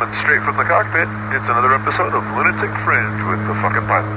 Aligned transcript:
Coming 0.00 0.14
straight 0.14 0.42
from 0.42 0.56
the 0.56 0.64
cockpit, 0.64 1.08
it's 1.36 1.50
another 1.50 1.74
episode 1.74 2.14
of 2.14 2.24
Lunatic 2.34 2.70
Fringe 2.86 3.20
with 3.28 3.46
the 3.46 3.52
fucking 3.60 3.86
pilot. 3.86 4.08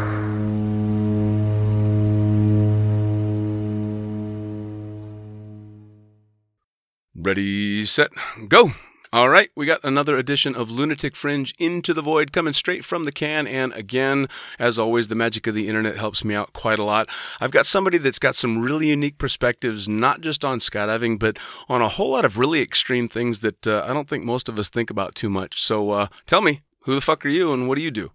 Ready, 7.13 7.85
set, 7.85 8.11
go. 8.47 8.71
All 9.13 9.29
right, 9.29 9.51
we 9.55 9.67
got 9.67 9.83
another 9.83 10.17
edition 10.17 10.55
of 10.55 10.71
Lunatic 10.71 11.15
Fringe 11.15 11.53
Into 11.59 11.93
the 11.93 12.01
Void 12.01 12.31
coming 12.31 12.55
straight 12.55 12.83
from 12.83 13.03
the 13.03 13.11
can. 13.11 13.45
And 13.45 13.71
again, 13.73 14.25
as 14.57 14.79
always, 14.79 15.07
the 15.07 15.13
magic 15.13 15.45
of 15.45 15.53
the 15.53 15.67
internet 15.67 15.97
helps 15.97 16.25
me 16.25 16.33
out 16.33 16.51
quite 16.53 16.79
a 16.79 16.83
lot. 16.83 17.07
I've 17.39 17.51
got 17.51 17.67
somebody 17.67 17.99
that's 17.99 18.17
got 18.17 18.35
some 18.35 18.63
really 18.63 18.87
unique 18.87 19.19
perspectives, 19.19 19.87
not 19.87 20.21
just 20.21 20.43
on 20.43 20.57
skydiving, 20.57 21.19
but 21.19 21.37
on 21.69 21.79
a 21.79 21.89
whole 21.89 22.09
lot 22.09 22.25
of 22.25 22.39
really 22.39 22.63
extreme 22.63 23.07
things 23.07 23.41
that 23.41 23.67
uh, 23.67 23.85
I 23.87 23.93
don't 23.93 24.09
think 24.09 24.23
most 24.23 24.49
of 24.49 24.57
us 24.57 24.67
think 24.67 24.89
about 24.89 25.13
too 25.13 25.29
much. 25.29 25.61
So 25.61 25.91
uh, 25.91 26.07
tell 26.25 26.41
me, 26.41 26.61
who 26.79 26.95
the 26.95 27.01
fuck 27.01 27.23
are 27.23 27.29
you 27.29 27.53
and 27.53 27.67
what 27.67 27.77
do 27.77 27.83
you 27.83 27.91
do? 27.91 28.09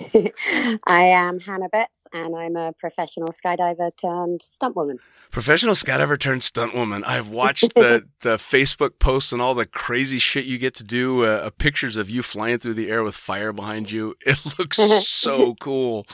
I 0.88 1.02
am 1.02 1.38
Hannah 1.38 1.68
Betts, 1.68 2.08
and 2.12 2.34
I'm 2.34 2.56
a 2.56 2.72
professional 2.72 3.28
skydiver 3.28 3.92
turned 3.96 4.42
stunt 4.42 4.74
woman. 4.74 4.98
Professional 5.30 5.74
skydiver 5.74 6.18
turned 6.18 6.42
stunt 6.42 6.74
woman. 6.74 7.04
I've 7.04 7.28
watched 7.28 7.74
the, 7.74 8.08
the 8.22 8.36
Facebook 8.36 8.98
posts 8.98 9.32
and 9.32 9.40
all 9.40 9.54
the 9.54 9.66
crazy 9.66 10.18
shit 10.18 10.44
you 10.44 10.58
get 10.58 10.74
to 10.76 10.84
do. 10.84 11.24
Uh, 11.24 11.28
uh, 11.28 11.50
pictures 11.50 11.96
of 11.96 12.10
you 12.10 12.22
flying 12.22 12.58
through 12.58 12.74
the 12.74 12.90
air 12.90 13.04
with 13.04 13.14
fire 13.14 13.52
behind 13.52 13.90
you. 13.90 14.14
It 14.26 14.38
looks 14.58 14.76
so 15.08 15.54
cool. 15.60 16.06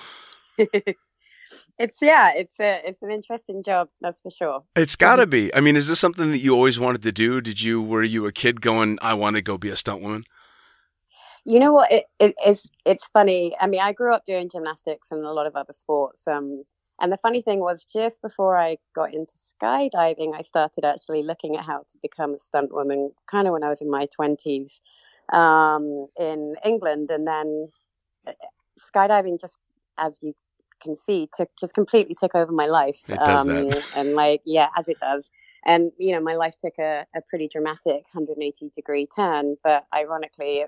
it's 0.59 2.03
yeah, 2.03 2.33
it's 2.35 2.61
a, 2.61 2.83
it's 2.85 3.03
an 3.03 3.11
interesting 3.11 3.63
job, 3.63 3.89
that's 4.01 4.21
for 4.21 4.31
sure. 4.31 4.65
It's 4.75 4.97
got 4.97 5.17
to 5.17 5.27
be. 5.27 5.55
I 5.55 5.61
mean, 5.61 5.77
is 5.77 5.89
this 5.89 6.01
something 6.01 6.31
that 6.31 6.39
you 6.39 6.55
always 6.55 6.79
wanted 6.79 7.03
to 7.03 7.13
do? 7.13 7.41
Did 7.41 7.61
you 7.61 7.81
were 7.81 8.03
you 8.03 8.27
a 8.27 8.33
kid 8.33 8.61
going, 8.61 8.99
I 9.01 9.15
want 9.15 9.37
to 9.37 9.43
go 9.43 9.57
be 9.57 9.71
a 9.71 9.77
stunt 9.77 10.03
woman? 10.03 10.25
You 11.47 11.61
know 11.61 11.73
what? 11.73 11.91
It, 11.93 12.05
it, 12.19 12.35
it's 12.45 12.71
it's 12.85 13.07
funny. 13.09 13.55
I 13.61 13.67
mean, 13.67 13.81
I 13.81 13.93
grew 13.93 14.13
up 14.13 14.25
doing 14.25 14.49
gymnastics 14.51 15.11
and 15.11 15.25
a 15.25 15.33
lot 15.33 15.47
of 15.47 15.55
other 15.55 15.73
sports. 15.73 16.27
Um, 16.27 16.65
and 17.01 17.13
the 17.13 17.19
funny 17.19 17.43
thing 17.43 17.61
was, 17.61 17.85
just 17.85 18.23
before 18.23 18.59
I 18.59 18.79
got 18.95 19.13
into 19.13 19.35
skydiving, 19.35 20.35
I 20.35 20.41
started 20.41 20.85
actually 20.85 21.23
looking 21.23 21.57
at 21.57 21.65
how 21.65 21.79
to 21.79 21.99
become 22.01 22.35
a 22.35 22.39
stunt 22.39 22.73
woman, 22.73 23.13
kind 23.31 23.47
of 23.47 23.53
when 23.53 23.63
I 23.63 23.69
was 23.69 23.83
in 23.83 23.91
my 23.91 24.07
20s 24.19 24.81
um, 25.33 26.07
in 26.19 26.57
England. 26.65 27.11
And 27.11 27.27
then 27.27 27.69
uh, 28.27 28.33
skydiving, 28.79 29.41
just 29.41 29.59
as 29.99 30.23
you 30.23 30.35
can 30.83 30.95
see, 30.95 31.29
took 31.37 31.51
just 31.61 31.75
completely 31.75 32.15
took 32.15 32.35
over 32.35 32.53
my 32.53 32.67
life. 32.67 33.03
It 33.11 33.19
does 33.19 33.47
um, 33.47 33.49
that. 33.49 33.83
and 33.95 34.15
like, 34.15 34.41
yeah, 34.47 34.69
as 34.77 34.89
it 34.89 34.99
does. 35.01 35.31
And, 35.67 35.93
you 35.99 36.13
know, 36.13 36.21
my 36.21 36.37
life 36.37 36.57
took 36.57 36.79
a, 36.79 37.05
a 37.15 37.21
pretty 37.29 37.49
dramatic 37.49 38.05
180 38.13 38.71
degree 38.75 39.07
turn. 39.07 39.57
But 39.63 39.85
ironically, 39.95 40.65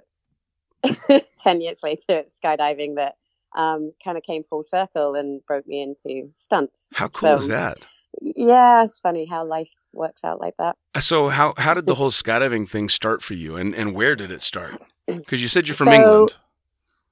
10 1.38 1.60
years 1.60 1.82
later, 1.82 2.24
skydiving 2.28 2.96
that 2.96 3.14
um, 3.54 3.92
kind 4.02 4.16
of 4.16 4.22
came 4.22 4.44
full 4.44 4.62
circle 4.62 5.14
and 5.14 5.44
broke 5.46 5.66
me 5.66 5.82
into 5.82 6.30
stunts. 6.34 6.90
How 6.94 7.08
cool 7.08 7.30
so, 7.30 7.36
is 7.36 7.48
that? 7.48 7.78
Yeah, 8.20 8.84
it's 8.84 8.98
funny 8.98 9.26
how 9.26 9.44
life 9.44 9.70
works 9.92 10.24
out 10.24 10.40
like 10.40 10.56
that. 10.58 10.76
Uh, 10.94 11.00
so 11.00 11.28
how 11.28 11.54
how 11.56 11.74
did 11.74 11.86
the 11.86 11.94
whole 11.94 12.10
skydiving 12.10 12.68
thing 12.68 12.88
start 12.88 13.22
for 13.22 13.34
you, 13.34 13.56
and 13.56 13.74
and 13.74 13.94
where 13.94 14.16
did 14.16 14.30
it 14.30 14.42
start? 14.42 14.80
Because 15.06 15.40
you 15.42 15.48
said 15.48 15.66
you're 15.66 15.74
from 15.74 15.86
so, 15.86 15.92
England. 15.92 16.36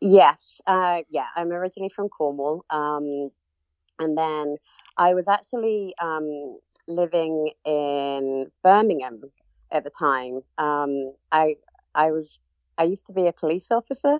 Yes, 0.03 0.61
uh, 0.67 1.03
yeah, 1.09 1.29
I'm 1.35 1.51
originally 1.51 1.89
from 1.89 2.11
Cornwall, 2.11 2.67
um, 2.69 3.31
and 3.99 4.19
then 4.19 4.57
I 4.99 5.15
was 5.15 5.29
actually 5.29 5.95
um, 5.99 6.59
living 6.87 7.53
in 7.65 8.51
Birmingham 8.63 9.23
at 9.71 9.85
the 9.85 9.91
time. 9.91 10.41
Um, 10.59 11.15
I 11.33 11.57
I 11.95 12.11
was 12.11 12.39
I 12.79 12.85
used 12.85 13.07
to 13.07 13.13
be 13.13 13.27
a 13.27 13.33
police 13.33 13.71
officer. 13.71 14.19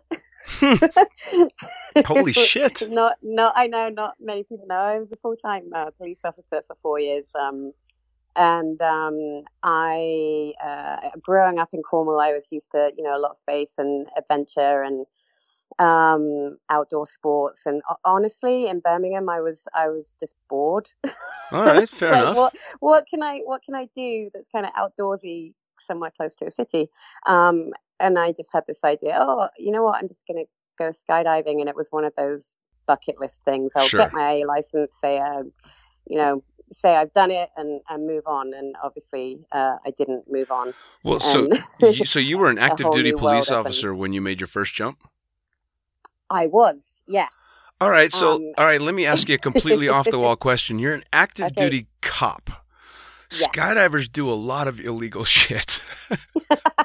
Holy 2.07 2.33
shit! 2.33 2.89
Not, 2.91 3.17
not. 3.23 3.53
I 3.57 3.67
know 3.67 3.89
not 3.89 4.17
many 4.21 4.45
people 4.45 4.67
know. 4.67 4.77
I 4.77 4.99
was 4.99 5.13
a 5.13 5.17
full 5.17 5.37
time 5.37 5.71
uh, 5.75 5.91
police 5.91 6.25
officer 6.25 6.63
for 6.67 6.75
four 6.75 6.99
years. 6.99 7.33
Um, 7.39 7.73
and 8.35 8.81
um, 8.83 9.45
I, 9.63 10.53
uh, 10.63 11.11
growing 11.21 11.59
up 11.59 11.71
in 11.73 11.83
Cornwall, 11.83 12.21
I 12.21 12.33
was 12.33 12.49
used 12.53 12.71
to 12.73 12.93
you 12.97 13.03
know 13.03 13.17
a 13.17 13.21
lot 13.21 13.33
of 13.33 13.37
space 13.37 13.79
and 13.79 14.09
adventure 14.17 14.83
and 14.83 15.07
um, 15.79 16.59
outdoor 16.71 17.07
sports. 17.07 17.67
And 17.67 17.83
honestly, 18.05 18.69
in 18.69 18.81
Birmingham, 18.81 19.29
I 19.29 19.41
was 19.41 19.69
I 19.75 19.89
was 19.89 20.15
just 20.19 20.37
bored. 20.49 20.89
All 21.53 21.65
right, 21.65 21.89
fair 21.89 22.13
like, 22.13 22.23
enough. 22.23 22.37
What, 22.37 22.57
what 22.81 23.07
can 23.09 23.23
I 23.23 23.41
what 23.45 23.63
can 23.63 23.75
I 23.75 23.89
do 23.95 24.31
that's 24.33 24.49
kind 24.49 24.67
of 24.67 24.73
outdoorsy 24.73 25.53
somewhere 25.81 26.13
close 26.15 26.35
to 26.37 26.47
a 26.47 26.51
city. 26.51 26.89
Um, 27.27 27.73
and 28.01 28.19
I 28.19 28.33
just 28.33 28.53
had 28.53 28.65
this 28.67 28.85
idea, 28.85 29.17
oh, 29.19 29.49
you 29.59 29.71
know 29.71 29.83
what? 29.83 30.03
I'm 30.03 30.09
just 30.09 30.27
going 30.27 30.45
to 30.45 30.49
go 30.79 30.91
skydiving. 30.91 31.61
And 31.61 31.69
it 31.69 31.77
was 31.77 31.89
one 31.91 32.05
of 32.05 32.13
those 32.17 32.57
bucket 32.87 33.21
list 33.21 33.43
things. 33.45 33.73
I'll 33.77 33.87
sure. 33.87 34.01
get 34.01 34.13
my 34.13 34.33
A 34.33 34.45
license, 34.45 34.97
say, 34.97 35.19
uh, 35.19 35.43
you 36.09 36.17
know, 36.17 36.43
say 36.73 36.97
I've 36.97 37.13
done 37.13 37.31
it 37.31 37.51
and, 37.57 37.81
and 37.89 38.07
move 38.07 38.25
on. 38.27 38.53
And 38.55 38.75
obviously, 38.83 39.41
uh, 39.53 39.77
I 39.85 39.91
didn't 39.91 40.31
move 40.31 40.51
on. 40.51 40.75
Well, 41.03 41.21
so 41.21 41.49
you, 41.81 42.05
so 42.05 42.19
you 42.19 42.39
were 42.39 42.51
an 42.51 42.59
active 42.59 42.91
duty 42.93 43.13
police 43.13 43.51
officer 43.51 43.95
when 43.95 44.13
you 44.13 44.21
made 44.21 44.41
your 44.41 44.49
first 44.49 44.75
jump. 44.75 45.09
I 46.29 46.49
was, 46.49 47.01
yes. 47.07 47.61
All 47.81 47.91
right, 47.91 48.11
so 48.13 48.37
um, 48.37 48.53
all 48.57 48.65
right, 48.65 48.81
let 48.81 48.95
me 48.95 49.05
ask 49.05 49.29
you 49.29 49.35
a 49.35 49.39
completely 49.39 49.89
off 49.89 50.11
the 50.11 50.19
wall 50.19 50.35
question. 50.49 50.79
You're 50.79 50.95
an 50.95 51.05
active 51.13 51.47
okay. 51.47 51.69
duty 51.69 51.87
cop. 52.01 52.66
Yes. 53.31 53.49
Skydivers 53.49 54.11
do 54.11 54.29
a 54.29 54.35
lot 54.35 54.69
of 54.69 54.81
illegal 54.81 55.25
shit. 55.37 55.83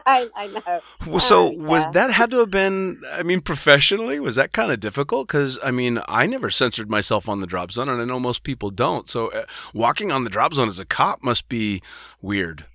I, 0.06 0.29
I, 0.35 0.47
know. 0.47 1.18
So 1.19 1.50
uh, 1.50 1.52
was 1.52 1.84
yeah. 1.85 1.91
that 1.91 2.12
had 2.12 2.31
to 2.31 2.40
have 2.40 2.52
been? 2.52 3.02
I 3.12 3.24
mean, 3.24 3.41
professionally, 3.41 4.19
was 4.19 4.35
that 4.35 4.51
kind 4.51 4.72
of 4.72 4.80
difficult? 4.80 5.28
Because 5.28 5.59
I 5.63 5.72
mean, 5.72 6.00
I 6.07 6.25
never 6.25 6.50
censored 6.50 6.90
myself 6.90 7.30
on 7.30 7.40
the 7.40 7.47
drop 7.47 7.72
zone, 7.72 7.90
and 7.90 8.01
I 8.01 8.06
know 8.06 8.19
most 8.19 8.44
people 8.44 8.72
don't. 8.72 9.09
So 9.09 9.31
uh, 9.31 9.46
walking 9.74 10.12
on 10.12 10.24
the 10.24 10.30
drop 10.30 10.53
zone 10.53 10.68
as 10.68 10.80
a 10.80 10.85
cop 10.85 11.24
must 11.24 11.50
be 11.50 11.81
weird. 12.22 12.66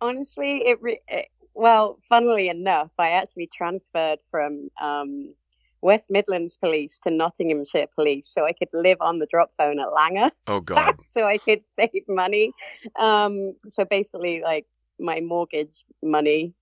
Honestly, 0.00 0.58
it, 0.66 0.80
re- 0.80 1.00
it 1.08 1.28
well, 1.54 1.98
funnily 2.02 2.48
enough, 2.48 2.90
I 2.98 3.10
actually 3.10 3.48
transferred 3.52 4.18
from 4.30 4.70
um, 4.80 5.34
West 5.82 6.10
Midlands 6.10 6.56
Police 6.56 6.98
to 7.04 7.10
Nottinghamshire 7.10 7.86
Police 7.94 8.28
so 8.32 8.44
I 8.44 8.52
could 8.52 8.68
live 8.72 8.98
on 9.00 9.18
the 9.18 9.26
drop 9.26 9.52
zone 9.52 9.78
at 9.80 9.88
Langar. 9.92 10.30
Oh 10.46 10.60
God! 10.72 10.96
so 11.08 11.24
I 11.24 11.38
could 11.38 11.64
save 11.64 12.04
money. 12.08 12.52
Um, 12.96 13.54
so 13.68 13.84
basically, 13.84 14.42
like 14.42 14.66
my 14.98 15.20
mortgage 15.20 15.84
money 16.02 16.54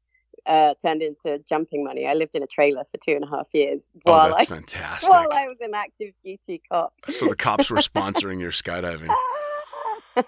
uh, 0.47 0.75
turned 0.81 1.03
into 1.03 1.38
jumping 1.49 1.84
money. 1.84 2.06
I 2.06 2.15
lived 2.15 2.34
in 2.34 2.43
a 2.43 2.47
trailer 2.47 2.84
for 2.84 2.99
two 2.99 3.12
and 3.12 3.25
a 3.25 3.28
half 3.28 3.49
years 3.53 3.88
oh, 4.06 4.12
while 4.12 4.26
oh, 4.26 4.37
that's 4.37 4.50
I 4.50 4.55
fantastic. 4.55 5.10
while 5.10 5.32
I 5.32 5.49
was 5.49 5.56
an 5.60 5.75
active 5.75 6.12
duty 6.25 6.62
cop. 6.71 6.93
so 7.09 7.26
the 7.28 7.37
cops 7.37 7.71
were 7.71 7.78
sponsoring 7.78 8.41
your 8.41 8.53
skydiving. 8.53 9.09
oh. 9.09 9.32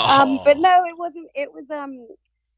um, 0.00 0.40
but 0.44 0.58
no, 0.58 0.84
it 0.86 0.98
wasn't. 0.98 1.28
It 1.34 1.52
was 1.52 1.64
um, 1.70 2.08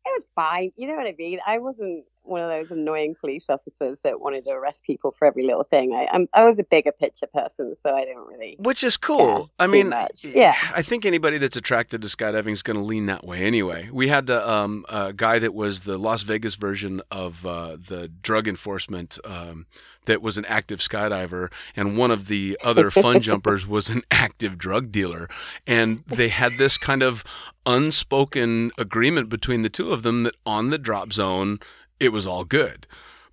it 0.06 0.12
was 0.16 0.28
fine. 0.34 0.72
You 0.76 0.88
know 0.88 0.94
what 0.94 1.06
I 1.06 1.14
mean? 1.18 1.40
I 1.46 1.58
wasn't 1.58 2.04
one 2.22 2.40
of 2.40 2.50
those 2.50 2.70
annoying 2.70 3.14
police 3.18 3.46
officers 3.48 4.02
that 4.02 4.20
wanted 4.20 4.44
to 4.44 4.50
arrest 4.50 4.82
people 4.84 5.12
for 5.12 5.26
every 5.26 5.44
little 5.44 5.62
thing. 5.62 5.94
I, 5.94 6.08
I'm, 6.12 6.26
I 6.32 6.44
was 6.44 6.58
a 6.58 6.64
bigger 6.64 6.92
picture 6.92 7.26
person, 7.32 7.74
so 7.74 7.94
I 7.94 8.04
didn't 8.04 8.26
really. 8.26 8.56
Which 8.58 8.82
is 8.82 8.96
cool. 8.96 9.50
I 9.58 9.66
mean, 9.66 9.90
much. 9.90 10.24
yeah. 10.24 10.56
I 10.74 10.82
think 10.82 11.04
anybody 11.04 11.38
that's 11.38 11.56
attracted 11.56 12.02
to 12.02 12.08
skydiving 12.08 12.52
is 12.52 12.62
going 12.62 12.76
to 12.76 12.82
lean 12.82 13.06
that 13.06 13.24
way 13.24 13.44
anyway. 13.44 13.88
We 13.92 14.08
had 14.08 14.28
a, 14.28 14.48
um, 14.48 14.84
a 14.88 15.12
guy 15.12 15.38
that 15.38 15.54
was 15.54 15.82
the 15.82 15.98
Las 15.98 16.22
Vegas 16.22 16.56
version 16.56 17.00
of 17.10 17.46
uh, 17.46 17.76
the 17.76 18.08
drug 18.08 18.48
enforcement. 18.48 19.18
Um, 19.24 19.66
that 20.06 20.22
was 20.22 20.38
an 20.38 20.44
active 20.46 20.80
skydiver, 20.80 21.52
and 21.76 21.96
one 21.96 22.10
of 22.10 22.26
the 22.26 22.58
other 22.64 22.90
fun 22.90 23.20
jumpers 23.20 23.66
was 23.66 23.88
an 23.88 24.02
active 24.10 24.58
drug 24.58 24.90
dealer. 24.90 25.28
And 25.66 26.00
they 26.06 26.28
had 26.28 26.52
this 26.58 26.78
kind 26.78 27.02
of 27.02 27.22
unspoken 27.64 28.70
agreement 28.78 29.28
between 29.28 29.62
the 29.62 29.68
two 29.68 29.92
of 29.92 30.02
them 30.02 30.22
that 30.24 30.34
on 30.44 30.70
the 30.70 30.78
drop 30.78 31.12
zone, 31.12 31.58
it 32.00 32.12
was 32.12 32.26
all 32.26 32.44
good. 32.44 32.86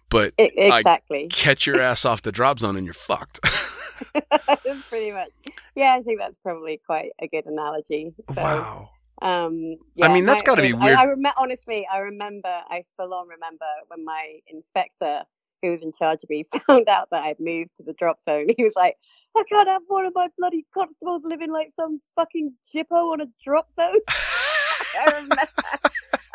But 0.10 0.34
exactly, 0.38 1.28
catch 1.30 1.66
your 1.66 1.82
ass 1.82 2.06
off 2.06 2.22
the 2.22 2.32
drop 2.32 2.60
zone 2.60 2.76
and 2.76 2.86
you're 2.86 2.94
fucked. 2.94 3.40
Pretty 4.90 5.12
much. 5.12 5.32
Yeah, 5.76 5.96
I 5.98 6.02
think 6.02 6.20
that's 6.20 6.38
probably 6.40 6.80
quite 6.86 7.12
a 7.20 7.28
good 7.28 7.46
analogy. 7.46 8.14
So, 8.30 8.42
wow. 8.42 8.90
Um, 9.22 9.78
yeah, 9.96 10.08
I 10.08 10.14
mean, 10.14 10.26
that's 10.26 10.44
got 10.44 10.56
to 10.56 10.62
be 10.62 10.74
weird. 10.74 10.98
I, 10.98 11.04
I 11.04 11.06
rem- 11.06 11.24
honestly, 11.40 11.88
I 11.92 12.00
remember, 12.00 12.50
I 12.50 12.84
full 12.98 13.14
on 13.14 13.28
remember 13.28 13.66
when 13.88 14.04
my 14.04 14.40
inspector 14.48 15.24
who 15.64 15.72
was 15.72 15.82
in 15.82 15.92
charge 15.92 16.24
of 16.24 16.30
me 16.30 16.44
found 16.68 16.88
out 16.90 17.08
that 17.12 17.24
I'd 17.24 17.40
moved 17.40 17.78
to 17.78 17.84
the 17.84 17.94
drop 17.94 18.22
zone. 18.22 18.48
He 18.58 18.64
was 18.64 18.74
like, 18.76 18.98
I 19.36 19.44
can't 19.50 19.70
have 19.70 19.82
one 19.88 20.06
of 20.06 20.14
my 20.14 20.28
bloody 20.38 20.66
constables 20.74 21.24
living 21.24 21.52
like 21.52 21.70
some 21.72 22.02
fucking 22.16 22.54
jippo 22.64 23.14
on 23.14 23.22
a 23.22 23.26
drop 23.44 23.72
zone. 23.72 24.00
I, 24.08 25.06
remember, 25.06 25.36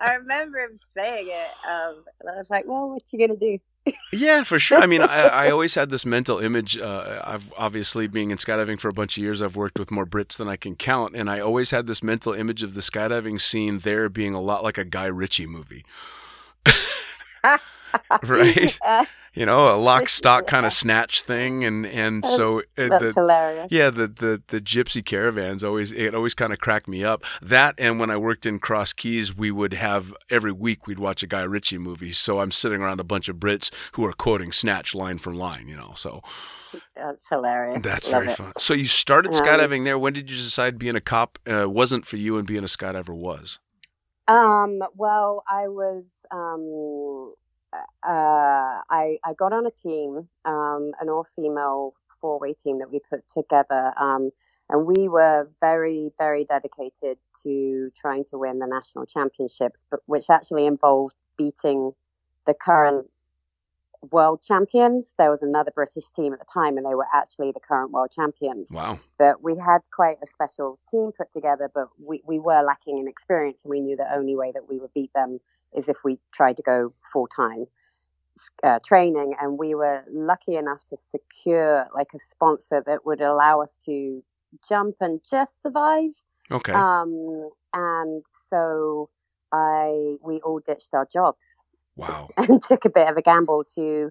I 0.00 0.14
remember 0.14 0.58
him 0.58 0.76
saying 0.92 1.28
it. 1.28 1.50
Um, 1.70 2.04
and 2.20 2.30
I 2.30 2.38
was 2.38 2.50
like, 2.50 2.64
well, 2.66 2.88
what 2.88 3.02
you 3.12 3.18
going 3.18 3.38
to 3.38 3.58
do? 3.86 3.92
yeah, 4.12 4.42
for 4.42 4.58
sure. 4.58 4.78
I 4.78 4.86
mean, 4.86 5.02
I, 5.02 5.22
I 5.22 5.50
always 5.50 5.74
had 5.74 5.90
this 5.90 6.04
mental 6.04 6.38
image. 6.38 6.76
Uh, 6.76 7.22
I've 7.24 7.52
obviously 7.56 8.08
being 8.08 8.30
in 8.30 8.38
skydiving 8.38 8.80
for 8.80 8.88
a 8.88 8.92
bunch 8.92 9.16
of 9.16 9.22
years. 9.22 9.40
I've 9.40 9.56
worked 9.56 9.78
with 9.78 9.90
more 9.90 10.06
Brits 10.06 10.36
than 10.36 10.48
I 10.48 10.56
can 10.56 10.74
count, 10.74 11.14
and 11.14 11.30
I 11.30 11.38
always 11.40 11.70
had 11.70 11.86
this 11.86 12.02
mental 12.02 12.32
image 12.32 12.62
of 12.62 12.74
the 12.74 12.80
skydiving 12.80 13.40
scene 13.40 13.78
there 13.78 14.08
being 14.08 14.34
a 14.34 14.40
lot 14.40 14.64
like 14.64 14.78
a 14.78 14.84
Guy 14.84 15.06
Ritchie 15.06 15.46
movie. 15.46 15.84
right? 18.24 18.78
Uh, 18.84 19.04
You 19.34 19.46
know, 19.46 19.72
a 19.72 19.76
lock 19.78 20.08
stock 20.08 20.48
kind 20.48 20.66
of 20.66 20.72
snatch 20.72 21.20
thing, 21.20 21.62
and 21.64 21.86
and 21.86 22.24
so 22.26 22.60
uh, 22.60 22.62
that's 22.88 23.04
the, 23.04 23.12
hilarious. 23.20 23.68
yeah, 23.70 23.88
the, 23.90 24.08
the 24.08 24.42
the 24.48 24.60
gypsy 24.60 25.04
caravans 25.04 25.62
always 25.62 25.92
it 25.92 26.12
always 26.14 26.34
kind 26.34 26.52
of 26.52 26.58
cracked 26.58 26.88
me 26.88 27.04
up. 27.04 27.22
That 27.40 27.76
and 27.78 28.00
when 28.00 28.10
I 28.10 28.16
worked 28.16 28.46
in 28.46 28.58
Cross 28.58 28.94
Keys, 28.94 29.36
we 29.36 29.52
would 29.52 29.74
have 29.74 30.12
every 30.28 30.50
week 30.50 30.88
we'd 30.88 30.98
watch 30.98 31.22
a 31.22 31.28
Guy 31.28 31.42
Ritchie 31.42 31.78
movie. 31.78 32.10
So 32.12 32.40
I'm 32.40 32.50
sitting 32.50 32.80
around 32.82 32.98
a 32.98 33.04
bunch 33.04 33.28
of 33.28 33.36
Brits 33.36 33.70
who 33.92 34.04
are 34.06 34.12
quoting 34.12 34.50
Snatch 34.50 34.92
line 34.92 35.18
for 35.18 35.32
line. 35.32 35.68
You 35.68 35.76
know, 35.76 35.92
so 35.94 36.20
That's 36.96 37.28
hilarious. 37.28 37.82
that's 37.82 38.06
Love 38.10 38.22
very 38.22 38.32
it. 38.32 38.36
fun. 38.36 38.52
So 38.58 38.74
you 38.74 38.86
started 38.86 39.34
Um, 39.34 39.40
skydiving 39.40 39.84
there. 39.84 39.98
When 40.00 40.14
did 40.14 40.30
you 40.30 40.36
decide 40.36 40.78
being 40.78 40.96
a 40.96 41.00
cop 41.00 41.38
uh, 41.46 41.68
wasn't 41.70 42.06
for 42.06 42.16
you 42.16 42.38
and 42.38 42.46
being 42.46 42.64
a 42.64 42.66
skydiver 42.66 43.14
was? 43.14 43.60
Um, 44.26 44.80
well, 44.96 45.44
I 45.48 45.68
was, 45.68 46.26
um, 46.32 47.30
uh, 48.06 48.80
I, 48.90 49.18
I 49.24 49.34
got 49.36 49.52
on 49.52 49.66
a 49.66 49.70
team, 49.70 50.28
um, 50.44 50.92
an 51.00 51.08
all 51.08 51.24
female 51.24 51.94
four 52.20 52.38
way 52.38 52.52
team 52.52 52.78
that 52.78 52.90
we 52.90 53.00
put 53.00 53.26
together. 53.28 53.92
Um, 53.98 54.30
and 54.70 54.86
we 54.86 55.08
were 55.08 55.48
very, 55.60 56.10
very 56.18 56.44
dedicated 56.44 57.18
to 57.42 57.90
trying 57.96 58.24
to 58.24 58.38
win 58.38 58.58
the 58.58 58.66
national 58.66 59.06
championships, 59.06 59.84
but 59.90 60.00
which 60.06 60.28
actually 60.30 60.66
involved 60.66 61.14
beating 61.36 61.92
the 62.46 62.54
current 62.54 63.08
world 64.10 64.42
champions. 64.42 65.14
There 65.18 65.30
was 65.30 65.42
another 65.42 65.72
British 65.74 66.10
team 66.10 66.32
at 66.32 66.38
the 66.38 66.46
time, 66.52 66.76
and 66.76 66.86
they 66.86 66.94
were 66.94 67.06
actually 67.12 67.52
the 67.52 67.60
current 67.60 67.90
world 67.90 68.10
champions 68.10 68.72
Wow. 68.74 68.98
but 69.18 69.42
we 69.42 69.56
had 69.56 69.80
quite 69.92 70.18
a 70.22 70.26
special 70.26 70.78
team 70.88 71.10
put 71.16 71.32
together, 71.32 71.70
but 71.74 71.88
we, 71.98 72.22
we 72.26 72.38
were 72.38 72.62
lacking 72.62 72.98
in 72.98 73.08
experience, 73.08 73.64
and 73.64 73.70
we 73.70 73.80
knew 73.80 73.96
the 73.96 74.14
only 74.14 74.36
way 74.36 74.52
that 74.52 74.68
we 74.68 74.78
would 74.78 74.94
beat 74.94 75.12
them 75.14 75.40
is 75.74 75.88
if 75.88 75.96
we 76.04 76.18
tried 76.32 76.56
to 76.56 76.62
go 76.62 76.92
full 77.12 77.26
time 77.26 77.66
uh, 78.62 78.78
training. 78.84 79.34
And 79.40 79.58
we 79.58 79.74
were 79.74 80.04
lucky 80.10 80.56
enough 80.56 80.84
to 80.86 80.96
secure 80.96 81.86
like 81.94 82.08
a 82.14 82.18
sponsor 82.18 82.82
that 82.86 83.04
would 83.04 83.20
allow 83.20 83.60
us 83.60 83.76
to 83.84 84.22
jump 84.66 84.96
and 85.00 85.20
just 85.28 85.62
survive. 85.62 86.10
Okay. 86.50 86.72
Um, 86.72 87.50
and 87.74 88.24
so 88.32 89.10
I 89.52 90.16
we 90.22 90.40
all 90.40 90.60
ditched 90.64 90.94
our 90.94 91.06
jobs 91.10 91.58
wow. 91.96 92.28
and 92.36 92.62
took 92.62 92.84
a 92.84 92.90
bit 92.90 93.08
of 93.08 93.16
a 93.16 93.22
gamble 93.22 93.64
to 93.74 94.10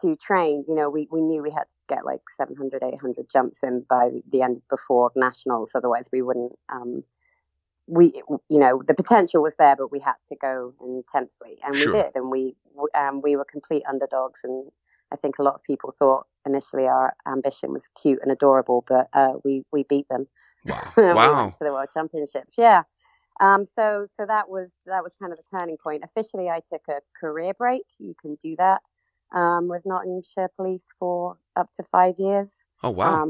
to 0.00 0.16
train 0.16 0.64
you 0.66 0.74
know 0.74 0.88
we, 0.88 1.06
we 1.12 1.20
knew 1.20 1.42
we 1.42 1.50
had 1.50 1.68
to 1.68 1.76
get 1.86 2.02
like 2.06 2.22
700 2.30 2.82
800 2.82 3.28
jumps 3.30 3.62
in 3.62 3.84
by 3.90 4.08
the 4.30 4.40
end 4.40 4.62
before 4.70 5.12
nationals 5.14 5.72
otherwise 5.74 6.08
we 6.10 6.22
wouldn't 6.22 6.54
um 6.72 7.04
we 7.86 8.12
you 8.48 8.58
know 8.60 8.82
the 8.86 8.94
potential 8.94 9.42
was 9.42 9.56
there 9.56 9.74
but 9.76 9.90
we 9.90 9.98
had 9.98 10.14
to 10.26 10.36
go 10.36 10.72
intensely 10.84 11.58
and 11.64 11.74
Sure. 11.74 11.92
we 11.92 11.98
did 12.02 12.12
and 12.14 12.30
we 12.30 12.54
um 12.94 13.20
we 13.22 13.36
were 13.36 13.44
complete 13.44 13.82
underdogs 13.88 14.40
and 14.44 14.70
i 15.12 15.16
think 15.16 15.38
a 15.38 15.42
lot 15.42 15.54
of 15.54 15.62
people 15.64 15.90
thought 15.90 16.26
initially 16.46 16.86
our 16.86 17.12
ambition 17.26 17.72
was 17.72 17.88
cute 18.00 18.20
and 18.22 18.30
adorable 18.30 18.84
but 18.86 19.08
uh 19.14 19.32
we 19.44 19.64
we 19.72 19.84
beat 19.84 20.08
them 20.08 20.26
Wow. 20.64 20.92
Wow. 20.96 21.42
went 21.44 21.56
to 21.56 21.64
the 21.64 21.72
World 21.72 21.88
Championships. 21.92 22.54
Yeah. 22.56 22.82
Um, 23.40 23.64
so 23.64 24.04
so 24.06 24.24
that 24.26 24.48
was 24.48 24.80
that 24.86 25.02
was 25.02 25.14
kind 25.14 25.32
of 25.32 25.38
the 25.38 25.44
turning 25.58 25.76
point. 25.76 26.04
Officially, 26.04 26.48
I 26.48 26.60
took 26.60 26.82
a 26.88 27.00
career 27.18 27.52
break. 27.54 27.82
You 27.98 28.14
can 28.20 28.36
do 28.36 28.54
that 28.56 28.80
um, 29.34 29.66
with 29.68 29.82
Nottinghamshire 29.84 30.50
Police 30.56 30.86
for 30.98 31.36
up 31.56 31.72
to 31.72 31.82
five 31.82 32.14
years. 32.18 32.68
Oh 32.82 32.90
wow. 32.90 33.22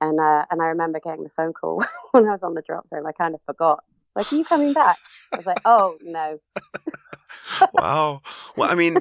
And 0.00 0.18
uh, 0.20 0.44
and 0.50 0.60
I 0.60 0.66
remember 0.66 1.00
getting 1.00 1.24
the 1.24 1.30
phone 1.30 1.52
call 1.52 1.82
when 2.12 2.26
I 2.26 2.32
was 2.32 2.42
on 2.42 2.54
the 2.54 2.62
drop 2.62 2.88
zone. 2.88 3.06
I 3.06 3.12
kind 3.12 3.34
of 3.34 3.40
forgot. 3.46 3.82
Like, 4.16 4.32
are 4.32 4.36
you 4.36 4.44
coming 4.44 4.72
back? 4.72 4.98
I 5.32 5.36
was 5.36 5.46
like, 5.46 5.58
oh 5.64 5.98
no. 6.02 6.38
wow. 7.72 8.22
Well, 8.56 8.70
I 8.70 8.74
mean, 8.74 9.00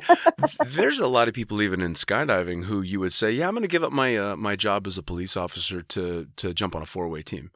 there's 0.62 1.00
a 1.00 1.08
lot 1.08 1.28
of 1.28 1.34
people 1.34 1.62
even 1.62 1.82
in 1.82 1.94
skydiving 1.94 2.66
who 2.66 2.82
you 2.82 3.00
would 3.00 3.14
say, 3.14 3.32
"Yeah, 3.32 3.48
I'm 3.48 3.54
going 3.54 3.64
to 3.64 3.68
give 3.68 3.84
up 3.84 3.92
my 3.92 4.18
uh, 4.18 4.36
my 4.36 4.56
job 4.56 4.88
as 4.88 4.98
a 4.98 5.04
police 5.04 5.38
officer 5.38 5.82
to 5.82 6.28
to 6.38 6.54
jump 6.54 6.76
on 6.76 6.82
a 6.82 6.86
four 6.86 7.08
way 7.08 7.22
team," 7.22 7.52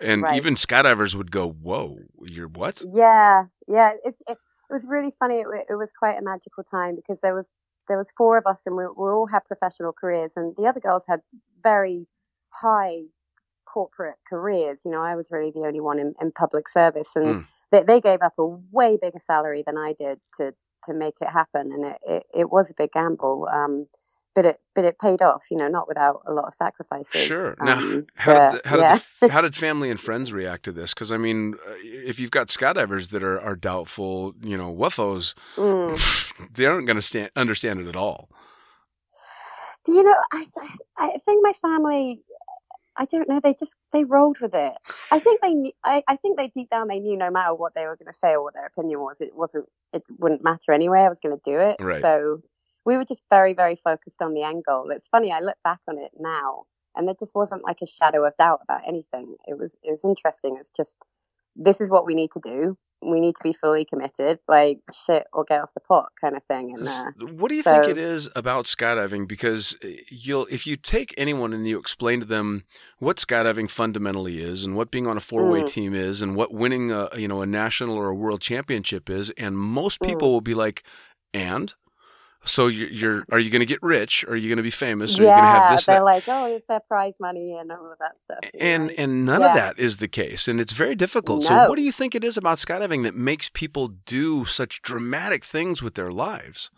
and 0.00 0.22
Right. 0.22 0.36
even 0.36 0.54
skydivers 0.54 1.14
would 1.14 1.30
go, 1.30 1.48
"Whoa, 1.50 1.98
you're 2.22 2.48
what?" 2.48 2.82
Yeah, 2.90 3.44
yeah. 3.68 3.92
It's 4.04 4.20
it, 4.28 4.38
it 4.70 4.72
was 4.72 4.86
really 4.86 5.10
funny. 5.10 5.40
It, 5.40 5.46
it 5.70 5.74
was 5.74 5.92
quite 5.92 6.18
a 6.18 6.22
magical 6.22 6.64
time 6.64 6.96
because 6.96 7.20
there 7.20 7.34
was 7.34 7.52
there 7.88 7.98
was 7.98 8.12
four 8.16 8.38
of 8.38 8.46
us, 8.46 8.66
and 8.66 8.76
we, 8.76 8.84
we 8.84 9.10
all 9.10 9.26
had 9.26 9.44
professional 9.44 9.92
careers, 9.92 10.36
and 10.36 10.54
the 10.56 10.66
other 10.66 10.80
girls 10.80 11.04
had 11.06 11.20
very 11.62 12.06
high 12.60 13.00
corporate 13.66 14.16
careers. 14.28 14.82
You 14.84 14.90
know, 14.90 15.02
I 15.02 15.14
was 15.16 15.30
really 15.30 15.50
the 15.50 15.64
only 15.66 15.80
one 15.80 15.98
in, 15.98 16.14
in 16.20 16.32
public 16.32 16.68
service, 16.68 17.16
and 17.16 17.36
Mm. 17.42 17.50
they, 17.70 17.82
they 17.82 18.00
gave 18.00 18.20
up 18.22 18.34
a 18.38 18.46
way 18.70 18.98
bigger 19.00 19.18
salary 19.18 19.62
than 19.66 19.78
I 19.78 19.92
did 19.94 20.20
to 20.38 20.54
to 20.86 20.92
make 20.94 21.14
it 21.20 21.28
happen, 21.30 21.70
and 21.72 21.84
it, 21.86 21.98
it, 22.06 22.26
it 22.34 22.50
was 22.50 22.70
a 22.70 22.74
big 22.74 22.92
gamble. 22.92 23.48
Um, 23.52 23.86
but 24.34 24.46
it 24.46 24.60
but 24.74 24.84
it 24.84 24.98
paid 24.98 25.22
off. 25.22 25.46
You 25.50 25.56
know, 25.58 25.68
not 25.68 25.86
without 25.88 26.22
a 26.26 26.32
lot 26.32 26.46
of 26.46 26.54
sacrifices. 26.54 27.20
Sure. 27.20 27.54
Now, 27.60 27.78
Um, 27.78 28.06
How 28.16 28.34
but, 28.34 28.52
did 28.52 28.64
how 28.66 28.78
yeah. 28.78 28.98
did 29.20 29.30
how 29.30 29.40
did 29.42 29.54
family 29.66 29.90
and 29.90 30.00
friends 30.00 30.32
react 30.32 30.64
to 30.64 30.72
this? 30.72 30.92
Because 30.94 31.12
I 31.12 31.18
mean, 31.18 31.54
uh, 31.66 31.74
if 31.82 32.18
you've 32.18 32.30
got 32.30 32.48
skydivers 32.48 33.10
that 33.10 33.22
are, 33.22 33.40
are 33.40 33.56
doubtful, 33.56 34.34
you 34.42 34.56
know, 34.56 34.74
wuffos, 34.74 35.34
Mm. 35.56 36.48
they 36.54 36.66
aren't 36.66 36.86
going 36.86 36.96
to 36.96 37.02
stand 37.02 37.30
understand 37.36 37.80
it 37.80 37.86
at 37.86 37.96
all. 37.96 38.28
You 39.88 40.02
know 40.04 40.14
I, 40.32 40.44
I 40.96 41.08
think 41.24 41.42
my 41.44 41.52
family 41.52 42.22
i 42.96 43.04
don't 43.04 43.28
know 43.28 43.40
they 43.40 43.54
just 43.54 43.76
they 43.92 44.04
rolled 44.04 44.38
with 44.40 44.54
it. 44.54 44.74
I 45.10 45.18
think 45.18 45.40
they 45.40 45.54
knew 45.54 45.72
I, 45.84 46.02
I 46.08 46.16
think 46.16 46.38
they 46.38 46.48
deep 46.48 46.70
down 46.70 46.88
they 46.88 47.00
knew 47.00 47.16
no 47.16 47.30
matter 47.30 47.54
what 47.54 47.74
they 47.74 47.86
were 47.86 47.96
going 47.96 48.12
to 48.12 48.18
say 48.18 48.32
or 48.32 48.42
what 48.42 48.54
their 48.54 48.66
opinion 48.66 49.00
was 49.00 49.20
it 49.20 49.34
wasn't 49.34 49.66
it 49.92 50.02
wouldn't 50.18 50.44
matter 50.44 50.72
anyway 50.72 51.00
i 51.00 51.08
was 51.08 51.20
going 51.20 51.36
to 51.36 51.42
do 51.44 51.58
it. 51.58 51.76
Right. 51.80 52.00
so 52.00 52.42
we 52.84 52.98
were 52.98 53.04
just 53.04 53.22
very 53.30 53.52
very 53.52 53.76
focused 53.76 54.22
on 54.22 54.34
the 54.34 54.42
end 54.42 54.64
goal. 54.66 54.90
It's 54.90 55.08
funny 55.08 55.32
i 55.32 55.40
look 55.40 55.58
back 55.64 55.80
on 55.88 55.98
it 55.98 56.12
now 56.18 56.64
and 56.96 57.06
there 57.08 57.16
just 57.18 57.34
wasn't 57.34 57.64
like 57.64 57.80
a 57.82 57.86
shadow 57.86 58.24
of 58.26 58.36
doubt 58.36 58.60
about 58.62 58.82
anything. 58.86 59.36
It 59.46 59.58
was 59.58 59.76
it 59.82 59.90
was 59.90 60.04
interesting 60.04 60.56
it's 60.58 60.70
just 60.70 60.96
this 61.56 61.80
is 61.80 61.90
what 61.90 62.06
we 62.06 62.14
need 62.14 62.30
to 62.32 62.40
do 62.40 62.76
we 63.04 63.20
need 63.20 63.34
to 63.34 63.42
be 63.42 63.52
fully 63.52 63.84
committed 63.84 64.38
like 64.48 64.78
shit 64.92 65.26
or 65.32 65.44
get 65.44 65.60
off 65.60 65.74
the 65.74 65.80
pot 65.80 66.10
kind 66.20 66.36
of 66.36 66.42
thing 66.44 66.72
and 66.74 66.86
uh, 66.88 67.04
What 67.36 67.48
do 67.48 67.54
you 67.54 67.62
think 67.62 67.88
it 67.88 67.98
is 67.98 68.28
about 68.34 68.66
skydiving? 68.66 69.26
Because 69.26 69.76
uh, 69.84 69.88
you'll, 70.10 70.46
if 70.50 70.66
you 70.66 70.76
take 70.76 71.14
anyone 71.16 71.52
and 71.52 71.66
you 71.66 71.78
explain 71.78 72.20
to 72.20 72.26
them 72.26 72.64
what 72.98 73.16
skydiving 73.16 73.68
fundamentally 73.68 74.40
is, 74.40 74.64
and 74.64 74.76
what 74.76 74.90
being 74.90 75.06
on 75.06 75.16
a 75.16 75.20
four-way 75.20 75.62
Mm. 75.62 75.66
team 75.66 75.94
is, 75.94 76.22
and 76.22 76.36
what 76.36 76.52
winning 76.52 76.90
a 76.92 77.08
you 77.16 77.28
know 77.28 77.42
a 77.42 77.46
national 77.46 77.96
or 77.96 78.08
a 78.08 78.14
world 78.14 78.40
championship 78.40 79.10
is, 79.10 79.30
and 79.30 79.56
most 79.58 80.00
Mm. 80.00 80.06
people 80.06 80.32
will 80.32 80.40
be 80.40 80.54
like, 80.54 80.82
"And." 81.34 81.74
So 82.44 82.66
you're, 82.68 82.90
you're 82.90 83.24
are 83.32 83.38
you 83.38 83.50
going 83.50 83.60
to 83.60 83.66
get 83.66 83.82
rich? 83.82 84.24
Are 84.28 84.36
you 84.36 84.48
going 84.48 84.58
to 84.58 84.62
be 84.62 84.70
famous? 84.70 85.18
Are 85.18 85.24
you 85.24 85.28
yeah, 85.28 85.34
going 85.34 85.44
to 85.44 85.48
have 85.48 85.68
this? 85.68 85.86
they're 85.86 86.02
That? 86.02 86.04
like, 86.04 86.24
oh, 86.28 86.44
it's 86.46 86.68
that 86.68 86.88
prize 86.88 87.18
money 87.20 87.56
and 87.58 87.72
all 87.72 87.92
of 87.92 87.98
that 87.98 88.18
stuff. 88.18 88.46
And 88.60 88.88
know? 88.88 88.94
and 88.98 89.24
none 89.26 89.44
of 89.44 89.52
that 89.54 89.78
is 89.78 89.98
the 89.98 90.08
case, 90.08 90.48
and 90.48 90.60
it's 90.60 90.72
very 90.72 90.94
difficult. 90.96 91.44
So 91.44 91.56
what 91.58 91.76
do 91.76 91.82
you 91.82 91.92
think 91.92 92.14
it 92.14 92.24
is 92.24 92.36
about 92.36 92.58
skydiving 92.58 93.04
that 93.04 93.14
makes 93.14 93.48
people 93.48 93.88
do 93.88 94.44
such 94.44 94.82
dramatic 94.82 95.44
things 95.44 95.82
with 95.82 95.94
their 95.94 96.12
lives? 96.12 96.70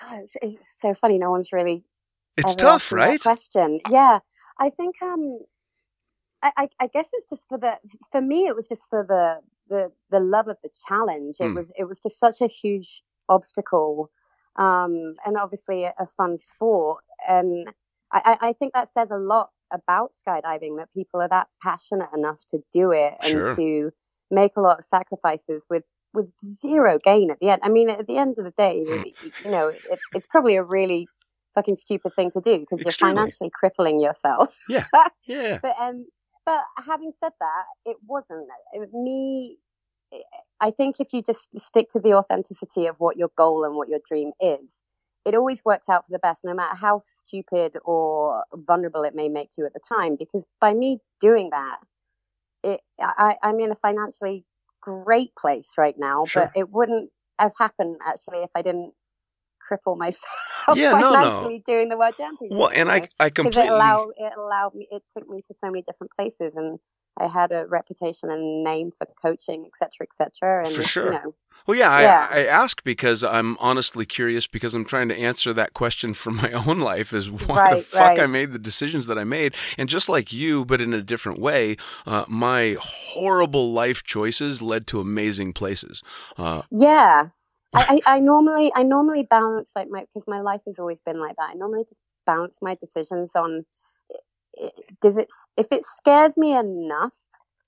God, 0.00 0.20
it's, 0.20 0.36
it's 0.42 0.80
so 0.80 0.94
funny. 0.94 1.18
No 1.18 1.30
one's 1.30 1.52
really 1.52 1.84
It's 2.36 2.54
tough, 2.54 2.92
right? 2.92 3.20
Question. 3.22 3.80
Yeah, 3.90 4.20
I 4.58 4.70
think 4.70 4.96
um, 5.02 5.40
I, 6.42 6.52
I, 6.56 6.68
I 6.80 6.86
guess 6.88 7.10
it's 7.14 7.28
just 7.28 7.48
for 7.48 7.58
the 7.58 7.78
for 8.10 8.20
me 8.20 8.46
it 8.46 8.56
was 8.56 8.68
just 8.68 8.84
for 8.90 9.04
the 9.08 9.40
the 9.68 9.92
the 10.10 10.20
love 10.20 10.48
of 10.48 10.58
the 10.62 10.70
challenge. 10.88 11.36
It 11.40 11.48
Hmm. 11.48 11.54
was 11.54 11.72
it 11.76 11.84
was 11.84 12.00
just 12.00 12.18
such 12.18 12.40
a 12.40 12.48
huge 12.48 13.02
obstacle, 13.32 14.10
um, 14.56 15.14
and 15.24 15.36
obviously 15.36 15.84
a, 15.84 15.94
a 15.98 16.06
fun 16.06 16.38
sport. 16.38 17.02
And 17.26 17.68
I, 18.12 18.36
I 18.48 18.52
think 18.52 18.72
that 18.74 18.88
says 18.90 19.10
a 19.10 19.16
lot 19.16 19.50
about 19.72 20.12
skydiving 20.12 20.78
that 20.78 20.92
people 20.92 21.20
are 21.22 21.28
that 21.28 21.48
passionate 21.62 22.10
enough 22.14 22.40
to 22.50 22.58
do 22.72 22.92
it 22.92 23.14
and 23.22 23.30
Sure. 23.30 23.56
to 23.56 23.90
make 24.30 24.52
a 24.56 24.60
lot 24.60 24.78
of 24.78 24.84
sacrifices 24.84 25.66
with 25.70 25.84
with 26.14 26.30
zero 26.44 26.98
gain 27.02 27.30
at 27.30 27.38
the 27.40 27.48
end. 27.48 27.62
I 27.64 27.70
mean, 27.70 27.88
at 27.88 28.06
the 28.06 28.18
end 28.18 28.36
of 28.38 28.44
the 28.44 28.50
day, 28.50 28.84
you 29.44 29.50
know, 29.50 29.68
it, 29.68 29.98
it's 30.14 30.26
probably 30.26 30.56
a 30.56 30.62
really 30.62 31.08
fucking 31.54 31.76
stupid 31.76 32.12
thing 32.14 32.30
to 32.32 32.40
do 32.40 32.58
because 32.60 32.82
you're 32.84 32.92
financially 32.92 33.50
crippling 33.54 34.00
yourself. 34.00 34.58
Yeah. 34.68 35.58
But 35.62 35.72
um, 35.80 36.06
but 36.44 36.60
having 36.86 37.12
said 37.12 37.32
that, 37.40 37.64
it 37.86 37.96
wasn't 38.06 38.46
it, 38.74 38.90
me. 38.92 39.56
I 40.60 40.70
think 40.70 41.00
if 41.00 41.12
you 41.12 41.22
just 41.22 41.48
stick 41.58 41.88
to 41.90 42.00
the 42.00 42.14
authenticity 42.14 42.86
of 42.86 43.00
what 43.00 43.16
your 43.16 43.30
goal 43.36 43.64
and 43.64 43.74
what 43.74 43.88
your 43.88 44.00
dream 44.06 44.32
is, 44.40 44.84
it 45.24 45.34
always 45.34 45.64
works 45.64 45.88
out 45.88 46.06
for 46.06 46.12
the 46.12 46.18
best, 46.18 46.44
no 46.44 46.54
matter 46.54 46.76
how 46.76 46.98
stupid 47.00 47.76
or 47.84 48.44
vulnerable 48.54 49.04
it 49.04 49.14
may 49.14 49.28
make 49.28 49.50
you 49.56 49.66
at 49.66 49.72
the 49.72 49.80
time. 49.80 50.16
Because 50.16 50.44
by 50.60 50.74
me 50.74 50.98
doing 51.20 51.50
that, 51.50 51.78
it 52.62 52.80
I, 53.00 53.36
I'm 53.42 53.58
in 53.60 53.70
a 53.70 53.74
financially 53.76 54.44
great 54.80 55.34
place 55.36 55.74
right 55.78 55.94
now, 55.98 56.24
Sure. 56.26 56.44
but 56.44 56.52
it 56.56 56.70
wouldn't 56.70 57.10
have 57.38 57.52
happened 57.58 57.96
actually 58.04 58.38
if 58.38 58.50
I 58.54 58.62
didn't 58.62 58.92
cripple 59.70 59.96
myself 59.96 60.26
Yeah, 60.74 60.92
no, 61.00 61.00
no. 61.00 61.10
financially 61.10 61.62
doing 61.66 61.88
the 61.88 61.96
world 61.96 62.14
championship. 62.16 62.58
Well, 62.58 62.70
and 62.74 62.90
I 62.90 63.08
I 63.18 63.30
completely 63.30 63.62
it 63.62 63.70
allowed 63.70 64.10
it 64.16 64.32
allowed 64.36 64.74
me 64.74 64.88
it 64.90 65.02
took 65.16 65.28
me 65.28 65.42
to 65.46 65.54
so 65.54 65.68
many 65.68 65.82
different 65.82 66.12
places 66.16 66.52
and 66.56 66.78
I 67.18 67.26
had 67.28 67.52
a 67.52 67.66
reputation 67.66 68.30
and 68.30 68.64
name 68.64 68.90
for 68.90 69.06
coaching, 69.20 69.64
et 69.64 69.68
etc., 69.68 70.06
etc. 70.06 70.66
And 70.66 70.74
For 70.74 70.82
sure. 70.82 71.06
you 71.06 71.12
know, 71.12 71.34
Well, 71.66 71.76
yeah, 71.76 72.00
Yeah. 72.00 72.28
I, 72.30 72.40
I 72.40 72.46
ask 72.46 72.82
because 72.82 73.22
I'm 73.22 73.56
honestly 73.58 74.06
curious 74.06 74.46
because 74.46 74.74
I'm 74.74 74.84
trying 74.84 75.08
to 75.10 75.16
answer 75.16 75.52
that 75.52 75.74
question 75.74 76.14
from 76.14 76.36
my 76.44 76.52
own 76.52 76.80
life 76.80 77.12
is 77.12 77.30
why 77.30 77.76
the 77.76 77.82
fuck 77.82 78.00
right. 78.00 78.20
I 78.20 78.26
made 78.26 78.52
the 78.52 78.58
decisions 78.58 79.06
that 79.06 79.18
I 79.18 79.24
made. 79.24 79.54
And 79.78 79.88
just 79.88 80.08
like 80.08 80.32
you, 80.32 80.64
but 80.64 80.80
in 80.80 80.94
a 80.94 81.02
different 81.02 81.38
way, 81.38 81.76
uh, 82.06 82.24
my 82.28 82.76
horrible 82.80 83.72
life 83.72 84.02
choices 84.02 84.62
led 84.62 84.86
to 84.88 85.00
amazing 85.00 85.52
places. 85.52 86.02
Uh, 86.38 86.62
Yeah. 86.70 87.28
I, 87.74 88.00
I, 88.06 88.16
I 88.16 88.20
normally 88.20 88.70
I 88.74 88.82
normally 88.82 89.22
balance 89.22 89.72
like 89.76 89.88
my 89.88 90.00
because 90.00 90.26
my 90.26 90.40
life 90.40 90.62
has 90.66 90.78
always 90.78 91.00
been 91.00 91.20
like 91.20 91.36
that. 91.36 91.50
I 91.50 91.54
normally 91.54 91.84
just 91.88 92.00
balance 92.26 92.60
my 92.62 92.74
decisions 92.74 93.34
on 93.34 93.64
i- 94.60 94.64
i- 94.66 94.82
does 95.00 95.16
it 95.16 95.28
if 95.56 95.72
it 95.72 95.84
scares 95.84 96.36
me 96.36 96.56
enough, 96.56 97.16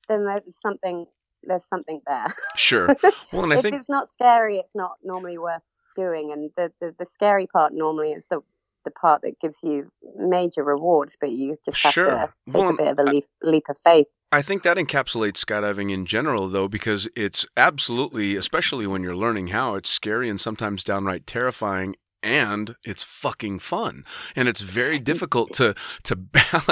then 0.08 0.24
there's 0.24 0.60
something 0.60 1.06
there's 1.42 1.66
something 1.66 2.00
there. 2.06 2.26
sure. 2.56 2.88
Well, 3.32 3.44
and 3.44 3.52
I 3.52 3.56
if 3.56 3.62
think 3.62 3.76
it's 3.76 3.88
not 3.88 4.08
scary, 4.08 4.56
it's 4.58 4.74
not 4.74 4.92
normally 5.02 5.38
worth 5.38 5.62
doing. 5.96 6.32
And 6.32 6.50
the, 6.56 6.72
the, 6.80 6.94
the 6.98 7.06
scary 7.06 7.46
part 7.46 7.72
normally 7.74 8.12
is 8.12 8.28
the 8.28 8.40
the 8.84 8.90
part 8.90 9.22
that 9.22 9.40
gives 9.40 9.60
you 9.62 9.90
major 10.16 10.62
rewards, 10.62 11.16
but 11.18 11.30
you 11.30 11.56
just 11.64 11.82
have 11.84 11.94
Sure. 11.94 12.04
to 12.04 12.30
take 12.52 12.62
Well, 12.62 12.70
a 12.72 12.82
bit 12.82 12.88
of 12.92 12.98
a 12.98 13.02
leap, 13.02 13.24
leap 13.42 13.64
of 13.70 13.78
faith. 13.78 14.06
I 14.30 14.42
think 14.42 14.62
that 14.62 14.76
encapsulates 14.76 15.38
skydiving 15.44 15.90
in 15.90 16.04
general, 16.06 16.48
though, 16.48 16.68
because 16.68 17.08
it's 17.16 17.46
absolutely, 17.56 18.36
especially 18.36 18.86
when 18.86 19.02
you're 19.02 19.16
learning 19.16 19.48
how, 19.48 19.74
it's 19.76 19.88
scary 19.88 20.28
and 20.28 20.40
sometimes 20.40 20.84
downright 20.84 21.26
terrifying. 21.26 21.96
And 22.24 22.76
it's 22.84 23.04
fucking 23.04 23.58
fun, 23.58 24.04
and 24.34 24.48
it's 24.48 24.62
very 24.62 24.98
difficult 24.98 25.52
to 25.54 25.74
to 26.04 26.18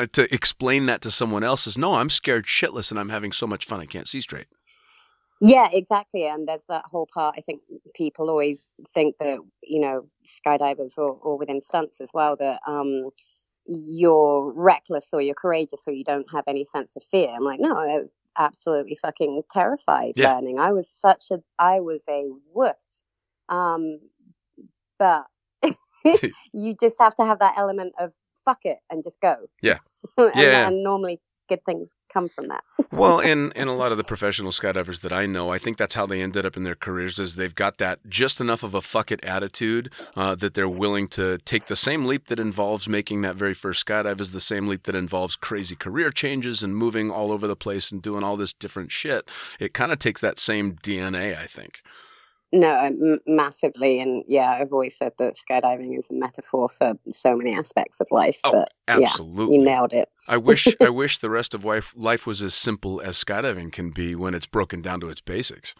to 0.12 0.34
explain 0.34 0.86
that 0.86 1.02
to 1.02 1.10
someone 1.10 1.44
else. 1.44 1.66
Is 1.66 1.76
no, 1.76 1.94
I'm 1.94 2.08
scared 2.10 2.46
shitless, 2.46 2.90
and 2.90 2.98
I'm 2.98 3.10
having 3.10 3.32
so 3.32 3.46
much 3.46 3.66
fun 3.66 3.78
I 3.80 3.84
can't 3.86 4.08
see 4.08 4.22
straight. 4.22 4.46
Yeah, 5.42 5.68
exactly. 5.72 6.26
And 6.26 6.48
there's 6.48 6.66
that 6.68 6.84
whole 6.86 7.08
part. 7.12 7.34
I 7.36 7.42
think 7.42 7.60
people 7.94 8.30
always 8.30 8.70
think 8.94 9.16
that 9.18 9.38
you 9.62 9.80
know 9.80 10.06
skydivers 10.26 10.96
or, 10.96 11.10
or 11.10 11.36
within 11.36 11.60
stunts 11.60 12.00
as 12.00 12.10
well 12.14 12.36
that 12.36 12.60
um, 12.66 13.10
you're 13.66 14.52
reckless 14.54 15.10
or 15.12 15.20
you're 15.20 15.34
courageous 15.34 15.84
or 15.86 15.92
you 15.92 16.04
don't 16.04 16.30
have 16.32 16.44
any 16.46 16.64
sense 16.64 16.96
of 16.96 17.02
fear. 17.02 17.28
I'm 17.28 17.44
like, 17.44 17.60
no, 17.60 17.76
I 17.76 17.98
was 17.98 18.08
absolutely 18.38 18.96
fucking 18.96 19.42
terrified 19.50 20.12
Yeah. 20.16 20.34
learning. 20.34 20.58
I 20.58 20.72
was 20.72 20.88
such 20.88 21.30
a, 21.30 21.40
I 21.58 21.80
was 21.80 22.04
a 22.08 22.30
wuss. 22.54 23.04
Um, 23.48 23.98
but 24.98 25.26
you 26.52 26.74
just 26.80 27.00
have 27.00 27.14
to 27.16 27.24
have 27.24 27.38
that 27.38 27.54
element 27.56 27.92
of 27.98 28.12
fuck 28.44 28.58
it 28.64 28.78
and 28.90 29.04
just 29.04 29.20
go. 29.20 29.36
Yeah. 29.62 29.78
and, 30.18 30.32
Yeah. 30.34 30.66
and 30.68 30.82
normally 30.82 31.20
good 31.48 31.64
things 31.66 31.96
come 32.12 32.28
from 32.28 32.48
that. 32.48 32.62
Well, 32.92 33.20
and 33.20 33.52
and 33.56 33.68
a 33.68 33.72
lot 33.72 33.90
of 33.92 33.98
the 33.98 34.04
professional 34.04 34.52
skydivers 34.52 35.00
that 35.02 35.12
I 35.12 35.26
know, 35.26 35.52
I 35.52 35.58
think 35.58 35.76
that's 35.76 35.94
how 35.94 36.06
they 36.06 36.22
ended 36.22 36.46
up 36.46 36.56
in 36.56 36.64
their 36.64 36.74
careers. 36.74 37.18
Is 37.18 37.36
they've 37.36 37.54
got 37.54 37.78
that 37.78 37.98
just 38.08 38.40
enough 38.40 38.62
of 38.62 38.74
a 38.74 38.80
fuck 38.80 39.10
it 39.12 39.22
attitude 39.24 39.90
uh, 40.16 40.34
that 40.36 40.54
they're 40.54 40.68
willing 40.68 41.08
to 41.08 41.38
take 41.38 41.66
the 41.66 41.76
same 41.76 42.04
leap 42.06 42.28
that 42.28 42.38
involves 42.38 42.88
making 42.88 43.20
that 43.22 43.34
very 43.34 43.54
first 43.54 43.84
skydive 43.84 44.20
is 44.20 44.32
the 44.32 44.40
same 44.40 44.66
leap 44.66 44.84
that 44.84 44.94
involves 44.94 45.36
crazy 45.36 45.74
career 45.76 46.10
changes 46.10 46.62
and 46.62 46.76
moving 46.76 47.10
all 47.10 47.32
over 47.32 47.46
the 47.46 47.56
place 47.56 47.90
and 47.92 48.02
doing 48.02 48.22
all 48.24 48.36
this 48.36 48.52
different 48.52 48.90
shit. 48.92 49.28
It 49.60 49.74
kind 49.74 49.92
of 49.92 49.98
takes 49.98 50.20
that 50.20 50.38
same 50.38 50.74
DNA, 50.76 51.36
I 51.36 51.46
think. 51.46 51.82
No, 52.54 52.78
um, 52.78 53.12
m- 53.12 53.20
massively, 53.26 53.98
and 53.98 54.24
yeah, 54.28 54.50
I've 54.50 54.72
always 54.72 54.96
said 54.96 55.12
that 55.18 55.34
skydiving 55.36 55.98
is 55.98 56.10
a 56.10 56.14
metaphor 56.14 56.68
for 56.68 56.94
so 57.10 57.34
many 57.34 57.54
aspects 57.54 57.98
of 58.00 58.08
life. 58.10 58.40
Oh, 58.44 58.52
but 58.52 58.72
yeah, 58.88 59.06
Absolutely. 59.06 59.56
you 59.56 59.64
nailed 59.64 59.94
it. 59.94 60.10
I 60.28 60.36
wish 60.36 60.68
I 60.80 60.88
wish 60.90 61.18
the 61.18 61.30
rest 61.30 61.54
of 61.54 61.64
life 61.64 61.94
life 61.96 62.26
was 62.26 62.42
as 62.42 62.54
simple 62.54 63.00
as 63.00 63.22
skydiving 63.22 63.72
can 63.72 63.90
be 63.90 64.14
when 64.14 64.34
it's 64.34 64.46
broken 64.46 64.82
down 64.82 65.00
to 65.00 65.08
its 65.08 65.22
basics, 65.22 65.74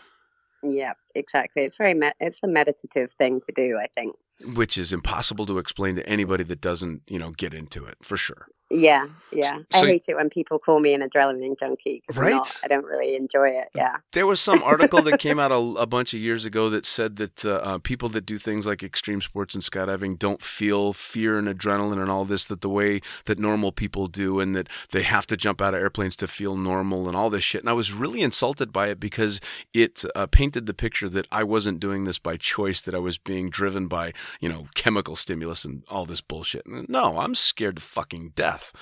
Yeah, 0.63 0.95
exactly. 1.15 1.63
It's 1.65 1.77
very 1.77 1.95
me- 1.95 2.13
it's 2.21 2.41
a 2.43 2.49
meditative 2.49 3.13
thing 3.13 3.41
to 3.41 3.53
do. 3.55 3.79
I 3.79 3.89
think. 3.95 4.17
Which 4.55 4.77
is 4.79 4.93
impossible 4.93 5.47
to 5.47 5.59
explain 5.59 5.97
to 5.97 6.09
anybody 6.09 6.45
that 6.45 6.61
doesn't, 6.61 7.03
you 7.07 7.19
know, 7.19 7.31
get 7.31 7.55
into 7.55 7.85
it 7.85 7.97
for 8.03 8.17
sure. 8.17 8.47
Yeah, 8.73 9.07
yeah. 9.31 9.59
so- 9.71 9.87
I 9.87 9.87
hate 9.87 10.07
it 10.09 10.17
when 10.17 10.31
people 10.31 10.59
call 10.59 10.81
me 10.81 10.95
an 10.95 11.03
adrenaline 11.03 11.59
junkie 11.59 12.03
Right? 12.15 12.61
I 12.65 12.69
don't 12.69 12.87
really 12.87 13.17
enjoy 13.17 13.51
it. 13.51 13.69
Yeah. 13.75 13.99
There 14.13 14.27
was 14.27 14.41
some 14.41 14.63
article 14.63 15.03
that 15.03 15.19
came 15.21 15.39
out 15.39 15.53
a, 15.53 15.57
a 15.57 15.87
bunch 15.87 16.15
of 16.15 16.21
years 16.21 16.47
ago 16.47 16.71
that 16.71 16.87
said 16.87 17.17
that 17.17 17.45
uh, 17.45 17.61
uh, 17.63 17.79
people 17.79 18.09
that 18.11 18.25
do 18.25 18.39
things 18.39 18.67
like 18.67 18.83
extreme 18.83 19.21
sports 19.21 19.55
and 19.55 19.63
skydiving 19.63 20.19
don't 20.19 20.41
feel 20.41 20.95
fear 20.95 21.39
and 21.39 21.49
adrenaline 21.49 22.01
and 22.01 22.11
all 22.11 22.25
this 22.25 22.47
that 22.47 22.63
the 22.63 22.69
way 22.71 23.01
that 23.27 23.39
normal 23.39 23.73
people 23.73 24.07
do, 24.07 24.41
and 24.41 24.57
that 24.57 24.69
they 24.91 25.03
have 25.03 25.27
to 25.27 25.37
jump 25.37 25.61
out 25.61 25.75
of 25.75 25.81
airplanes 25.81 26.17
to 26.17 26.27
feel 26.27 26.57
normal 26.57 27.09
and 27.09 27.17
all 27.17 27.29
this 27.29 27.45
shit. 27.45 27.61
And 27.63 27.69
I 27.69 27.75
was 27.75 27.93
really 27.93 28.23
insulted 28.23 28.73
by 28.73 28.89
it 28.89 28.99
because 28.99 29.41
it 29.75 30.03
uh, 30.17 30.27
painted 30.27 30.65
the 30.67 30.75
picture 30.75 31.11
that 31.11 31.27
I 31.31 31.45
wasn't 31.45 31.81
doing 31.81 32.05
this 32.05 32.19
by 32.19 32.37
choice, 32.39 32.81
that 32.83 32.95
I 32.95 32.99
was 32.99 33.19
being 33.19 33.51
driven 33.51 33.87
by 33.87 34.13
you 34.41 34.49
know 34.49 34.67
chemical 34.75 35.17
stimulus 35.17 35.65
and 35.65 35.83
all 35.89 36.07
this 36.07 36.21
bullshit. 36.21 36.63
No, 36.67 37.19
I'm 37.19 37.35
scared 37.35 37.77
to 37.77 37.83
fucking 37.83 38.33
death. 38.35 38.73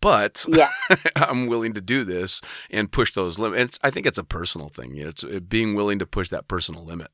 But 0.00 0.44
Yeah. 0.48 0.68
I'm 1.16 1.46
willing 1.48 1.74
to 1.74 1.80
do 1.80 2.04
this 2.04 2.40
and 2.70 2.90
push 2.92 3.12
those 3.14 3.38
limits. 3.38 3.78
I 3.82 3.90
think 3.90 4.06
it's 4.06 4.18
a 4.18 4.22
personal 4.24 4.68
thing. 4.68 4.96
It's 4.96 5.24
being 5.24 5.74
willing 5.74 5.98
to 5.98 6.06
push 6.06 6.28
that 6.28 6.46
personal 6.46 6.84
limit. 6.84 7.08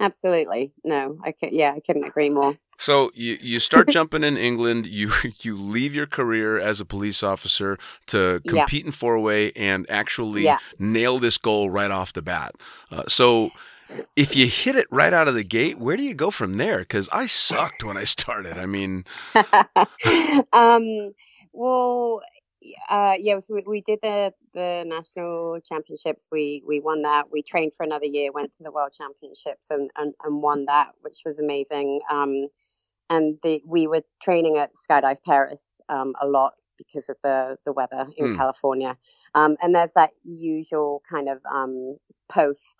Absolutely. 0.00 0.72
No, 0.84 1.18
I 1.22 1.32
could. 1.32 1.52
Yeah, 1.52 1.72
I 1.72 1.80
couldn't 1.80 2.04
agree 2.04 2.30
more. 2.30 2.58
So 2.78 3.10
you, 3.14 3.38
you 3.40 3.60
start 3.60 3.88
jumping 3.88 4.24
in 4.24 4.36
England. 4.36 4.86
You 4.94 5.12
you 5.42 5.56
leave 5.56 5.94
your 5.94 6.06
career 6.06 6.58
as 6.58 6.80
a 6.80 6.84
police 6.84 7.22
officer 7.22 7.78
to 8.06 8.40
Yeah. 8.44 8.50
compete 8.50 8.84
in 8.84 8.90
four 8.92 9.18
way 9.20 9.52
and 9.52 9.88
actually 9.88 10.42
Yeah. 10.44 10.58
nail 10.80 11.20
this 11.20 11.38
goal 11.38 11.70
right 11.70 11.92
off 11.92 12.12
the 12.12 12.22
bat. 12.22 12.56
Uh, 12.90 13.04
so 13.06 13.50
if 14.16 14.36
you 14.36 14.46
hit 14.48 14.76
it 14.76 14.86
right 14.90 15.12
out 15.12 15.28
of 15.28 15.34
the 15.34 15.44
gate, 15.44 15.78
where 15.78 15.96
do 15.96 16.02
you 16.02 16.14
go 16.14 16.30
from 16.30 16.56
there? 16.56 16.80
Because 16.80 17.08
I 17.12 17.26
sucked 17.26 17.82
when 17.84 17.96
I 17.96 18.04
started. 18.04 18.58
I 18.58 18.66
mean, 18.66 19.04
um, 20.52 21.12
well, 21.52 22.22
uh, 22.88 23.16
yeah, 23.18 23.38
so 23.40 23.54
we, 23.54 23.62
we 23.66 23.80
did 23.80 24.00
the 24.02 24.32
the 24.54 24.84
national 24.86 25.60
championships. 25.60 26.28
We 26.30 26.62
we 26.66 26.80
won 26.80 27.02
that. 27.02 27.30
We 27.30 27.42
trained 27.42 27.74
for 27.74 27.84
another 27.84 28.06
year, 28.06 28.32
went 28.32 28.54
to 28.54 28.62
the 28.64 28.72
world 28.72 28.92
championships, 28.92 29.70
and 29.70 29.90
and, 29.96 30.14
and 30.24 30.42
won 30.42 30.66
that, 30.66 30.92
which 31.02 31.20
was 31.24 31.38
amazing. 31.38 32.00
Um, 32.10 32.48
and 33.10 33.38
the 33.42 33.62
we 33.66 33.86
were 33.86 34.02
training 34.22 34.56
at 34.56 34.72
Skydive 34.74 35.22
Perris 35.26 35.80
um, 35.88 36.14
a 36.20 36.26
lot 36.26 36.54
because 36.78 37.08
of 37.08 37.16
the 37.22 37.58
the 37.64 37.72
weather 37.72 38.06
in 38.16 38.30
Hmm. 38.30 38.36
California. 38.36 38.96
Um, 39.34 39.56
and 39.62 39.74
there's 39.74 39.94
that 39.94 40.10
usual 40.24 41.02
kind 41.08 41.28
of 41.28 41.40
um, 41.50 41.98
post 42.28 42.76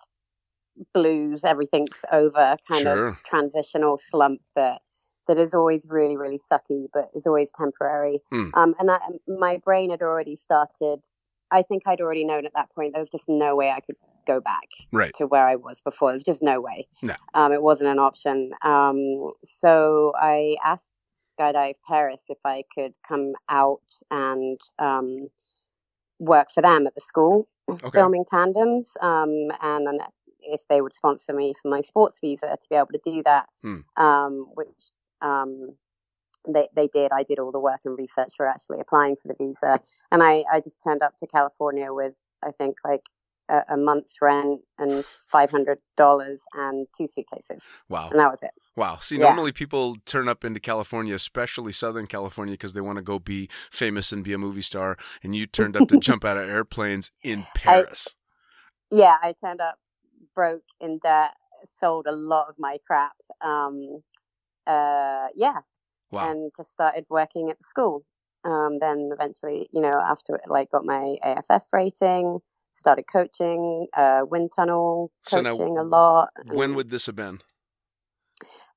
blues, 0.93 1.43
everything's 1.43 2.05
over 2.11 2.57
kind 2.67 2.81
Sure. 2.81 3.07
of 3.09 3.23
transitional 3.23 3.97
slump 3.97 4.41
that 4.55 4.81
that 5.27 5.37
is 5.37 5.53
always 5.53 5.87
really 5.89 6.17
really 6.17 6.37
sucky, 6.37 6.85
but 6.93 7.09
is 7.13 7.25
always 7.27 7.51
temporary. 7.51 8.19
Hmm. 8.31 8.49
Um, 8.53 8.75
and 8.79 8.91
I, 8.91 8.99
my 9.27 9.57
brain 9.57 9.89
had 9.89 10.01
already 10.01 10.35
started. 10.35 11.03
I 11.51 11.61
think 11.61 11.83
I'd 11.87 12.01
already 12.01 12.25
known 12.25 12.45
at 12.45 12.53
that 12.55 12.69
point 12.73 12.93
there 12.93 13.01
was 13.01 13.09
just 13.09 13.29
no 13.29 13.55
way 13.55 13.71
I 13.71 13.79
could 13.79 13.95
go 14.25 14.41
back 14.41 14.67
right. 14.91 15.13
to 15.15 15.27
where 15.27 15.47
I 15.47 15.55
was 15.55 15.81
before. 15.81 16.11
There's 16.11 16.23
just 16.23 16.41
no 16.41 16.59
way. 16.59 16.87
No. 17.01 17.13
Um, 17.33 17.53
it 17.53 17.61
wasn't 17.61 17.91
an 17.91 17.99
option. 17.99 18.51
Um, 18.63 19.29
so 19.43 20.13
I 20.19 20.55
asked 20.63 20.95
Skydive 21.07 21.75
Perris 21.87 22.25
if 22.29 22.39
I 22.43 22.63
could 22.73 22.95
come 23.07 23.33
out 23.49 23.81
and 24.09 24.59
um, 24.79 25.27
work 26.19 26.47
for 26.53 26.61
them 26.61 26.87
at 26.87 26.95
the 26.95 27.01
school, 27.01 27.47
Okay. 27.69 27.89
filming 27.93 28.25
tandems, 28.25 28.95
um, 29.01 29.31
and, 29.61 29.87
and 29.87 30.01
if 30.47 30.67
they 30.69 30.81
would 30.81 30.93
sponsor 30.93 31.33
me 31.33 31.53
for 31.61 31.69
my 31.69 31.81
sports 31.81 32.19
visa 32.19 32.47
to 32.47 32.69
be 32.69 32.75
able 32.75 32.87
to 32.93 32.99
do 33.03 33.23
that, 33.23 33.47
Hmm. 33.61 33.79
um, 33.97 34.45
which 34.53 34.91
um, 35.21 35.75
they 36.47 36.67
they 36.75 36.87
did. 36.87 37.11
I 37.11 37.23
did 37.23 37.39
all 37.39 37.51
the 37.51 37.59
work 37.59 37.81
and 37.85 37.97
research 37.97 38.33
for 38.37 38.47
actually 38.47 38.79
applying 38.79 39.15
for 39.15 39.27
the 39.27 39.35
visa, 39.39 39.79
and 40.11 40.21
I 40.21 40.43
I 40.51 40.59
just 40.61 40.81
turned 40.83 41.01
up 41.01 41.17
to 41.17 41.27
California 41.27 41.91
with 41.91 42.19
I 42.43 42.51
think 42.51 42.77
like 42.85 43.01
a, 43.49 43.61
a 43.69 43.77
month's 43.77 44.17
rent 44.21 44.61
and 44.77 45.03
five 45.31 45.49
hundred 45.49 45.79
dollars 45.97 46.43
and 46.53 46.87
two 46.95 47.07
suitcases, 47.07 47.73
Wow. 47.89 48.09
and 48.09 48.19
that 48.19 48.29
was 48.29 48.43
it. 48.43 48.51
Wow. 48.75 48.97
See, 48.99 49.17
Yeah. 49.17 49.23
normally 49.25 49.51
people 49.53 49.95
turn 50.05 50.27
up 50.27 50.43
into 50.43 50.59
California, 50.59 51.15
especially 51.15 51.71
Southern 51.71 52.07
California, 52.07 52.53
because 52.53 52.73
they 52.73 52.81
want 52.81 52.97
to 52.97 53.01
go 53.03 53.19
be 53.19 53.49
famous 53.71 54.11
and 54.11 54.23
be 54.23 54.33
a 54.33 54.37
movie 54.37 54.61
star. 54.63 54.97
And 55.23 55.33
you 55.35 55.45
turned 55.47 55.77
up 55.77 55.87
to 55.89 55.99
jump 55.99 56.25
out 56.25 56.37
of 56.37 56.49
airplanes 56.49 57.11
in 57.23 57.45
Perris. 57.55 58.07
Yeah, 58.91 59.15
I 59.21 59.33
turned 59.33 59.61
up 59.61 59.77
broke 60.35 60.63
in 60.79 60.99
debt, 61.03 61.31
sold 61.65 62.05
a 62.07 62.11
lot 62.15 62.47
of 62.49 62.55
my 62.59 62.77
crap. 62.85 63.15
Um, 63.41 64.03
uh, 64.67 65.27
yeah, 65.35 65.59
wow. 66.11 66.31
and 66.31 66.51
just 66.55 66.71
started 66.71 67.05
working 67.09 67.49
at 67.49 67.57
the 67.57 67.63
school. 67.63 68.05
Um, 68.43 68.77
then 68.79 69.09
eventually, 69.11 69.69
you 69.73 69.81
know, 69.81 69.93
after 70.07 70.39
like 70.47 70.69
got 70.71 70.85
my 70.85 71.15
AFF 71.23 71.65
rating, 71.73 72.39
started 72.75 73.05
coaching, 73.11 73.87
uh, 73.95 74.21
wind 74.29 74.51
tunnel 74.55 75.11
So 75.27 75.41
now, 75.41 75.51
coaching 75.51 75.77
a 75.77 75.83
lot. 75.83 76.29
when 76.53 76.75
would 76.75 76.91
this 76.91 77.07
have 77.07 77.15
been? 77.15 77.39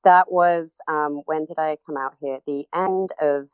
that 0.04 0.30
was 0.30 0.80
um, 0.88 1.22
when 1.26 1.44
did 1.44 1.58
I 1.58 1.76
come 1.86 1.96
out 1.96 2.14
here? 2.20 2.38
The 2.46 2.66
end 2.74 3.10
of 3.20 3.50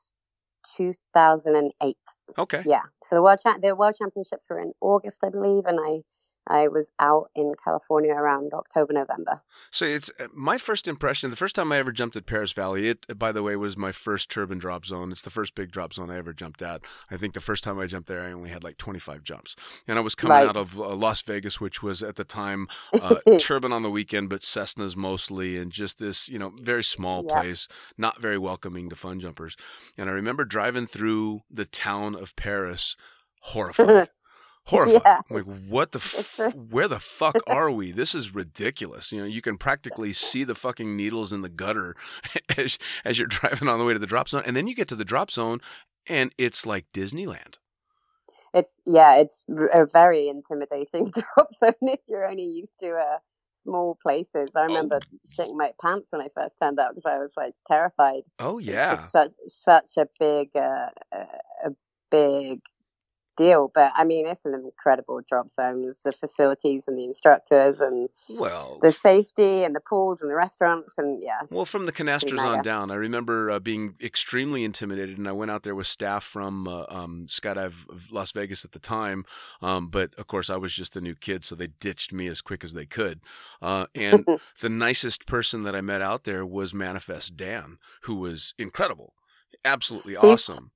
2008. 0.76 1.96
Okay. 2.38 2.62
Yeah. 2.66 2.82
So 3.02 3.16
the 3.16 3.22
world 3.22 3.38
cha- 3.42 3.58
the 3.60 3.74
world 3.74 3.94
championships 3.98 4.46
were 4.48 4.60
in 4.60 4.72
August, 4.80 5.22
I 5.24 5.30
believe, 5.30 5.64
and 5.66 5.78
I 5.80 6.00
I 6.46 6.68
was 6.68 6.92
out 6.98 7.30
in 7.34 7.54
California 7.62 8.12
around 8.12 8.52
October, 8.52 8.92
November. 8.92 9.40
So 9.70 9.84
it's 9.86 10.10
uh, 10.20 10.26
my 10.34 10.58
first 10.58 10.86
impression. 10.86 11.30
The 11.30 11.36
first 11.36 11.54
time 11.54 11.72
I 11.72 11.78
ever 11.78 11.92
jumped 11.92 12.16
at 12.16 12.26
Perris 12.26 12.52
Valley, 12.54 12.88
it 12.88 13.18
by 13.18 13.32
the 13.32 13.42
way 13.42 13.56
was 13.56 13.76
my 13.76 13.92
first 13.92 14.30
turbine 14.30 14.58
drop 14.58 14.84
zone. 14.86 15.10
It's 15.12 15.22
the 15.22 15.30
first 15.30 15.54
big 15.54 15.70
drop 15.72 15.94
zone 15.94 16.10
I 16.10 16.16
ever 16.18 16.32
jumped 16.32 16.62
at. 16.62 16.82
I 17.10 17.16
think 17.16 17.34
the 17.34 17.40
first 17.40 17.64
time 17.64 17.78
I 17.78 17.86
jumped 17.86 18.08
there, 18.08 18.22
I 18.22 18.32
only 18.32 18.50
had 18.50 18.62
like 18.64 18.76
25 18.76 19.22
jumps, 19.22 19.56
and 19.88 19.98
I 19.98 20.02
was 20.02 20.14
coming 20.14 20.36
Right. 20.36 20.48
out 20.48 20.56
of 20.56 20.78
uh, 20.78 20.94
Las 20.94 21.22
Vegas, 21.22 21.60
which 21.60 21.82
was 21.82 22.02
at 22.02 22.16
the 22.16 22.24
time 22.24 22.68
uh, 22.92 23.16
turbine 23.38 23.72
on 23.72 23.82
the 23.82 23.90
weekend, 23.90 24.28
but 24.28 24.42
Cessnas 24.42 24.96
mostly, 24.96 25.56
and 25.56 25.70
just 25.72 25.98
this 25.98 26.28
you 26.28 26.38
know 26.38 26.52
very 26.60 26.84
small 26.84 27.24
Yeah. 27.26 27.40
place, 27.40 27.68
not 27.96 28.20
very 28.20 28.38
welcoming 28.38 28.88
to 28.90 28.96
fun 28.96 29.20
jumpers. 29.20 29.56
And 29.96 30.08
I 30.10 30.12
remember 30.12 30.44
driving 30.44 30.86
through 30.86 31.42
the 31.50 31.64
town 31.64 32.14
of 32.14 32.36
Perris, 32.36 32.96
horrified. 33.40 34.08
Horrified. 34.66 35.02
Yeah. 35.04 35.20
Like, 35.28 35.44
what 35.68 35.92
the? 35.92 35.98
F- 36.38 36.54
where 36.70 36.88
the 36.88 36.98
fuck 36.98 37.36
are 37.46 37.70
we? 37.70 37.92
This 37.92 38.14
is 38.14 38.34
ridiculous. 38.34 39.12
You 39.12 39.20
know, 39.20 39.26
you 39.26 39.42
can 39.42 39.58
practically 39.58 40.12
see 40.12 40.44
the 40.44 40.54
fucking 40.54 40.96
needles 40.96 41.32
in 41.32 41.42
the 41.42 41.50
gutter 41.50 41.96
as 42.56 42.78
as 43.04 43.18
you're 43.18 43.28
driving 43.28 43.68
on 43.68 43.78
the 43.78 43.84
way 43.84 43.92
to 43.92 43.98
the 43.98 44.06
drop 44.06 44.28
zone, 44.28 44.42
and 44.46 44.56
then 44.56 44.66
you 44.66 44.74
get 44.74 44.88
to 44.88 44.96
the 44.96 45.04
drop 45.04 45.30
zone, 45.30 45.60
and 46.06 46.34
it's 46.38 46.64
like 46.64 46.86
Disneyland. 46.94 47.56
It's 48.54 48.80
yeah, 48.86 49.16
it's 49.16 49.46
a 49.74 49.86
very 49.92 50.28
intimidating 50.28 51.10
drop 51.10 51.52
zone 51.52 51.72
if 51.82 52.00
you're 52.08 52.26
only 52.26 52.44
used 52.44 52.78
to 52.80 52.92
uh, 52.92 53.18
small 53.52 53.98
places. 54.02 54.50
I 54.56 54.62
remember 54.62 55.00
shitting 55.26 55.56
my 55.56 55.72
pants 55.82 56.12
when 56.12 56.22
I 56.22 56.28
first 56.34 56.58
turned 56.58 56.78
out 56.78 56.94
because 56.94 57.04
I 57.04 57.18
was 57.18 57.34
like 57.36 57.54
terrified. 57.66 58.22
Oh 58.38 58.58
yeah. 58.58 58.96
such 58.96 59.32
such 59.48 59.92
a 59.98 60.06
big 60.18 60.50
uh, 60.54 60.88
uh, 61.12 61.24
a 61.66 61.70
big 62.10 62.60
deal. 63.36 63.70
But 63.74 63.92
I 63.94 64.04
mean, 64.04 64.26
it's 64.26 64.44
an 64.44 64.54
incredible 64.54 65.20
drop 65.26 65.50
zone. 65.50 65.82
There's 65.82 66.02
the 66.02 66.12
facilities 66.12 66.88
and 66.88 66.98
the 66.98 67.04
instructors 67.04 67.80
and 67.80 68.08
Well, 68.38 68.78
the 68.82 68.92
safety 68.92 69.64
and 69.64 69.74
the 69.74 69.80
pools 69.80 70.20
and 70.20 70.30
the 70.30 70.34
restaurants 70.34 70.98
and 70.98 71.22
yeah, 71.22 71.40
Well, 71.50 71.64
from 71.64 71.86
the 71.86 71.92
Conatsers 71.92 72.38
on 72.38 72.62
down, 72.62 72.90
I 72.90 72.94
remember 72.94 73.50
uh, 73.50 73.60
being 73.60 73.94
extremely 74.02 74.64
intimidated, 74.64 75.18
and 75.18 75.28
I 75.28 75.32
went 75.32 75.50
out 75.50 75.62
there 75.62 75.74
with 75.74 75.86
staff 75.86 76.24
from 76.24 76.68
uh, 76.68 76.84
um, 76.88 77.26
Skydive 77.28 78.10
Las 78.10 78.32
Vegas 78.32 78.64
at 78.64 78.72
the 78.72 78.78
time. 78.78 79.24
Um, 79.62 79.88
but 79.88 80.14
of 80.16 80.26
course, 80.26 80.50
I 80.50 80.56
was 80.56 80.74
just 80.74 80.96
a 80.96 81.00
new 81.00 81.14
kid, 81.14 81.44
so 81.44 81.54
they 81.54 81.68
ditched 81.68 82.12
me 82.12 82.26
as 82.28 82.40
quick 82.40 82.64
as 82.64 82.74
they 82.74 82.86
could. 82.86 83.20
Uh, 83.60 83.86
and 83.94 84.26
the 84.60 84.68
nicest 84.68 85.26
person 85.26 85.62
that 85.62 85.74
I 85.74 85.80
met 85.80 86.02
out 86.02 86.24
there 86.24 86.44
was 86.44 86.74
Manifest 86.74 87.36
Dan, 87.36 87.78
who 88.02 88.16
was 88.16 88.54
incredible, 88.58 89.14
absolutely 89.64 90.16
awesome. 90.16 90.70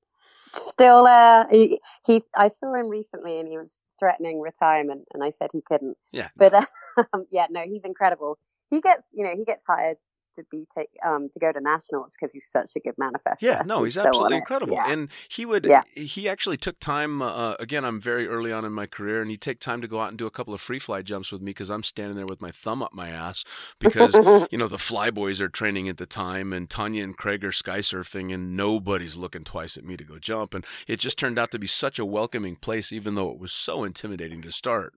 Still 0.54 1.04
there. 1.04 1.46
He, 1.50 1.80
he 2.06 2.22
I 2.36 2.48
saw 2.48 2.74
him 2.74 2.88
recently 2.88 3.40
and 3.40 3.48
he 3.48 3.58
was 3.58 3.78
threatening 3.98 4.40
retirement, 4.40 5.06
and 5.12 5.22
I 5.22 5.30
said 5.30 5.50
he 5.52 5.62
couldn't. 5.62 5.96
Yeah. 6.12 6.28
But 6.36 6.54
um, 7.12 7.26
yeah, 7.30 7.46
no, 7.50 7.62
he's 7.62 7.84
incredible. 7.84 8.38
He 8.70 8.80
gets, 8.80 9.10
you 9.12 9.24
know, 9.24 9.34
he 9.36 9.44
gets 9.44 9.64
hired 9.66 9.96
to 10.38 10.44
be 10.50 10.66
take 10.74 10.90
um 11.04 11.28
to 11.32 11.38
go 11.38 11.52
to 11.52 11.60
nationals 11.60 12.14
because 12.18 12.32
he's 12.32 12.46
such 12.46 12.72
a 12.76 12.80
good 12.80 12.96
manifester. 12.96 13.42
Yeah, 13.42 13.62
no, 13.66 13.84
he's 13.84 13.94
so 13.94 14.02
on 14.02 14.06
absolutely 14.08 14.36
it. 14.36 14.40
incredible. 14.40 14.74
Yeah. 14.74 14.90
And 14.90 15.08
he 15.28 15.44
would, 15.44 15.64
Yeah. 15.66 15.82
he 15.94 16.28
actually 16.28 16.56
took 16.56 16.78
time. 16.80 17.20
Uh, 17.22 17.54
again, 17.60 17.84
I'm 17.84 18.00
very 18.00 18.26
early 18.26 18.52
on 18.52 18.64
in 18.64 18.72
my 18.72 18.86
career, 18.86 19.20
and 19.20 19.30
he'd 19.30 19.40
take 19.40 19.60
time 19.60 19.80
to 19.82 19.88
go 19.88 20.00
out 20.00 20.08
and 20.08 20.18
do 20.18 20.26
a 20.26 20.30
couple 20.30 20.54
of 20.54 20.60
free 20.60 20.78
fly 20.78 21.02
jumps 21.02 21.32
with 21.32 21.42
me 21.42 21.50
because 21.50 21.70
I'm 21.70 21.82
standing 21.82 22.16
there 22.16 22.26
with 22.28 22.40
my 22.40 22.50
thumb 22.50 22.82
up 22.82 22.92
my 22.94 23.08
ass 23.10 23.44
because 23.78 24.14
you 24.50 24.58
know 24.58 24.68
the 24.68 24.76
flyboys 24.76 25.40
are 25.40 25.48
training 25.48 25.88
at 25.88 25.96
the 25.98 26.06
time, 26.06 26.52
and 26.52 26.68
Tanya 26.70 27.04
and 27.04 27.16
Craig 27.16 27.44
are 27.44 27.52
sky 27.52 27.78
surfing, 27.78 28.32
and 28.32 28.56
nobody's 28.56 29.16
looking 29.16 29.44
twice 29.44 29.76
at 29.76 29.84
me 29.84 29.96
to 29.96 30.04
go 30.04 30.18
jump. 30.18 30.54
And 30.54 30.64
it 30.86 30.98
just 31.00 31.18
turned 31.18 31.38
out 31.38 31.50
to 31.50 31.58
be 31.58 31.66
such 31.66 31.98
a 31.98 32.04
welcoming 32.04 32.56
place, 32.56 32.92
even 32.92 33.14
though 33.14 33.30
it 33.30 33.38
was 33.38 33.52
so 33.52 33.84
intimidating 33.84 34.42
to 34.42 34.52
start. 34.52 34.94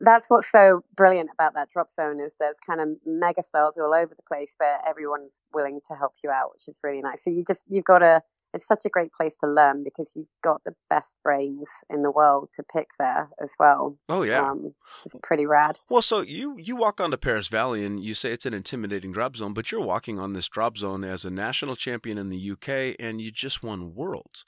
That's 0.00 0.28
what's 0.28 0.50
so 0.50 0.84
brilliant 0.94 1.30
about 1.32 1.54
that 1.54 1.70
drop 1.70 1.90
zone 1.90 2.20
is 2.20 2.36
there's 2.38 2.60
kind 2.60 2.80
of 2.80 2.88
mega 3.06 3.42
stars 3.42 3.76
all 3.78 3.94
over 3.94 4.14
the 4.14 4.22
place, 4.28 4.54
but 4.58 4.82
everyone's 4.88 5.42
willing 5.54 5.80
to 5.86 5.94
help 5.94 6.12
you 6.22 6.30
out, 6.30 6.52
which 6.52 6.68
is 6.68 6.78
really 6.82 7.00
nice. 7.00 7.24
So 7.24 7.30
you 7.30 7.44
just 7.44 7.64
you've 7.68 7.84
got 7.84 8.02
a 8.02 8.22
it's 8.56 8.66
such 8.66 8.84
a 8.84 8.88
great 8.88 9.12
place 9.12 9.36
to 9.38 9.46
learn 9.46 9.84
because 9.84 10.12
you've 10.16 10.26
got 10.42 10.62
the 10.64 10.74
best 10.88 11.16
brains 11.22 11.68
in 11.90 12.02
the 12.02 12.10
world 12.10 12.48
to 12.54 12.62
pick 12.62 12.88
there 12.98 13.28
as 13.42 13.52
well. 13.58 13.96
Oh 14.08 14.22
yeah. 14.22 14.50
Um, 14.50 14.74
it's 15.04 15.14
pretty 15.22 15.46
rad. 15.46 15.78
Well, 15.88 16.02
so 16.02 16.22
you 16.22 16.56
you 16.58 16.74
walk 16.76 17.00
onto 17.00 17.16
Perris 17.16 17.48
Valley 17.48 17.84
and 17.84 18.02
you 18.02 18.14
say 18.14 18.32
it's 18.32 18.46
an 18.46 18.54
intimidating 18.54 19.12
drop 19.12 19.36
zone, 19.36 19.52
but 19.52 19.70
you're 19.70 19.82
walking 19.82 20.18
on 20.18 20.32
this 20.32 20.48
drop 20.48 20.76
zone 20.76 21.04
as 21.04 21.24
a 21.24 21.30
national 21.30 21.76
champion 21.76 22.18
in 22.18 22.30
the 22.30 22.50
UK, 22.52 22.96
and 22.98 23.20
you 23.20 23.30
just 23.30 23.62
won 23.62 23.94
worlds. 23.94 24.44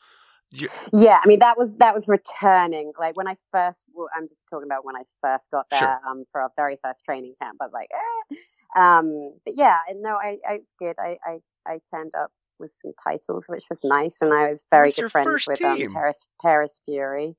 You, 0.50 0.68
Yeah, 0.94 1.18
I 1.22 1.26
mean 1.26 1.40
that 1.40 1.58
was 1.58 1.76
that 1.76 1.94
was 1.94 2.08
returning. 2.08 2.92
Like 2.98 3.16
when 3.16 3.28
I 3.28 3.34
first, 3.52 3.84
well, 3.92 4.08
I'm 4.16 4.28
just 4.28 4.44
talking 4.50 4.66
about 4.66 4.84
when 4.84 4.96
I 4.96 5.02
first 5.20 5.50
got 5.50 5.66
there 5.70 5.80
Sure. 5.80 6.00
um, 6.08 6.24
for 6.32 6.40
our 6.40 6.50
very 6.56 6.78
first 6.82 7.04
training 7.04 7.34
camp. 7.40 7.56
But 7.58 7.72
like, 7.72 7.90
eh. 7.94 8.36
um, 8.80 9.34
but 9.44 9.54
yeah, 9.56 9.78
and 9.88 10.00
no, 10.00 10.10
I, 10.14 10.38
I 10.48 10.54
it's 10.54 10.74
good. 10.78 10.96
I, 10.98 11.18
I 11.24 11.38
I 11.66 11.80
turned 11.90 12.12
up 12.18 12.30
with 12.58 12.70
some 12.70 12.92
titles, 13.02 13.46
which 13.48 13.64
was 13.68 13.80
nice, 13.84 14.22
and 14.22 14.32
I 14.32 14.48
was 14.48 14.64
very 14.70 14.90
good 14.92 15.12
friends 15.12 15.46
with 15.46 15.62
um, 15.62 15.78
Perris 15.78 16.28
Perris 16.42 16.80
Fury. 16.86 17.36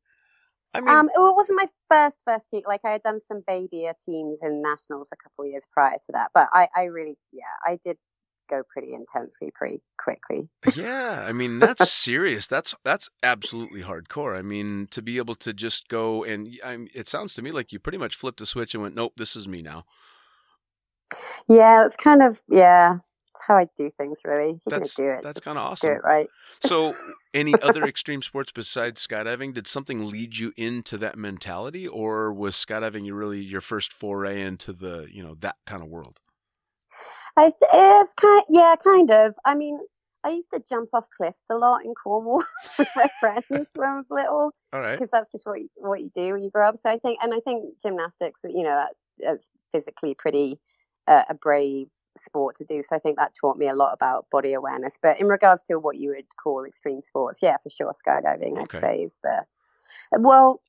I 0.75 0.81
mean, 0.81 0.89
Um, 0.89 1.09
well, 1.15 1.31
it 1.31 1.35
wasn't 1.35 1.57
my 1.57 1.67
first 1.89 2.21
first 2.23 2.49
team. 2.51 2.61
Like 2.67 2.81
I 2.85 2.91
had 2.91 3.01
done 3.01 3.19
some 3.19 3.41
babyer 3.49 3.93
teams 4.05 4.41
in 4.43 4.61
nationals 4.61 5.09
a 5.11 5.15
couple 5.15 5.45
of 5.45 5.51
years 5.51 5.67
prior 5.71 5.97
to 6.05 6.11
that, 6.11 6.29
but 6.35 6.47
I 6.53 6.67
I 6.75 6.83
really 6.83 7.17
yeah 7.31 7.55
I 7.65 7.79
did 7.83 7.97
go 8.49 8.63
pretty 8.71 8.93
intensely 8.93 9.51
pretty 9.53 9.81
quickly. 9.97 10.49
yeah, 10.75 11.25
I 11.27 11.31
mean 11.31 11.59
that's 11.59 11.91
serious. 11.91 12.47
That's 12.47 12.75
that's 12.83 13.09
absolutely 13.23 13.81
hardcore. 13.83 14.37
I 14.37 14.41
mean, 14.41 14.87
to 14.91 15.01
be 15.01 15.17
able 15.17 15.35
to 15.35 15.53
just 15.53 15.87
go 15.87 16.23
and 16.23 16.49
I 16.63 16.77
mean, 16.77 16.89
it 16.95 17.07
sounds 17.07 17.33
to 17.35 17.41
me 17.41 17.51
like 17.51 17.71
you 17.71 17.79
pretty 17.79 17.97
much 17.97 18.15
flipped 18.15 18.41
a 18.41 18.45
switch 18.45 18.73
and 18.73 18.83
went, 18.83 18.95
"Nope, 18.95 19.13
this 19.17 19.35
is 19.35 19.47
me 19.47 19.61
now." 19.61 19.85
Yeah, 21.47 21.85
it's 21.85 21.95
kind 21.95 22.21
of 22.21 22.41
yeah. 22.49 22.97
It's 23.31 23.45
how 23.47 23.57
I 23.57 23.67
do 23.77 23.89
things. 23.91 24.19
Really, 24.25 24.51
if 24.55 24.61
you're 24.65 24.79
That's 24.79 24.93
gonna 24.93 25.13
do 25.13 25.19
it. 25.19 25.23
that's 25.23 25.39
kind 25.39 25.57
of 25.57 25.79
do 25.81 25.87
awesome. 25.87 25.89
it 25.89 26.01
right. 26.03 26.27
So, 26.61 26.95
any 27.33 27.59
other 27.61 27.83
extreme 27.87 28.21
sports 28.21 28.51
besides 28.51 29.05
skydiving? 29.05 29.53
Did 29.53 29.67
something 29.67 30.09
lead 30.09 30.37
you 30.37 30.53
into 30.57 30.97
that 30.97 31.17
mentality, 31.17 31.87
or 31.87 32.33
was 32.33 32.55
skydiving 32.55 33.07
really 33.15 33.41
your 33.41 33.61
first 33.61 33.93
foray 33.93 34.41
into 34.41 34.73
the 34.73 35.07
you 35.11 35.23
know 35.23 35.35
that 35.39 35.57
kind 35.65 35.81
of 35.83 35.89
world? 35.89 36.19
I 37.37 37.43
th- 37.43 37.53
it's 37.61 38.13
kind 38.13 38.43
yeah, 38.49 38.75
kind 38.83 39.11
of. 39.11 39.35
I 39.45 39.55
mean, 39.55 39.79
I 40.23 40.29
used 40.29 40.51
to 40.51 40.61
jump 40.67 40.89
off 40.93 41.09
cliffs 41.15 41.45
a 41.49 41.55
lot 41.55 41.85
in 41.85 41.93
Cornwall 41.95 42.43
with 42.79 42.87
my 42.95 43.09
friends 43.19 43.71
when 43.75 43.87
I 43.87 43.97
was 43.97 44.11
little 44.11 44.51
All 44.73 44.79
right. 44.81 44.93
because 44.93 45.11
that's 45.11 45.29
just 45.29 45.45
what 45.45 45.59
you, 45.59 45.67
what 45.75 46.01
you 46.01 46.11
do 46.13 46.33
when 46.33 46.41
you 46.41 46.49
grow 46.49 46.67
up. 46.67 46.77
So 46.77 46.89
I 46.89 46.97
think, 46.97 47.19
and 47.21 47.33
I 47.33 47.39
think 47.39 47.79
gymnastics, 47.81 48.43
you 48.43 48.63
know, 48.63 48.69
that 48.69 48.95
it's 49.19 49.49
physically 49.71 50.15
pretty 50.15 50.59
uh, 51.07 51.23
a 51.29 51.33
brave 51.33 51.87
sport 52.17 52.55
to 52.57 52.65
do. 52.65 52.81
So 52.81 52.95
I 52.95 52.99
think 52.99 53.17
that 53.17 53.33
taught 53.39 53.57
me 53.57 53.67
a 53.67 53.75
lot 53.75 53.93
about 53.93 54.27
body 54.29 54.53
awareness. 54.53 54.99
But 55.01 55.19
in 55.19 55.27
regards 55.27 55.63
to 55.63 55.79
what 55.79 55.97
you 55.97 56.09
would 56.09 56.27
call 56.41 56.65
extreme 56.65 57.01
sports, 57.01 57.39
yeah, 57.41 57.57
for 57.61 57.69
sure, 57.69 57.91
skydiving, 57.91 58.53
Okay. 58.53 58.61
I'd 58.61 58.71
say 58.73 59.03
is 59.03 59.21
the 59.21 59.45
well. 60.19 60.61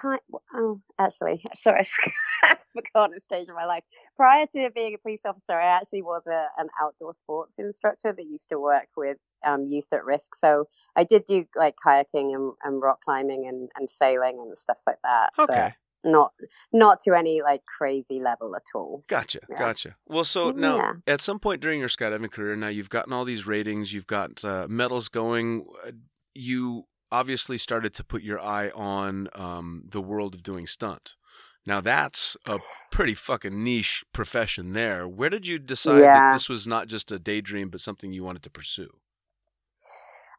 Kind, 0.00 0.20
oh, 0.54 0.80
actually, 0.98 1.42
sorry, 1.54 1.86
I 2.42 2.56
forgot 2.72 3.16
a 3.16 3.20
stage 3.20 3.48
of 3.48 3.54
my 3.54 3.64
life. 3.64 3.84
Prior 4.16 4.46
to 4.54 4.70
being 4.74 4.94
a 4.94 4.98
police 4.98 5.22
officer, 5.24 5.52
I 5.52 5.66
actually 5.66 6.02
was 6.02 6.22
a, 6.26 6.46
an 6.58 6.68
outdoor 6.80 7.14
sports 7.14 7.58
instructor 7.58 8.12
that 8.12 8.24
used 8.24 8.48
to 8.50 8.58
work 8.58 8.88
with 8.96 9.18
um, 9.46 9.66
youth 9.66 9.88
at 9.92 10.04
risk. 10.04 10.34
So 10.34 10.64
I 10.96 11.04
did 11.04 11.24
do 11.26 11.44
like 11.54 11.74
kayaking 11.84 12.34
and, 12.34 12.52
and 12.64 12.82
rock 12.82 13.00
climbing 13.04 13.46
and, 13.46 13.68
and 13.76 13.88
sailing 13.88 14.38
and 14.40 14.56
stuff 14.58 14.80
like 14.86 14.98
that. 15.04 15.30
Okay. 15.38 15.74
not 16.04 16.32
not 16.72 17.00
to 17.00 17.14
any 17.14 17.40
like 17.40 17.62
crazy 17.64 18.20
level 18.20 18.54
at 18.56 18.62
all. 18.74 19.04
Gotcha, 19.06 19.40
Yeah. 19.48 19.58
gotcha. 19.58 19.96
Well, 20.06 20.24
so 20.24 20.50
now 20.50 20.76
Yeah. 20.76 20.92
at 21.06 21.20
some 21.20 21.38
point 21.38 21.60
during 21.60 21.80
your 21.80 21.88
skydiving 21.88 22.30
career, 22.32 22.56
now 22.56 22.68
you've 22.68 22.90
gotten 22.90 23.12
all 23.12 23.24
these 23.24 23.46
ratings, 23.46 23.92
you've 23.92 24.06
got 24.06 24.44
uh, 24.44 24.66
medals 24.68 25.08
going. 25.08 25.66
uh, 25.86 25.92
You 26.34 26.84
obviously 27.14 27.58
started 27.58 27.94
to 27.94 28.04
put 28.04 28.22
your 28.22 28.40
eye 28.40 28.70
on 28.70 29.28
um, 29.34 29.84
the 29.88 30.00
world 30.00 30.34
of 30.34 30.42
doing 30.42 30.66
stunt. 30.66 31.16
Now 31.64 31.80
that's 31.80 32.36
a 32.48 32.58
pretty 32.90 33.14
fucking 33.14 33.62
niche 33.62 34.04
profession. 34.12 34.72
There, 34.72 35.06
where 35.08 35.30
did 35.30 35.46
you 35.46 35.58
decide 35.58 36.02
that 36.02 36.32
this 36.34 36.48
was 36.48 36.66
not 36.66 36.88
just 36.88 37.12
a 37.12 37.18
daydream, 37.18 37.70
but 37.70 37.80
something 37.80 38.12
you 38.12 38.24
wanted 38.24 38.42
to 38.42 38.50
pursue? 38.50 38.90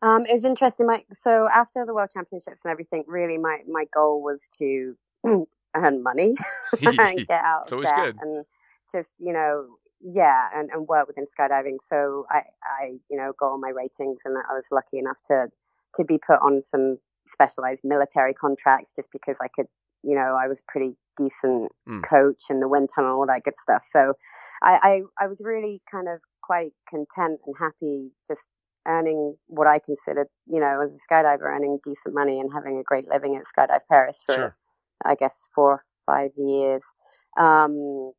Um, 0.02 0.26
it 0.26 0.34
was 0.34 0.46
interesting. 0.46 0.86
Mike. 0.86 1.08
so 1.14 1.48
after 1.52 1.86
the 1.86 1.94
world 1.94 2.10
championships 2.14 2.64
and 2.66 2.72
everything, 2.72 3.06
really 3.08 3.38
my 3.38 3.60
my 3.68 3.86
goal 3.92 4.22
was 4.22 4.50
to 4.60 4.96
earn 5.76 6.04
money 6.04 6.36
and 6.82 7.28
get 7.28 7.44
out 7.44 7.72
of 7.72 7.82
debt 7.82 8.04
good. 8.04 8.18
and 8.22 8.46
just 8.92 9.16
you 9.18 9.34
know 9.34 9.66
yeah 10.02 10.50
and, 10.54 10.70
and 10.72 10.88
work 10.88 11.08
within 11.08 11.26
skydiving. 11.26 11.78
So 11.82 12.28
I 12.30 12.44
I 12.64 13.00
you 13.10 13.18
know 13.18 13.34
got 13.40 13.48
all 13.48 13.60
my 13.60 13.70
ratings 13.70 14.24
and 14.26 14.38
I 14.38 14.54
was 14.54 14.68
lucky 14.72 15.00
enough 15.00 15.22
to 15.30 15.50
to 15.96 16.04
be 16.06 16.18
put 16.18 16.40
on 16.42 16.62
some 16.62 16.98
specialized 17.28 17.84
military 17.84 18.34
contracts 18.34 18.94
just 18.96 19.10
because 19.12 19.38
I 19.42 19.48
could 19.48 19.68
you 20.04 20.16
know 20.16 20.38
I 20.42 20.48
was 20.48 20.62
pretty 20.68 20.96
decent 21.18 21.72
Mm. 21.88 22.04
coach 22.04 22.44
in 22.50 22.60
the 22.60 22.68
wind 22.68 22.90
tunnel 22.94 23.18
all 23.18 23.28
that 23.28 23.44
good 23.44 23.56
stuff. 23.56 23.84
So 23.84 24.14
I, 24.62 25.02
I 25.20 25.24
I 25.26 25.28
was 25.28 25.42
really 25.44 25.82
kind 25.90 26.08
of 26.10 26.20
quite 26.42 26.74
content 26.90 27.40
and 27.46 27.56
happy 27.58 28.12
just 28.28 28.50
earning 28.88 29.36
what 29.48 29.68
I 29.68 29.80
considered, 29.80 30.28
you 30.46 30.60
know, 30.60 30.80
as 30.82 30.94
a 30.94 31.14
skydiver, 31.14 31.42
earning 31.42 31.80
decent 31.84 32.14
money 32.14 32.40
and 32.40 32.52
having 32.54 32.78
a 32.78 32.84
great 32.84 33.08
living 33.08 33.36
at 33.36 33.44
Skydive 33.46 33.82
Perris 33.92 34.22
for 34.26 34.36
Sure. 34.36 34.56
I 35.04 35.16
guess, 35.16 35.48
four 35.56 35.74
or 35.74 35.80
five 36.06 36.32
years. 36.38 36.94
Um, 37.38 38.12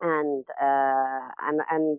and 0.00 0.44
uh, 0.60 1.28
and 1.40 1.60
and 1.70 1.98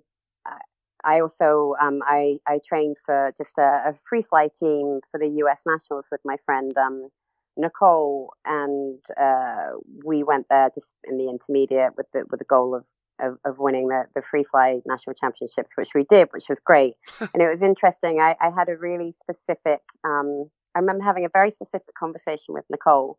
I 1.03 1.19
also 1.21 1.75
um, 1.81 1.99
I 2.05 2.37
I 2.47 2.59
trained 2.65 2.97
for 2.97 3.33
just 3.37 3.57
a, 3.57 3.83
a, 3.87 3.93
free 3.93 4.21
fly 4.21 4.47
team 4.47 5.01
for 5.09 5.19
the 5.19 5.29
U.S. 5.29 5.63
Nationals 5.65 6.07
with 6.11 6.21
my 6.23 6.37
friend 6.45 6.75
um, 6.77 7.09
Nicole, 7.57 8.33
and 8.45 8.99
uh, 9.19 9.71
we 10.05 10.23
went 10.23 10.47
there 10.49 10.69
just 10.73 10.95
in 11.03 11.17
the 11.17 11.29
intermediate 11.29 11.95
with 11.97 12.07
the 12.13 12.25
with 12.29 12.39
the 12.39 12.45
goal 12.45 12.75
of 12.75 12.87
of, 13.19 13.37
of 13.45 13.59
winning 13.59 13.89
the, 13.89 14.05
the 14.15 14.21
free 14.21 14.43
fly 14.43 14.79
national 14.85 15.13
championships, 15.13 15.73
which 15.77 15.91
we 15.93 16.03
did, 16.03 16.29
which 16.31 16.49
was 16.49 16.59
great. 16.59 16.95
and 17.19 17.41
it 17.41 17.47
was 17.47 17.61
interesting. 17.61 18.19
I, 18.19 18.35
I 18.39 18.49
had 18.49 18.69
a 18.69 18.77
really 18.77 19.13
specific. 19.13 19.81
Um, 20.03 20.49
I 20.75 20.79
remember 20.79 21.03
having 21.03 21.25
a 21.25 21.29
very 21.31 21.51
specific 21.51 21.93
conversation 21.95 22.53
with 22.55 22.65
Nicole 22.69 23.17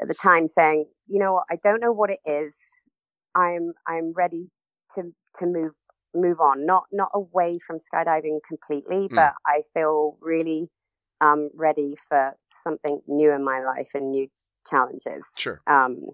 at 0.00 0.08
the 0.08 0.14
time, 0.14 0.48
saying, 0.48 0.86
"You 1.06 1.20
know, 1.20 1.42
I 1.50 1.56
don't 1.62 1.80
know 1.80 1.92
what 1.92 2.10
it 2.10 2.20
is. 2.24 2.72
I'm 3.34 3.72
I'm 3.86 4.12
ready 4.16 4.50
to 4.94 5.12
to 5.36 5.46
move 5.46 5.72
move 6.14 6.40
on, 6.40 6.66
not 6.66 6.84
not 6.92 7.10
away 7.14 7.58
from 7.58 7.78
skydiving 7.78 8.40
completely, 8.46 9.08
mm. 9.08 9.14
but 9.14 9.34
I 9.46 9.62
feel 9.74 10.16
really 10.20 10.68
um, 11.20 11.50
ready 11.54 11.94
for 12.08 12.34
something 12.50 13.00
new 13.06 13.32
in 13.32 13.44
my 13.44 13.60
life 13.60 13.90
and 13.94 14.10
new 14.10 14.28
challenges. 14.68 15.30
Sure. 15.38 15.60
Um, 15.66 16.06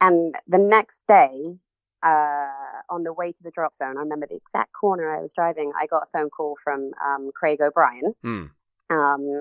and 0.00 0.34
the 0.46 0.58
next 0.58 1.02
day, 1.06 1.58
uh, 2.02 2.48
on 2.88 3.02
the 3.02 3.12
way 3.12 3.32
to 3.32 3.42
the 3.42 3.50
drop 3.50 3.74
zone, 3.74 3.96
I 3.98 4.00
remember 4.00 4.26
the 4.26 4.36
exact 4.36 4.72
corner 4.72 5.14
I 5.14 5.20
was 5.20 5.34
driving. 5.34 5.72
I 5.78 5.86
got 5.86 6.02
a 6.02 6.06
phone 6.06 6.30
call 6.30 6.56
from 6.62 6.92
um, 7.04 7.30
Craig 7.34 7.60
O'Brien, 7.60 8.14
mm. 8.24 8.50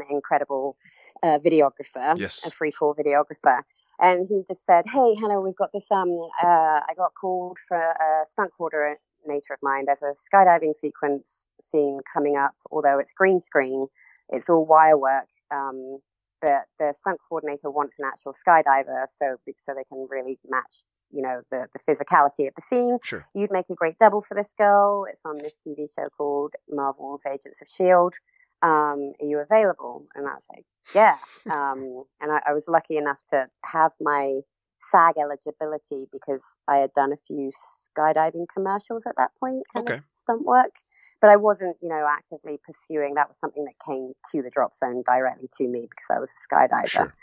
incredible 0.10 0.76
uh, 1.24 1.40
videographer, 1.44 2.18
yes. 2.18 2.46
a 2.46 2.52
free 2.52 2.72
fall 2.72 2.96
videographer. 2.96 3.62
And 4.02 4.28
he 4.30 4.44
just 4.48 4.66
said, 4.66 4.86
"Hey, 4.86 5.16
Hannah, 5.16 5.42
we've 5.42 5.56
got 5.56 5.72
this. 5.74 5.92
Um, 5.92 6.10
uh, 6.42 6.80
I 6.88 6.94
got 6.96 7.12
called 7.20 7.58
for 7.60 7.78
a 7.78 8.26
stunt 8.26 8.52
coordinator 8.58 8.98
nature 9.26 9.54
of 9.54 9.60
mine. 9.62 9.86
There's 9.86 10.04
a 10.04 10.14
skydiving 10.14 10.76
sequence 10.76 11.52
scene 11.62 12.00
coming 12.12 12.38
up, 12.38 12.54
although 12.72 13.00
it's 13.00 13.14
green 13.14 13.40
screen, 13.40 13.88
it's 14.30 14.50
all 14.50 14.66
wire 14.66 14.98
work. 14.98 15.28
Um, 15.52 16.00
but 16.42 16.66
the 16.80 16.94
stunt 16.94 17.20
coordinator 17.28 17.70
wants 17.70 17.98
an 18.00 18.06
actual 18.06 18.34
skydiver, 18.34 19.06
so 19.10 19.38
so 19.58 19.74
they 19.76 19.84
can 19.84 20.08
really 20.10 20.40
match, 20.48 20.86
you 21.12 21.22
know, 21.22 21.42
the 21.52 21.68
the 21.74 21.80
physicality 21.80 22.48
of 22.48 22.54
the 22.56 22.62
scene. 22.62 22.98
Sure. 23.04 23.26
You'd 23.36 23.52
make 23.52 23.70
a 23.70 23.76
great 23.76 23.98
double 23.98 24.22
for 24.22 24.36
this 24.36 24.54
girl. 24.58 25.06
It's 25.12 25.26
on 25.26 25.38
this 25.38 25.60
TV 25.66 25.94
show 25.94 26.08
called 26.18 26.54
Marvel's 26.70 27.26
Agents 27.26 27.62
of 27.62 27.68
Shield. 27.70 28.16
Um, 28.62 29.14
are 29.22 29.26
you 29.26 29.40
available? 29.40 30.06
And 30.16 30.28
I 30.28 30.34
was 30.34 30.46
like, 30.50 30.66
yeah. 30.94 31.18
Um, 31.50 32.04
and 32.22 32.32
I, 32.32 32.42
I 32.48 32.54
was 32.54 32.68
lucky 32.68 32.98
enough 32.98 33.22
to 33.30 33.48
have 33.66 33.94
my 34.00 34.42
SAG 34.82 35.16
eligibility 35.18 36.08
because 36.12 36.60
I 36.68 36.78
had 36.78 36.94
done 36.94 37.12
a 37.12 37.18
few 37.18 37.52
skydiving 37.52 38.48
commercials 38.54 39.04
at 39.06 39.16
that 39.18 39.32
point, 39.40 39.64
kind 39.74 39.90
okay. 39.90 39.98
of 39.98 40.04
stunt 40.12 40.46
work. 40.46 40.76
But 41.22 41.30
I 41.30 41.36
wasn't, 41.36 41.78
you 41.82 41.90
know, 41.90 42.08
actively 42.10 42.60
pursuing. 42.66 43.16
That 43.16 43.28
was 43.28 43.40
something 43.40 43.66
that 43.66 43.76
came 43.86 44.14
to 44.32 44.42
the 44.42 44.50
drop 44.50 44.74
zone 44.74 45.04
directly 45.06 45.50
to 45.58 45.68
me 45.68 45.88
because 45.90 46.08
I 46.10 46.20
was 46.20 46.32
a 46.32 46.56
skydiver. 46.56 46.88
Sure. 46.88 47.14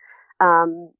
Um, 0.40 0.90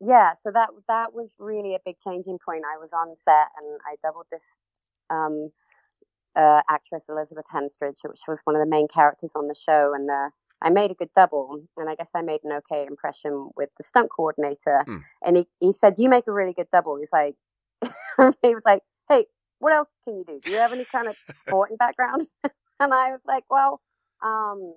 yeah, 0.00 0.34
so 0.34 0.50
that 0.52 0.70
that 0.88 1.14
was 1.14 1.34
really 1.38 1.74
a 1.74 1.80
big 1.84 1.96
changing 2.00 2.38
point. 2.44 2.64
I 2.64 2.78
was 2.78 2.92
on 2.92 3.16
set 3.16 3.48
and 3.58 3.80
I 3.86 3.96
doubled 4.02 4.26
this 4.30 4.56
um, 5.10 5.50
uh, 6.34 6.60
actress 6.68 7.08
Elizabeth 7.08 7.46
Henstridge, 7.52 8.04
which 8.04 8.20
was 8.28 8.40
one 8.44 8.56
of 8.56 8.60
the 8.60 8.68
main 8.68 8.88
characters 8.88 9.32
on 9.34 9.46
the 9.46 9.54
show, 9.54 9.92
and 9.94 10.08
the 10.08 10.30
I 10.66 10.70
made 10.70 10.90
a 10.90 10.94
good 10.94 11.12
double, 11.14 11.60
and 11.76 11.88
I 11.88 11.94
guess 11.94 12.10
I 12.16 12.22
made 12.22 12.40
an 12.42 12.52
okay 12.54 12.84
impression 12.86 13.50
with 13.54 13.70
the 13.76 13.84
stunt 13.84 14.10
coordinator. 14.10 14.84
Mm. 14.88 15.00
And 15.24 15.36
he, 15.36 15.46
he 15.60 15.72
said, 15.72 15.94
"You 15.96 16.08
make 16.08 16.26
a 16.26 16.32
really 16.32 16.54
good 16.54 16.66
double." 16.72 16.96
He's 16.98 17.12
like, 17.12 17.36
he 18.42 18.52
was 18.52 18.64
like, 18.66 18.82
"Hey, 19.08 19.26
what 19.60 19.72
else 19.72 19.94
can 20.02 20.16
you 20.16 20.24
do? 20.26 20.40
Do 20.42 20.50
you 20.50 20.56
have 20.56 20.72
any 20.72 20.84
kind 20.84 21.06
of 21.06 21.16
sporting 21.30 21.76
background?" 21.76 22.22
and 22.80 22.92
I 22.92 23.12
was 23.12 23.20
like, 23.24 23.44
"Well, 23.48 23.80
um, 24.24 24.74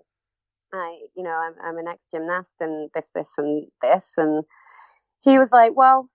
I, 0.71 0.99
you 1.17 1.23
know, 1.23 1.31
I'm, 1.31 1.53
I'm 1.63 1.77
an 1.79 1.87
ex 1.87 2.07
gymnast 2.07 2.57
and 2.59 2.91
this, 2.93 3.13
this, 3.13 3.33
and 3.39 3.65
this." 3.81 4.13
And 4.15 4.43
he 5.21 5.39
was 5.39 5.51
like, 5.51 5.75
"Well, 5.75 6.07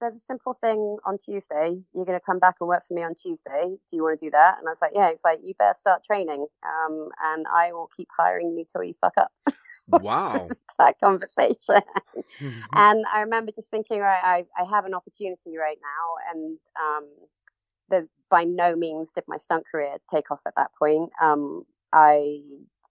there's 0.00 0.14
a 0.14 0.20
simple 0.20 0.54
thing 0.54 0.98
on 1.04 1.18
Tuesday. 1.18 1.80
You're 1.94 2.04
going 2.04 2.18
to 2.18 2.24
come 2.24 2.38
back 2.38 2.56
and 2.60 2.68
work 2.68 2.82
for 2.86 2.94
me 2.94 3.02
on 3.02 3.14
Tuesday. 3.14 3.62
Do 3.64 3.96
you 3.96 4.02
want 4.02 4.18
to 4.18 4.26
do 4.26 4.30
that? 4.30 4.58
And 4.58 4.68
I 4.68 4.70
was 4.70 4.80
like, 4.80 4.92
yeah. 4.94 5.08
It's 5.08 5.24
like, 5.24 5.40
you 5.42 5.54
better 5.58 5.74
start 5.74 6.04
training. 6.04 6.46
Um, 6.64 7.08
and 7.22 7.46
I 7.54 7.72
will 7.72 7.88
keep 7.96 8.08
hiring 8.16 8.52
you 8.52 8.64
till 8.70 8.82
you 8.82 8.94
fuck 9.00 9.14
up. 9.16 9.32
Wow. 9.88 10.46
that 10.78 10.94
conversation. 11.02 11.56
Mm-hmm. 11.68 12.60
And 12.74 13.04
I 13.12 13.20
remember 13.20 13.52
just 13.54 13.70
thinking, 13.70 14.00
right, 14.00 14.20
I, 14.22 14.44
I 14.56 14.64
have 14.70 14.84
an 14.84 14.94
opportunity 14.94 15.56
right 15.58 15.78
now. 15.82 16.32
And, 16.34 16.58
um, 16.80 17.08
the, 17.90 18.08
by 18.30 18.44
no 18.44 18.76
means 18.76 19.12
did 19.12 19.24
my 19.26 19.38
stunt 19.38 19.64
career 19.70 19.96
take 20.12 20.30
off 20.30 20.40
at 20.46 20.54
that 20.56 20.70
point. 20.78 21.10
Um, 21.20 21.64
I 21.92 22.40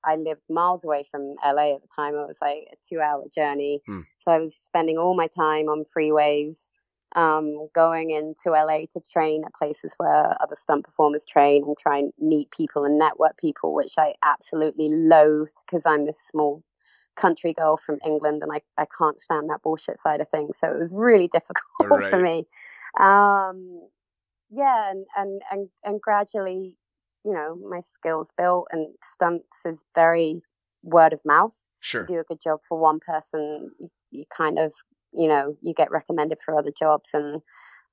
I 0.03 0.15
lived 0.15 0.41
miles 0.49 0.85
away 0.85 1.03
from 1.03 1.35
LA 1.43 1.75
at 1.75 1.81
the 1.81 1.87
time. 1.93 2.15
It 2.15 2.27
was 2.27 2.39
like 2.41 2.67
a 2.71 2.75
two 2.87 2.99
hour 3.01 3.25
journey. 3.33 3.81
Hmm. 3.85 4.01
So 4.19 4.31
I 4.31 4.39
was 4.39 4.55
spending 4.55 4.97
all 4.97 5.15
my 5.15 5.27
time 5.27 5.67
on 5.67 5.83
freeways, 5.83 6.69
um, 7.15 7.67
going 7.73 8.11
into 8.11 8.49
LA 8.51 8.81
to 8.91 9.01
train 9.09 9.43
at 9.45 9.53
places 9.53 9.93
where 9.97 10.35
other 10.41 10.55
stunt 10.55 10.83
performers 10.85 11.25
train 11.25 11.63
and 11.63 11.77
try 11.77 11.97
and 11.97 12.13
meet 12.19 12.51
people 12.51 12.83
and 12.83 12.99
network 12.99 13.37
people, 13.37 13.73
which 13.73 13.93
I 13.97 14.13
absolutely 14.23 14.89
loathed 14.89 15.63
because 15.65 15.85
I'm 15.85 16.05
this 16.05 16.19
small 16.19 16.63
country 17.15 17.53
girl 17.53 17.77
from 17.77 17.97
England 18.05 18.43
and 18.43 18.51
I, 18.51 18.61
I 18.81 18.85
can't 18.97 19.19
stand 19.19 19.49
that 19.49 19.63
bullshit 19.63 19.99
side 19.99 20.21
of 20.21 20.29
things. 20.29 20.57
So 20.57 20.71
it 20.71 20.77
was 20.77 20.93
really 20.93 21.27
difficult 21.33 21.89
right. 21.89 22.03
for 22.03 22.19
me. 22.19 22.45
Um, 22.99 23.81
yeah, 24.49 24.91
and, 24.91 25.05
and, 25.15 25.41
and, 25.51 25.69
and 25.83 26.01
gradually, 26.01 26.75
you 27.25 27.33
know, 27.33 27.57
my 27.69 27.79
skills 27.79 28.31
built 28.37 28.67
and 28.71 28.93
stunts 29.03 29.65
is 29.65 29.83
very 29.95 30.41
word 30.83 31.13
of 31.13 31.21
mouth. 31.25 31.57
Sure. 31.79 32.01
You 32.01 32.07
do 32.07 32.19
a 32.19 32.23
good 32.23 32.41
job 32.41 32.59
for 32.67 32.77
one 32.77 32.99
person, 32.99 33.71
you, 33.79 33.89
you 34.11 34.23
kind 34.35 34.57
of 34.59 34.73
you 35.13 35.27
know 35.27 35.55
you 35.61 35.73
get 35.73 35.91
recommended 35.91 36.37
for 36.43 36.57
other 36.57 36.71
jobs 36.77 37.13
and 37.13 37.41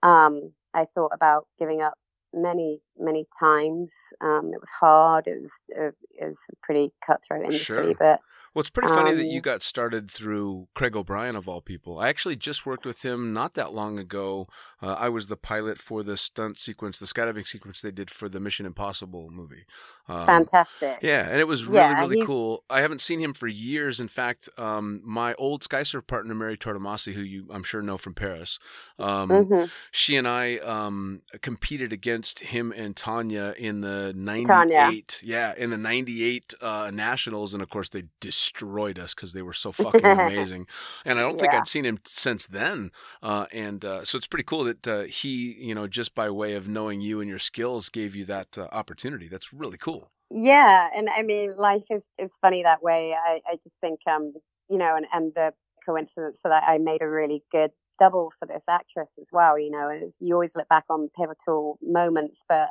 um, 0.03 0.53
i 0.75 0.85
thought 0.85 1.13
about 1.13 1.47
giving 1.59 1.81
up 1.81 1.95
many 2.33 2.81
many 2.99 3.25
times 3.39 3.95
um, 4.21 4.51
it 4.53 4.61
was 4.61 4.71
hard 4.71 5.27
it 5.27 5.41
was 5.41 5.63
uh, 5.79 5.91
it 6.19 6.27
was 6.27 6.41
a 6.53 6.57
pretty 6.63 6.93
cutthroat 7.05 7.45
industry 7.45 7.85
sure. 7.85 7.95
but 7.99 8.21
well, 8.55 8.61
it's 8.61 8.71
pretty 8.71 8.89
funny 8.89 9.11
um, 9.11 9.17
that 9.17 9.27
you 9.27 9.41
got 9.41 9.65
started 9.65 10.09
through 10.09 10.69
Craig 10.75 10.95
O'Brien 10.95 11.35
of 11.35 11.49
all 11.49 11.61
people. 11.61 11.99
I 11.99 12.09
actually 12.09 12.37
just 12.37 12.65
worked 12.65 12.87
with 12.87 13.05
him 13.05 13.33
not 13.33 13.55
that 13.55 13.73
long 13.73 13.99
ago. 13.99 14.47
Uh, 14.81 14.93
I 14.93 15.09
was 15.09 15.27
the 15.27 15.37
pilot 15.37 15.79
for 15.79 16.05
the 16.05 16.17
stunt 16.17 16.57
sequence, 16.57 17.01
the 17.01 17.07
skydiving 17.07 17.49
sequence 17.49 17.83
they 17.83 17.91
did 17.91 18.11
for 18.11 18.29
the 18.29 18.39
Mission 18.39 18.65
Impossible 18.65 19.29
movie. 19.33 19.67
Um, 20.07 20.27
Fantastic. 20.27 20.99
Yeah, 21.01 21.27
and 21.29 21.41
it 21.41 21.49
was 21.49 21.65
really 21.65 21.79
Yeah, 21.79 22.01
really 22.01 22.17
he's- 22.17 22.27
cool. 22.27 22.63
I 22.69 22.83
haven't 22.83 23.01
seen 23.01 23.21
him 23.21 23.33
for 23.33 23.47
years. 23.49 24.01
In 24.01 24.09
fact, 24.09 24.51
um, 24.59 25.01
my 25.03 25.33
old 25.35 25.63
SkySurf 25.63 26.07
partner 26.07 26.35
Mary 26.35 26.59
Tortomasi, 26.59 27.13
who 27.15 27.23
you 27.23 27.47
I'm 27.51 27.63
sure 27.63 27.81
know 27.81 27.97
from 27.97 28.13
Perris, 28.15 28.59
um, 28.99 29.31
Mhm. 29.31 29.71
she 29.93 30.17
and 30.17 30.29
I 30.29 30.59
um, 30.59 31.23
competed 31.41 31.93
against 31.93 32.41
him 32.41 32.71
and 32.77 32.95
Tanya 32.95 33.55
in 33.57 33.81
the 33.81 34.13
'98. 34.15 34.47
Tanya. 34.47 35.03
Yeah, 35.23 35.55
in 35.57 35.71
the 35.71 35.79
'98 35.79 36.53
uh, 36.61 36.91
nationals, 36.93 37.55
and 37.55 37.63
of 37.63 37.71
course 37.71 37.89
they 37.89 38.05
destroyed 38.21 38.99
us 38.99 39.15
because 39.15 39.33
they 39.33 39.43
were 39.43 39.53
so 39.55 39.73
fucking 39.73 40.05
amazing. 40.05 40.67
And 41.07 41.19
I 41.19 41.23
don't 41.23 41.39
think 41.41 41.53
Yeah. 41.53 41.61
I'd 41.61 41.67
seen 41.69 41.85
him 41.87 41.99
since 42.05 42.47
then. 42.47 42.91
Uh, 43.23 43.47
and 43.53 43.85
uh, 43.85 44.05
so 44.05 44.19
it's 44.19 44.27
pretty 44.27 44.45
cool 44.45 44.65
that 44.65 44.87
uh, 44.87 45.03
he, 45.05 45.53
you 45.59 45.75
know, 45.75 45.87
just 45.87 46.15
by 46.15 46.29
way 46.29 46.55
of 46.55 46.69
knowing 46.69 47.01
you 47.01 47.21
and 47.21 47.29
your 47.31 47.39
skills, 47.39 47.89
gave 47.89 48.15
you 48.15 48.25
that 48.27 48.59
uh, 48.59 48.69
opportunity. 48.71 49.29
That's 49.29 49.53
really 49.53 49.79
cool. 49.79 49.94
Yeah, 50.35 50.91
and 50.97 51.11
I 51.11 51.23
mean, 51.23 51.57
life 51.57 51.87
is 51.91 52.11
is 52.19 52.37
funny 52.43 52.65
that 52.65 52.83
way. 52.83 53.15
I 53.15 53.43
I 53.51 53.57
just 53.63 53.81
think 53.81 54.01
um 54.09 54.35
you 54.71 54.79
know, 54.79 54.97
and 54.97 55.07
and 55.15 55.35
the 55.35 55.55
coincidence 55.87 56.43
that 56.45 56.65
I 56.67 56.79
made 56.79 57.03
a 57.03 57.09
really 57.11 57.45
good 57.53 57.73
double 58.01 58.33
for 58.39 58.47
this 58.47 58.65
actress 58.69 59.19
as 59.23 59.31
well. 59.33 59.59
You 59.59 59.73
know, 59.73 59.91
is 59.91 60.19
you 60.21 60.35
always 60.35 60.57
look 60.57 60.69
back 60.69 60.87
on 60.91 61.11
pivotal 61.19 61.79
moments, 61.83 62.45
but 62.49 62.71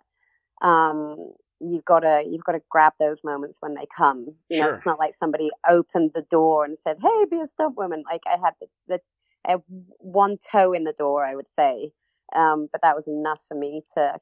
um 0.61 1.17
you've 1.61 1.85
got 1.85 2.01
to 2.01 2.23
you've 2.29 2.43
got 2.45 2.53
to 2.53 2.61
grab 2.69 2.93
those 2.99 3.23
moments 3.23 3.59
when 3.61 3.75
they 3.75 3.87
come. 3.95 4.27
You 4.49 4.59
know, 4.59 4.65
Sure. 4.65 4.73
it's 4.75 4.85
not 4.87 4.99
like 4.99 5.13
somebody 5.15 5.51
opened 5.69 6.13
the 6.15 6.23
door 6.23 6.65
and 6.65 6.77
said, 6.77 6.97
"Hey, 7.01 7.25
be 7.31 7.41
a 7.41 7.47
stunt 7.47 7.77
woman." 7.77 8.03
Like 8.09 8.23
I 8.27 8.37
had 8.43 8.53
the, 8.61 8.67
the 8.87 9.01
I 9.45 9.51
had 9.53 9.63
one 9.99 10.37
toe 10.51 10.73
in 10.73 10.85
the 10.85 10.93
door, 10.93 11.25
I 11.25 11.35
would 11.35 11.49
say, 11.49 11.91
um, 12.35 12.69
but 12.71 12.81
that 12.83 12.95
was 12.95 13.07
enough 13.07 13.43
for 13.47 13.55
me 13.55 13.81
to 13.95 14.19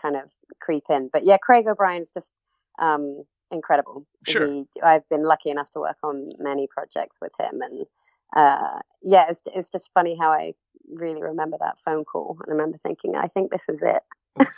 kind 0.00 0.16
of 0.16 0.32
creep 0.60 0.84
in. 0.90 1.10
But 1.12 1.24
yeah, 1.24 1.38
Craig 1.42 1.66
O'Brien's 1.68 2.12
just 2.12 2.32
um, 2.78 3.24
incredible. 3.50 4.06
Sure. 4.26 4.46
He, 4.46 4.64
I've 4.82 5.08
been 5.08 5.24
lucky 5.24 5.50
enough 5.50 5.70
to 5.70 5.80
work 5.80 5.98
on 6.02 6.30
many 6.38 6.66
projects 6.66 7.18
with 7.20 7.32
him, 7.38 7.60
and 7.60 7.86
uh, 8.34 8.80
yeah, 9.02 9.26
it's 9.28 9.42
it's 9.54 9.70
just 9.70 9.90
funny 9.94 10.16
how 10.18 10.30
I 10.30 10.54
really 10.90 11.22
remember 11.22 11.56
that 11.60 11.78
phone 11.78 12.04
call, 12.04 12.38
and 12.40 12.52
I 12.52 12.52
remember 12.52 12.78
thinking, 12.78 13.16
I 13.16 13.26
think 13.26 13.50
this 13.50 13.68
is 13.68 13.82
it. 13.82 14.02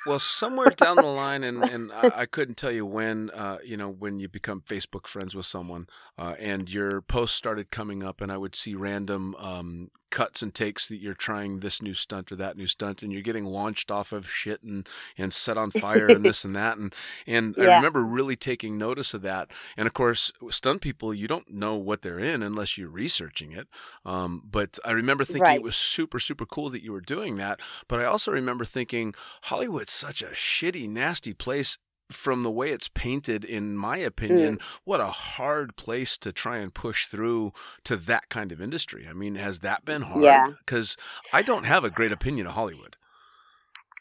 well, 0.07 0.19
somewhere 0.21 0.71
down 0.71 0.97
the 0.97 1.03
line, 1.03 1.43
and, 1.43 1.65
and 1.65 1.93
I, 1.93 2.11
I 2.15 2.27
couldn't 2.27 2.57
tell 2.57 2.71
you 2.71 2.87
when, 2.87 3.31
uh, 3.31 3.59
you 3.65 3.77
know, 3.77 3.89
when 3.89 4.21
you 4.21 4.29
become 4.29 4.61
Facebook 4.61 5.09
friends 5.09 5.35
with 5.35 5.47
someone, 5.47 5.89
uh, 6.17 6.35
and 6.39 6.71
your 6.71 7.01
posts 7.03 7.37
started 7.37 7.71
coming 7.71 8.05
up, 8.05 8.21
and 8.21 8.31
I 8.31 8.37
would 8.37 8.55
see 8.55 8.75
random 8.75 9.35
um, 9.37 9.91
cuts 10.15 10.43
and 10.43 10.55
takes 10.55 10.87
that 10.89 10.99
you're 11.01 11.13
trying 11.15 11.59
this 11.59 11.83
new 11.83 11.93
stunt 11.93 12.31
or 12.31 12.37
that 12.37 12.57
new 12.57 12.69
stunt, 12.69 13.03
and 13.03 13.13
you're 13.13 13.21
getting 13.21 13.45
launched 13.45 13.91
off 13.91 14.13
of 14.13 14.31
shit 14.31 14.63
and 14.63 14.89
and 15.19 15.33
set 15.33 15.59
on 15.59 15.71
fire 15.73 16.13
and 16.13 16.25
this 16.25 16.45
and 16.47 16.55
that, 16.55 16.79
and 16.79 16.95
and 17.27 17.57
I 17.59 17.65
remember 17.77 18.05
really 18.05 18.37
taking 18.37 18.79
notice 18.79 19.13
of 19.13 19.23
that. 19.23 19.51
And 19.77 19.87
of 19.89 19.93
course, 19.93 20.31
stunt 20.51 20.81
people, 20.81 21.13
you 21.13 21.27
don't 21.29 21.51
know 21.53 21.75
what 21.77 22.03
they're 22.03 22.21
in 22.21 22.43
unless 22.43 22.79
you're 22.79 22.89
researching 22.89 23.53
it. 23.53 23.67
Um, 24.05 24.43
but 24.45 24.79
I 24.85 24.93
remember 24.93 25.25
thinking 25.25 25.43
Right. 25.43 25.57
it 25.57 25.63
was 25.65 25.77
super 25.77 26.21
super 26.21 26.47
cool 26.47 26.71
that 26.71 26.83
you 26.85 26.93
were 26.93 27.01
doing 27.01 27.37
that. 27.37 27.61
But 27.89 28.01
I 28.01 28.05
also 28.05 28.31
remember 28.31 28.65
thinking 28.65 29.15
Hollywood's 29.43 29.93
such 29.93 30.23
a 30.23 30.27
shitty, 30.29 30.89
nasty 30.89 31.35
place. 31.35 31.77
From 32.15 32.45
the 32.45 32.53
way 32.53 32.71
it's 32.71 32.89
painted, 32.89 33.45
in 33.45 33.77
my 33.77 33.99
opinion, 33.99 34.61
what 34.85 35.01
a 35.01 35.09
hard 35.09 35.77
place 35.77 36.19
to 36.21 36.33
try 36.33 36.59
and 36.59 36.75
push 36.75 37.09
through 37.09 37.53
to 37.85 37.97
that 37.99 38.31
kind 38.31 38.53
of 38.53 38.63
industry. 38.63 39.07
I 39.11 39.15
mean, 39.15 39.37
has 39.37 39.61
that 39.61 39.85
been 39.87 40.03
hard? 40.03 40.25
Yeah. 40.25 40.53
Because 40.61 40.97
I 41.33 41.43
don't 41.43 41.65
have 41.65 41.85
a 41.85 41.91
great 41.91 42.13
opinion 42.13 42.49
of 42.49 42.55
Hollywood. 42.55 42.97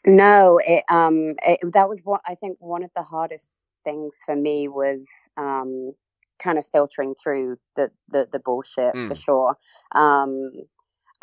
No, 0.06 0.60
it 0.66 0.84
um 0.90 1.34
it, 1.46 1.60
that 1.74 1.88
was 1.88 2.00
what 2.04 2.22
I 2.26 2.34
think 2.34 2.58
one 2.60 2.82
of 2.82 2.90
the 2.96 3.02
hardest 3.02 3.60
things 3.84 4.20
for 4.24 4.34
me 4.36 4.68
was 4.68 5.08
um 5.36 5.92
kind 6.40 6.58
of 6.58 6.66
filtering 6.66 7.14
through 7.14 7.58
the 7.76 7.90
the, 8.08 8.28
the 8.32 8.40
bullshit 8.40 8.96
for 9.02 9.14
Mm. 9.14 9.16
sure. 9.16 9.56
Um 9.94 10.50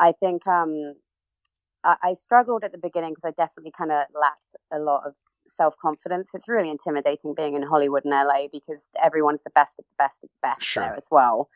I 0.00 0.12
think 0.12 0.46
um 0.46 0.94
I, 1.84 1.96
I 2.02 2.14
struggled 2.14 2.64
at 2.64 2.72
the 2.72 2.78
beginning 2.78 3.12
because 3.12 3.24
I 3.24 3.32
definitely 3.32 3.72
kind 3.76 3.92
of 3.92 4.06
lacked 4.20 4.56
a 4.72 4.78
lot 4.78 5.02
of 5.06 5.14
self 5.52 5.76
confidence. 5.78 6.34
It's 6.34 6.48
really 6.48 6.70
intimidating 6.70 7.34
being 7.34 7.54
in 7.54 7.62
Hollywood 7.62 8.04
and 8.04 8.12
LA 8.12 8.48
because 8.52 8.90
everyone's 9.02 9.44
the 9.44 9.50
best 9.50 9.78
of 9.78 9.84
the 9.84 9.94
best 9.98 10.22
of 10.24 10.30
the 10.30 10.48
best 10.48 10.62
Sure. 10.62 10.82
there 10.84 10.96
as 10.96 11.08
well. 11.10 11.48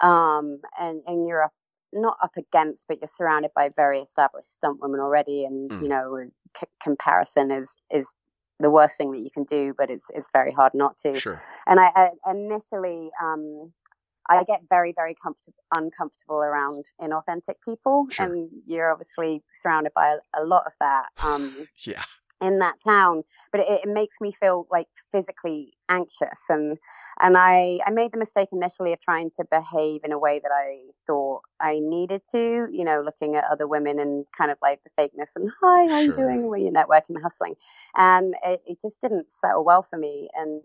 Um, 0.00 0.60
and 0.78 1.02
and 1.06 1.26
you're 1.26 1.44
up, 1.44 1.52
not 1.92 2.16
up 2.22 2.36
against, 2.36 2.88
but 2.88 2.98
you're 3.00 3.06
surrounded 3.08 3.52
by 3.54 3.70
very 3.76 4.00
established 4.00 4.52
stunt 4.52 4.80
women 4.80 5.00
already, 5.00 5.44
and 5.44 5.70
Mm. 5.70 5.82
you 5.82 5.88
know 5.88 6.28
c- 6.56 6.66
comparison 6.82 7.50
is 7.50 7.76
is 7.90 8.14
the 8.60 8.70
worst 8.70 8.96
thing 8.98 9.10
that 9.12 9.18
you 9.20 9.30
can 9.30 9.44
do, 9.44 9.74
but 9.76 9.90
it's 9.90 10.10
it's 10.14 10.28
very 10.32 10.52
hard 10.52 10.72
not 10.74 10.96
to 10.98 11.18
Sure. 11.18 11.40
and 11.66 11.80
I, 11.80 11.90
I 11.96 12.30
initially 12.30 13.10
um 13.20 13.72
I 14.28 14.42
get 14.44 14.62
very 14.70 14.92
very 14.92 15.14
comfortable 15.14 15.58
uncomfortable 15.74 16.36
around 16.36 16.86
inauthentic 17.00 17.56
people 17.64 18.06
Sure. 18.10 18.26
and 18.26 18.50
you're 18.64 18.90
obviously 18.92 19.42
surrounded 19.52 19.92
by 19.94 20.16
a, 20.34 20.42
a 20.42 20.44
lot 20.44 20.66
of 20.66 20.72
that 20.80 21.06
um 21.22 21.66
Yeah. 21.84 22.04
In 22.44 22.58
that 22.60 22.76
town 22.84 23.22
but 23.52 23.60
it, 23.60 23.68
it 23.84 23.88
makes 23.88 24.20
me 24.20 24.32
feel 24.32 24.66
like 24.70 24.88
physically 25.12 25.72
anxious. 25.88 26.48
And 26.48 26.78
and 27.20 27.36
I 27.36 27.78
I 27.86 27.90
made 27.90 28.12
the 28.12 28.18
mistake 28.18 28.48
initially 28.52 28.92
of 28.92 29.00
trying 29.00 29.30
to 29.36 29.44
behave 29.50 30.00
in 30.04 30.12
a 30.12 30.18
way 30.18 30.40
that 30.40 30.50
I 30.54 30.78
thought 31.06 31.42
I 31.60 31.78
needed 31.80 32.22
to 32.32 32.68
you 32.72 32.84
know 32.84 33.00
looking 33.02 33.36
at 33.36 33.44
other 33.50 33.66
women 33.68 33.98
and 33.98 34.24
kind 34.36 34.50
of 34.50 34.58
like 34.62 34.80
the 34.84 34.90
fakeness 35.02 35.36
and 35.36 35.50
hi 35.60 35.88
how 35.88 36.00
you 36.00 36.12
Sure. 36.14 36.24
doing? 36.26 36.48
When 36.48 36.62
you're 36.62 36.72
networking 36.72 37.20
hustling. 37.22 37.54
And 37.96 38.34
it, 38.44 38.62
it 38.66 38.80
just 38.80 39.00
didn't 39.02 39.30
settle 39.32 39.64
well 39.64 39.82
for 39.82 39.98
me. 39.98 40.28
And 40.34 40.62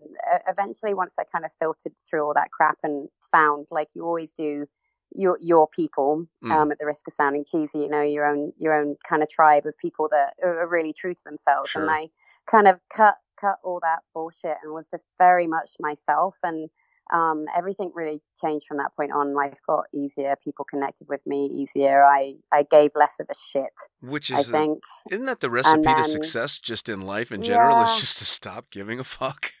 eventually 0.48 0.94
once 0.94 1.16
i 1.18 1.24
kind 1.24 1.44
of 1.44 1.52
filtered 1.60 1.92
through 2.08 2.24
all 2.24 2.34
that 2.34 2.50
crap 2.50 2.78
and 2.82 3.08
found 3.32 3.68
like 3.70 3.88
you 3.94 4.04
always 4.04 4.32
do 4.32 4.66
your 5.12 5.38
your 5.40 5.68
people 5.68 6.26
Mm. 6.44 6.52
um, 6.52 6.72
at 6.72 6.78
the 6.78 6.86
risk 6.86 7.06
of 7.06 7.12
sounding 7.14 7.44
cheesy 7.44 7.80
you 7.80 7.88
know 7.88 8.00
your 8.02 8.26
own 8.26 8.52
your 8.58 8.74
own 8.74 8.96
kind 9.08 9.22
of 9.22 9.28
tribe 9.28 9.66
of 9.66 9.76
people 9.78 10.08
that 10.10 10.34
are, 10.42 10.66
really 10.68 10.92
true 10.92 11.14
to 11.14 11.24
themselves 11.24 11.74
and 11.74 11.84
Sure. 11.84 11.90
i 11.90 12.08
kind 12.50 12.66
of 12.68 12.80
cut 12.94 13.16
cut 13.40 13.56
all 13.64 13.80
that 13.82 14.00
bullshit 14.14 14.56
and 14.62 14.72
was 14.72 14.88
just 14.88 15.06
very 15.18 15.46
much 15.46 15.70
myself 15.80 16.38
and 16.42 16.70
um, 17.12 17.46
everything 17.56 17.90
really 17.92 18.22
changed 18.40 18.66
from 18.68 18.76
that 18.76 18.94
point 18.94 19.10
on 19.10 19.34
life 19.34 19.58
got 19.66 19.86
easier 19.92 20.36
people 20.44 20.64
connected 20.64 21.08
with 21.08 21.26
me 21.26 21.46
easier 21.52 22.04
i 22.04 22.34
i 22.52 22.62
gave 22.62 22.90
less 22.94 23.18
of 23.20 23.26
a 23.30 23.34
shit 23.34 23.72
Which 24.00 24.30
i 24.30 24.38
is, 24.38 24.46
the, 24.46 24.52
think 24.52 24.82
isn't 25.10 25.26
that 25.26 25.40
the 25.40 25.50
recipe 25.50 25.82
to 25.92 26.04
success 26.04 26.58
just 26.60 26.88
in 26.88 27.00
life 27.00 27.32
in 27.32 27.42
general? 27.42 27.76
Yeah. 27.78 27.92
Is 27.94 28.00
just 28.00 28.18
to 28.18 28.24
stop 28.26 28.70
giving 28.70 29.00
a 29.00 29.04
fuck. 29.04 29.52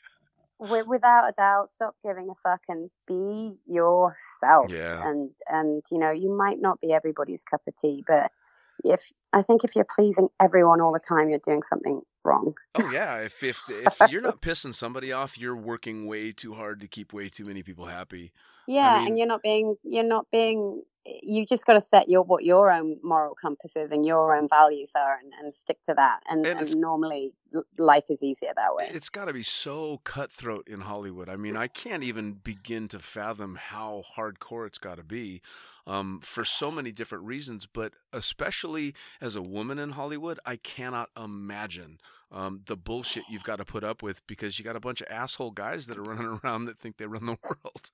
Wi- 0.60 0.82
without 0.86 1.28
a 1.28 1.32
doubt 1.32 1.70
stop 1.70 1.94
giving 2.04 2.28
a 2.30 2.34
fuck 2.34 2.60
and 2.68 2.90
be 3.06 3.56
yourself 3.66 4.70
Yeah. 4.70 5.02
and 5.08 5.30
and 5.48 5.82
you 5.90 5.98
know 5.98 6.10
you 6.10 6.30
might 6.30 6.60
not 6.60 6.80
be 6.80 6.92
everybody's 6.92 7.44
cup 7.44 7.62
of 7.66 7.74
tea 7.76 8.04
but 8.06 8.30
if 8.84 9.10
i 9.32 9.42
think 9.42 9.64
if 9.64 9.74
you're 9.76 9.86
pleasing 9.96 10.28
everyone 10.40 10.80
all 10.80 10.92
the 10.92 10.98
time 10.98 11.28
you're 11.30 11.38
doing 11.38 11.62
something 11.62 12.02
wrong 12.24 12.54
Oh 12.74 12.90
yeah. 12.92 13.22
If 13.22 13.42
if 13.42 13.58
if 13.70 13.98
you're 14.10 14.20
not 14.22 14.42
pissing 14.42 14.74
somebody 14.74 15.10
off, 15.12 15.38
you're 15.38 15.56
working 15.56 16.06
way 16.06 16.32
too 16.32 16.54
hard 16.54 16.80
to 16.80 16.86
keep 16.88 17.12
way 17.12 17.28
too 17.30 17.44
many 17.46 17.62
people 17.62 17.86
happy. 17.86 18.32
yeah 18.66 18.98
mean- 18.98 19.08
and 19.08 19.18
you're 19.18 19.26
not 19.26 19.42
being 19.42 19.76
you're 19.84 20.04
not 20.04 20.26
being 20.30 20.82
you 21.04 21.46
just 21.46 21.66
got 21.66 21.74
to 21.74 21.80
set 21.80 22.08
your 22.08 22.22
what 22.22 22.44
your 22.44 22.70
own 22.70 22.98
moral 23.02 23.34
compass 23.34 23.76
is 23.76 23.90
and 23.90 24.04
your 24.04 24.34
own 24.34 24.48
values 24.48 24.92
are 24.94 25.18
and, 25.22 25.32
and 25.42 25.54
stick 25.54 25.78
to 25.82 25.94
that 25.94 26.20
and, 26.28 26.46
And 26.46 26.60
and 26.60 26.76
normally 26.76 27.32
life 27.78 28.04
is 28.10 28.22
easier 28.22 28.52
that 28.54 28.74
way 28.74 28.88
It's 28.92 29.08
got 29.08 29.24
to 29.26 29.32
be 29.32 29.42
so 29.42 29.98
cutthroat 30.04 30.68
in 30.68 30.80
Hollywood. 30.80 31.28
I 31.28 31.36
mean, 31.36 31.56
I 31.56 31.68
can't 31.68 32.02
even 32.02 32.32
begin 32.32 32.88
to 32.88 32.98
fathom 32.98 33.56
how 33.56 34.04
hardcore 34.16 34.66
it's 34.66 34.78
got 34.78 34.96
to 34.96 35.04
be 35.04 35.42
um, 35.86 36.20
for 36.22 36.44
so 36.44 36.70
many 36.70 36.92
different 36.92 37.24
reasons. 37.24 37.66
But 37.66 37.94
especially 38.12 38.94
as 39.20 39.36
a 39.36 39.42
woman 39.42 39.78
in 39.78 39.90
Hollywood, 39.90 40.38
I 40.44 40.56
cannot 40.56 41.10
imagine 41.16 41.98
um, 42.30 42.60
the 42.66 42.76
bullshit 42.76 43.24
you've 43.28 43.42
got 43.42 43.56
to 43.56 43.64
put 43.64 43.82
up 43.84 44.02
with 44.02 44.24
because 44.26 44.58
you 44.58 44.64
got 44.64 44.76
a 44.76 44.80
bunch 44.80 45.00
of 45.00 45.08
asshole 45.10 45.50
guys 45.52 45.86
that 45.86 45.98
are 45.98 46.02
running 46.02 46.38
around 46.44 46.66
that 46.66 46.78
think 46.78 46.96
they 46.96 47.06
run 47.06 47.26
the 47.26 47.38
world. 47.44 47.90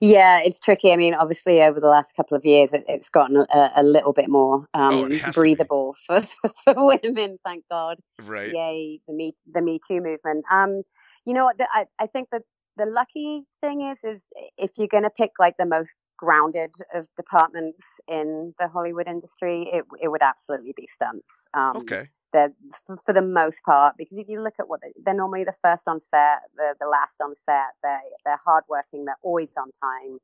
Yeah, 0.00 0.40
it's 0.44 0.60
tricky. 0.60 0.92
I 0.92 0.96
mean, 0.96 1.14
obviously, 1.14 1.62
over 1.62 1.80
the 1.80 1.88
last 1.88 2.14
couple 2.16 2.36
of 2.36 2.44
years, 2.44 2.72
it, 2.72 2.84
it's 2.88 3.08
gotten 3.08 3.36
a, 3.36 3.70
a 3.76 3.82
little 3.82 4.12
bit 4.12 4.28
more 4.28 4.66
um, 4.74 4.94
Oh, 4.94 5.04
it 5.04 5.20
has 5.20 5.34
to 5.34 5.40
be. 5.42 5.54
breathable 5.54 5.94
for, 6.06 6.22
for 6.64 6.74
women. 6.76 7.38
Thank 7.44 7.64
God. 7.70 7.98
Right. 8.20 8.52
Yay, 8.52 9.00
the 9.06 9.14
me 9.14 9.34
the 9.52 9.62
Me 9.62 9.78
Too 9.86 10.00
movement. 10.00 10.44
Um, 10.50 10.82
you 11.24 11.34
know 11.34 11.44
what? 11.44 11.58
The, 11.58 11.68
I 11.72 11.86
I 11.98 12.06
think 12.06 12.28
that 12.32 12.42
the 12.76 12.86
lucky 12.86 13.42
thing 13.60 13.82
is 13.82 14.02
is 14.04 14.30
if 14.56 14.70
you're 14.78 14.88
going 14.88 15.02
to 15.04 15.10
pick 15.10 15.30
like 15.38 15.56
the 15.58 15.66
most 15.66 15.94
grounded 16.18 16.74
of 16.94 17.06
departments 17.16 18.00
in 18.08 18.54
the 18.58 18.68
Hollywood 18.68 19.08
industry, 19.08 19.68
it 19.72 19.84
it 20.00 20.08
would 20.08 20.22
absolutely 20.22 20.72
be 20.76 20.86
stunts. 20.86 21.48
Um, 21.54 21.76
Okay. 21.78 22.08
They're 22.32 22.52
for, 22.86 22.96
for 22.96 23.12
the 23.12 23.22
most 23.22 23.62
part 23.64 23.94
because 23.96 24.18
if 24.18 24.28
you 24.28 24.40
look 24.40 24.54
at 24.58 24.68
what 24.68 24.80
they, 24.82 24.92
they're 25.04 25.14
normally 25.14 25.44
the 25.44 25.52
first 25.62 25.86
on 25.88 26.00
set 26.00 26.40
the 26.56 26.74
the 26.80 26.86
last 26.86 27.20
on 27.20 27.34
set 27.34 27.68
they're 27.82 28.00
they're 28.24 28.40
hardworking 28.44 29.04
they're 29.04 29.16
always 29.22 29.56
on 29.56 29.70
time 29.82 30.18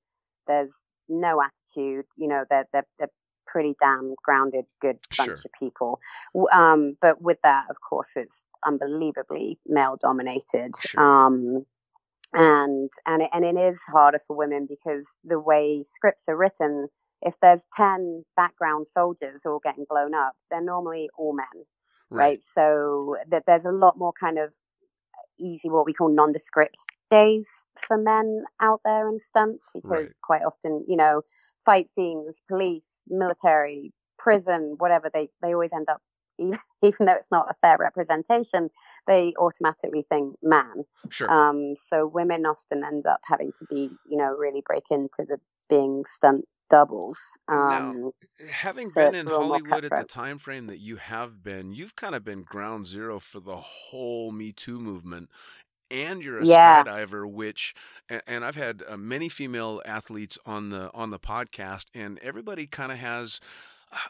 there's 0.47 0.85
no 1.09 1.41
attitude 1.43 2.05
you 2.17 2.29
know 2.29 2.45
they're 2.51 2.67
they're, 2.73 2.87
they're 2.99 3.11
pretty 3.47 3.75
damn 3.81 4.15
grounded 4.23 4.67
good 4.81 4.99
bunch 5.17 5.27
Sure. 5.29 5.35
of 5.35 5.53
people 5.59 6.01
um 6.53 6.97
but 7.01 7.21
with 7.23 7.39
that 7.43 7.65
of 7.71 7.77
course 7.81 8.11
it's 8.17 8.47
unbelievably 8.67 9.59
male 9.67 9.97
dominated 10.01 10.75
Sure. 10.77 11.01
um 11.01 11.65
and 12.35 12.91
and 13.07 13.23
it, 13.23 13.31
and 13.33 13.45
it 13.45 13.57
is 13.57 13.83
harder 13.91 14.19
for 14.27 14.37
women 14.37 14.67
because 14.69 15.19
the 15.25 15.39
way 15.41 15.83
scripts 15.83 16.29
are 16.29 16.37
written 16.37 16.89
if 17.23 17.35
there's 17.41 17.67
10 17.75 18.25
background 18.37 18.87
soldiers 18.87 19.47
all 19.47 19.61
getting 19.65 19.87
blown 19.89 20.15
up 20.15 20.35
they're 20.51 20.61
normally 20.61 21.09
all 21.17 21.35
men 21.35 21.47
right? 22.11 22.43
So 22.43 23.17
that 23.29 23.45
there's 23.47 23.65
a 23.65 23.71
lot 23.71 23.99
more 23.99 24.13
kind 24.19 24.39
of 24.39 24.55
easy, 25.39 25.69
what 25.71 25.87
we 25.87 25.93
call 25.93 26.09
nondescript 26.09 26.77
days 27.11 27.65
for 27.81 27.97
men 27.97 28.45
out 28.61 28.81
there 28.85 29.09
in 29.09 29.19
stunts 29.19 29.71
because 29.75 29.91
Right. 29.91 30.13
quite 30.23 30.43
often, 30.45 30.85
you 30.89 30.97
know, 30.97 31.23
fight 31.65 31.89
scenes, 31.89 32.43
police, 32.49 33.03
military, 33.09 33.93
prison, 34.19 34.75
whatever, 34.79 35.11
they, 35.13 35.29
they 35.43 35.53
always 35.55 35.73
end 35.73 35.89
up, 35.89 36.03
even, 36.39 36.59
even 36.83 37.07
though 37.07 37.15
it's 37.15 37.31
not 37.31 37.51
a 37.51 37.55
fair 37.63 37.77
representation, 37.79 38.71
they 39.07 39.33
automatically 39.39 40.03
think 40.03 40.37
man. 40.43 40.85
Sure. 41.11 41.31
Um, 41.31 41.75
so 41.77 42.07
women 42.07 42.47
often 42.47 42.85
end 42.85 43.07
up 43.07 43.21
having 43.25 43.53
to 43.59 43.65
be, 43.69 43.91
you 44.09 44.17
know, 44.17 44.35
really 44.39 44.63
break 44.67 44.85
into 44.91 45.25
the 45.29 45.39
being 45.69 46.05
stunt 46.07 46.45
doubles. 46.71 47.19
Now, 47.51 47.83
Um, 47.83 48.13
Having 48.51 48.93
so 48.93 48.93
been 48.93 49.15
in 49.15 49.27
a 49.27 49.31
little 49.31 49.45
more 49.45 49.59
Hollywood 49.59 49.85
at 49.85 49.97
the 49.97 50.05
time 50.05 50.39
frame 50.39 50.67
that 50.69 50.79
you 50.79 50.97
have 50.97 51.43
been, 51.43 51.73
you've 51.73 51.97
kind 51.97 52.15
of 52.15 52.25
been 52.25 52.43
ground 52.45 52.87
zero 52.87 53.19
for 53.19 53.41
the 53.41 53.57
whole 53.57 54.31
Me 54.33 54.53
Too 54.53 54.79
movement. 54.81 55.31
And 55.91 56.23
you're 56.23 56.41
a 56.41 56.43
Yeah. 56.43 56.85
skydiver, 56.85 57.31
which, 57.31 57.75
and 58.27 58.45
I've 58.45 58.57
had 58.57 58.83
uh, 58.89 58.97
many 58.97 59.29
female 59.29 59.83
athletes 59.87 60.39
on 60.47 60.71
the 60.71 60.93
on 60.95 61.11
the 61.11 61.19
podcast, 61.21 61.87
and 61.95 62.19
everybody 62.21 62.67
kind 62.67 62.93
of 62.93 62.99
has 62.99 63.41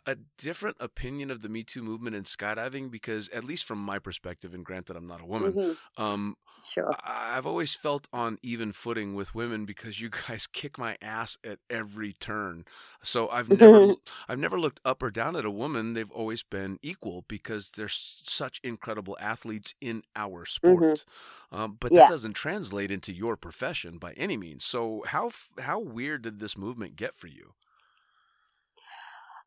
a 0.06 0.16
different 0.36 0.76
opinion 0.80 1.30
of 1.30 1.42
the 1.42 1.48
Me 1.48 1.62
Too 1.64 1.82
movement 1.82 2.16
in 2.16 2.24
skydiving 2.24 2.90
because, 2.90 3.28
at 3.30 3.44
least 3.44 3.64
from 3.64 3.78
my 3.78 3.98
perspective, 3.98 4.54
and 4.54 4.64
granted 4.64 4.96
I'm 4.96 5.06
not 5.06 5.20
a 5.22 5.26
woman, 5.26 5.56
hmm 5.56 5.78
um, 5.96 6.36
Sure. 6.60 6.98
I- 7.04 7.36
I've 7.36 7.46
always 7.46 7.74
felt 7.74 8.08
on 8.12 8.38
even 8.42 8.72
footing 8.72 9.14
with 9.14 9.34
women 9.34 9.64
because 9.66 10.00
you 10.00 10.10
guys 10.28 10.46
kick 10.46 10.78
my 10.78 10.96
ass 11.02 11.36
at 11.44 11.58
every 11.70 12.12
turn. 12.14 12.64
So 13.02 13.28
I've 13.28 13.48
never 13.50 13.84
I've 14.28 14.38
never 14.38 14.58
looked 14.60 14.80
up 14.84 15.02
or 15.02 15.10
down 15.10 15.36
at 15.36 15.44
a 15.44 15.50
woman. 15.50 15.94
They've 15.94 16.10
always 16.10 16.42
been 16.42 16.78
equal 16.82 17.24
because 17.28 17.70
they're 17.70 17.86
s- 17.86 18.22
such 18.24 18.60
incredible 18.64 19.16
athletes 19.20 19.74
in 19.80 20.02
our 20.16 20.46
sport. 20.46 21.04
Um, 21.52 21.76
but 21.80 21.94
that 21.94 22.06
doesn't 22.06 22.34
translate 22.34 22.90
into 22.90 23.12
your 23.12 23.36
profession 23.36 23.98
by 23.98 24.12
any 24.14 24.36
means. 24.36 24.64
So 24.64 25.04
how 25.06 25.28
f- 25.28 25.52
how 25.60 25.78
weird 25.80 26.22
did 26.22 26.40
this 26.40 26.56
movement 26.56 26.96
get 26.96 27.16
for 27.16 27.28
you? 27.28 27.54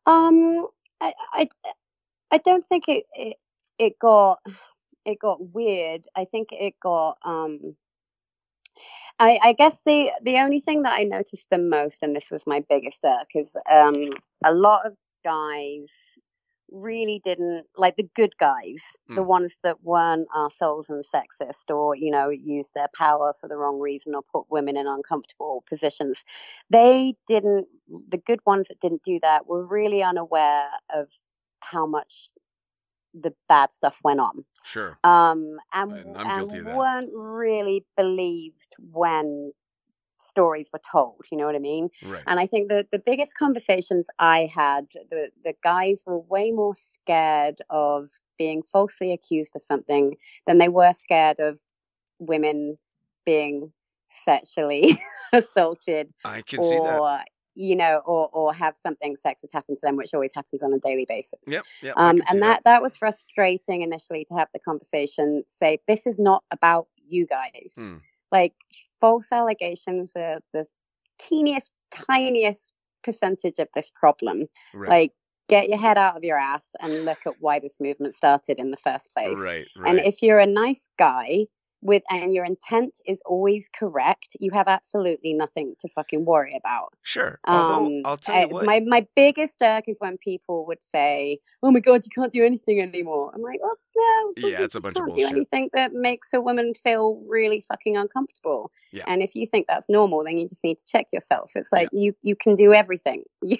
Um, 0.06 0.66
I, 1.00 1.12
I, 1.32 1.48
I 2.30 2.38
don't 2.38 2.66
think 2.66 2.88
it, 2.88 3.04
it, 3.14 3.36
it 3.78 3.98
got, 3.98 4.40
it 5.04 5.18
got 5.18 5.54
weird. 5.54 6.06
I 6.16 6.24
think 6.24 6.48
it 6.52 6.74
got, 6.80 7.18
um, 7.24 7.58
I, 9.18 9.38
I 9.42 9.52
guess 9.52 9.84
the, 9.84 10.10
the 10.22 10.38
only 10.38 10.60
thing 10.60 10.82
that 10.82 10.98
I 10.98 11.04
noticed 11.04 11.48
the 11.50 11.58
most, 11.58 12.02
and 12.02 12.14
this 12.16 12.30
was 12.30 12.46
my 12.46 12.64
biggest 12.68 13.04
irk, 13.04 13.28
is, 13.34 13.56
um, 13.70 13.94
a 14.44 14.52
lot 14.52 14.86
of 14.86 14.94
guys 15.24 16.16
really 16.72 17.20
didn't 17.24 17.66
like 17.76 17.96
the 17.96 18.08
good 18.14 18.36
guys, 18.38 18.96
the 19.08 19.22
Mm. 19.22 19.26
ones 19.26 19.58
that 19.62 19.82
weren't 19.82 20.28
assholes 20.34 20.90
and 20.90 21.04
sexist 21.04 21.70
or, 21.74 21.94
you 21.96 22.10
know, 22.10 22.30
use 22.30 22.72
their 22.74 22.88
power 22.94 23.34
for 23.40 23.48
the 23.48 23.56
wrong 23.56 23.80
reason 23.80 24.14
or 24.14 24.22
put 24.32 24.50
women 24.50 24.76
in 24.76 24.86
uncomfortable 24.86 25.64
positions. 25.68 26.24
They 26.70 27.14
didn't, 27.26 27.68
the 28.08 28.18
good 28.18 28.40
ones 28.46 28.68
that 28.68 28.80
didn't 28.80 29.02
do 29.04 29.20
that 29.22 29.46
were 29.46 29.66
really 29.66 30.02
unaware 30.02 30.68
of 30.94 31.08
how 31.60 31.86
much 31.86 32.30
the 33.14 33.34
bad 33.48 33.72
stuff 33.72 34.00
went 34.04 34.20
on. 34.20 34.44
Sure. 34.64 34.98
Um, 35.04 35.58
and, 35.72 35.92
And 35.92 36.16
I'm 36.16 36.28
and 36.28 36.48
guilty 36.48 36.58
of 36.58 36.64
that. 36.66 36.72
weren't 36.72 37.10
really 37.14 37.84
believed 37.96 38.76
when 38.92 39.52
stories 40.22 40.70
were 40.72 40.80
told. 40.90 41.24
You 41.30 41.38
know 41.38 41.46
what 41.46 41.54
I 41.56 41.60
mean? 41.60 41.90
Right. 42.04 42.22
And 42.26 42.40
I 42.40 42.46
think 42.46 42.68
the 42.68 42.86
the 42.90 42.98
biggest 42.98 43.36
conversations 43.36 44.08
I 44.18 44.50
had, 44.54 44.86
the 45.10 45.30
the 45.44 45.54
guys 45.62 46.04
were 46.06 46.18
way 46.18 46.50
more 46.50 46.74
scared 46.74 47.60
of 47.70 48.10
being 48.38 48.62
falsely 48.62 49.12
accused 49.12 49.54
of 49.56 49.62
something 49.62 50.16
than 50.46 50.58
they 50.58 50.68
were 50.68 50.92
scared 50.92 51.38
of 51.40 51.60
women 52.18 52.78
being 53.24 53.72
sexually 54.08 54.92
assaulted 55.32 56.12
I 56.24 56.42
can 56.42 56.62
see 56.62 56.70
that. 56.76 56.98
or 56.98 57.20
you 57.54 57.76
know 57.76 58.00
or 58.06 58.28
or 58.32 58.52
have 58.54 58.76
something 58.76 59.14
sexist 59.16 59.52
happen 59.52 59.74
to 59.74 59.80
them 59.82 59.96
which 59.96 60.12
always 60.14 60.34
happens 60.34 60.62
on 60.62 60.72
a 60.72 60.78
daily 60.78 61.06
basis 61.08 61.40
Yep. 61.46 61.64
Yep. 61.82 61.94
Um, 61.96 62.22
and 62.28 62.42
that, 62.42 62.62
that 62.64 62.82
was 62.82 62.96
frustrating 62.96 63.82
initially 63.82 64.24
to 64.26 64.34
have 64.34 64.48
the 64.52 64.60
conversation 64.60 65.42
say 65.46 65.78
this 65.86 66.06
is 66.06 66.18
not 66.18 66.44
about 66.50 66.88
you 67.06 67.26
guys 67.26 67.76
Hmm. 67.78 67.96
Like 68.32 68.54
false 69.00 69.30
allegations 69.30 70.14
are 70.16 70.40
the 70.52 70.66
teeniest 71.18 71.70
tiniest 71.90 72.74
percentage 73.04 73.58
of 73.58 73.68
this 73.74 73.90
problem 73.94 74.46
Right. 74.74 74.88
like 74.88 75.12
get 75.48 75.68
your 75.68 75.78
head 75.78 75.98
out 75.98 76.16
of 76.16 76.24
your 76.24 76.38
ass 76.38 76.74
and 76.80 77.04
look 77.04 77.18
at 77.26 77.34
why 77.38 77.58
this 77.58 77.78
movement 77.78 78.14
started 78.14 78.58
in 78.58 78.70
the 78.70 78.76
first 78.76 79.12
place 79.14 79.38
right. 79.38 79.68
Right. 79.76 79.90
and 79.90 80.00
if 80.00 80.22
you're 80.22 80.38
a 80.38 80.46
nice 80.46 80.88
guy 80.98 81.46
with 81.82 82.02
and 82.10 82.32
your 82.32 82.44
intent 82.44 83.00
is 83.06 83.20
always 83.26 83.68
correct 83.76 84.36
you 84.40 84.50
have 84.52 84.68
absolutely 84.68 85.32
nothing 85.32 85.74
to 85.80 85.88
fucking 85.88 86.24
worry 86.24 86.56
about 86.56 86.92
sure. 87.02 87.40
Although 87.46 87.86
um, 87.86 88.02
I'll 88.04 88.16
tell 88.16 88.34
you 88.36 88.42
I- 88.42 88.46
what. 88.46 88.64
my 88.66 88.80
my 88.80 89.06
biggest 89.16 89.60
irk 89.62 89.84
is 89.88 89.98
when 89.98 90.16
people 90.16 90.64
would 90.66 90.82
say, 90.82 91.38
"Oh 91.62 91.70
my 91.72 91.80
god, 91.80 92.02
you 92.04 92.10
can't 92.14 92.32
do 92.32 92.44
anything 92.44 92.80
anymore." 92.80 93.32
I'm 93.34 93.42
like, 93.42 93.60
"Well, 93.60 93.76
no, 93.96 94.32
Yeah, 94.48 94.62
it's 94.62 94.76
a 94.76 94.80
bunch 94.80 94.96
of 94.96 95.02
can't 95.04 95.14
do 95.14 95.22
bullshit. 95.22 95.36
anything 95.36 95.70
that 95.74 95.92
makes 95.92 96.32
a 96.32 96.40
woman 96.40 96.72
feel 96.72 97.20
really 97.26 97.60
fucking 97.60 97.96
uncomfortable." 97.96 98.70
Yeah. 98.92 99.04
And 99.08 99.22
if 99.22 99.34
you 99.34 99.44
think 99.46 99.66
that's 99.66 99.88
normal, 99.88 100.22
then 100.24 100.38
you 100.38 100.48
just 100.48 100.62
need 100.62 100.78
to 100.78 100.84
check 100.86 101.06
yourself. 101.12 101.52
It's 101.56 101.72
like 101.72 101.88
you 101.92 102.14
you 102.22 102.36
can 102.36 102.54
do 102.54 102.72
everything. 102.72 103.24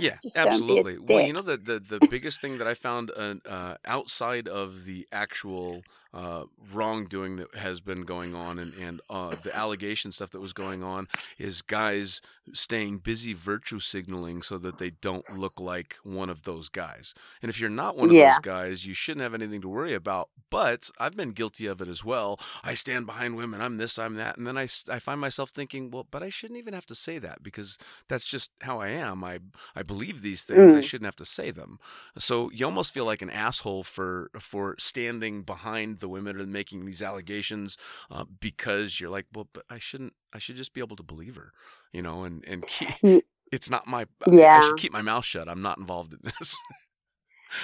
Yeah, 0.00 0.18
Just 0.22 0.34
don't 0.34 0.44
be 0.44 0.50
a 0.50 0.52
absolutely. 0.52 0.98
Well, 0.98 1.26
you 1.26 1.32
know 1.32 1.40
the 1.40 1.56
the, 1.56 1.80
the 1.80 2.00
biggest 2.10 2.40
thing 2.42 2.58
that 2.58 2.66
I 2.68 2.74
found 2.74 3.10
uh, 3.16 3.34
uh, 3.48 3.76
outside 3.86 4.46
of 4.46 4.84
the 4.84 5.08
actual 5.12 5.80
uh, 6.12 6.44
wrongdoing 6.72 7.36
that 7.36 7.54
has 7.56 7.80
been 7.80 8.02
going 8.02 8.34
on 8.34 8.58
and 8.58 8.74
and 8.74 9.00
uh, 9.10 9.36
the 9.40 9.54
allegation 9.56 10.12
stuff 10.12 10.30
that 10.30 10.40
was 10.40 10.52
going 10.52 10.82
on 10.82 11.06
is 11.38 11.62
guys 11.62 12.20
staying 12.54 12.98
busy 12.98 13.32
virtue 13.34 13.78
signaling 13.80 14.42
so 14.42 14.58
that 14.58 14.78
they 14.78 14.90
don't 14.90 15.28
look 15.30 15.60
like 15.60 15.96
one 16.02 16.28
of 16.30 16.42
those 16.44 16.68
guys. 16.68 17.14
And 17.42 17.50
if 17.50 17.60
you're 17.60 17.70
not 17.70 17.96
one 17.96 18.10
of 18.10 18.16
Yeah. 18.16 18.18
those 18.18 18.38
guys, 18.38 18.86
you 18.86 18.94
shouldn't 18.94 19.22
have 19.22 19.34
anything 19.34 19.60
to 19.62 19.68
worry 19.68 19.94
about. 19.94 20.28
But 20.50 20.90
I've 20.98 21.16
been 21.16 21.32
guilty 21.32 21.66
of 21.66 21.80
it 21.80 21.88
as 21.88 22.04
well. 22.04 22.38
I 22.62 22.74
stand 22.74 23.06
behind 23.06 23.36
women. 23.36 23.60
I'm 23.60 23.76
this. 23.78 23.98
I'm 23.98 24.14
that. 24.14 24.36
And 24.36 24.46
then 24.46 24.56
I, 24.56 24.68
I 24.88 24.98
find 24.98 25.20
myself 25.20 25.50
thinking, 25.50 25.90
well, 25.90 26.06
but 26.10 26.22
I 26.22 26.30
shouldn't 26.30 26.58
even 26.58 26.74
have 26.74 26.86
to 26.86 26.94
say 26.94 27.18
that 27.18 27.42
because 27.42 27.78
that's 28.08 28.24
just 28.24 28.50
how 28.62 28.80
I 28.80 28.88
am. 28.88 29.24
I 29.24 29.38
I 29.74 29.82
believe 29.82 30.22
these 30.22 30.42
things. 30.44 30.74
I 30.74 30.80
Mm. 30.80 30.82
shouldn't 30.82 31.06
have 31.06 31.16
to 31.16 31.24
say 31.24 31.50
them. 31.50 31.78
So 32.18 32.50
you 32.52 32.64
almost 32.64 32.92
feel 32.94 33.04
like 33.04 33.22
an 33.22 33.30
asshole 33.30 33.84
for 33.84 34.30
for 34.38 34.74
standing 34.78 35.42
behind 35.42 35.97
the 35.98 36.08
women 36.08 36.40
are 36.40 36.46
making 36.46 36.86
these 36.86 37.02
allegations 37.02 37.76
uh, 38.10 38.24
because 38.40 39.00
you're 39.00 39.10
like, 39.10 39.26
well, 39.34 39.48
but 39.52 39.64
I 39.70 39.78
shouldn't. 39.78 40.14
I 40.32 40.38
should 40.38 40.56
just 40.56 40.74
be 40.74 40.80
able 40.80 40.96
to 40.96 41.02
believe 41.02 41.36
her, 41.36 41.52
you 41.92 42.02
know, 42.02 42.24
and 42.24 42.44
and 42.46 42.66
keep. 42.66 43.24
It's 43.50 43.70
not 43.70 43.86
my. 43.86 44.04
I- 44.30 44.44
I 44.44 44.60
should 44.60 44.76
keep 44.76 44.92
my 44.92 45.00
mouth 45.00 45.24
shut. 45.24 45.48
I'm 45.48 45.62
not 45.62 45.78
involved 45.78 46.12
in 46.12 46.18
this. 46.22 46.54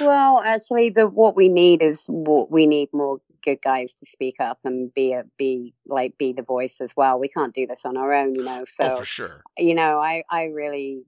Well, 0.01 0.42
actually, 0.44 0.90
the 0.90 1.07
what 1.07 1.37
we 1.37 1.49
need 1.49 1.83
is 1.83 2.07
what 2.07 2.51
we 2.51 2.66
need 2.66 2.88
more 2.92 3.20
good 3.44 3.61
guys 3.62 3.94
to 3.97 4.07
speak 4.07 4.37
up 4.40 4.59
and 4.64 4.92
be 4.94 5.12
a 5.12 5.25
be 5.37 5.75
like 5.87 6.16
be 6.18 6.33
the 6.33 6.42
voice 6.42 6.81
as 6.81 6.97
well. 6.97 7.18
We 7.18 7.29
can't 7.29 7.55
do 7.55 7.66
this 7.66 7.85
on 7.85 7.97
our 7.97 8.12
own, 8.12 8.35
you 8.35 8.44
know. 8.44 8.64
So 8.64 8.85
oh, 8.85 8.97
for 8.99 9.05
sure. 9.05 9.42
you 9.59 9.75
know, 9.75 9.99
I, 9.99 10.25
I 10.31 10.44
really, 10.44 11.05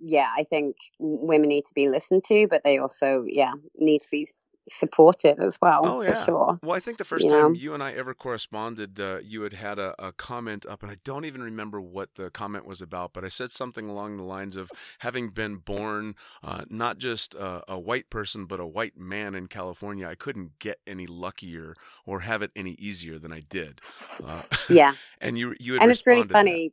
yeah, 0.00 0.30
I 0.36 0.44
think 0.44 0.76
women 0.98 1.48
need 1.48 1.66
to 1.66 1.74
be 1.74 1.88
listened 1.88 2.24
to, 2.24 2.46
but 2.48 2.64
they 2.64 2.78
also, 2.78 3.24
yeah, 3.26 3.52
need 3.76 4.00
to 4.00 4.08
be 4.10 4.26
supported 4.68 5.40
as 5.40 5.58
well, 5.62 5.84
Oh, 5.84 6.02
for 6.04 6.14
yeah. 6.14 6.14
sure. 6.14 6.58
Well, 6.62 6.76
I 6.76 6.80
think 6.80 6.98
the 6.98 7.04
first 7.04 7.22
You 7.22 7.30
time 7.30 7.54
know? 7.54 7.56
you 7.56 7.74
and 7.74 7.82
I 7.82 7.92
ever 7.92 8.14
corresponded, 8.14 9.00
uh, 9.00 9.20
you 9.22 9.42
had 9.42 9.54
had 9.54 9.78
a, 9.78 9.94
a 10.04 10.12
comment 10.12 10.66
up, 10.66 10.82
and 10.82 10.92
I 10.92 10.96
don't 11.04 11.24
even 11.24 11.42
remember 11.42 11.80
what 11.80 12.16
the 12.16 12.30
comment 12.30 12.66
was 12.66 12.82
about, 12.82 13.12
but 13.14 13.24
I 13.24 13.28
said 13.28 13.52
something 13.52 13.88
along 13.88 14.16
the 14.18 14.24
lines 14.24 14.56
of 14.56 14.72
having 15.00 15.30
been 15.30 15.56
born 15.58 16.16
uh, 16.42 16.64
not 16.70 16.98
just 16.98 17.34
uh, 17.36 17.62
a 17.68 17.80
white 17.80 18.10
person, 18.10 18.46
but 18.46 18.60
a 18.60 18.66
white 18.66 18.98
man 18.98 19.34
in 19.36 19.46
California, 19.48 20.08
I 20.08 20.16
couldn't 20.16 20.58
get 20.58 20.78
any 20.86 21.06
luckier 21.06 21.76
or 22.06 22.20
have 22.20 22.42
it 22.42 22.52
any 22.56 22.72
easier 22.72 23.18
than 23.18 23.32
I 23.32 23.40
did. 23.40 23.80
Uh, 24.22 24.42
Yeah. 24.68 24.94
and 25.20 25.38
you 25.38 25.54
you 25.60 25.74
had 25.74 25.82
and 25.82 25.90
it's 25.90 26.06
really 26.06 26.24
responded 26.24 26.40
to 26.40 26.48
that. 26.48 26.60
funny. 26.60 26.72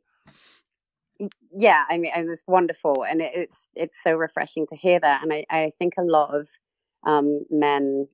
Yeah, 1.56 1.84
I 1.88 1.98
mean, 1.98 2.12
and 2.14 2.30
it's 2.30 2.44
wonderful, 2.46 3.04
and 3.04 3.20
it, 3.22 3.32
it's 3.34 3.68
it's 3.74 4.02
so 4.02 4.12
refreshing 4.14 4.66
to 4.68 4.76
hear 4.76 5.00
that. 5.00 5.22
And 5.22 5.32
I, 5.32 5.46
I 5.50 5.70
think 5.78 5.94
a 5.98 6.02
lot 6.02 6.34
of 6.34 6.48
um, 7.04 7.44
men 7.50 8.08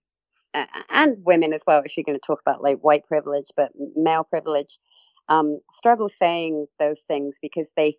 and 0.90 1.16
women 1.25 1.53
as 1.53 1.64
well, 1.66 1.83
if 1.85 1.97
you're 1.97 2.05
going 2.05 2.18
to 2.18 2.27
talk 2.27 2.40
about 2.40 2.62
like 2.62 2.79
white 2.79 3.05
privilege, 3.07 3.51
but 3.57 3.73
male 3.97 4.25
privilege, 4.25 4.79
um, 5.29 5.59
struggle 5.73 6.09
saying 6.09 6.66
those 6.79 7.03
things 7.03 7.38
because 7.42 7.73
they 7.77 7.94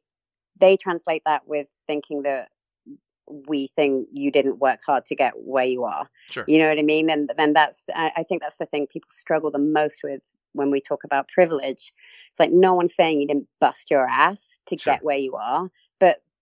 they 0.59 0.77
translate 0.77 1.23
that 1.25 1.47
with 1.47 1.67
thinking 1.85 2.23
that 2.23 2.47
we 3.27 3.67
think 3.75 4.07
you 4.11 4.31
didn't 4.31 4.59
work 4.59 4.79
hard 4.85 5.03
to 5.05 5.15
get 5.15 5.33
where 5.35 5.65
you 5.65 5.83
are. 5.83 6.07
Sure. 6.29 6.45
You 6.47 6.59
know 6.59 6.69
what 6.69 6.79
I 6.79 6.83
mean? 6.83 7.09
And 7.09 7.29
then 7.37 7.53
that's, 7.53 7.87
I 7.93 8.23
think 8.29 8.41
that's 8.41 8.57
the 8.57 8.67
thing 8.67 8.87
people 8.87 9.09
struggle 9.11 9.51
the 9.51 9.57
most 9.57 10.01
with 10.03 10.21
when 10.53 10.69
we 10.71 10.79
talk 10.79 11.03
about 11.03 11.27
privilege. 11.27 11.91
It's 12.29 12.39
like 12.39 12.51
no 12.51 12.75
one's 12.75 12.95
saying 12.95 13.21
you 13.21 13.27
didn't 13.27 13.47
bust 13.59 13.89
your 13.89 14.07
ass 14.07 14.59
to 14.67 14.77
Sure. 14.77 14.93
get 14.93 15.03
where 15.03 15.17
you 15.17 15.35
are, 15.35 15.69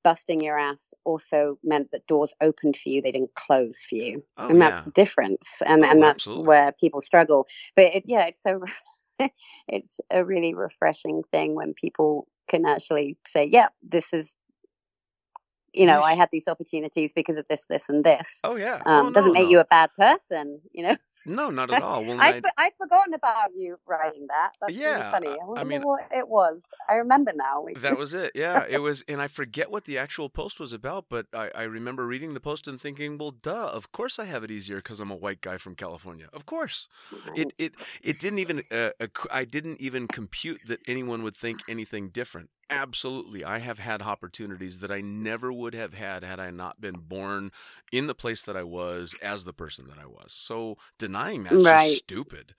busting 0.03 0.41
your 0.41 0.57
ass 0.57 0.93
also 1.03 1.57
meant 1.63 1.91
that 1.91 2.05
doors 2.07 2.33
opened 2.41 2.75
for 2.77 2.89
you, 2.89 3.01
they 3.01 3.11
didn't 3.11 3.33
close 3.35 3.81
for 3.81 3.95
you. 3.95 4.23
Oh, 4.37 4.49
and 4.49 4.61
that's 4.61 4.79
yeah. 4.79 4.83
the 4.85 4.91
difference. 4.91 5.61
And, 5.65 5.83
Oh, 5.83 5.89
and 5.89 6.01
that's 6.01 6.27
absolutely. 6.27 6.47
where 6.47 6.71
people 6.73 7.01
struggle. 7.01 7.47
But 7.75 7.95
it, 7.95 8.03
yeah, 8.05 8.25
it's 8.27 8.41
so, 8.41 8.63
it's 9.67 9.99
a 10.11 10.23
really 10.23 10.53
refreshing 10.53 11.23
thing 11.31 11.55
when 11.55 11.73
people 11.73 12.27
can 12.47 12.65
actually 12.65 13.17
say, 13.25 13.45
yeah, 13.45 13.67
this 13.81 14.13
is, 14.13 14.35
you 15.73 15.87
know, 15.87 16.01
I 16.01 16.13
had 16.13 16.29
these 16.31 16.47
opportunities 16.47 17.13
because 17.13 17.37
of 17.37 17.47
this, 17.49 17.65
this, 17.65 17.89
and 17.89 18.03
this 18.03 18.41
Oh, 18.43 18.55
yeah. 18.55 18.81
um, 18.85 19.07
oh, 19.07 19.11
doesn't 19.11 19.33
make 19.33 19.45
no. 19.45 19.49
you 19.49 19.59
a 19.59 19.65
bad 19.65 19.89
person, 19.97 20.61
you 20.71 20.83
know. 20.83 20.97
No, 21.25 21.49
not 21.49 21.73
at 21.73 21.81
all. 21.83 22.03
Well, 22.05 22.17
I'd, 22.19 22.43
I'd 22.57 22.73
forgotten 22.77 23.13
about 23.13 23.51
you 23.55 23.77
writing 23.87 24.27
that. 24.27 24.51
That's 24.61 24.73
Yeah, 24.73 25.11
really 25.11 25.27
funny. 25.27 25.39
I 25.57 25.61
I 25.61 25.63
mean- 25.63 25.81
what 25.83 26.07
it 26.11 26.27
was. 26.27 26.63
I 26.89 26.95
remember 26.95 27.31
now. 27.35 27.65
That 27.81 27.97
was 27.97 28.13
it. 28.13 28.31
Yeah, 28.35 28.65
it 28.67 28.77
was, 28.87 29.03
and 29.07 29.21
I 29.21 29.27
forget 29.27 29.71
what 29.71 29.85
the 29.85 29.97
actual 29.97 30.29
post 30.29 30.59
was 30.59 30.73
about, 30.73 31.05
but 31.09 31.27
I, 31.33 31.49
I 31.55 31.63
remember 31.63 32.05
reading 32.05 32.33
the 32.33 32.39
post 32.39 32.67
and 32.67 32.79
thinking, 32.79 33.17
well, 33.17 33.31
duh, 33.31 33.69
of 33.73 33.91
course 33.91 34.19
I 34.19 34.25
have 34.25 34.43
it 34.43 34.51
easier 34.51 34.77
because 34.77 34.99
I'm 34.99 35.11
a 35.11 35.15
white 35.15 35.41
guy 35.41 35.57
from 35.57 35.75
California. 35.75 36.27
Of 36.33 36.45
course. 36.45 36.87
It 37.35 37.53
it 37.57 37.73
it 38.01 38.19
didn't 38.19 38.39
even 38.39 38.63
uh, 38.71 38.89
I 39.31 39.45
didn't 39.45 39.79
even 39.81 40.07
compute 40.07 40.61
that 40.67 40.79
anyone 40.87 41.23
would 41.23 41.35
think 41.35 41.61
anything 41.69 42.09
different. 42.09 42.49
Absolutely, 42.69 43.43
I 43.43 43.59
have 43.59 43.77
had 43.77 44.01
opportunities 44.01 44.79
that 44.79 44.89
I 44.91 45.01
never 45.01 45.53
would 45.53 45.75
have 45.75 45.93
had 45.93 46.23
had 46.23 46.39
I 46.39 46.49
not 46.49 46.81
been 46.81 46.95
born 46.95 47.51
in 47.91 48.07
the 48.07 48.15
place 48.15 48.43
that 48.43 48.57
I 48.57 48.63
was 48.63 49.13
as 49.21 49.43
the 49.43 49.53
person 49.53 49.87
that 49.89 49.99
I 49.99 50.05
was. 50.07 50.33
So 50.33 50.77
denying 51.13 51.43
that's 51.43 51.63
Right. 51.63 51.97
stupid. 51.97 52.53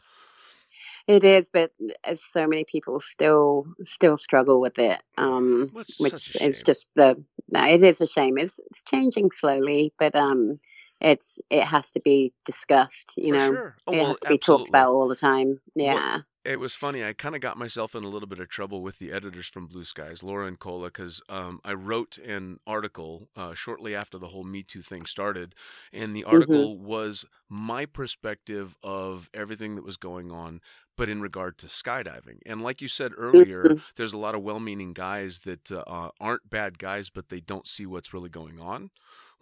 It 1.07 1.23
is, 1.25 1.51
but 1.53 1.71
uh, 2.09 2.15
so 2.15 2.47
many 2.47 2.65
people 2.71 2.99
still 3.01 3.67
still 3.83 4.17
struggle 4.17 4.61
with 4.61 4.79
it. 4.79 5.03
Um, 5.19 5.71
Well, 5.73 5.85
which 5.99 6.31
is 6.41 6.63
just 6.63 6.89
the 6.97 7.23
no, 7.51 7.67
it 7.67 7.83
is 7.83 8.01
a 8.01 8.07
shame. 8.07 8.39
It's 8.39 8.59
it's 8.61 8.83
changing 8.83 9.31
slowly, 9.33 9.93
but 9.99 10.15
um, 10.15 10.59
it's 11.01 11.41
it 11.51 11.65
has 11.65 11.91
to 11.93 12.01
be 12.01 12.33
discussed. 12.47 13.15
You 13.17 13.33
For 13.33 13.39
know, 13.39 13.53
sure. 13.53 13.77
Oh, 13.87 13.93
it 13.93 13.97
well, 13.97 14.07
has 14.07 14.21
to 14.21 14.29
be 14.29 14.39
talked 14.39 14.69
about 14.71 14.89
all 14.89 15.09
the 15.09 15.15
time. 15.15 15.61
Well, 15.77 15.87
Yeah, 15.87 16.19
It 16.45 16.61
was 16.61 16.75
funny. 16.77 17.03
I 17.03 17.15
kind 17.15 17.35
of 17.35 17.41
got 17.41 17.57
myself 17.57 17.95
in 17.95 18.05
a 18.05 18.09
little 18.09 18.29
bit 18.29 18.39
of 18.39 18.49
trouble 18.51 18.83
with 18.83 18.99
the 18.99 19.13
editors 19.13 19.47
from 19.47 19.67
Blue 19.67 19.85
Skies, 19.85 20.23
Laura 20.23 20.47
and 20.47 20.59
Cola, 20.59 20.89
because 20.89 21.23
um, 21.31 21.59
I 21.65 21.73
wrote 21.73 22.19
an 22.19 22.61
article 22.67 23.31
uh, 23.35 23.55
shortly 23.55 23.95
after 23.95 24.19
the 24.19 24.29
whole 24.29 24.45
Me 24.45 24.63
Too 24.63 24.83
thing 24.83 25.07
started, 25.07 25.55
and 25.93 26.15
the 26.15 26.25
Mm-hmm. 26.33 26.65
article 26.65 26.79
was 26.79 27.25
my 27.49 27.87
perspective 27.87 28.77
of 28.83 29.31
everything 29.33 29.75
that 29.77 29.85
was 29.85 29.97
going 29.97 30.31
on, 30.31 30.61
but 30.97 31.09
in 31.09 31.23
regard 31.23 31.57
to 31.59 31.67
skydiving. 31.67 32.39
And 32.45 32.63
like 32.63 32.83
you 32.83 32.89
said 32.89 33.13
earlier, 33.17 33.73
Mhm. 33.73 33.83
there's 33.97 34.13
a 34.13 34.19
lot 34.19 34.35
of 34.35 34.43
well-meaning 34.43 34.93
guys 34.93 35.41
that 35.41 35.73
uh, 35.73 36.11
aren't 36.21 36.51
bad 36.51 36.79
guys, 36.79 37.09
but 37.09 37.31
they 37.31 37.41
don't 37.41 37.67
see 37.67 37.87
what's 37.87 38.13
really 38.13 38.29
going 38.31 38.61
on. 38.61 38.91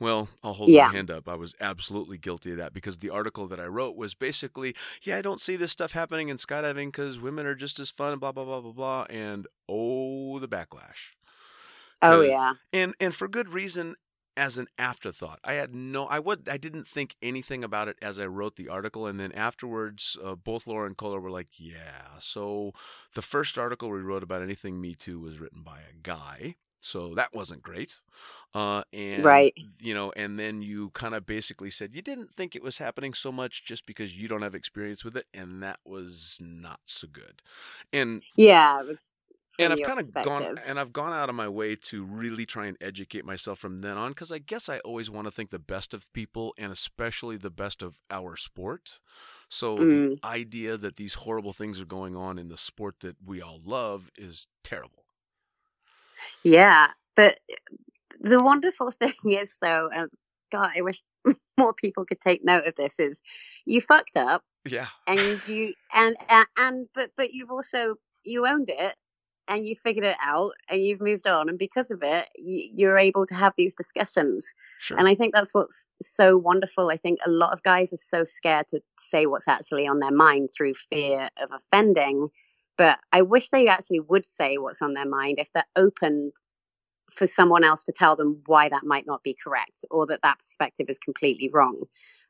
Well, 0.02 0.28
I'll 0.42 0.52
hold 0.54 0.68
Yeah. 0.70 0.88
my 0.88 0.92
hand 0.94 1.10
up. 1.12 1.28
I 1.28 1.36
was 1.36 1.54
absolutely 1.60 2.18
guilty 2.18 2.50
of 2.50 2.56
that 2.56 2.72
because 2.72 2.98
the 2.98 3.10
article 3.10 3.46
that 3.46 3.60
I 3.60 3.66
wrote 3.66 3.94
was 3.96 4.14
basically, 4.14 4.74
yeah, 5.02 5.16
I 5.16 5.22
don't 5.22 5.40
see 5.40 5.54
this 5.54 5.70
stuff 5.70 5.92
happening 5.92 6.28
in 6.28 6.38
skydiving 6.38 6.86
because 6.88 7.20
women 7.20 7.46
are 7.46 7.54
just 7.54 7.78
as 7.78 7.88
fun, 7.88 8.18
blah 8.18 8.32
blah 8.32 8.44
blah 8.44 8.60
blah 8.60 8.72
blah, 8.72 9.06
and 9.08 9.46
oh, 9.68 10.40
the 10.40 10.48
backlash. 10.48 11.14
oh 12.02 12.20
'Cause- 12.20 12.28
yeah, 12.28 12.54
and 12.72 12.94
and 13.00 13.14
for 13.14 13.28
good 13.28 13.48
reason. 13.50 13.94
As 14.34 14.56
an 14.56 14.66
afterthought, 14.78 15.40
I 15.44 15.52
had 15.52 15.74
no, 15.74 16.06
I 16.06 16.18
would, 16.18 16.48
I 16.48 16.56
didn't 16.56 16.88
think 16.88 17.16
anything 17.20 17.62
about 17.62 17.88
it 17.88 17.98
as 18.00 18.18
I 18.18 18.24
wrote 18.24 18.56
the 18.56 18.70
article, 18.70 19.06
and 19.06 19.20
then 19.20 19.30
afterwards, 19.32 20.16
uh, 20.24 20.36
both 20.36 20.66
Laura 20.66 20.86
and 20.86 20.96
Kohler 20.96 21.20
were 21.20 21.30
like, 21.30 21.48
"Yeah." 21.60 22.18
So 22.18 22.72
the 23.14 23.20
first 23.20 23.58
article 23.58 23.90
we 23.90 24.00
wrote 24.00 24.22
about 24.22 24.40
anything 24.40 24.80
Me 24.80 24.94
Too 24.94 25.20
was 25.20 25.38
written 25.38 25.62
by 25.62 25.80
a 25.80 25.92
guy, 26.02 26.56
so 26.82 27.14
that 27.16 27.34
wasn't 27.34 27.62
great. 27.62 28.02
Uh, 28.54 28.84
and 28.92 29.24
Right. 29.24 29.54
you 29.80 29.94
know, 29.94 30.12
and 30.16 30.38
then 30.38 30.62
you 30.62 30.90
kind 30.92 31.14
of 31.14 31.26
basically 31.26 31.70
said 31.70 31.94
you 31.94 32.02
didn't 32.02 32.34
think 32.34 32.56
it 32.56 32.62
was 32.64 32.78
happening 32.78 33.14
so 33.14 33.32
much 33.32 33.64
just 33.64 33.86
because 33.86 34.18
you 34.18 34.28
don't 34.28 34.42
have 34.42 34.56
experience 34.56 35.04
with 35.04 35.16
it, 35.16 35.26
and 35.34 35.62
that 35.62 35.80
was 35.86 36.38
not 36.40 36.80
so 36.86 37.08
good. 37.08 37.42
And 37.92 38.24
yeah. 38.36 38.80
It 38.80 38.86
was. 38.88 39.14
and 39.58 39.72
I've 39.72 39.82
kind 39.82 40.00
of 40.00 40.20
gone 40.22 40.48
and 40.66 40.80
I've 40.80 40.92
gone 40.92 41.12
out 41.12 41.28
of 41.30 41.34
my 41.36 41.48
way 41.48 41.76
to 41.76 42.04
really 42.04 42.46
try 42.46 42.66
and 42.66 42.76
educate 42.80 43.24
myself 43.24 43.58
from 43.60 43.78
then 43.80 43.96
on 43.98 44.12
because 44.12 44.32
I 44.32 44.38
guess 44.38 44.68
I 44.68 44.80
always 44.80 45.10
want 45.10 45.26
to 45.26 45.32
think 45.32 45.50
the 45.50 45.58
best 45.60 45.94
of 45.94 46.12
people 46.12 46.54
and 46.58 46.72
especially 46.72 47.36
the 47.36 47.50
best 47.50 47.82
of 47.82 47.98
our 48.10 48.36
sport. 48.36 49.00
So 49.48 49.76
Mm. 49.78 50.16
the 50.22 50.28
idea 50.28 50.76
that 50.78 50.96
these 50.96 51.14
horrible 51.14 51.52
things 51.54 51.80
are 51.80 51.84
going 51.86 52.16
on 52.16 52.38
in 52.38 52.48
the 52.48 52.56
sport 52.58 52.96
that 53.00 53.16
we 53.24 53.42
all 53.42 53.60
love 53.64 54.10
is 54.16 54.46
terrible. 54.64 55.01
Yeah, 56.44 56.88
but 57.16 57.38
the 58.20 58.42
wonderful 58.42 58.90
thing 59.00 59.14
is, 59.24 59.58
though, 59.60 59.88
and 59.92 60.08
God, 60.50 60.70
I 60.76 60.82
wish 60.82 61.00
more 61.58 61.74
people 61.74 62.04
could 62.04 62.20
take 62.20 62.44
note 62.44 62.66
of 62.66 62.74
this. 62.76 62.98
Is 62.98 63.22
you 63.64 63.80
fucked 63.80 64.16
up, 64.16 64.42
Yeah. 64.64 64.88
and 65.06 65.40
you 65.48 65.74
and 65.94 66.16
and, 66.28 66.46
and 66.58 66.88
but 66.94 67.10
but 67.16 67.32
you've 67.32 67.50
also 67.50 67.96
you 68.24 68.46
owned 68.46 68.70
it, 68.70 68.94
and 69.48 69.66
you 69.66 69.74
figured 69.82 70.04
it 70.04 70.16
out, 70.20 70.52
and 70.68 70.82
you've 70.84 71.00
moved 71.00 71.26
on, 71.26 71.48
and 71.48 71.58
because 71.58 71.90
of 71.90 72.00
it, 72.02 72.28
you, 72.36 72.68
you're 72.74 72.98
able 72.98 73.26
to 73.26 73.34
have 73.34 73.52
these 73.56 73.74
discussions. 73.74 74.54
Sure. 74.78 74.98
And 74.98 75.08
I 75.08 75.14
think 75.14 75.34
that's 75.34 75.54
what's 75.54 75.86
so 76.00 76.36
wonderful. 76.36 76.90
I 76.90 76.96
think 76.96 77.18
a 77.26 77.30
lot 77.30 77.52
of 77.52 77.62
guys 77.62 77.92
are 77.92 77.98
so 77.98 78.24
scared 78.24 78.66
to 78.68 78.80
say 78.98 79.26
what's 79.26 79.48
actually 79.48 79.86
on 79.86 79.98
their 79.98 80.12
mind 80.12 80.50
through 80.56 80.74
fear 80.74 81.28
of 81.42 81.50
offending. 81.52 82.28
But 82.82 82.98
I 83.12 83.22
wish 83.22 83.50
they 83.50 83.68
actually 83.68 84.00
would 84.00 84.26
say 84.26 84.58
what's 84.58 84.82
on 84.82 84.94
their 84.94 85.06
mind 85.06 85.38
if 85.38 85.48
they're 85.54 85.62
open 85.76 86.32
for 87.12 87.28
someone 87.28 87.62
else 87.62 87.84
to 87.84 87.92
tell 87.92 88.16
them 88.16 88.42
why 88.46 88.68
that 88.70 88.82
might 88.84 89.06
not 89.06 89.22
be 89.22 89.36
correct 89.40 89.84
or 89.88 90.04
that 90.08 90.22
that 90.24 90.40
perspective 90.40 90.86
is 90.90 90.98
completely 90.98 91.48
wrong. 91.52 91.84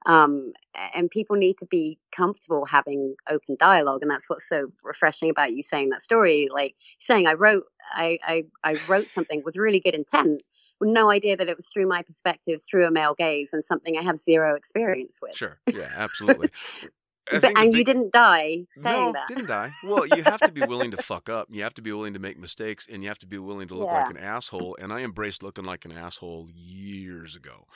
Um, 0.04 0.52
and 0.92 1.10
people 1.10 1.36
need 1.36 1.56
to 1.56 1.64
be 1.64 1.98
comfortable 2.14 2.66
having 2.66 3.14
open 3.30 3.56
dialogue, 3.58 4.02
and 4.02 4.10
that's 4.10 4.28
what's 4.28 4.46
so 4.46 4.66
refreshing 4.84 5.30
about 5.30 5.54
you 5.54 5.62
saying 5.62 5.88
that 5.88 6.02
story. 6.02 6.50
Like 6.52 6.74
saying, 6.98 7.26
I 7.26 7.32
wrote, 7.32 7.64
I, 7.94 8.18
I, 8.22 8.44
I 8.62 8.74
wrote 8.74 9.08
something 9.08 9.40
with 9.46 9.56
really 9.56 9.80
good 9.80 9.94
intent, 9.94 10.42
with 10.80 10.90
no 10.90 11.08
idea 11.08 11.34
that 11.34 11.48
it 11.48 11.56
was 11.56 11.68
through 11.68 11.88
my 11.88 12.02
perspective, 12.02 12.60
through 12.62 12.86
a 12.86 12.90
male 12.90 13.14
gaze, 13.16 13.54
and 13.54 13.64
something 13.64 13.96
I 13.96 14.02
have 14.02 14.18
zero 14.18 14.54
experience 14.54 15.18
with. 15.22 15.34
Sure. 15.34 15.58
Yeah, 15.72 15.88
absolutely. 15.96 16.50
But, 17.30 17.56
and 17.56 17.72
you 17.72 17.84
didn't 17.84 18.12
die 18.12 18.66
saying 18.74 19.00
no, 19.00 19.12
that. 19.12 19.28
didn't 19.28 19.50
I? 19.50 19.70
Well, 19.84 20.06
you 20.06 20.22
have 20.24 20.40
to 20.40 20.52
be 20.52 20.62
willing 20.62 20.90
to 20.90 20.96
fuck 20.96 21.28
up. 21.28 21.48
You 21.50 21.62
have 21.62 21.74
to 21.74 21.82
be 21.82 21.92
willing 21.92 22.14
to 22.14 22.18
make 22.18 22.38
mistakes, 22.38 22.86
and 22.90 23.02
you 23.02 23.08
have 23.08 23.18
to 23.20 23.26
be 23.26 23.38
willing 23.38 23.68
to 23.68 23.74
look 23.74 23.88
like 23.88 24.10
an 24.10 24.16
asshole. 24.16 24.76
And 24.80 24.92
I 24.92 25.00
embraced 25.00 25.42
looking 25.42 25.64
like 25.64 25.84
an 25.84 25.92
asshole 25.92 26.48
years 26.52 27.36
ago. 27.36 27.66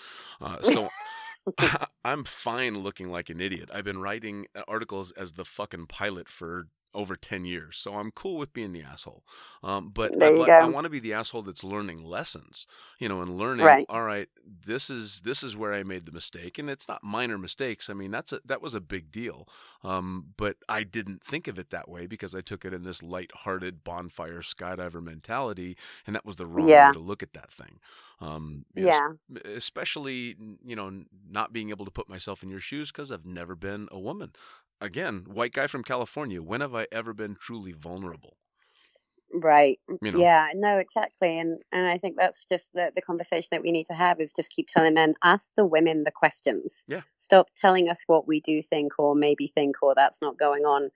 Uh, 0.41 0.61
so 0.63 0.89
I'm 2.05 2.25
fine 2.25 2.79
looking 2.79 3.11
like 3.11 3.31
an 3.31 3.41
idiot. 3.41 3.71
I've 3.73 3.85
been 3.85 4.01
writing 4.01 4.47
uh, 4.55 4.63
articles 4.67 5.13
as 5.13 5.35
the 5.35 5.45
fucking 5.45 5.87
pilot 5.87 6.29
for 6.29 6.67
over 6.97 7.17
10 7.17 7.45
years. 7.45 7.77
So 7.79 7.95
I'm 7.97 8.11
cool 8.13 8.39
with 8.39 8.53
being 8.55 8.73
the 8.73 8.83
asshole. 8.83 9.25
Um, 9.63 9.91
but 9.95 10.15
you 10.21 10.49
I 10.59 10.67
want 10.67 10.85
to 10.87 10.91
be 10.91 11.01
the 11.01 11.15
asshole 11.15 11.43
that's 11.43 11.65
learning 11.65 12.05
lessons, 12.05 12.67
you 12.99 13.09
know, 13.09 13.23
and 13.23 13.39
learning, 13.39 13.79
Right. 13.79 13.89
all 13.89 14.03
right, 14.05 14.29
this 14.67 14.91
is, 14.91 15.21
this 15.23 15.43
is 15.45 15.57
where 15.57 15.75
I 15.75 15.85
made 15.85 16.07
the 16.07 16.13
mistake. 16.13 16.59
And 16.59 16.71
it's 16.71 16.89
not 16.89 17.05
minor 17.05 17.39
mistakes. 17.39 17.91
I 17.91 17.95
mean, 17.95 18.11
that's 18.13 18.33
a, 18.33 18.41
that 18.47 18.63
was 18.63 18.75
a 18.75 18.81
big 18.81 19.13
deal. 19.13 19.49
Um, 19.85 20.27
but 20.37 20.57
I 20.69 20.85
didn't 20.85 21.25
think 21.25 21.49
of 21.49 21.59
it 21.59 21.71
that 21.71 21.89
way 21.89 22.07
because 22.07 22.35
I 22.35 22.43
took 22.43 22.65
it 22.65 22.75
in 22.75 22.85
this 22.85 23.03
light-hearted 23.03 23.85
bonfire 23.85 24.41
skydiver 24.43 25.03
mentality. 25.03 25.77
And 26.07 26.15
that 26.17 26.27
was 26.27 26.37
the 26.37 26.47
wrong 26.47 26.79
Yeah. 26.79 26.81
way 26.81 26.93
to 26.93 26.99
look 26.99 27.23
at 27.23 27.35
that 27.35 27.53
thing. 27.53 27.81
Um, 28.21 28.65
know, 28.75 28.89
yeah. 28.89 29.09
especially 29.45 30.37
you 30.65 30.77
know 30.77 31.05
not 31.29 31.53
being 31.53 31.71
able 31.71 31.85
to 31.85 31.91
put 31.91 32.09
myself 32.09 32.43
in 32.43 32.51
your 32.51 32.61
shoes 32.61 32.91
because 32.93 33.13
I've 33.13 33.27
never 33.27 33.55
been 33.57 33.89
a 33.91 33.99
woman. 33.99 34.33
Again, 34.81 35.25
white 35.27 35.53
guy 35.53 35.67
from 35.67 35.83
California. 35.83 36.43
When 36.43 36.61
have 36.61 36.75
I 36.75 36.87
ever 36.93 37.15
been 37.15 37.37
truly 37.41 37.73
vulnerable? 37.73 38.37
Right. 39.33 39.79
You 40.03 40.13
know, 40.13 40.19
Yeah, 40.19 40.49
no, 40.55 40.79
exactly. 40.79 41.39
And 41.39 41.59
and 41.73 41.87
I 41.87 41.99
think 41.99 42.17
that's 42.17 42.47
just 42.51 42.73
the, 42.75 42.93
the 42.95 43.03
conversation 43.03 43.49
that 43.53 43.63
we 43.63 43.73
need 43.73 43.87
to 43.87 43.95
have 43.95 44.21
is 44.21 44.33
just 44.33 44.51
keep 44.51 44.69
telling 44.69 44.95
men, 44.95 45.15
ask 45.25 45.55
the 45.57 45.67
women 45.67 46.05
the 46.05 46.11
questions. 46.11 46.85
Yeah. 46.87 47.03
Stop 47.19 47.49
telling 47.57 47.89
us 47.89 48.03
what 48.07 48.29
we 48.29 48.41
do 48.41 48.63
think 48.63 48.93
or 48.99 49.15
maybe 49.15 49.49
think 49.49 49.77
or 49.83 49.95
that's 49.95 50.23
not 50.23 50.39
going 50.39 50.65
on. 50.65 50.91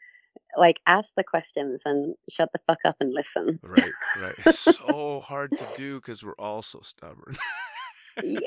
Like 0.57 0.81
ask 0.87 1.15
the 1.17 1.25
questions 1.25 1.83
and 1.85 2.15
shut 2.29 2.51
the 2.53 2.59
fuck 2.59 2.79
up 2.85 2.97
and 3.01 3.13
listen. 3.13 3.59
right, 3.63 3.83
right. 4.21 4.55
So 4.55 5.21
hard 5.21 5.53
to 5.53 5.65
do 5.77 5.97
because 5.97 6.23
we're 6.23 6.35
all 6.39 6.63
so 6.63 6.81
stubborn. 6.83 7.37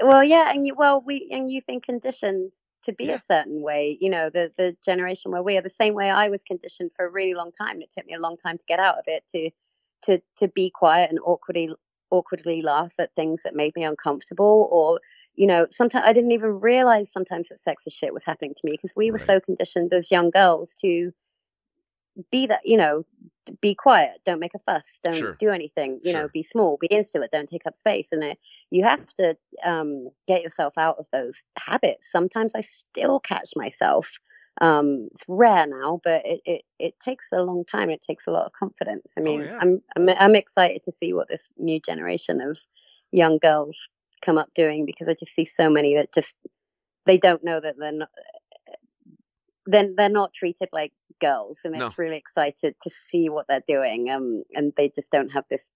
Well, 0.03 0.23
yeah, 0.23 0.51
and 0.53 0.67
you 0.67 0.75
well 0.75 1.01
we 1.05 1.27
and 1.31 1.51
you've 1.51 1.65
been 1.67 1.81
conditioned 1.81 2.53
to 2.83 2.93
be 2.93 3.07
Yeah. 3.07 3.15
a 3.15 3.19
certain 3.19 3.61
way. 3.61 3.97
You 4.01 4.09
know, 4.09 4.29
the 4.29 4.51
the 4.57 4.75
generation 4.85 5.31
where 5.31 5.43
we 5.43 5.57
are 5.57 5.61
the 5.61 5.69
same 5.69 5.93
way 5.95 6.09
I 6.09 6.29
was 6.29 6.43
conditioned 6.43 6.91
for 6.95 7.05
a 7.05 7.09
really 7.11 7.33
long 7.33 7.51
time. 7.51 7.75
And 7.75 7.83
it 7.83 7.91
took 7.91 8.05
me 8.05 8.13
a 8.15 8.19
long 8.19 8.37
time 8.37 8.57
to 8.57 8.65
get 8.67 8.79
out 8.79 8.97
of 8.97 9.05
it 9.07 9.23
to 9.29 9.51
to 10.03 10.21
to 10.37 10.47
be 10.49 10.69
quiet 10.69 11.09
and 11.09 11.19
awkwardly 11.25 11.71
awkwardly 12.11 12.61
laugh 12.61 12.95
at 12.99 13.13
things 13.15 13.43
that 13.43 13.55
made 13.55 13.75
me 13.75 13.83
uncomfortable 13.83 14.69
or 14.71 14.99
you 15.35 15.47
know 15.47 15.67
sometimes 15.71 16.05
i 16.07 16.13
didn't 16.13 16.31
even 16.31 16.57
realize 16.59 17.11
sometimes 17.11 17.49
that 17.49 17.59
sexist 17.59 17.93
shit 17.93 18.13
was 18.13 18.25
happening 18.25 18.53
to 18.55 18.61
me 18.65 18.73
because 18.73 18.93
we 18.95 19.11
were 19.11 19.17
Right. 19.17 19.25
so 19.25 19.39
conditioned 19.39 19.93
as 19.93 20.11
young 20.11 20.29
girls 20.29 20.75
to 20.75 21.11
be 22.31 22.47
that 22.47 22.61
you 22.65 22.77
know 22.77 23.05
be 23.61 23.75
quiet 23.75 24.19
don't 24.25 24.39
make 24.39 24.53
a 24.55 24.59
fuss 24.59 24.99
don't 25.03 25.15
Sure. 25.15 25.35
do 25.39 25.49
anything 25.49 25.99
you 26.03 26.13
know 26.13 26.29
be 26.33 26.43
small 26.43 26.77
be 26.79 26.87
insular 26.87 27.27
don't 27.31 27.47
take 27.49 27.65
up 27.65 27.75
space. 27.75 28.11
And 28.11 28.23
it, 28.23 28.39
you 28.71 28.83
have 28.83 29.05
to 29.15 29.37
um, 29.63 30.09
get 30.27 30.41
yourself 30.41 30.73
out 30.77 30.97
of 30.97 31.07
those 31.11 31.43
habits. 31.57 32.11
Sometimes 32.11 32.53
i 32.55 32.61
still 32.61 33.19
catch 33.19 33.51
myself 33.55 34.19
um, 34.61 35.07
it's 35.11 35.25
rare 35.27 35.65
now 35.67 35.99
but 36.03 36.25
it, 36.25 36.41
it, 36.45 36.61
it 36.79 36.99
takes 36.99 37.29
a 37.33 37.41
long 37.41 37.65
time. 37.65 37.89
It 37.89 38.01
takes 38.01 38.27
a 38.27 38.31
lot 38.31 38.45
of 38.45 38.53
confidence. 38.53 39.11
I 39.17 39.21
mean 39.21 39.41
yeah. 39.41 39.57
I'm, 39.61 39.81
I'm 39.95 40.09
i'm 40.09 40.35
excited 40.35 40.83
to 40.83 40.91
see 40.91 41.13
what 41.13 41.27
this 41.27 41.51
new 41.57 41.79
generation 41.79 42.39
of 42.41 42.57
young 43.11 43.39
girls 43.39 43.77
come 44.21 44.37
up 44.37 44.49
doing 44.55 44.85
because 44.85 45.07
i 45.07 45.13
just 45.13 45.33
see 45.33 45.45
so 45.45 45.69
many 45.69 45.95
that 45.95 46.13
just 46.13 46.35
they 47.05 47.17
don't 47.17 47.43
know 47.43 47.59
that 47.59 47.75
they're 47.77 47.91
not 47.91 48.09
then 49.65 49.95
they're 49.97 50.09
not 50.09 50.33
treated 50.33 50.69
like 50.71 50.93
girls, 51.19 51.61
and 51.63 51.75
No. 51.75 51.85
it's 51.85 51.97
really 51.97 52.17
excited 52.17 52.75
to 52.81 52.89
see 52.89 53.29
what 53.29 53.47
they're 53.47 53.63
doing. 53.67 54.09
Um, 54.09 54.43
and 54.55 54.73
they 54.77 54.89
just 54.89 55.11
don't 55.11 55.31
have 55.31 55.45
this 55.49 55.71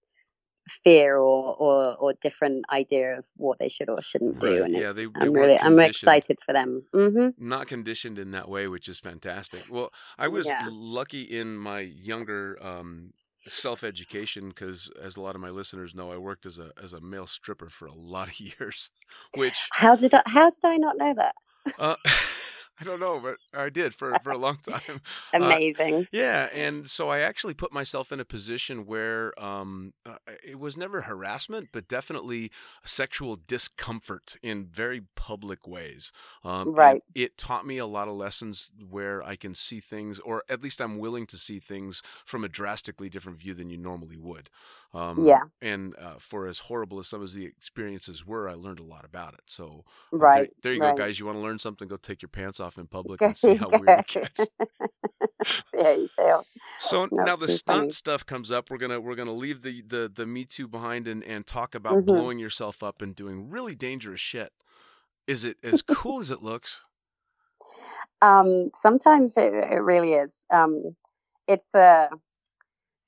fear 0.84 1.16
or 1.16 1.54
or 1.56 1.94
or 1.96 2.12
different 2.20 2.64
idea 2.70 3.16
of 3.18 3.26
what 3.36 3.58
they 3.58 3.68
should 3.70 3.88
or 3.88 4.02
shouldn't 4.02 4.38
do. 4.40 4.48
Right, 4.48 4.62
And 4.64 4.74
yeah, 4.74 4.80
it's, 4.80 4.96
they- 4.96 5.02
they 5.06 5.10
I'm 5.14 5.32
really 5.32 5.58
I'm 5.58 5.78
excited 5.80 6.38
for 6.44 6.52
them. 6.52 6.82
Mm-hmm. 6.94 7.48
not 7.48 7.66
conditioned 7.68 8.18
in 8.18 8.32
that 8.32 8.48
way, 8.48 8.68
which 8.68 8.88
is 8.88 9.00
fantastic. 9.00 9.62
Well, 9.70 9.90
I 10.18 10.28
was 10.28 10.46
Yeah. 10.46 10.68
lucky 10.70 11.22
in 11.22 11.56
my 11.56 11.80
younger 11.80 12.58
um, 12.60 13.12
self 13.46 13.82
education 13.82 14.48
because, 14.50 14.90
as 15.02 15.16
a 15.16 15.22
lot 15.22 15.34
of 15.34 15.40
my 15.40 15.48
listeners 15.50 15.94
know, 15.94 16.12
I 16.12 16.18
worked 16.18 16.44
as 16.44 16.58
a 16.58 16.70
as 16.82 16.92
a 16.92 17.00
male 17.00 17.26
stripper 17.26 17.70
for 17.70 17.86
a 17.86 17.94
lot 17.94 18.28
of 18.28 18.38
years, 18.60 18.90
which 19.36 19.56
How 19.72 19.96
did 19.96 20.12
I 20.12 20.22
how 20.26 20.50
did 20.50 20.64
I 20.64 20.76
not 20.76 20.98
know 20.98 21.14
that? 21.14 21.34
uh, 21.78 21.96
I 22.80 22.84
don't 22.84 23.00
know, 23.00 23.20
but 23.20 23.38
I 23.52 23.70
did 23.70 23.94
for 23.94 24.18
for 24.20 24.30
a 24.32 24.38
long 24.38 24.58
time. 24.62 25.00
Amazing. 25.32 26.08
Yeah, 26.12 26.48
and 26.54 26.88
so 26.88 27.08
I 27.08 27.20
actually 27.20 27.54
put 27.54 27.72
myself 27.72 28.12
in 28.12 28.20
a 28.20 28.24
position 28.24 28.86
where 28.86 29.38
um, 29.42 29.92
uh, 30.06 30.16
it 30.44 30.58
was 30.58 30.76
never 30.76 31.02
harassment, 31.02 31.70
but 31.72 31.88
definitely 31.88 32.50
sexual 32.84 33.36
discomfort 33.46 34.36
in 34.42 34.66
very 34.66 35.02
public 35.16 35.66
ways. 35.66 36.12
Um, 36.44 36.72
Right. 36.74 37.02
It 37.14 37.36
taught 37.36 37.66
me 37.66 37.78
a 37.78 37.86
lot 37.86 38.08
of 38.08 38.14
lessons 38.14 38.70
where 38.88 39.22
I 39.22 39.34
can 39.36 39.54
see 39.54 39.80
things, 39.80 40.18
or 40.20 40.44
at 40.48 40.62
least 40.62 40.80
I'm 40.80 40.98
willing 40.98 41.26
to 41.28 41.38
see 41.38 41.58
things 41.58 42.02
from 42.24 42.44
a 42.44 42.48
drastically 42.48 43.08
different 43.08 43.38
view 43.40 43.54
than 43.54 43.70
you 43.70 43.76
normally 43.78 44.16
would. 44.16 44.50
Um, 44.94 45.18
Yeah. 45.18 45.42
And 45.62 45.94
uh, 45.98 46.16
for 46.18 46.46
as 46.46 46.58
horrible 46.58 46.98
as 46.98 47.08
some 47.08 47.22
of 47.22 47.32
the 47.32 47.44
experiences 47.44 48.26
were, 48.26 48.48
I 48.48 48.54
learned 48.54 48.80
a 48.80 48.84
lot 48.84 49.04
about 49.04 49.34
it. 49.34 49.42
So 49.46 49.84
uh, 50.20 50.28
there- 50.32 50.46
right. 50.46 50.50
there, 50.62 50.72
you 50.74 50.80
right. 50.80 50.96
go, 50.96 51.04
guys. 51.04 51.18
You 51.20 51.26
want 51.26 51.36
to 51.36 51.42
learn 51.42 51.58
something? 51.58 51.88
Go 51.88 51.96
take 51.96 52.22
your 52.22 52.30
pants 52.30 52.60
off 52.60 52.78
in 52.78 52.86
public 52.88 53.20
There 53.20 53.28
and 53.28 53.36
see 53.36 53.54
how 53.54 53.70
weird 53.70 53.98
it 53.98 54.06
gets. 54.06 54.48
See 55.60 55.78
how 55.82 55.90
you 55.90 56.08
feel. 56.16 56.46
So 56.78 57.08
No, 57.10 57.24
now 57.24 57.36
the 57.36 57.48
stunt 57.48 57.80
funny. 57.80 57.90
stuff 57.92 58.26
comes 58.26 58.50
up. 58.50 58.70
We're 58.70 58.78
gonna 58.78 59.00
we're 59.00 59.14
gonna 59.14 59.32
leave 59.32 59.62
the 59.62 59.82
the 59.82 60.10
the 60.14 60.26
Me 60.26 60.44
Too 60.44 60.68
behind 60.68 61.06
and 61.08 61.22
and 61.24 61.46
talk 61.46 61.74
about 61.74 61.98
Mhm. 61.98 62.06
blowing 62.06 62.38
yourself 62.38 62.82
up 62.82 63.02
and 63.02 63.14
doing 63.14 63.48
really 63.50 63.74
dangerous 63.76 64.20
shit. 64.20 64.52
Is 65.26 65.44
it 65.44 65.58
as 65.62 65.82
cool 65.82 66.20
as 66.20 66.30
it 66.30 66.42
looks? 66.42 66.82
Um, 68.22 68.70
sometimes 68.74 69.36
it, 69.36 69.52
it 69.54 69.82
really 69.82 70.12
is. 70.14 70.46
Um, 70.52 70.96
it's 71.46 71.74
a 71.74 72.10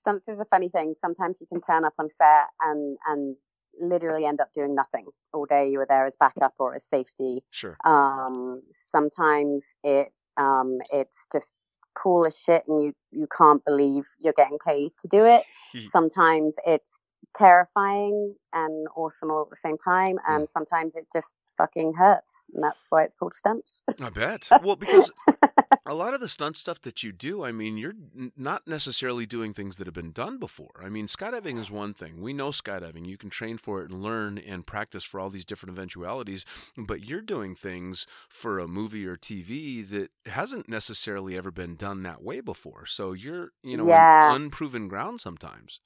stunts 0.01 0.29
is 0.29 0.41
a 0.41 0.45
funny 0.47 0.69
thing. 0.69 0.95
Sometimes 0.97 1.41
you 1.41 1.47
can 1.47 1.61
turn 1.61 1.85
up 1.85 1.95
on 1.99 2.09
set 2.09 2.47
and 2.61 2.99
and 3.07 3.37
literally 3.79 4.27
end 4.27 4.41
up 4.41 4.53
doing 4.53 4.75
nothing 4.75 5.07
all 5.33 5.47
day. 5.47 5.69
You 5.69 5.79
were 5.79 5.87
there 5.89 6.05
as 6.05 6.17
backup 6.17 6.55
or 6.59 6.75
as 6.75 6.85
safety. 6.85 7.43
Sure. 7.51 7.77
Um, 7.85 8.63
sometimes 8.71 9.75
it 9.85 10.09
um, 10.37 10.79
it's 10.93 11.27
just 11.33 11.55
cool 11.95 12.27
as 12.27 12.39
shit, 12.39 12.65
and 12.67 12.83
you 12.83 12.93
you 13.13 13.27
can't 13.37 13.65
believe 13.65 14.05
you're 14.19 14.33
getting 14.33 14.59
paid 14.67 14.91
to 14.99 15.09
do 15.09 15.25
it. 15.25 15.43
Sometimes 15.85 16.57
it's 16.67 17.01
terrifying 17.35 18.35
and 18.53 18.89
awesome 18.97 19.31
all 19.31 19.43
at 19.43 19.51
the 19.51 19.57
same 19.57 19.77
time, 19.79 20.17
and 20.27 20.49
sometimes 20.49 20.97
it 20.97 21.07
just 21.13 21.35
fucking 21.61 21.95
hurts, 21.95 22.45
and 22.55 22.65
that's 22.65 22.87
why 22.91 23.05
it's 23.05 23.15
called 23.15 23.35
stunts. 23.35 23.83
I 24.01 24.11
bet. 24.11 24.53
Well, 24.59 24.77
because 24.77 25.11
a 25.87 25.95
lot 25.95 26.15
of 26.15 26.21
the 26.21 26.29
stunt 26.29 26.57
stuff 26.57 26.81
that 26.83 27.03
you 27.03 27.13
do, 27.13 27.45
I 27.45 27.53
mean, 27.53 27.77
you're 27.79 27.95
n- 28.17 28.33
not 28.37 28.67
necessarily 28.67 29.27
doing 29.27 29.53
things 29.55 29.77
that 29.77 29.87
have 29.87 29.95
been 29.95 30.13
done 30.13 30.39
before. 30.39 30.81
I 30.83 30.89
mean, 30.89 31.07
skydiving 31.07 31.59
is 31.59 31.71
one 31.71 31.95
thing. 31.95 32.21
We 32.21 32.33
know 32.33 32.51
skydiving. 32.51 33.07
You 33.07 33.19
can 33.19 33.31
train 33.31 33.59
for 33.59 33.83
it 33.83 33.91
and 33.91 34.03
learn 34.03 34.39
and 34.39 34.67
practice 34.67 35.05
for 35.05 35.21
all 35.21 35.31
these 35.31 35.45
different 35.45 35.77
eventualities, 35.77 36.45
but 36.77 37.03
you're 37.05 37.23
doing 37.23 37.55
things 37.55 38.07
for 38.29 38.59
a 38.59 38.69
movie 38.69 39.07
or 39.07 39.17
TV 39.17 39.89
that 39.91 40.11
hasn't 40.27 40.69
necessarily 40.69 41.37
ever 41.37 41.51
been 41.51 41.77
done 41.77 42.03
that 42.05 42.23
way 42.23 42.41
before. 42.41 42.87
So 42.87 43.13
you're, 43.13 43.51
you 43.63 43.77
know, 43.77 43.89
Yeah. 43.89 44.35
unproven 44.37 44.89
ground 44.89 45.21
sometimes. 45.21 45.81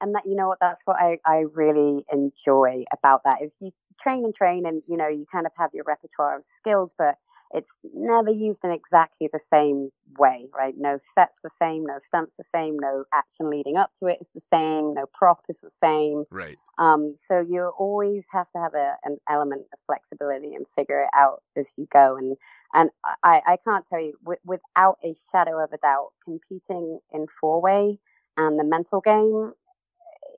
and 0.00 0.14
that 0.14 0.26
you 0.26 0.34
know 0.34 0.48
what 0.48 0.58
that's 0.60 0.82
what 0.84 0.96
I, 1.00 1.18
I 1.24 1.44
really 1.54 2.04
enjoy 2.12 2.84
about 2.92 3.22
that 3.24 3.42
is 3.42 3.56
you 3.60 3.70
train 4.00 4.24
and 4.24 4.34
train 4.34 4.66
and 4.66 4.82
you 4.86 4.96
know 4.96 5.08
you 5.08 5.26
kind 5.30 5.46
of 5.46 5.52
have 5.56 5.70
your 5.72 5.84
repertoire 5.86 6.36
of 6.36 6.44
skills 6.44 6.94
but 6.96 7.16
it's 7.52 7.78
never 7.94 8.30
used 8.30 8.64
in 8.64 8.70
exactly 8.70 9.28
the 9.32 9.38
same 9.38 9.90
way 10.18 10.48
right 10.56 10.74
no 10.76 10.98
sets 10.98 11.42
the 11.42 11.50
same 11.50 11.84
no 11.86 11.98
stunts 11.98 12.36
the 12.36 12.44
same 12.44 12.76
no 12.78 13.04
action 13.14 13.48
leading 13.48 13.76
up 13.76 13.92
to 13.94 14.06
it 14.06 14.18
is 14.20 14.32
the 14.32 14.40
same 14.40 14.94
no 14.94 15.04
prop 15.12 15.40
is 15.48 15.60
the 15.60 15.70
same 15.70 16.24
Right. 16.30 16.56
um, 16.78 17.14
so 17.16 17.40
you 17.40 17.72
always 17.78 18.28
have 18.32 18.50
to 18.50 18.58
have 18.58 18.74
a, 18.74 18.96
an 19.04 19.18
element 19.28 19.66
of 19.72 19.78
flexibility 19.86 20.54
and 20.54 20.66
figure 20.66 21.00
it 21.00 21.10
out 21.14 21.42
as 21.56 21.74
you 21.76 21.86
go. 21.90 22.16
And 22.16 22.36
and 22.72 22.90
I, 23.22 23.42
I 23.46 23.58
can't 23.64 23.86
tell 23.86 24.00
you 24.00 24.14
w- 24.24 24.40
without 24.44 24.98
a 25.04 25.14
shadow 25.14 25.62
of 25.62 25.72
a 25.72 25.78
doubt, 25.78 26.10
competing 26.24 26.98
in 27.12 27.26
four 27.28 27.60
way 27.60 27.98
and 28.36 28.58
the 28.58 28.64
mental 28.64 29.00
game 29.00 29.52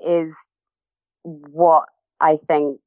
is 0.00 0.48
what 1.24 1.88
I 2.20 2.36
think 2.36 2.80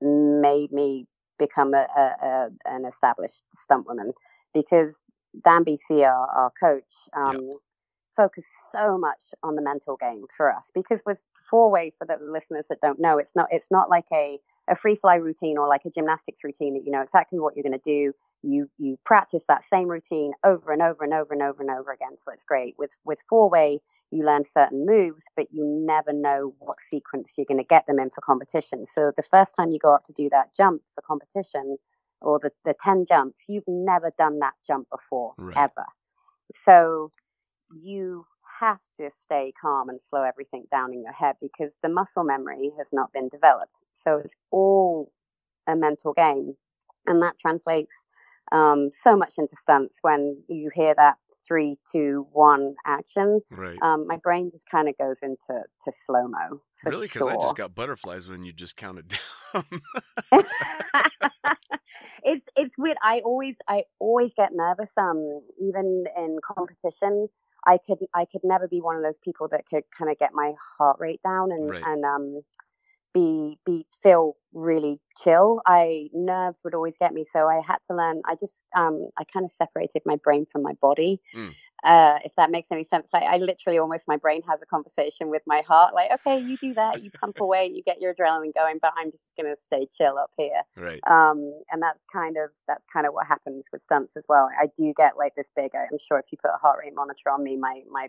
made 0.00 0.72
me 0.72 1.06
become 1.38 1.74
a, 1.74 1.86
a, 1.96 2.26
a 2.26 2.48
an 2.66 2.84
established 2.84 3.44
stunt 3.56 3.86
woman 3.86 4.12
because 4.54 5.02
Dan 5.44 5.64
BC, 5.64 6.02
our, 6.02 6.28
our 6.36 6.52
coach, 6.60 7.08
um, 7.16 7.58
focused 8.16 8.72
so 8.72 8.98
much 8.98 9.26
on 9.44 9.54
the 9.54 9.62
mental 9.62 9.96
game 9.96 10.24
for 10.36 10.52
us 10.52 10.72
because 10.74 11.02
with 11.06 11.24
four 11.48 11.70
way 11.70 11.92
for 11.96 12.04
the 12.04 12.16
listeners 12.20 12.66
that 12.68 12.80
don't 12.80 12.98
know 12.98 13.16
it's 13.16 13.36
not 13.36 13.46
it's 13.50 13.70
not 13.70 13.88
like 13.88 14.06
a, 14.12 14.38
a 14.68 14.74
free 14.74 14.96
fly 14.96 15.14
routine 15.14 15.56
or 15.56 15.68
like 15.68 15.82
a 15.84 15.90
gymnastics 15.90 16.40
routine 16.42 16.74
that 16.74 16.84
you 16.84 16.90
know 16.90 17.00
exactly 17.00 17.38
what 17.38 17.54
you're 17.54 17.62
going 17.62 17.72
to 17.72 17.78
do 17.78 18.12
you 18.42 18.70
you 18.78 18.96
practice 19.04 19.46
that 19.46 19.64
same 19.64 19.88
routine 19.88 20.32
over 20.44 20.72
and 20.72 20.82
over 20.82 21.02
and 21.04 21.12
over 21.12 21.32
and 21.32 21.42
over 21.42 21.62
and 21.62 21.70
over 21.70 21.92
again 21.92 22.16
so 22.16 22.30
it's 22.32 22.44
great 22.44 22.74
with 22.78 22.96
with 23.04 23.22
four 23.28 23.50
way 23.50 23.78
you 24.10 24.24
learn 24.24 24.44
certain 24.44 24.86
moves 24.86 25.24
but 25.36 25.48
you 25.50 25.64
never 25.66 26.12
know 26.12 26.54
what 26.58 26.80
sequence 26.80 27.34
you're 27.36 27.44
going 27.44 27.58
to 27.58 27.64
get 27.64 27.86
them 27.86 27.98
in 27.98 28.10
for 28.10 28.20
competition 28.20 28.86
so 28.86 29.12
the 29.16 29.22
first 29.22 29.54
time 29.56 29.70
you 29.70 29.78
go 29.78 29.94
up 29.94 30.04
to 30.04 30.12
do 30.12 30.28
that 30.30 30.54
jump 30.54 30.82
for 30.94 31.02
competition 31.02 31.76
or 32.20 32.38
the, 32.38 32.50
the 32.64 32.74
10 32.82 33.04
jumps 33.08 33.46
you've 33.48 33.64
never 33.66 34.12
done 34.16 34.38
that 34.38 34.54
jump 34.66 34.88
before 34.90 35.34
Right. 35.36 35.56
ever 35.56 35.84
so 36.52 37.12
you 37.74 38.26
have 38.60 38.80
to 38.96 39.10
stay 39.10 39.52
calm 39.60 39.88
and 39.88 40.00
slow 40.00 40.22
everything 40.22 40.64
down 40.70 40.92
in 40.94 41.02
your 41.02 41.12
head 41.12 41.36
because 41.40 41.78
the 41.82 41.88
muscle 41.88 42.24
memory 42.24 42.72
has 42.78 42.92
not 42.92 43.12
been 43.12 43.28
developed. 43.28 43.84
So 43.94 44.18
it's 44.18 44.36
all 44.50 45.12
a 45.66 45.76
mental 45.76 46.14
game. 46.14 46.56
And 47.06 47.22
that 47.22 47.38
translates 47.38 48.06
um, 48.52 48.90
so 48.92 49.16
much 49.16 49.34
into 49.38 49.56
stunts 49.56 49.98
when 50.02 50.42
you 50.48 50.70
hear 50.74 50.94
that 50.96 51.16
three, 51.46 51.76
two, 51.90 52.26
one 52.32 52.74
action. 52.86 53.40
Right. 53.50 53.78
Um, 53.82 54.06
my 54.06 54.16
brain 54.16 54.50
just 54.50 54.68
kind 54.68 54.88
of 54.88 54.96
goes 54.98 55.20
into 55.22 55.62
to 55.84 55.92
slow 55.92 56.28
mo 56.28 56.60
really? 56.86 57.06
Because 57.06 57.22
sure. 57.22 57.30
I 57.30 57.36
just 57.36 57.56
got 57.56 57.74
butterflies 57.74 58.28
when 58.28 58.44
you 58.44 58.52
just 58.52 58.76
counted 58.76 59.08
down. 59.54 59.64
it's 62.24 62.48
it's 62.56 62.76
weird. 62.78 62.96
I 63.02 63.20
always 63.20 63.60
I 63.68 63.84
always 63.98 64.34
get 64.34 64.50
nervous. 64.52 64.96
Um, 64.96 65.40
even 65.58 66.04
in 66.16 66.38
competition, 66.44 67.28
I 67.66 67.78
could 67.78 67.98
I 68.14 68.24
could 68.24 68.42
never 68.44 68.68
be 68.68 68.80
one 68.80 68.96
of 68.96 69.02
those 69.02 69.18
people 69.18 69.48
that 69.48 69.66
could 69.66 69.84
kind 69.96 70.10
of 70.10 70.18
get 70.18 70.30
my 70.34 70.52
heart 70.78 70.98
rate 71.00 71.22
down 71.22 71.50
and 71.52 71.68
Right. 71.68 71.82
and 71.84 72.04
um 72.04 72.42
be 73.14 73.58
be 73.64 73.86
feel 74.02 74.36
really 74.52 75.00
chill. 75.16 75.60
I 75.66 76.08
nerves 76.12 76.62
would 76.64 76.74
always 76.74 76.96
get 76.96 77.12
me, 77.12 77.24
so 77.24 77.48
I 77.48 77.60
had 77.60 77.78
to 77.86 77.94
learn. 77.94 78.22
I 78.26 78.34
just 78.34 78.66
um 78.76 79.08
I 79.18 79.24
kind 79.24 79.44
of 79.44 79.50
separated 79.50 80.02
my 80.04 80.16
brain 80.16 80.44
from 80.50 80.62
my 80.62 80.72
body. 80.80 81.20
Mm. 81.34 81.54
Uh, 81.84 82.18
if 82.24 82.34
that 82.34 82.50
makes 82.50 82.72
any 82.72 82.82
sense, 82.82 83.10
like 83.12 83.22
I 83.22 83.36
literally 83.36 83.78
almost 83.78 84.08
my 84.08 84.16
brain 84.16 84.42
has 84.48 84.60
a 84.60 84.66
conversation 84.66 85.30
with 85.30 85.42
my 85.46 85.62
heart, 85.68 85.94
like, 85.94 86.10
okay, 86.12 86.36
you 86.36 86.56
do 86.60 86.74
that, 86.74 87.04
you 87.04 87.10
pump 87.12 87.38
away, 87.40 87.70
you 87.72 87.84
get 87.84 88.00
your 88.00 88.12
adrenaline 88.12 88.52
going, 88.52 88.80
but 88.82 88.92
I'm 88.96 89.12
just 89.12 89.32
gonna 89.36 89.54
stay 89.54 89.86
chill 89.86 90.18
up 90.18 90.32
here 90.36 90.62
right. 90.76 91.00
um, 91.06 91.52
and 91.70 91.80
that's 91.80 92.04
kind 92.12 92.36
of 92.36 92.50
that's 92.66 92.84
kind 92.92 93.06
of 93.06 93.14
what 93.14 93.28
happens 93.28 93.68
with 93.70 93.80
stunts 93.80 94.16
as 94.16 94.26
well. 94.28 94.48
I 94.60 94.66
do 94.76 94.92
get 94.96 95.16
like 95.16 95.36
this 95.36 95.50
big. 95.54 95.70
I'm 95.76 95.98
sure 96.00 96.18
if 96.18 96.32
you 96.32 96.38
put 96.42 96.50
a 96.52 96.58
heart 96.58 96.80
rate 96.82 96.94
monitor 96.96 97.30
on 97.30 97.44
me, 97.44 97.56
my 97.56 97.82
my 97.90 98.08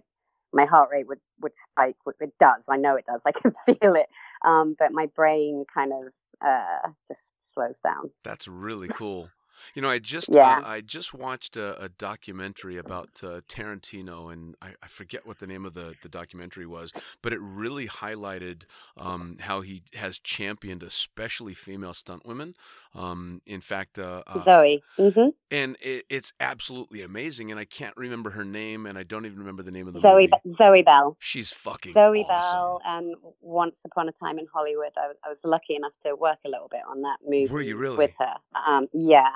my 0.54 0.66
heart 0.66 0.90
rate 0.92 1.08
would 1.08 1.20
would 1.42 1.56
spike. 1.56 1.96
It 2.20 2.34
does. 2.40 2.68
I 2.70 2.78
know 2.78 2.96
it 2.96 3.06
does. 3.06 3.24
I 3.26 3.32
can 3.32 3.52
feel 3.66 3.96
it. 3.96 4.08
Um, 4.44 4.76
but 4.78 4.92
my 4.92 5.08
brain 5.08 5.66
kind 5.74 5.94
of 5.94 6.14
uh, 6.46 6.90
just 7.08 7.34
slows 7.40 7.82
down. 7.82 8.12
That's 8.24 8.48
really 8.48 8.88
cool. 8.88 9.30
You 9.76 9.82
know, 9.82 9.90
I 9.90 10.00
just 10.00 10.36
Yeah. 10.36 10.60
uh, 10.60 10.62
I 10.66 10.82
just 10.82 11.14
watched 11.14 11.58
a, 11.58 11.82
a 11.84 11.90
documentary 11.90 12.78
about 12.78 13.10
uh, 13.24 13.42
Tarantino, 13.50 14.32
and 14.34 14.56
I, 14.62 14.70
I 14.84 14.88
forget 14.88 15.26
what 15.28 15.40
the 15.40 15.48
name 15.48 15.66
of 15.66 15.74
the, 15.76 15.96
the 16.02 16.10
documentary 16.10 16.66
was, 16.68 16.94
but 17.22 17.34
it 17.34 17.40
really 17.42 17.88
highlighted 17.88 18.64
um, 18.98 19.38
how 19.40 19.62
he 19.62 19.84
has 19.96 20.20
championed 20.20 20.84
especially 20.84 21.54
female 21.56 21.94
stunt 21.94 22.26
women. 22.26 22.56
Um, 22.96 23.42
in 23.46 23.62
fact, 23.62 24.00
uh, 24.00 24.24
uh, 24.28 24.40
Zoe. 24.40 24.84
hmm 24.98 25.30
and 25.52 25.78
it, 25.82 26.06
it's 26.10 26.34
absolutely 26.40 27.02
amazing. 27.02 27.52
And 27.52 27.60
I 27.60 27.66
can't 27.66 27.98
remember 27.98 28.32
her 28.32 28.46
name, 28.46 28.86
and 28.86 28.98
I 28.98 29.04
don't 29.04 29.26
even 29.26 29.40
remember 29.40 29.64
the 29.64 29.72
name 29.72 29.88
of 29.88 29.94
the 29.96 30.02
Zoe 30.02 30.28
movie. 30.28 30.28
Be- 30.28 30.52
Zoe 30.52 30.84
Bell. 30.84 31.18
She's 31.20 31.52
fucking 31.54 31.94
Zoe 31.94 32.14
awesome. 32.16 32.30
Bell 32.60 32.82
and 32.86 33.16
Once 33.42 33.86
Upon 33.86 34.10
a 34.10 34.12
Time 34.14 34.40
in 34.40 34.48
Hollywood. 34.54 34.92
I, 34.98 35.12
I 35.26 35.30
was 35.30 35.44
lucky 35.46 35.76
enough 35.76 35.98
to 36.06 36.16
work 36.16 36.40
a 36.46 36.50
little 36.50 36.70
bit 36.70 36.82
on 36.90 37.02
that 37.04 37.20
movie 37.26 37.50
Were 37.50 37.62
you 37.62 37.78
really? 37.78 37.98
with 37.98 38.16
her. 38.20 38.36
Um, 38.68 38.88
yeah, 38.94 39.32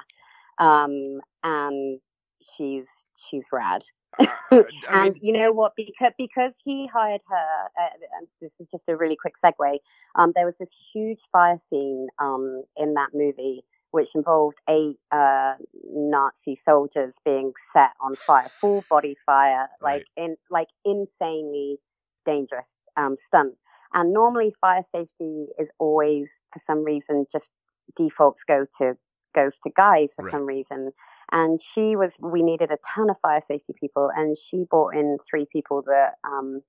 um, 0.59 1.19
and 1.43 1.99
she's 2.41 3.05
she's 3.17 3.45
rad. 3.51 3.81
Uh, 4.19 4.25
and 4.91 5.13
mean, 5.13 5.19
you 5.21 5.33
know 5.33 5.51
what? 5.51 5.73
Because 5.75 6.13
because 6.17 6.61
he 6.63 6.87
hired 6.87 7.21
her. 7.27 7.47
Uh, 7.79 7.89
and 8.17 8.27
this 8.41 8.59
is 8.59 8.67
just 8.67 8.89
a 8.89 8.97
really 8.97 9.15
quick 9.15 9.35
segue. 9.43 9.77
Um, 10.15 10.31
there 10.35 10.45
was 10.45 10.57
this 10.57 10.91
huge 10.93 11.21
fire 11.31 11.57
scene 11.57 12.07
um, 12.19 12.63
in 12.77 12.93
that 12.93 13.09
movie, 13.13 13.63
which 13.91 14.15
involved 14.15 14.59
eight 14.69 14.97
uh, 15.11 15.53
Nazi 15.91 16.55
soldiers 16.55 17.17
being 17.25 17.53
set 17.57 17.91
on 18.01 18.15
fire, 18.15 18.49
full 18.49 18.83
body 18.89 19.15
fire, 19.25 19.69
like 19.81 20.05
in 20.15 20.35
like 20.49 20.69
insanely 20.85 21.79
dangerous 22.25 22.77
um, 22.97 23.17
stunt. 23.17 23.55
And 23.93 24.11
normally, 24.11 24.51
fire 24.59 24.83
safety 24.83 25.47
is 25.59 25.71
always, 25.77 26.43
for 26.51 26.59
some 26.59 26.83
reason, 26.83 27.25
just 27.31 27.51
defaults 27.95 28.43
go 28.43 28.65
to 28.79 28.97
goes 29.33 29.59
to 29.59 29.69
guys 29.75 30.13
for 30.15 30.23
Right. 30.23 30.31
some 30.31 30.45
reason. 30.45 30.91
And 31.31 31.59
she 31.61 31.95
was, 31.95 32.17
we 32.19 32.43
needed 32.43 32.71
a 32.71 32.77
ton 32.95 33.09
of 33.09 33.17
fire 33.17 33.41
safety 33.41 33.73
people, 33.79 34.09
and 34.15 34.37
she 34.37 34.65
brought 34.69 34.95
in 34.95 35.17
three 35.19 35.45
people 35.51 35.81
that 35.83 36.15
um, 36.23 36.61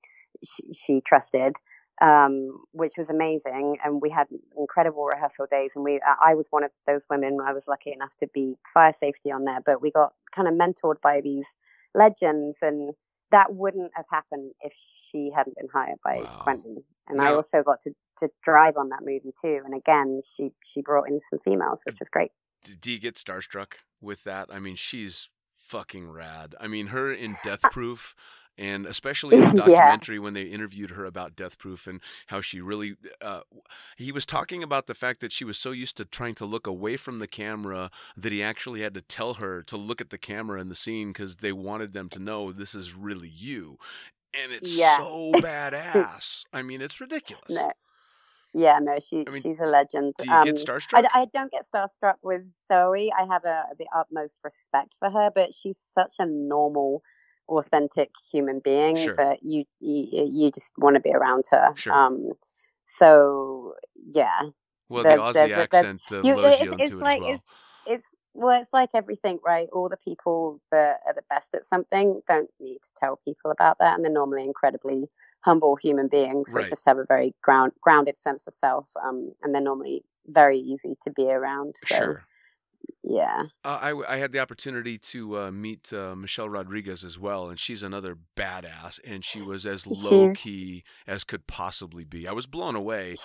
she, 0.45 0.63
she 0.73 1.01
trusted, 1.01 1.57
um, 2.01 2.65
which 2.73 2.93
was 2.97 3.11
amazing. 3.11 3.79
And 3.85 4.01
we 4.01 4.11
had 4.11 4.27
incredible 4.59 5.05
rehearsal 5.05 5.47
days. 5.51 5.73
And 5.77 5.85
we, 5.85 6.01
I 6.05 6.35
was 6.35 6.49
one 6.51 6.65
of 6.65 6.71
those 6.87 7.07
women. 7.11 7.39
I 7.47 7.53
was 7.53 7.69
lucky 7.69 7.93
enough 7.93 8.17
to 8.19 8.29
be 8.33 8.55
fire 8.73 8.93
safety 8.93 9.31
on 9.31 9.45
there, 9.45 9.61
but 9.65 9.83
we 9.83 9.91
got 9.91 10.13
kind 10.33 10.49
of 10.49 10.55
mentored 10.55 11.01
by 11.03 11.21
these 11.21 11.57
legends, 11.95 12.61
and 12.63 12.95
that 13.31 13.53
wouldn't 13.55 13.91
have 13.97 14.07
happened 14.11 14.53
if 14.61 14.73
she 14.75 15.31
hadn't 15.35 15.57
been 15.57 15.69
hired 15.73 15.99
by 16.05 16.21
Wow. 16.23 16.39
Quentin. 16.45 16.85
And 17.09 17.21
I 17.21 17.35
also 17.35 17.63
got 17.63 17.81
to, 17.83 17.91
to 18.19 18.29
drive 18.43 18.77
on 18.77 18.91
that 18.91 19.01
movie 19.03 19.33
too. 19.41 19.61
And 19.65 19.75
again, 19.75 20.21
she 20.25 20.51
she 20.65 20.83
brought 20.83 21.09
in 21.09 21.21
some 21.21 21.39
females, 21.41 21.83
which 21.85 21.99
was 22.01 22.09
great. 22.09 22.31
D- 22.65 22.75
do 22.81 22.93
you 22.93 23.01
get 23.01 23.17
starstruck 23.17 23.75
with 24.03 24.25
that? 24.25 24.49
I 24.53 24.61
mean, 24.61 24.77
she's 24.77 25.31
fucking 25.57 26.11
rad. 26.11 26.57
I 26.61 26.69
mean, 26.69 26.89
her 26.89 27.13
in 27.13 27.37
Death 27.45 27.71
Proof. 27.71 28.17
And 28.59 28.87
especially 28.87 29.39
in 29.39 29.47
the 29.47 29.53
Yeah. 29.67 29.67
documentary 29.67 30.21
when 30.21 30.35
they 30.35 30.45
interviewed 30.45 30.93
her 30.93 31.07
about 31.07 31.37
Death 31.37 31.59
Proof 31.59 31.89
and 31.89 32.01
how 32.29 32.41
she 32.41 32.61
really, 32.61 32.97
uh, 33.21 33.43
he 33.97 34.13
was 34.13 34.27
talking 34.27 34.63
about 34.63 34.87
the 34.87 34.95
fact 34.95 35.21
that 35.23 35.33
she 35.33 35.45
was 35.45 35.59
so 35.59 35.73
used 35.73 35.97
to 35.99 36.07
trying 36.07 36.37
to 36.37 36.47
look 36.47 36.69
away 36.69 36.97
from 36.97 37.19
the 37.19 37.29
camera 37.29 37.91
that 38.17 38.33
he 38.33 38.45
actually 38.45 38.83
had 38.83 38.95
to 38.95 39.03
tell 39.03 39.35
her 39.35 39.63
to 39.65 39.77
look 39.77 40.01
at 40.01 40.11
the 40.11 40.19
camera 40.19 40.61
in 40.61 40.69
the 40.69 40.77
scene 40.77 41.09
because 41.13 41.37
they 41.39 41.53
wanted 41.53 41.95
them 41.95 42.09
to 42.11 42.21
know 42.21 42.53
this 42.53 42.77
is 42.77 42.95
really 42.95 43.29
you. 43.29 43.79
And 44.35 44.53
it's 44.53 44.71
Yeah. 44.71 44.97
so 44.97 45.35
badass. 45.43 46.45
I 46.53 46.63
mean, 46.63 46.81
it's 46.83 47.01
ridiculous. 47.01 47.51
No, 47.51 47.73
yeah, 48.55 48.79
no, 48.81 48.97
she 49.01 49.25
I 49.27 49.31
mean, 49.31 49.43
she's 49.43 49.61
a 49.61 49.65
legend. 49.67 50.15
Do 50.19 50.25
you 50.27 50.33
Um, 50.33 50.45
get 50.45 50.55
starstruck? 50.57 50.95
I, 50.95 51.09
I 51.23 51.27
don't 51.35 51.51
get 51.51 51.65
starstruck 51.67 52.15
with 52.23 52.43
Zoe. 52.43 53.13
I 53.13 53.25
have 53.27 53.45
a, 53.45 53.65
the 53.79 53.87
utmost 53.95 54.41
respect 54.45 54.95
for 54.99 55.11
her, 55.11 55.31
but 55.35 55.53
she's 55.53 55.79
such 55.79 56.15
a 56.21 56.27
normal, 56.27 57.03
authentic 57.49 58.11
human 58.33 58.61
being 58.61 58.97
Sure. 58.97 59.17
that 59.17 59.43
you 59.43 59.65
you, 59.81 60.27
you 60.33 60.51
just 60.51 60.73
want 60.79 60.95
to 60.95 61.01
be 61.01 61.11
around 61.13 61.45
her. 61.51 61.73
Sure. 61.77 61.93
Um, 61.93 62.33
so 62.87 63.75
yeah, 63.97 64.41
well, 64.89 65.03
the 65.03 65.11
Aussie 65.11 65.33
there's- 65.33 65.49
there's- 65.51 65.63
accent 65.75 66.03
uh, 66.13 66.21
you, 66.23 66.39
it's, 66.47 66.73
it's 66.83 67.01
it 67.01 67.05
like 67.05 67.21
well. 67.23 67.31
it's 67.35 67.51
it's 67.87 68.15
well, 68.35 68.61
it's 68.61 68.73
like 68.73 68.91
everything, 68.95 69.39
right? 69.45 69.69
All 69.73 69.89
the 69.89 69.97
people 69.97 70.61
that 70.71 71.01
are 71.07 71.15
the 71.15 71.23
best 71.31 71.55
at 71.55 71.65
something 71.65 72.21
don't 72.27 72.51
need 72.61 72.83
to 72.83 72.93
tell 72.95 73.17
people 73.25 73.51
about 73.51 73.79
that, 73.79 73.95
and 73.95 74.05
they're 74.05 74.13
normally 74.13 74.45
incredibly 74.45 75.09
humble 75.41 75.77
human 75.77 76.09
beings 76.09 76.55
Right. 76.55 76.69
just 76.69 76.87
have 76.87 76.99
a 76.99 77.07
very 77.07 77.35
ground 77.43 77.73
grounded 77.81 78.19
sense 78.19 78.47
of 78.47 78.55
self, 78.55 78.93
um, 79.03 79.33
and 79.43 79.55
they're 79.55 79.63
normally 79.63 80.05
very 80.27 80.59
easy 80.59 80.97
to 81.03 81.11
be 81.11 81.31
around. 81.31 81.77
So 81.83 82.15
Sure. 82.15 82.27
yeah, 83.05 83.45
Uh, 83.65 83.79
I, 83.81 84.15
I 84.15 84.17
had 84.19 84.33
the 84.33 84.41
opportunity 84.41 84.99
to 84.99 85.39
uh, 85.39 85.51
meet 85.51 85.91
uh, 85.91 86.15
Michelle 86.15 86.51
Rodriguez 86.51 87.03
as 87.03 87.19
well, 87.19 87.49
and 87.49 87.59
she's 87.59 87.83
another 87.83 88.17
badass, 88.37 89.01
and 89.05 89.25
she 89.25 89.41
was 89.41 89.65
as 89.65 89.87
low 89.87 90.29
key 90.29 90.85
as 91.07 91.25
could 91.25 91.47
possibly 91.47 92.05
be. 92.05 92.29
I 92.29 92.33
was 92.33 92.47
blown 92.47 92.77
away. 92.77 93.21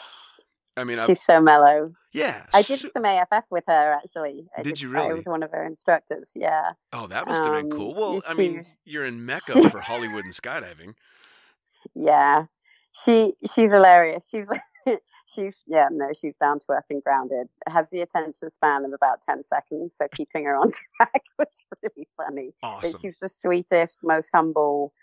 I 0.78 0.84
mean, 0.84 0.98
she's 1.06 1.22
so 1.24 1.40
mellow. 1.42 1.94
yeah. 2.14 2.46
I 2.54 2.62
did 2.62 2.80
su- 2.80 2.90
some 2.90 3.06
AFF 3.06 3.48
with 3.52 3.64
her 3.68 3.94
actually. 3.94 4.48
I 4.58 4.62
Did 4.62 4.80
you 4.80 4.90
really? 4.90 5.10
I 5.10 5.14
was 5.14 5.26
one 5.26 5.44
of 5.44 5.52
her 5.52 5.66
instructors. 5.66 6.32
Yeah. 6.36 6.72
oh, 6.94 7.08
that 7.08 7.26
must 7.28 7.44
have 7.44 7.54
been 7.54 7.72
um, 7.72 7.78
cool. 7.78 7.96
Well, 7.96 8.22
I 8.30 8.34
mean, 8.36 8.62
you're 8.86 9.06
in 9.06 9.26
Mecca 9.26 9.70
for 9.70 9.80
Hollywood 9.80 10.26
and 10.26 10.34
skydiving. 10.34 10.94
Yeah, 11.96 12.46
she 12.94 13.34
she's 13.44 13.72
hilarious. 13.72 14.30
She's 14.30 14.48
she's 15.26 15.64
yeah 15.68 15.88
no 15.92 16.10
she's 16.14 16.36
down 16.40 16.60
to 16.60 16.66
earth 16.70 16.86
and 16.90 17.04
grounded. 17.04 17.48
Has 17.68 17.90
the 17.90 18.02
attention 18.02 18.50
span 18.50 18.86
of 18.86 18.94
about 18.94 19.22
ten 19.22 19.44
seconds, 19.44 19.96
so 19.96 20.08
keeping 20.16 20.46
her 20.46 20.56
on 20.56 20.68
track 20.98 21.24
was 21.38 21.66
really 21.84 22.08
funny. 22.18 22.52
But 22.62 22.68
Awesome. 22.68 23.00
she's 23.02 23.18
the 23.20 23.30
sweetest, 23.30 23.98
most 24.04 24.30
humble, 24.34 24.94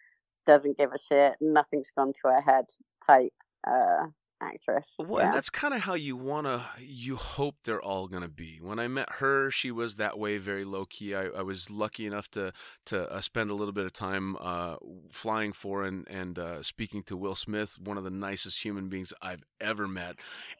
doesn't 0.46 0.76
give 0.78 0.92
a 0.92 0.98
shit, 0.98 1.36
nothing's 1.40 1.90
gone 1.96 2.12
to 2.22 2.28
her 2.28 2.40
head 2.40 2.66
type 3.06 3.32
uh, 3.66 4.06
actress. 4.40 4.94
Well, 4.98 5.20
and 5.22 5.32
that's 5.32 5.50
kind 5.50 5.72
of 5.74 5.80
how 5.82 5.94
you 5.94 6.16
wanna, 6.16 6.66
you 6.78 7.16
hope 7.16 7.56
they're 7.64 7.80
all 7.82 8.08
gonna 8.08 8.28
be. 8.28 8.58
When 8.60 8.78
I 8.78 8.88
met 8.88 9.12
her, 9.14 9.50
she 9.50 9.70
was 9.70 9.96
that 9.96 10.18
way, 10.18 10.38
very 10.38 10.64
low 10.64 10.84
key. 10.86 11.14
I, 11.14 11.26
I 11.28 11.42
was 11.42 11.70
lucky 11.70 12.06
enough 12.06 12.30
to 12.32 12.52
to 12.86 13.10
uh, 13.12 13.20
spend 13.20 13.50
a 13.50 13.54
little 13.54 13.72
bit 13.72 13.86
of 13.86 13.92
time 13.92 14.36
uh, 14.40 14.76
flying 15.12 15.52
for 15.52 15.84
and 15.84 16.06
and 16.08 16.38
uh, 16.38 16.62
speaking 16.62 17.02
to 17.04 17.16
Will 17.16 17.34
Smith, 17.36 17.78
one 17.78 17.96
of 17.98 18.04
the 18.04 18.10
nicest 18.10 18.62
human 18.64 18.88
beings 18.88 19.12
I've 19.22 19.44
ever 19.60 19.86
met, 19.86 20.16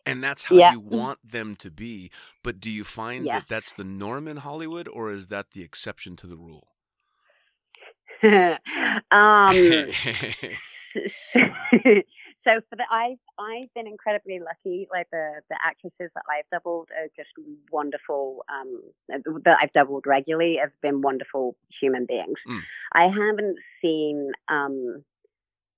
and 0.07 0.23
that's 0.23 0.45
how 0.45 0.59
Yeah. 0.59 0.73
you 0.73 0.79
want 0.81 1.19
them 1.29 1.57
to 1.57 1.71
be. 1.71 2.11
But 2.43 2.61
do 2.61 2.71
you 2.71 2.85
find 2.85 3.31
Yes. 3.31 3.47
that 3.47 3.49
that's 3.49 3.73
the 3.75 3.85
norm 3.85 4.29
in 4.29 4.39
Hollywood, 4.39 4.87
or 4.89 5.13
is 5.13 5.27
that 5.29 5.51
the 5.53 5.63
exception 5.63 6.17
to 6.17 6.27
the 6.27 6.37
rule? 6.37 6.69
um, 8.23 9.53
so 12.39 12.61
for 12.61 12.77
the 12.77 12.87
I've 12.91 13.19
I've 13.39 13.73
been 13.75 13.87
incredibly 13.87 14.39
lucky. 14.39 14.89
Like 14.91 15.09
the 15.13 15.43
the 15.51 15.59
actresses 15.63 16.15
that 16.15 16.23
I've 16.31 16.49
doubled 16.51 16.89
are 16.97 17.09
just 17.15 17.35
wonderful. 17.71 18.45
Um, 18.49 18.83
that 19.45 19.59
I've 19.61 19.73
doubled 19.73 20.07
regularly 20.07 20.57
have 20.57 20.81
been 20.81 21.03
wonderful 21.03 21.57
human 21.71 22.07
beings. 22.07 22.43
Mm. 22.49 22.61
I 22.93 23.09
haven't 23.09 23.61
seen 23.61 24.33
um 24.49 25.05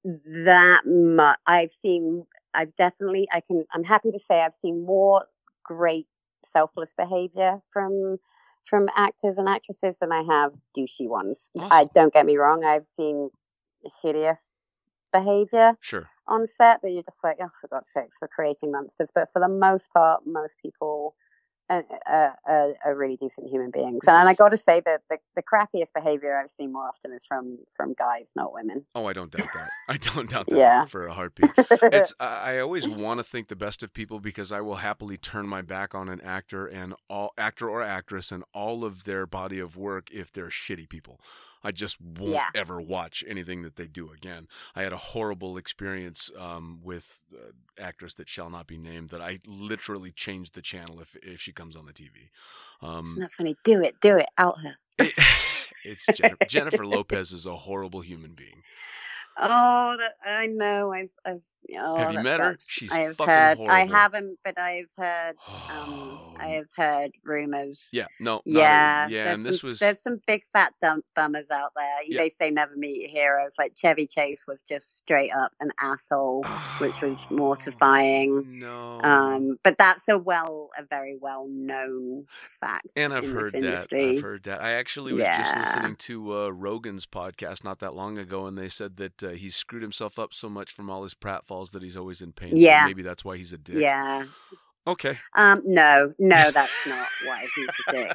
that 0.04 0.82
much. 0.86 1.38
I've 1.46 1.72
seen. 1.72 2.24
I've 2.54 2.74
definitely. 2.76 3.26
I 3.32 3.40
can. 3.40 3.64
I'm 3.72 3.84
happy 3.84 4.12
to 4.12 4.18
say 4.18 4.42
I've 4.42 4.54
seen 4.54 4.86
more 4.86 5.26
great 5.64 6.06
selfless 6.44 6.94
behavior 6.94 7.60
from 7.72 8.18
from 8.64 8.88
actors 8.96 9.38
and 9.38 9.48
actresses 9.48 9.98
than 9.98 10.12
I 10.12 10.22
have 10.22 10.54
douchey 10.76 11.08
ones. 11.08 11.50
I 11.58 11.86
don't 11.94 12.12
get 12.12 12.26
me 12.26 12.36
wrong. 12.36 12.64
I've 12.64 12.86
seen 12.86 13.30
hideous 14.02 14.50
behavior 15.12 15.74
sure. 15.80 16.08
on 16.26 16.46
set 16.46 16.82
that 16.82 16.90
you're 16.90 17.02
just 17.02 17.24
like, 17.24 17.38
oh, 17.40 17.48
for 17.60 17.68
God's 17.68 17.90
sakes, 17.90 18.18
we're 18.20 18.28
creating 18.28 18.72
monsters. 18.72 19.10
But 19.14 19.30
for 19.32 19.40
the 19.40 19.48
most 19.48 19.92
part, 19.92 20.22
most 20.26 20.56
people 20.60 21.14
are, 21.70 21.84
are, 22.06 22.36
are, 22.46 22.74
are 22.84 22.96
really 22.96 23.16
decent 23.16 23.48
human 23.48 23.70
beings. 23.70 24.04
And, 24.08 24.16
and 24.16 24.28
I 24.28 24.34
got 24.34 24.50
to 24.50 24.56
say 24.56 24.82
that 24.86 25.02
the, 25.10 25.18
the 25.36 25.42
crappiest 25.42 25.92
behavior 25.94 26.38
I've 26.38 26.50
seen 26.50 26.72
more 26.72 26.88
often 26.88 27.12
is 27.12 27.26
from 27.26 27.58
from 27.76 27.94
guys, 27.98 28.32
not 28.36 28.52
women. 28.52 28.86
Oh, 28.94 29.06
I 29.06 29.14
don't 29.14 29.32
doubt 29.32 29.52
that. 29.52 29.72
I 29.88 29.98
don't 29.98 30.30
doubt 30.30 30.48
that 30.50 30.58
Yeah. 30.58 30.86
for 30.86 31.06
a 31.08 31.14
heartbeat. 31.14 31.56
it's 31.92 32.12
I 32.20 32.56
I 32.56 32.60
always 32.60 32.90
want 32.90 33.20
to 33.20 33.24
think 33.24 33.48
the 33.48 33.56
best 33.56 33.82
of 33.84 33.94
people 33.94 34.20
because 34.20 34.52
I 34.52 34.60
will 34.62 34.76
happily 34.76 35.16
turn 35.18 35.48
my 35.48 35.62
back 35.62 35.94
on 35.96 36.10
an 36.10 36.20
actor 36.22 36.66
and 36.66 36.94
all 37.10 37.32
actor 37.38 37.70
or 37.70 37.82
actress 37.82 38.32
and 38.32 38.44
all 38.54 38.84
of 38.84 39.04
their 39.04 39.26
body 39.26 39.60
of 39.60 39.78
work 39.78 40.10
if 40.12 40.32
they're 40.32 40.48
shitty 40.50 40.90
people. 40.90 41.20
I 41.62 41.72
just 41.72 42.00
won't 42.00 42.34
Yeah. 42.34 42.46
ever 42.54 42.80
watch 42.80 43.24
anything 43.26 43.62
that 43.62 43.76
they 43.76 43.86
do 43.86 44.12
again. 44.12 44.48
I 44.74 44.82
had 44.82 44.92
a 44.92 44.96
horrible 44.98 45.56
experience 45.56 46.30
um, 46.38 46.80
with 46.82 47.20
uh, 47.34 47.50
actress 47.78 48.14
that 48.14 48.28
shall 48.28 48.50
not 48.50 48.66
be 48.66 48.78
named 48.78 49.10
that 49.10 49.20
I 49.20 49.40
literally 49.46 50.12
changed 50.12 50.54
the 50.54 50.62
channel 50.62 51.00
if 51.00 51.16
if 51.22 51.40
she 51.40 51.52
comes 51.52 51.76
on 51.76 51.86
the 51.86 51.92
TV. 51.92 52.30
it's 53.00 53.16
Um, 53.16 53.16
not 53.16 53.30
funny. 53.32 53.56
Do 53.64 53.82
it, 53.82 54.00
do 54.00 54.16
it, 54.16 54.28
out 54.38 54.58
her. 54.60 54.76
it's 55.84 56.08
Jennifer, 56.10 56.44
Jennifer 56.46 56.86
Lopez 56.86 57.32
is 57.32 57.46
a 57.46 57.56
horrible 57.56 58.00
human 58.00 58.34
being. 58.34 58.62
Oh, 59.40 59.96
that, 59.98 60.14
I 60.28 60.46
know. 60.46 60.92
I've, 60.92 61.10
I've 61.24 61.42
oh, 61.78 61.96
Have 61.96 62.12
you 62.12 62.22
met 62.22 62.40
her? 62.40 62.56
She's 62.66 62.90
I 62.92 63.00
have 63.00 63.16
fucking 63.16 63.32
heard. 63.32 63.58
I 63.60 63.84
horrible. 63.86 63.94
haven't, 63.94 64.38
but 64.44 64.58
I've 64.58 64.90
heard. 64.96 65.34
Um, 65.70 65.94
Oh, 66.20 66.34
I 66.38 66.48
have 66.50 66.66
heard 66.76 67.10
rumors. 67.24 67.88
Yeah, 67.92 68.06
no, 68.20 68.42
Yeah, 68.44 69.08
yeah, 69.08 69.24
there's 69.24 69.38
and 69.38 69.46
this 69.46 69.60
some, 69.60 69.68
was 69.70 69.78
there's 69.80 70.00
some 70.02 70.20
big 70.26 70.42
fat 70.46 70.72
dump 70.80 71.04
bummers 71.16 71.50
out 71.50 71.72
there. 71.76 71.88
Yeah. 72.06 72.18
They 72.20 72.28
say 72.28 72.50
never 72.50 72.76
meet 72.76 73.00
your 73.02 73.10
heroes. 73.10 73.54
Like 73.58 73.72
Chevy 73.76 74.06
Chase 74.06 74.44
was 74.46 74.62
just 74.62 74.98
straight 74.98 75.32
up 75.34 75.52
an 75.60 75.72
asshole, 75.80 76.44
which 76.78 77.00
was 77.02 77.26
Oh, 77.30 77.34
mortifying. 77.36 78.58
No, 78.60 79.00
Um, 79.02 79.56
but 79.64 79.78
that's 79.78 80.08
a 80.08 80.16
well, 80.18 80.70
a 80.78 80.84
very 80.84 81.16
well 81.20 81.46
known 81.50 82.26
fact. 82.60 82.92
and 82.96 83.12
I've 83.12 83.28
heard 83.28 83.46
this 83.46 83.52
that. 83.52 83.58
industry. 83.64 84.16
I've 84.18 84.22
heard 84.22 84.42
that. 84.44 84.62
I 84.62 84.72
actually 84.74 85.12
was 85.14 85.22
just 85.24 85.56
listening 85.56 85.96
to 85.96 86.36
uh, 86.44 86.48
Rogan's 86.50 87.06
podcast 87.06 87.64
not 87.64 87.80
that 87.80 87.94
long 87.94 88.18
ago, 88.18 88.46
and 88.46 88.56
they 88.56 88.68
said 88.68 88.96
that 88.98 89.22
uh, 89.22 89.28
he 89.30 89.50
screwed 89.50 89.82
himself 89.82 90.18
up 90.18 90.32
so 90.32 90.48
much 90.48 90.72
from 90.72 90.88
all 90.90 91.02
his 91.02 91.14
pratfalls 91.14 91.47
that 91.72 91.82
he's 91.82 91.96
always 91.96 92.20
in 92.22 92.32
pain. 92.32 92.50
so 92.56 92.62
Yeah. 92.62 92.86
maybe 92.86 93.02
that's 93.02 93.24
why 93.24 93.36
he's 93.36 93.52
a 93.52 93.58
dick. 93.58 93.76
Yeah, 93.76 94.26
Okay. 94.88 95.18
Um, 95.36 95.62
no, 95.66 96.14
no, 96.18 96.50
that's 96.50 96.72
not 96.86 97.08
why 97.26 97.40
he's 97.54 97.68
a 97.88 97.92
dick. 97.92 98.12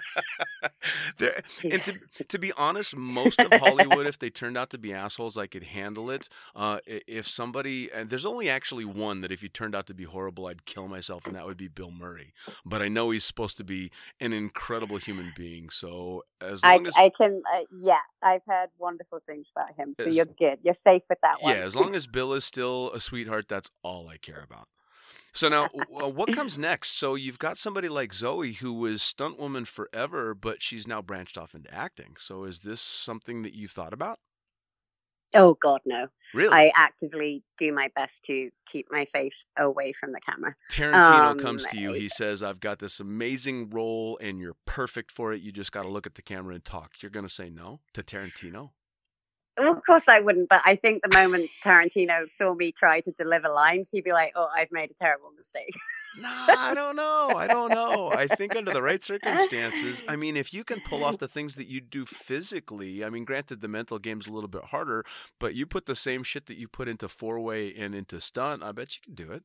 there, 1.20 1.42
and 1.70 1.84
to, 1.84 1.94
to 2.28 2.40
be 2.40 2.52
honest, 2.58 2.96
most 2.96 3.44
of 3.44 3.54
Hollywood, 3.56 4.08
if 4.08 4.18
they 4.20 4.30
turned 4.32 4.58
out 4.58 4.72
to 4.72 4.78
be 4.80 4.94
assholes, 4.94 5.38
I 5.38 5.46
could 5.48 5.64
handle 5.64 6.10
it. 6.10 6.30
Uh, 6.56 6.80
if 6.88 7.28
somebody, 7.28 7.92
and 7.92 8.10
there's 8.10 8.26
only 8.26 8.50
actually 8.50 8.86
one 8.86 9.22
that 9.22 9.32
if 9.32 9.42
he 9.42 9.50
turned 9.50 9.76
out 9.76 9.86
to 9.88 9.94
be 9.94 10.04
horrible, 10.04 10.48
I'd 10.48 10.66
kill 10.66 10.88
myself, 10.88 11.28
and 11.28 11.36
that 11.36 11.46
would 11.46 11.58
be 11.58 11.68
Bill 11.68 11.92
Murray. 11.92 12.34
But 12.66 12.82
I 12.82 12.88
know 12.88 13.12
he's 13.12 13.24
supposed 13.26 13.58
to 13.58 13.64
be 13.64 13.92
an 14.20 14.34
incredible 14.34 14.98
human 14.98 15.32
being. 15.32 15.70
So 15.70 16.24
as 16.42 16.64
I, 16.64 16.76
long 16.76 16.88
as 16.88 16.96
I 16.98 17.10
can, 17.10 17.42
uh, 17.54 17.62
yeah, 17.72 18.00
I've 18.24 18.42
heard 18.48 18.70
wonderful 18.80 19.20
things 19.28 19.48
about 19.56 19.76
him. 19.76 19.96
So 20.02 20.10
Yes. 20.10 20.16
you're 20.16 20.26
good. 20.26 20.60
You're 20.64 20.74
safe 20.74 21.04
with 21.10 21.20
that 21.22 21.42
one. 21.42 21.56
yeah, 21.56 21.62
as 21.62 21.76
long 21.76 21.96
as 21.96 22.08
Bill 22.08 22.34
is 22.34 22.44
still 22.46 22.92
a 22.94 23.00
sweetheart, 23.00 23.46
that's 23.48 23.70
all 23.84 24.08
I 24.10 24.18
care 24.18 24.42
about. 24.44 24.68
So 25.34 25.50
now, 25.50 25.66
uh, 26.02 26.10
what 26.10 26.34
comes 26.34 26.58
next? 26.58 26.98
So 26.98 27.16
you've 27.16 27.40
got 27.40 27.58
somebody 27.58 27.90
like 27.90 28.14
Zoe 28.14 28.54
who 28.54 28.74
was 28.74 29.02
stunt 29.02 29.40
woman 29.40 29.66
forever, 29.66 30.34
but 30.34 30.62
she's 30.62 30.88
now 30.88 31.02
branched 31.02 31.38
off 31.38 31.56
into 31.56 31.74
acting. 31.74 32.16
So 32.18 32.44
is 32.44 32.62
this 32.62 32.82
something 32.82 33.42
that 33.44 33.54
you've 33.54 33.72
thought 33.72 33.94
about? 33.94 34.20
Oh 35.36 35.56
God, 35.56 35.82
no! 35.86 36.10
Really? 36.34 36.54
I 36.54 36.72
actively 36.76 37.44
do 37.58 37.74
my 37.74 37.90
best 37.96 38.24
to 38.26 38.52
keep 38.72 38.86
my 38.92 39.06
face 39.06 39.46
away 39.58 39.92
from 39.94 40.12
the 40.12 40.20
camera. 40.20 40.54
Tarantino 40.72 41.32
Um, 41.32 41.40
comes 41.40 41.66
to 41.68 41.78
you. 41.78 41.94
He 41.94 42.08
says, 42.08 42.44
"I've 42.44 42.60
got 42.60 42.78
this 42.78 43.00
amazing 43.00 43.72
role, 43.72 44.20
and 44.22 44.40
you're 44.40 44.58
perfect 44.66 45.12
for 45.12 45.34
it. 45.34 45.42
You 45.42 45.52
just 45.52 45.72
got 45.72 45.84
to 45.84 45.90
look 45.90 46.06
at 46.06 46.14
the 46.16 46.22
camera 46.22 46.54
and 46.54 46.64
talk." 46.64 47.02
You're 47.02 47.10
gonna 47.10 47.30
say 47.30 47.50
no 47.50 47.80
to 47.94 48.04
Tarantino? 48.04 48.72
Of 49.56 49.86
course 49.86 50.08
I 50.08 50.20
wouldn't, 50.20 50.50
but 50.50 50.62
I 50.66 50.76
think 50.76 51.04
the 51.04 51.16
moment 51.16 51.50
Tarantino 51.64 52.28
saw 52.28 52.56
me 52.56 52.72
try 52.72 53.02
to 53.02 53.12
deliver 53.12 53.50
lines, 53.50 53.92
he'd 53.92 54.04
be 54.04 54.12
like, 54.12 54.34
"Oh, 54.36 54.50
I've 54.56 54.72
made 54.72 54.90
a 54.90 54.96
terrible 54.96 55.32
mistake." 55.38 55.76
No, 56.18 56.30
I 56.30 56.74
don't 56.76 56.96
know. 56.96 57.32
I 57.36 57.48
don't 57.48 57.70
know. 57.70 58.12
I 58.12 58.28
think 58.28 58.56
under 58.56 58.72
the 58.72 58.84
right 58.84 59.04
circumstances, 59.04 60.04
I 60.08 60.16
mean, 60.16 60.38
if 60.38 60.54
you 60.54 60.64
can 60.64 60.80
pull 60.82 61.04
off 61.04 61.18
the 61.18 61.28
things 61.28 61.56
that 61.56 61.68
you 61.68 61.82
do 61.82 62.06
physically, 62.06 63.04
I 63.04 63.10
mean, 63.10 63.26
granted, 63.26 63.62
the 63.62 63.68
mental 63.68 63.98
game's 63.98 64.28
a 64.28 64.34
little 64.34 64.48
bit 64.48 64.66
harder, 64.66 65.06
but 65.40 65.56
you 65.56 65.66
put 65.66 65.88
the 65.88 65.96
same 65.96 66.24
shit 66.24 66.46
that 66.48 66.58
you 66.58 66.68
put 66.68 66.88
into 66.88 67.08
four 67.08 67.40
way 67.40 67.74
and 67.74 67.96
into 67.96 68.22
stunt, 68.22 68.64
I 68.64 68.72
bet 68.72 68.96
you 68.96 69.02
can 69.04 69.16
do 69.16 69.32
it. 69.32 69.44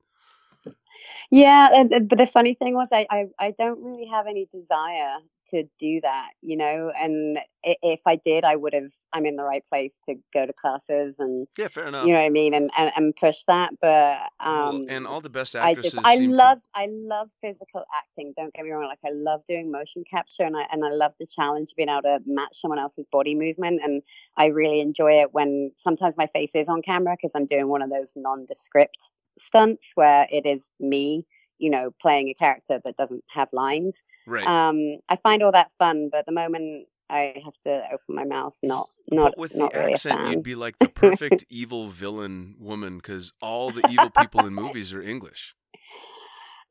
Yeah, 1.30 1.68
and, 1.74 1.92
and- 1.92 2.08
but 2.08 2.18
the 2.18 2.26
funny 2.26 2.54
thing 2.54 2.74
was, 2.74 2.88
I, 2.92 3.06
I 3.10 3.24
I 3.38 3.50
don't 3.56 3.82
really 3.82 4.06
have 4.06 4.26
any 4.26 4.48
desire 4.52 5.16
to 5.48 5.64
do 5.78 5.98
that, 6.02 6.28
you 6.42 6.56
know. 6.58 6.92
And 6.98 7.38
if 7.62 8.02
I 8.06 8.16
did, 8.16 8.44
I 8.44 8.54
would 8.56 8.74
have. 8.74 8.90
I'm 9.14 9.24
in 9.26 9.36
the 9.36 9.44
right 9.44 9.64
place 9.70 9.98
to 10.06 10.14
go 10.34 10.44
to 10.46 10.52
classes 10.52 11.14
and 11.18 11.46
Yeah, 11.56 11.68
fair 11.68 11.84
enough. 11.86 12.06
you 12.06 12.12
know 12.12 12.18
what 12.20 12.26
I 12.26 12.30
mean, 12.30 12.54
and 12.54 12.70
and, 12.76 12.92
and 12.96 13.16
push 13.16 13.44
that. 13.48 13.70
But 13.80 14.18
Well, 14.44 14.68
um, 14.68 14.86
and 14.88 15.06
all 15.06 15.20
the 15.22 15.30
best 15.30 15.56
I 15.56 15.70
actresses. 15.72 15.94
just 15.94 16.06
I 16.06 16.16
seem 16.16 16.30
to- 16.30 16.36
love 16.36 16.58
I 16.74 16.88
love 16.90 17.28
physical 17.40 17.84
acting. 17.96 18.34
Don't 18.36 18.52
get 18.54 18.64
me 18.64 18.70
wrong. 18.70 18.84
Like 18.86 18.98
I 19.06 19.10
love 19.14 19.40
doing 19.46 19.70
motion 19.70 20.04
capture 20.10 20.42
and 20.44 20.56
I 20.56 20.64
and 20.70 20.84
I 20.84 20.90
love 20.90 21.12
the 21.18 21.26
challenge 21.26 21.70
of 21.72 21.76
being 21.76 21.88
able 21.88 22.02
to 22.02 22.20
match 22.26 22.54
someone 22.60 22.78
else's 22.78 23.06
body 23.10 23.34
movement. 23.34 23.80
And 23.82 24.02
I 24.36 24.46
really 24.46 24.80
enjoy 24.80 25.20
it 25.22 25.32
when 25.32 25.72
sometimes 25.76 26.16
my 26.16 26.26
face 26.26 26.54
is 26.54 26.68
on 26.68 26.82
camera 26.82 27.14
because 27.16 27.32
I'm 27.34 27.46
doing 27.46 27.68
one 27.68 27.82
of 27.82 27.90
those 27.90 28.12
nondescript 28.16 29.12
stunts 29.40 29.92
where 29.94 30.26
it 30.32 30.44
is 30.46 30.68
me, 30.88 31.24
you 31.58 31.70
know, 31.70 31.90
playing 32.00 32.28
a 32.28 32.34
character 32.34 32.80
that 32.84 32.96
doesn't 32.96 33.24
have 33.28 33.48
lines. 33.52 34.02
right. 34.26 34.46
Um, 34.46 34.98
I 35.08 35.16
find 35.16 35.42
all 35.42 35.52
that's 35.52 35.76
fun, 35.76 36.08
but 36.10 36.26
the 36.26 36.32
moment 36.32 36.86
I 37.10 37.34
have 37.44 37.56
to 37.64 37.84
open 37.92 38.14
my 38.14 38.24
mouth. 38.24 38.56
Not 38.62 38.88
not 39.10 39.32
but 39.32 39.38
with 39.38 39.56
not 39.56 39.72
the 39.72 39.78
really 39.78 39.94
accent, 39.94 40.28
you'd 40.28 40.42
be 40.42 40.54
like 40.54 40.78
the 40.78 40.88
perfect 40.88 41.46
evil 41.50 41.88
villain 41.88 42.56
woman 42.58 42.98
because 42.98 43.32
all 43.40 43.70
the 43.70 43.88
evil 43.88 44.10
people 44.10 44.46
in 44.46 44.54
movies 44.54 44.92
are 44.92 45.02
English. 45.02 45.54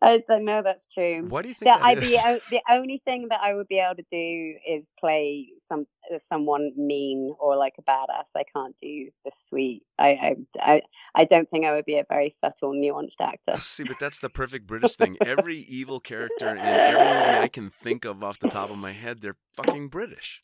I, 0.02 0.24
I 0.30 0.38
know 0.38 0.62
that's 0.62 0.86
true. 0.94 1.26
Why 1.28 1.42
do 1.42 1.48
you 1.48 1.56
think 1.56 1.72
that 1.72 1.80
that 1.80 1.86
I'd 1.86 1.98
is? 1.98 2.10
be 2.10 2.20
o- 2.24 2.40
the 2.52 2.62
only 2.70 3.02
thing 3.04 3.28
that 3.30 3.40
I 3.42 3.56
would 3.56 3.68
be 3.68 3.80
able 3.80 3.96
to 3.96 4.06
do 4.12 4.54
is 4.68 4.92
play 5.00 5.50
some 5.60 5.88
uh, 6.14 6.20
someone 6.20 6.72
mean 6.78 7.34
or 7.40 7.56
like 7.56 7.74
a 7.80 7.82
badass. 7.82 8.32
I 8.36 8.44
can't 8.56 8.76
do 8.80 9.10
the 9.26 9.32
sweet. 9.36 9.84
I 9.98 10.10
I 10.10 10.36
I, 10.60 10.82
I 11.16 11.26
don't 11.26 11.50
think 11.50 11.66
I 11.66 11.74
would 11.74 11.86
be 11.86 11.98
a 11.98 12.06
very 12.08 12.30
subtle, 12.30 12.74
nuanced 12.74 13.20
actor. 13.20 13.58
See, 13.60 13.84
but 13.84 14.00
that's 14.00 14.20
the 14.20 14.30
perfect 14.30 14.68
British 14.68 14.96
thing. 14.96 15.18
Every 15.24 15.58
evil 15.58 16.00
character 16.00 16.56
in 16.56 16.64
every 16.64 16.98
movie 16.98 17.38
I 17.40 17.48
can 17.48 17.72
think 17.72 18.06
of 18.06 18.24
off 18.24 18.40
the 18.40 18.48
top 18.48 18.70
of 18.70 18.78
my 18.78 18.92
head, 18.92 19.22
they're 19.22 19.38
fucking 19.56 19.90
British. 19.90 20.44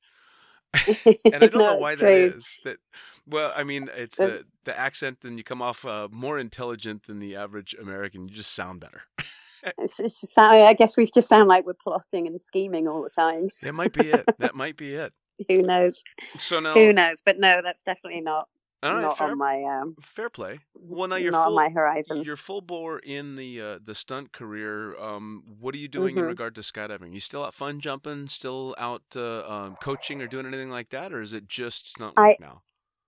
And 1.32 1.44
I 1.44 1.48
don't 1.48 1.54
know 1.54 1.78
why 1.78 1.96
that 1.96 2.06
is. 2.06 2.12
that 2.12 2.18
true. 2.18 2.34
is. 2.38 2.60
That 2.66 2.78
well, 3.28 3.54
I 3.56 3.64
mean, 3.64 3.90
it's 3.96 4.18
the 4.18 4.46
the 4.66 4.78
accent, 4.78 5.20
and 5.24 5.38
you 5.38 5.44
come 5.44 5.62
off 5.62 5.86
uh, 5.86 6.08
more 6.12 6.40
intelligent 6.40 7.06
than 7.06 7.20
the 7.20 7.36
average 7.36 7.76
American. 7.80 8.28
You 8.28 8.34
just 8.34 8.54
sound 8.56 8.80
better. 8.80 9.04
Just, 9.98 10.38
I 10.38 10.74
guess 10.74 10.98
we 10.98 11.10
just 11.14 11.28
sound 11.30 11.48
like 11.48 11.66
we're 11.66 11.74
plotting 11.74 12.28
and 12.28 12.40
scheming 12.40 12.88
all 12.88 13.04
the 13.04 13.10
time. 13.10 13.50
That 13.62 13.74
might 13.74 13.94
be 13.94 14.10
it. 14.10 14.26
That 14.40 14.56
might 14.56 14.78
be 14.78 14.96
it. 14.96 15.14
Who 15.50 15.62
knows? 15.62 16.04
So 16.38 16.60
now, 16.60 16.74
Who 16.74 16.94
knows? 16.94 17.18
But 17.26 17.40
no, 17.40 17.62
that's 17.64 17.84
definitely 17.84 18.22
not 18.22 18.48
right, 18.84 19.02
not 19.02 19.18
fair, 19.18 19.32
on 19.32 19.38
my 19.38 19.64
um 19.64 19.96
fair 20.02 20.30
play. 20.30 20.56
Well, 20.76 21.08
now 21.08 21.16
you're 21.16 21.32
not 21.32 21.46
full. 21.46 21.58
on 21.60 21.66
my 21.66 21.70
horizon. 21.74 22.24
You're 22.24 22.36
full 22.38 22.62
bore 22.62 23.00
in 23.00 23.36
the 23.36 23.62
uh, 23.62 23.80
the 23.84 23.96
stunt 23.96 24.32
career. 24.32 24.96
Um, 25.00 25.44
what 25.60 25.74
are 25.76 25.80
you 25.80 25.88
doing 25.88 26.18
in 26.18 26.24
Mhm. 26.24 26.28
regard 26.28 26.56
to 26.56 26.62
skydiving? 26.62 27.14
You 27.14 27.20
still 27.20 27.44
out 27.44 27.54
fun 27.54 27.80
jumping? 27.80 28.28
Still 28.28 28.76
out 28.78 29.04
uh, 29.16 29.48
um, 29.50 29.76
coaching 29.82 30.22
or 30.22 30.28
doing 30.28 30.46
anything 30.46 30.70
like 30.70 30.90
that, 30.90 31.12
or 31.14 31.22
is 31.22 31.34
it 31.34 31.48
just 31.48 31.90
stunt 31.90 32.14
I- 32.18 32.38
now? 32.40 32.62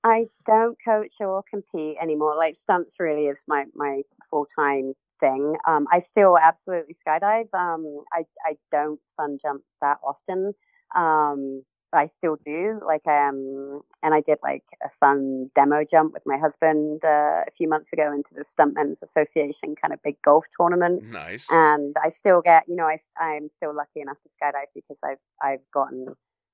I 0.04 0.28
don't 0.46 0.78
coach 0.86 1.16
or 1.20 1.42
compete 1.50 1.98
anymore. 2.00 2.36
Like 2.36 2.56
stunts 2.56 3.00
really 3.00 3.28
is 3.28 3.44
my 3.48 3.66
my 3.74 4.04
full 4.30 4.46
time 4.46 4.94
thing. 5.20 5.56
Um, 5.68 5.88
I 5.92 6.00
still 6.00 6.38
absolutely 6.38 6.94
skydive. 6.94 7.54
Um, 7.54 8.04
I 8.14 8.24
I 8.46 8.56
don't 8.72 9.00
fun 9.16 9.38
jump 9.42 9.64
that 9.82 9.98
often. 10.04 10.54
Um, 10.96 11.64
I 11.94 12.08
still 12.08 12.38
do. 12.46 12.80
Like 12.86 13.08
um, 13.08 13.82
and 14.04 14.14
I 14.14 14.22
did 14.22 14.40
like 14.44 14.66
a 14.84 14.90
fun 14.90 15.50
demo 15.56 15.84
jump 15.90 16.14
with 16.14 16.24
my 16.26 16.38
husband 16.38 17.04
uh, 17.06 17.44
a 17.48 17.52
few 17.56 17.68
months 17.70 17.94
ago 17.94 18.12
into 18.12 18.34
the 18.34 18.44
Stuntmen's 18.44 19.02
Association 19.02 19.76
kind 19.82 19.94
of 19.94 20.04
big 20.04 20.22
golf 20.22 20.46
tournament 20.56 21.04
Nice. 21.12 21.48
and 21.50 21.96
I 22.04 22.10
still 22.10 22.42
get, 22.42 22.66
you 22.68 22.76
know, 22.76 22.86
I 22.86 22.98
I'm 23.18 23.50
still 23.50 23.76
lucky 23.76 24.02
enough 24.02 24.18
to 24.24 24.30
skydive 24.30 24.72
because 24.74 25.00
I've 25.04 25.20
I've 25.42 25.66
gotten 25.74 26.08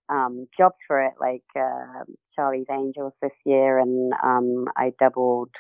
um, 0.10 0.48
jobs 0.56 0.82
for 0.86 1.00
it, 1.00 1.14
like 1.20 1.44
uh, 1.56 2.04
Charlie's 2.30 2.70
Angels 2.70 3.20
this 3.22 3.44
year, 3.46 3.80
and 3.80 4.14
um, 4.22 4.66
I 4.76 4.92
doubled 4.98 5.56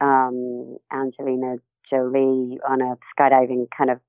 um, 0.00 0.76
Angelina 0.92 1.56
Jolie 1.88 2.58
on 2.68 2.80
a 2.80 2.96
skydiving 2.96 3.70
kind 3.70 3.90
of 3.90 4.02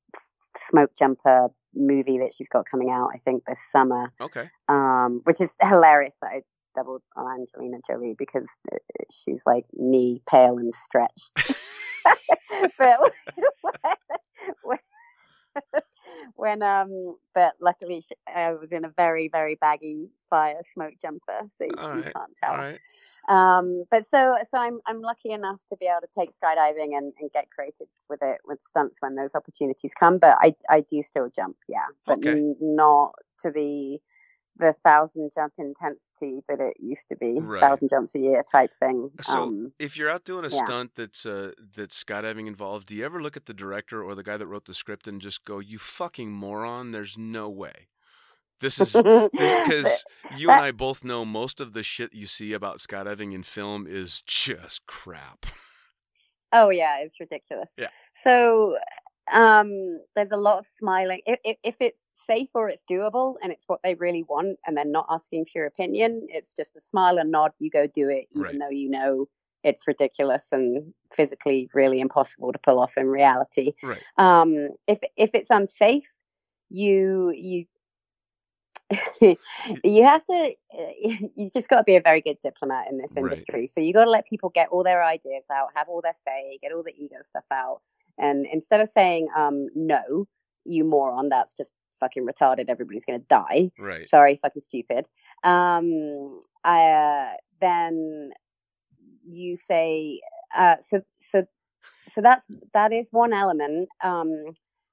smoke 0.56 0.92
jumper 0.98 1.50
movie 1.74 2.18
that 2.20 2.34
she's 2.34 2.50
got 2.50 2.66
coming 2.66 2.90
out, 2.90 3.10
I 3.14 3.18
think 3.18 3.46
this 3.46 3.62
summer, 3.72 4.12
Okay. 4.20 4.50
um, 4.68 5.22
which 5.24 5.40
is 5.42 5.58
hilarious. 5.62 6.20
that 6.22 6.32
I 6.34 6.42
doubled 6.76 7.02
on 7.16 7.42
Angelina 7.42 7.78
Jolie 7.88 8.16
because 8.18 8.60
uh, 8.72 8.78
she's 9.12 9.44
like 9.46 9.66
me, 9.74 10.22
pale 10.30 10.58
and 10.58 10.74
stretched. 10.76 11.32
but 12.78 13.00
when, 16.42 16.64
um, 16.64 17.18
but 17.36 17.54
luckily 17.62 18.02
she, 18.02 18.16
I 18.28 18.52
was 18.54 18.72
in 18.72 18.84
a 18.84 18.90
very 18.90 19.28
very 19.28 19.60
baggy 19.62 20.10
fire 20.28 20.62
smoke 20.74 20.96
jumper, 21.00 21.48
so 21.50 21.66
you, 21.66 21.72
you 21.94 22.02
right, 22.02 22.14
can't 22.14 22.36
tell. 22.36 22.56
Right. 22.58 22.80
Um, 23.30 23.84
but 23.92 24.08
so 24.08 24.36
so 24.44 24.58
I'm 24.58 24.80
I'm 24.88 25.02
lucky 25.02 25.30
enough 25.30 25.62
to 25.70 25.78
be 25.78 25.86
able 25.86 26.02
to 26.02 26.20
take 26.20 26.32
skydiving 26.32 26.98
and, 26.98 27.14
and 27.20 27.32
get 27.32 27.52
creative 27.52 27.86
with 28.10 28.24
it 28.24 28.40
with 28.44 28.60
stunts 28.60 29.04
when 29.04 29.14
those 29.14 29.36
opportunities 29.36 29.94
come. 29.94 30.18
But 30.18 30.40
I 30.42 30.56
I 30.68 30.82
do 30.82 31.04
still 31.04 31.30
jump, 31.36 31.58
yeah, 31.70 31.86
but 32.08 32.18
Okay. 32.18 32.32
n- 32.32 32.56
not 32.60 33.14
to 33.42 33.52
the 33.52 34.02
the 34.58 34.74
thousand 34.84 35.32
jump 35.34 35.54
intensity 35.58 36.42
that 36.48 36.60
it 36.60 36.74
used 36.80 37.08
to 37.10 37.16
be, 37.16 37.40
Right. 37.40 37.62
thousand 37.62 37.90
jumps 37.90 38.16
a 38.16 38.20
year 38.20 38.44
type 38.52 38.72
thing. 38.80 39.10
So 39.22 39.42
um, 39.44 39.74
if 39.80 39.98
you're 39.98 40.10
out 40.10 40.24
doing 40.24 40.46
a 40.46 40.50
yeah. 40.50 40.64
stunt 40.64 40.92
that's 40.96 41.26
uh, 41.26 41.52
that's 41.76 42.02
skydiving 42.04 42.48
involved, 42.48 42.88
do 42.88 42.96
you 42.96 43.06
ever 43.06 43.22
look 43.22 43.38
at 43.38 43.46
the 43.46 43.54
director 43.54 44.04
or 44.04 44.16
the 44.16 44.24
guy 44.24 44.38
that 44.38 44.48
wrote 44.48 44.66
the 44.66 44.74
script 44.74 45.08
and 45.08 45.22
just 45.22 45.46
go, 45.46 45.60
"You 45.60 45.80
fucking 45.80 46.32
moron! 46.32 46.92
There's 46.92 47.18
no 47.18 47.50
way." 47.50 47.88
This 48.60 48.80
is 48.80 48.94
because 49.32 50.06
you 50.38 50.52
and 50.52 50.62
I 50.62 50.72
both 50.72 51.04
know 51.04 51.26
most 51.26 51.60
of 51.60 51.74
the 51.74 51.82
shit 51.82 52.14
you 52.14 52.28
see 52.28 52.54
about 52.54 52.78
skydiving 52.78 53.34
in 53.34 53.42
film 53.44 53.88
is 53.88 54.22
just 54.26 54.86
crap. 54.86 55.48
Oh 56.54 56.70
yeah, 56.70 57.00
it's 57.00 57.20
ridiculous. 57.20 57.74
Yeah. 57.78 57.88
So 58.14 58.78
um 59.32 60.00
there's 60.16 60.32
a 60.32 60.38
lot 60.38 60.58
of 60.58 60.66
smiling 60.66 61.22
if, 61.26 61.40
if, 61.46 61.58
if 61.64 61.78
it's 61.80 62.10
safe 62.14 62.50
or 62.54 62.70
it's 62.70 62.84
doable 62.90 63.36
and 63.44 63.52
it's 63.52 63.66
what 63.68 63.80
they 63.84 63.94
really 63.96 64.24
want 64.24 64.58
and 64.66 64.76
they're 64.76 64.86
not 64.86 65.06
asking 65.10 65.46
for 65.46 65.60
your 65.60 65.68
opinion 65.68 66.26
it's 66.30 66.54
just 66.54 66.76
a 66.76 66.82
smile 66.82 67.18
and 67.18 67.32
nod 67.32 67.52
you 67.60 67.70
go 67.70 67.88
do 67.88 68.10
it 68.10 68.26
even 68.32 68.44
Right. 68.44 68.60
though 68.60 68.70
you 68.70 68.90
know 68.90 69.28
it's 69.64 69.88
ridiculous 69.88 70.50
and 70.52 70.94
physically 71.14 71.70
really 71.74 72.00
impossible 72.02 72.52
to 72.52 72.60
pull 72.60 72.80
off 72.80 72.98
in 72.98 73.08
reality 73.08 73.74
Right. 73.84 74.02
um 74.18 74.70
if 74.88 75.00
if 75.18 75.32
it's 75.36 75.50
unsafe 75.52 76.12
you 76.70 77.32
you 77.36 77.66
you 79.22 80.04
have 80.04 80.24
to 80.26 80.54
you 81.36 81.50
just 81.54 81.70
got 81.70 81.78
to 81.78 81.84
be 81.84 81.96
a 81.96 82.02
very 82.02 82.22
good 82.22 82.38
diplomat 82.42 82.88
in 82.90 82.98
this 82.98 83.16
Right. 83.18 83.24
industry 83.24 83.68
so 83.68 83.80
you 83.80 83.94
got 83.94 84.06
to 84.06 84.10
let 84.12 84.26
people 84.28 84.50
get 84.50 84.68
all 84.70 84.84
their 84.84 85.04
ideas 85.04 85.46
out 85.52 85.70
have 85.76 85.88
all 85.88 86.02
their 86.02 86.14
say 86.14 86.58
get 86.62 86.74
all 86.74 86.84
the 86.84 86.94
ego 86.98 87.18
stuff 87.22 87.46
out 87.52 87.82
And 88.18 88.46
instead 88.52 88.82
of 88.82 88.90
saying 88.90 89.28
um, 89.36 89.68
no, 89.76 90.28
you 90.66 90.84
moron, 90.84 91.30
that's 91.30 91.54
just 91.54 91.74
fucking 92.00 92.26
retarded. 92.26 92.66
Everybody's 92.70 93.06
going 93.06 93.20
to 93.20 93.26
die. 93.28 93.72
Right. 93.80 94.08
Sorry, 94.08 94.38
fucking 94.42 94.62
stupid. 94.62 95.08
Um, 95.44 96.40
I, 96.64 96.92
uh, 96.92 97.34
then 97.60 98.32
you 99.28 99.56
say 99.56 100.20
uh, 100.56 100.76
so 100.82 101.02
so 101.20 101.46
so 102.08 102.22
that's 102.22 102.48
that 102.74 102.92
is 102.92 103.10
one 103.12 103.34
element. 103.34 103.90
Um, 104.04 104.46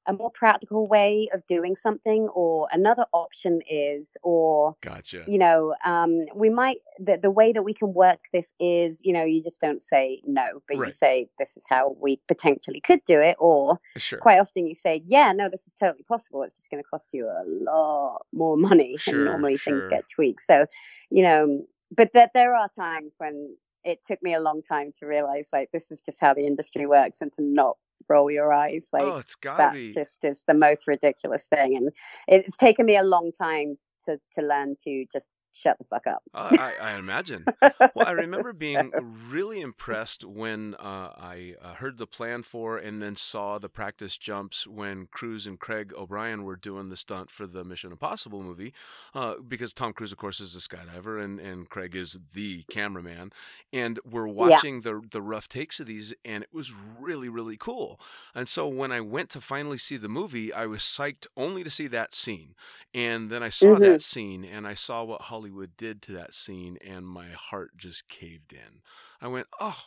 a 0.09 0.13
more 0.15 0.31
practical 0.31 0.87
way 0.89 1.29
of 1.33 1.47
doing 1.47 1.77
something 1.77 2.29
or 2.31 2.67
another 2.73 3.05
option 3.13 3.61
is 3.71 4.17
or 4.23 4.75
Gotcha. 4.81 5.23
you 5.29 5.39
know 5.39 5.75
um, 5.85 6.25
we 6.35 6.49
might 6.49 6.79
the, 6.99 7.19
the 7.23 7.31
way 7.31 7.53
that 7.53 7.63
we 7.63 7.75
can 7.75 7.93
work 7.93 8.21
this 8.33 8.55
is 8.59 9.03
you 9.05 9.13
know 9.13 9.25
you 9.25 9.43
just 9.43 9.61
don't 9.61 9.83
say 9.83 10.21
no 10.27 10.63
but 10.67 10.79
you 10.79 10.91
say 10.91 11.29
this 11.39 11.57
is 11.57 11.65
how 11.69 11.95
we 12.01 12.21
potentially 12.27 12.81
could 12.81 13.05
do 13.05 13.21
it 13.21 13.37
or 13.39 13.79
Sure. 13.99 14.19
quite 14.19 14.41
often 14.41 14.67
you 14.67 14.75
say 14.75 15.03
yeah 15.07 15.33
no 15.33 15.49
this 15.49 15.67
is 15.67 15.75
totally 15.75 16.05
possible 16.05 16.43
it's 16.43 16.57
just 16.57 16.71
going 16.71 16.83
to 16.83 16.89
cost 16.89 17.13
you 17.13 17.27
a 17.27 17.45
lot 17.47 18.23
more 18.33 18.57
money 18.57 18.97
Sure, 18.99 19.15
and 19.15 19.25
normally 19.25 19.59
sure. 19.59 19.73
things 19.75 19.87
get 19.89 20.09
tweaked 20.09 20.43
so 20.43 20.67
you 21.11 21.23
know 21.23 21.63
but 21.95 22.11
that 22.15 22.31
there 22.35 22.55
are 22.55 22.69
times 22.69 23.15
when 23.19 23.55
it 23.85 24.01
took 24.05 24.23
me 24.23 24.35
a 24.35 24.41
long 24.41 24.63
time 24.63 24.93
to 24.99 25.07
realize 25.07 25.49
like 25.53 25.71
this 25.73 25.91
is 25.91 26.01
just 26.01 26.19
how 26.21 26.33
the 26.35 26.47
industry 26.47 26.87
works 26.87 27.21
and 27.21 27.33
to 27.33 27.43
not 27.43 27.77
roll 28.09 28.31
your 28.31 28.53
eyes 28.53 28.89
oh, 28.95 28.97
like 28.97 29.07
oh, 29.07 29.17
it's 29.17 29.35
gotta 29.35 29.59
that 29.59 29.73
be. 29.75 29.93
just 29.93 30.19
is 30.23 30.45
the 30.47 30.55
most 30.55 30.87
ridiculous 30.87 31.49
thing 31.49 31.77
and 31.77 31.91
it's 32.27 32.57
taken 32.57 32.87
me 32.87 32.97
a 32.97 33.03
long 33.03 33.31
time 33.33 33.77
to 34.05 34.19
to 34.33 34.43
learn 34.43 34.77
to 34.85 35.05
just 35.13 35.31
shut 35.59 35.79
the 35.79 35.85
fuck 35.85 36.07
up 36.07 36.23
Uh, 36.35 36.53
I, 36.57 36.75
I 36.81 36.93
imagine. 36.99 37.49
Well, 37.95 38.07
I 38.07 38.13
remember 38.13 38.53
being 38.53 38.93
really 39.31 39.61
impressed 39.61 40.25
when 40.25 40.75
uh, 40.75 41.13
I 41.17 41.55
uh, 41.61 41.75
heard 41.75 41.99
the 41.99 42.07
plan 42.07 42.43
for 42.43 42.79
and 42.79 43.03
then 43.03 43.17
saw 43.17 43.59
the 43.59 43.69
practice 43.69 44.17
jumps 44.17 44.67
when 44.67 45.07
Cruise 45.07 45.47
and 45.47 45.59
Craig 45.59 45.93
O'Brien 45.97 46.45
were 46.45 46.57
doing 46.57 46.91
the 46.91 46.97
stunt 46.97 47.31
for 47.31 47.47
the 47.47 47.65
Mission 47.65 47.91
Impossible 47.91 48.43
movie. 48.43 48.73
Uh, 49.15 49.37
because 49.47 49.73
Tom 49.73 49.93
Cruise, 49.93 50.13
of 50.13 50.19
course, 50.19 50.41
is 50.41 50.55
a 50.55 50.61
skydiver 50.61 51.23
and, 51.23 51.41
and 51.41 51.69
Craig 51.69 51.97
is 51.97 52.19
the 52.35 52.65
cameraman. 52.71 53.33
And 53.73 53.99
we're 54.05 54.29
watching 54.29 54.83
the, 54.83 55.01
the 55.11 55.23
rough 55.23 55.49
takes 55.49 55.81
of 55.81 55.87
these, 55.87 56.15
and 56.25 56.43
it 56.45 56.51
was 56.53 56.73
really, 56.73 57.29
really 57.29 57.57
cool. 57.57 57.99
And 58.35 58.49
so 58.49 58.69
when 58.69 58.93
I 58.93 59.01
went 59.01 59.31
to 59.31 59.41
finally 59.41 59.79
see 59.79 59.97
the 59.97 60.09
movie, 60.09 60.53
I 60.53 60.67
was 60.67 60.81
psyched 60.81 61.27
only 61.37 61.65
to 61.65 61.71
see 61.71 61.89
that 61.89 62.15
scene. 62.15 62.55
And 62.95 63.31
then 63.31 63.43
I 63.43 63.49
saw 63.51 63.79
Mhm. 63.79 63.81
that 63.81 64.03
scene 64.03 64.45
and 64.45 64.67
I 64.67 64.75
saw 64.75 65.05
what 65.05 65.23
Hollywood 65.49 65.79
did 65.79 66.03
to 66.03 66.13
that 66.13 66.35
scene, 66.35 66.77
and 66.87 67.07
my 67.07 67.31
heart 67.31 67.71
just 67.79 68.07
caved 68.07 68.53
in. 68.53 68.83
I 69.19 69.29
went, 69.29 69.47
oh, 69.59 69.81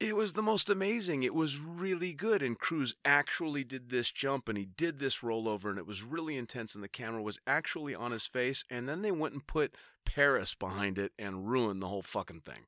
it 0.00 0.16
was 0.16 0.32
the 0.32 0.42
most 0.42 0.68
amazing. 0.68 1.22
It 1.22 1.32
was 1.32 1.60
really 1.60 2.12
good. 2.12 2.42
And 2.42 2.58
Cruise 2.58 2.96
actually 3.04 3.62
did 3.62 3.90
this 3.90 4.10
jump 4.10 4.48
and 4.48 4.58
he 4.58 4.64
did 4.64 4.98
this 4.98 5.20
rollover, 5.20 5.66
and 5.66 5.78
it 5.78 5.86
was 5.86 6.02
really 6.02 6.36
intense, 6.36 6.74
and 6.74 6.82
the 6.82 6.88
camera 6.88 7.22
was 7.22 7.38
actually 7.46 7.94
on 7.94 8.10
his 8.10 8.26
face. 8.26 8.64
And 8.68 8.88
then 8.88 9.02
they 9.02 9.12
went 9.12 9.34
and 9.34 9.46
put 9.46 9.76
Paris 10.04 10.54
behind 10.54 10.98
it 10.98 11.12
and 11.20 11.48
ruined 11.48 11.80
the 11.80 11.88
whole 11.88 12.02
fucking 12.02 12.40
thing. 12.40 12.66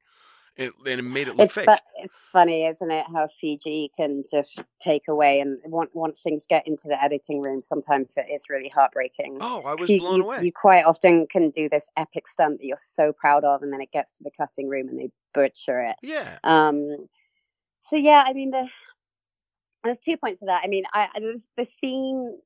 It, 0.56 0.72
and 0.86 1.00
it 1.00 1.04
made 1.04 1.28
it 1.28 1.36
look 1.36 1.44
it's 1.44 1.52
fake. 1.52 1.66
fu- 1.66 2.02
it's 2.02 2.18
funny 2.32 2.64
isn't 2.64 2.90
it 2.90 3.04
how 3.12 3.26
cg 3.26 3.88
can 3.94 4.24
just 4.30 4.64
take 4.80 5.02
away 5.06 5.40
and 5.40 5.58
once, 5.66 5.90
once 5.92 6.22
things 6.22 6.46
get 6.48 6.66
into 6.66 6.88
the 6.88 7.02
editing 7.02 7.42
room 7.42 7.62
sometimes 7.62 8.14
it 8.16 8.26
is 8.32 8.48
really 8.48 8.70
heartbreaking 8.70 9.36
oh, 9.42 9.62
I 9.66 9.74
was 9.74 9.90
you, 9.90 10.00
blown 10.00 10.16
you, 10.16 10.22
away. 10.22 10.44
you 10.44 10.52
quite 10.52 10.86
often 10.86 11.26
can 11.26 11.50
do 11.50 11.68
this 11.68 11.90
epic 11.98 12.26
stunt 12.26 12.58
that 12.58 12.66
you're 12.66 12.78
so 12.80 13.12
proud 13.12 13.44
of 13.44 13.62
and 13.62 13.70
then 13.70 13.82
it 13.82 13.92
gets 13.92 14.14
to 14.14 14.24
the 14.24 14.30
cutting 14.30 14.68
room 14.68 14.88
and 14.88 14.98
they 14.98 15.10
butcher 15.34 15.80
it 15.82 15.96
yeah. 16.02 16.38
um 16.42 17.06
so 17.84 17.96
yeah 17.96 18.24
i 18.26 18.32
mean 18.32 18.50
the 18.50 18.66
there's 19.84 20.00
two 20.00 20.16
points 20.16 20.40
to 20.40 20.46
that 20.46 20.62
i 20.64 20.68
mean 20.68 20.84
i 20.94 21.08
there's 21.18 21.48
the 21.58 21.66
scene 21.66 22.38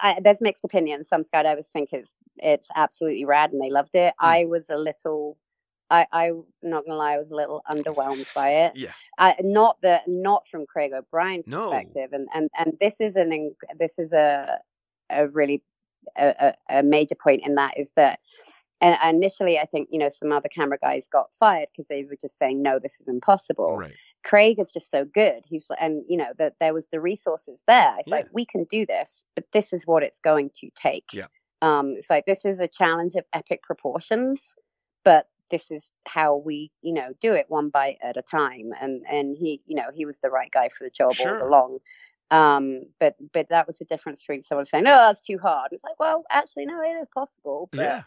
I, 0.00 0.20
there's 0.22 0.40
mixed 0.40 0.64
opinions 0.64 1.08
some 1.08 1.24
skydivers 1.24 1.70
think 1.72 1.88
it's 1.92 2.14
it's 2.36 2.68
absolutely 2.76 3.24
rad 3.24 3.52
and 3.52 3.60
they 3.60 3.70
loved 3.70 3.96
it 3.96 4.14
Hmm. 4.20 4.26
i 4.26 4.44
was 4.44 4.70
a 4.70 4.76
little 4.76 5.36
I, 5.92 6.06
I'm 6.10 6.44
not 6.62 6.86
gonna 6.86 6.96
lie, 6.98 7.14
I 7.14 7.18
was 7.18 7.30
a 7.30 7.36
little 7.36 7.62
underwhelmed 7.70 8.26
by 8.34 8.48
it. 8.50 8.72
Yeah. 8.76 8.92
I, 9.18 9.36
not 9.40 9.76
the 9.82 10.00
not 10.06 10.48
from 10.48 10.64
Craig 10.66 10.92
O'Brien's 10.94 11.46
No. 11.46 11.70
perspective, 11.70 12.12
and 12.12 12.28
and 12.34 12.50
and 12.58 12.72
this 12.80 13.00
is 13.00 13.16
an 13.16 13.54
this 13.78 13.98
is 13.98 14.12
a 14.12 14.58
a 15.10 15.28
really 15.28 15.62
a, 16.16 16.54
a 16.68 16.82
major 16.82 17.14
point 17.14 17.46
in 17.46 17.54
that 17.56 17.78
is 17.78 17.92
that 17.92 18.18
and 18.80 18.96
initially 19.04 19.58
I 19.58 19.66
think 19.66 19.88
you 19.92 19.98
know 19.98 20.08
some 20.08 20.32
other 20.32 20.48
camera 20.48 20.78
guys 20.78 21.06
got 21.06 21.34
fired 21.34 21.68
because 21.72 21.88
they 21.88 22.04
were 22.04 22.16
just 22.20 22.38
saying 22.38 22.62
no, 22.62 22.78
this 22.78 22.98
is 23.00 23.08
impossible. 23.08 23.76
Right. 23.76 23.94
Craig 24.24 24.58
is 24.58 24.72
just 24.72 24.90
so 24.90 25.04
good. 25.04 25.42
He's 25.44 25.66
and 25.80 26.04
you 26.08 26.16
know 26.16 26.32
that 26.38 26.54
there 26.58 26.72
was 26.72 26.88
the 26.88 27.00
resources 27.00 27.64
there. 27.66 27.94
It's 27.98 28.08
like 28.08 28.28
we 28.32 28.46
can 28.46 28.64
do 28.64 28.86
this, 28.86 29.24
but 29.34 29.44
this 29.52 29.72
is 29.72 29.86
what 29.86 30.02
it's 30.02 30.20
going 30.20 30.50
to 30.60 30.70
take. 30.74 31.10
Yeah. 31.12 31.26
Um, 31.60 31.94
it's 31.98 32.08
like 32.10 32.24
this 32.26 32.44
is 32.44 32.60
a 32.60 32.68
challenge 32.68 33.14
of 33.14 33.24
epic 33.32 33.62
proportions, 33.62 34.54
but 35.04 35.26
this 35.52 35.70
is 35.70 35.92
how 36.06 36.34
we 36.36 36.72
you 36.82 36.92
know 36.92 37.12
do 37.20 37.32
it 37.34 37.46
one 37.48 37.68
bite 37.68 37.98
at 38.02 38.16
a 38.16 38.22
time. 38.22 38.70
And 38.80 39.04
and 39.08 39.36
he 39.38 39.62
you 39.66 39.76
know 39.76 39.90
he 39.94 40.04
was 40.06 40.18
the 40.18 40.30
right 40.30 40.50
guy 40.50 40.68
for 40.70 40.82
the 40.82 40.90
job 40.90 41.14
Sure. 41.14 41.38
all 41.40 41.48
along. 41.48 41.78
Um, 42.32 42.80
but 42.98 43.14
but 43.32 43.50
that 43.50 43.66
was 43.68 43.78
the 43.78 43.84
difference 43.84 44.22
between 44.22 44.42
someone 44.42 44.64
saying 44.66 44.84
no, 44.84 44.96
that's 44.96 45.20
too 45.20 45.38
hard. 45.38 45.68
It's 45.72 45.84
like 45.84 46.00
well, 46.00 46.24
actually 46.30 46.66
no, 46.66 46.80
it 46.82 47.00
is 47.02 47.08
possible. 47.14 47.68
But 47.72 47.82
Yeah. 47.82 48.02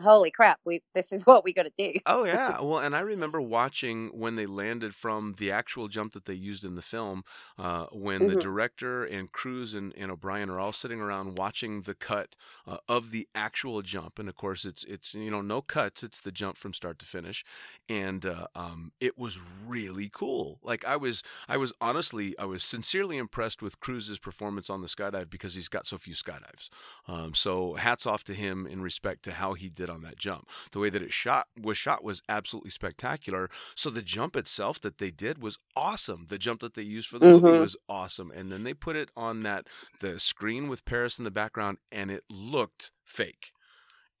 Holy 0.00 0.30
crap, 0.30 0.60
we 0.64 0.82
this 0.94 1.12
is 1.12 1.22
what 1.26 1.44
we 1.44 1.52
got 1.52 1.64
to 1.64 1.72
do. 1.76 1.98
Oh 2.08 2.22
yeah. 2.24 2.60
Well, 2.60 2.78
and 2.78 2.94
I 2.94 3.00
remember 3.00 3.40
watching 3.40 4.10
when 4.16 4.36
they 4.36 4.46
landed 4.46 4.94
from 4.94 5.34
the 5.38 5.50
actual 5.50 5.88
jump 5.88 6.12
that 6.12 6.24
they 6.24 6.34
used 6.34 6.62
in 6.64 6.76
the 6.76 6.82
film, 6.82 7.24
uh, 7.58 7.86
when 7.90 8.26
the 8.26 8.36
Mhm. 8.36 8.36
director 8.36 9.02
and 9.04 9.32
Cruise 9.32 9.74
and, 9.74 9.92
and 9.96 10.12
O'Brien 10.12 10.48
are 10.48 10.60
all 10.60 10.70
sitting 10.70 11.00
around 11.00 11.36
watching 11.36 11.82
the 11.82 11.96
cut 11.96 12.36
uh, 12.64 12.76
of 12.88 13.10
the 13.10 13.28
actual 13.34 13.82
jump, 13.82 14.20
and 14.20 14.28
of 14.28 14.36
course 14.36 14.64
it's 14.64 14.84
it's 14.84 15.14
you 15.14 15.32
know 15.32 15.40
no 15.40 15.60
cuts, 15.60 16.04
it's 16.04 16.20
the 16.20 16.30
jump 16.30 16.56
from 16.58 16.72
start 16.72 17.00
to 17.00 17.06
finish, 17.06 17.44
and 17.88 18.24
uh, 18.24 18.46
um, 18.54 18.92
it 19.00 19.18
was 19.18 19.40
really 19.66 20.08
cool. 20.12 20.60
Like 20.62 20.84
I 20.84 20.94
was 20.96 21.24
I 21.48 21.56
was 21.56 21.72
honestly 21.80 22.38
I 22.38 22.44
was 22.44 22.62
sincerely 22.62 23.16
impressed 23.18 23.62
with 23.62 23.80
Cruise's 23.80 24.20
performance 24.20 24.70
on 24.70 24.80
the 24.80 24.86
skydive 24.86 25.28
because 25.28 25.54
he's 25.56 25.68
got 25.68 25.88
so 25.88 25.98
few 25.98 26.14
skydives. 26.14 26.68
Um, 27.08 27.34
so 27.34 27.74
hats 27.74 28.06
off 28.06 28.24
to 28.24 28.34
him 28.34 28.66
in 28.66 28.80
respect 28.80 29.22
to 29.24 29.32
how 29.32 29.54
he 29.54 29.68
did 29.68 29.85
on 29.90 30.02
that 30.02 30.18
jump. 30.18 30.48
The 30.72 30.80
way 30.80 30.90
that 30.90 31.02
it 31.02 31.12
shot 31.12 31.48
was 31.60 31.78
shot 31.78 32.04
was 32.04 32.22
absolutely 32.28 32.70
spectacular. 32.70 33.50
So 33.74 33.90
the 33.90 34.02
jump 34.02 34.36
itself 34.36 34.80
that 34.82 34.98
they 34.98 35.10
did 35.10 35.42
was 35.42 35.58
awesome. 35.76 36.26
The 36.28 36.38
jump 36.38 36.60
that 36.60 36.74
they 36.74 36.82
used 36.82 37.08
for 37.08 37.18
the 37.18 37.26
movie 37.26 37.52
Mhm. 37.52 37.54
was 37.54 37.76
awesome. 37.88 38.30
And 38.32 38.52
then 38.52 38.64
they 38.64 38.74
put 38.74 38.96
it 38.96 39.10
on 39.16 39.40
that 39.40 39.68
the 40.00 40.20
screen 40.20 40.68
with 40.68 40.84
Paris 40.84 41.18
in 41.18 41.24
the 41.24 41.30
background 41.30 41.78
and 41.92 42.10
it 42.10 42.24
looked 42.30 42.92
fake. 43.04 43.52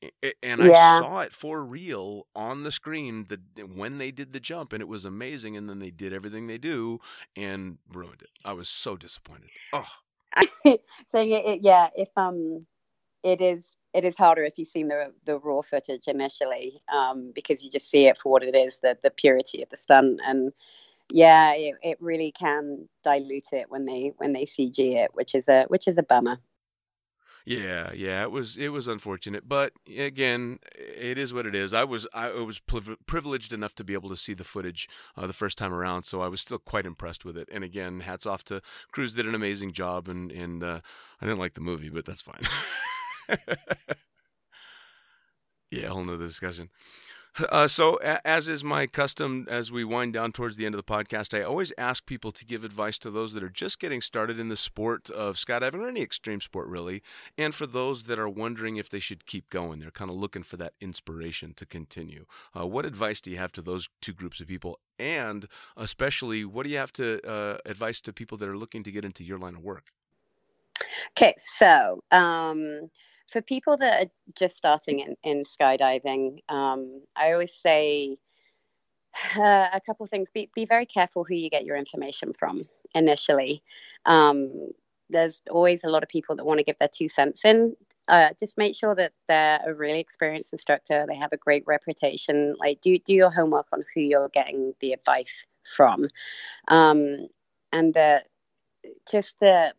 I- 0.04 0.12
I- 0.24 0.34
And 0.42 0.62
I 0.62 0.72
Yeah. 0.72 0.72
saw 0.72 1.20
it 1.20 1.32
for 1.32 1.64
real 1.64 2.28
on 2.36 2.64
the 2.64 2.72
screen 2.72 3.26
the 3.28 3.38
when 3.66 3.98
they 3.98 4.10
did 4.12 4.32
the 4.32 4.40
jump 4.40 4.72
and 4.72 4.82
it 4.82 4.88
was 4.88 5.04
amazing 5.04 5.56
and 5.56 5.68
then 5.68 5.80
they 5.80 5.90
did 5.90 6.12
everything 6.12 6.46
they 6.46 6.58
do 6.58 7.00
and 7.36 7.78
ruined 7.88 8.22
it. 8.22 8.30
I 8.44 8.52
was 8.54 8.68
so 8.68 8.96
disappointed. 8.96 9.50
Oh, 9.72 9.88
so 11.06 11.20
yeah, 11.20 11.38
it, 11.38 11.60
yeah, 11.62 11.88
if 11.96 12.08
um, 12.16 12.66
it 13.26 13.40
is 13.40 13.76
it 13.92 14.04
is 14.04 14.16
harder 14.16 14.44
if 14.44 14.56
you've 14.56 14.68
seen 14.68 14.88
the 14.88 15.12
the 15.24 15.38
raw 15.38 15.60
footage 15.60 16.06
initially, 16.06 16.80
um, 16.94 17.32
because 17.34 17.64
you 17.64 17.70
just 17.70 17.90
see 17.90 18.06
it 18.06 18.16
for 18.16 18.30
what 18.30 18.44
it 18.44 18.54
is, 18.54 18.80
the 18.80 18.96
the 19.02 19.10
purity 19.10 19.62
of 19.62 19.68
the 19.68 19.76
stunt, 19.76 20.20
and 20.24 20.52
yeah, 21.10 21.52
it, 21.54 21.74
it 21.82 21.98
really 22.00 22.32
can 22.32 22.88
dilute 23.02 23.52
it 23.52 23.66
when 23.68 23.84
they 23.84 24.12
when 24.18 24.32
they 24.32 24.44
CG 24.44 24.78
it, 24.78 25.10
which 25.14 25.34
is 25.34 25.48
a 25.48 25.64
which 25.68 25.88
is 25.88 25.98
a 25.98 26.04
bummer. 26.04 26.38
Yeah, 27.44 27.92
yeah, 27.92 28.22
it 28.22 28.30
was 28.30 28.56
it 28.56 28.68
was 28.68 28.86
unfortunate, 28.86 29.48
but 29.48 29.72
again, 29.88 30.58
it 30.76 31.16
is 31.18 31.32
what 31.32 31.46
it 31.46 31.54
is. 31.54 31.72
I 31.72 31.84
was 31.84 32.06
I 32.12 32.30
was 32.30 32.60
priv- 32.60 32.96
privileged 33.06 33.52
enough 33.52 33.74
to 33.76 33.84
be 33.84 33.94
able 33.94 34.08
to 34.08 34.16
see 34.16 34.34
the 34.34 34.44
footage 34.44 34.88
uh, 35.16 35.26
the 35.26 35.32
first 35.32 35.58
time 35.58 35.72
around, 35.72 36.04
so 36.04 36.20
I 36.20 36.28
was 36.28 36.40
still 36.40 36.58
quite 36.58 36.86
impressed 36.86 37.24
with 37.24 37.36
it. 37.36 37.48
And 37.52 37.64
again, 37.64 38.00
hats 38.00 38.26
off 38.26 38.44
to 38.44 38.62
Cruise 38.92 39.14
did 39.14 39.26
an 39.26 39.34
amazing 39.34 39.72
job, 39.72 40.08
and 40.08 40.30
and 40.30 40.62
uh, 40.62 40.80
I 41.20 41.26
didn't 41.26 41.38
like 41.38 41.54
the 41.54 41.60
movie, 41.60 41.88
but 41.88 42.04
that's 42.04 42.22
fine. 42.22 42.42
yeah, 45.70 45.88
whole 45.88 46.04
nother 46.04 46.26
discussion. 46.26 46.70
Uh, 47.50 47.68
so, 47.68 47.98
a- 48.02 48.26
as 48.26 48.48
is 48.48 48.64
my 48.64 48.86
custom, 48.86 49.46
as 49.50 49.70
we 49.70 49.84
wind 49.84 50.14
down 50.14 50.32
towards 50.32 50.56
the 50.56 50.64
end 50.64 50.74
of 50.74 50.78
the 50.78 50.90
podcast, 50.90 51.38
I 51.38 51.42
always 51.42 51.70
ask 51.76 52.06
people 52.06 52.32
to 52.32 52.46
give 52.46 52.64
advice 52.64 52.96
to 52.98 53.10
those 53.10 53.34
that 53.34 53.42
are 53.42 53.50
just 53.50 53.78
getting 53.78 54.00
started 54.00 54.38
in 54.38 54.48
the 54.48 54.56
sport 54.56 55.10
of 55.10 55.36
skydiving 55.36 55.82
or 55.82 55.88
any 55.88 56.00
extreme 56.00 56.40
sport, 56.40 56.66
really, 56.66 57.02
and 57.36 57.54
for 57.54 57.66
those 57.66 58.04
that 58.04 58.18
are 58.18 58.28
wondering 58.28 58.76
if 58.76 58.88
they 58.88 59.00
should 59.00 59.26
keep 59.26 59.50
going. 59.50 59.80
They're 59.80 59.90
kind 59.90 60.10
of 60.10 60.16
looking 60.16 60.44
for 60.44 60.56
that 60.56 60.72
inspiration 60.80 61.52
to 61.56 61.66
continue. 61.66 62.24
Uh, 62.58 62.66
what 62.66 62.86
advice 62.86 63.20
do 63.20 63.30
you 63.30 63.36
have 63.36 63.52
to 63.52 63.62
those 63.62 63.88
two 64.00 64.14
groups 64.14 64.40
of 64.40 64.46
people? 64.46 64.78
And 64.98 65.46
especially, 65.76 66.46
what 66.46 66.62
do 66.62 66.70
you 66.70 66.78
have 66.78 66.92
to 66.94 67.20
uh, 67.28 67.58
advice 67.66 68.00
to 68.02 68.14
people 68.14 68.38
that 68.38 68.48
are 68.48 68.56
looking 68.56 68.82
to 68.84 68.90
get 68.90 69.04
into 69.04 69.22
your 69.24 69.38
line 69.38 69.56
of 69.56 69.62
work? 69.62 69.92
Okay, 71.10 71.34
so 71.38 72.00
um, 72.10 72.90
for 73.28 73.40
people 73.40 73.76
that 73.78 74.06
are 74.06 74.10
just 74.34 74.56
starting 74.56 75.00
in, 75.00 75.16
in 75.24 75.42
skydiving, 75.42 76.38
um, 76.48 77.02
I 77.16 77.32
always 77.32 77.54
say 77.54 78.18
uh, 79.36 79.68
a 79.72 79.80
couple 79.84 80.04
of 80.04 80.10
things. 80.10 80.30
Be, 80.30 80.50
be 80.54 80.64
very 80.64 80.86
careful 80.86 81.24
who 81.24 81.34
you 81.34 81.50
get 81.50 81.64
your 81.64 81.76
information 81.76 82.32
from 82.38 82.62
initially. 82.94 83.62
Um, 84.04 84.70
there's 85.08 85.42
always 85.50 85.84
a 85.84 85.88
lot 85.88 86.02
of 86.02 86.08
people 86.08 86.34
that 86.36 86.44
want 86.44 86.58
to 86.58 86.64
give 86.64 86.78
their 86.78 86.88
two 86.92 87.08
cents 87.08 87.44
in. 87.44 87.76
Uh, 88.08 88.30
just 88.38 88.56
make 88.56 88.74
sure 88.74 88.94
that 88.94 89.12
they're 89.28 89.60
a 89.66 89.74
really 89.74 89.98
experienced 89.98 90.52
instructor. 90.52 91.04
They 91.08 91.16
have 91.16 91.32
a 91.32 91.36
great 91.36 91.64
reputation. 91.66 92.54
Like, 92.58 92.80
do 92.80 92.98
do 92.98 93.14
your 93.14 93.30
homework 93.30 93.66
on 93.72 93.84
who 93.94 94.00
you're 94.00 94.28
getting 94.28 94.74
the 94.80 94.92
advice 94.92 95.46
from, 95.76 96.06
um, 96.68 97.26
and 97.72 97.94
the 97.94 98.22
just 99.10 99.40
the 99.40 99.72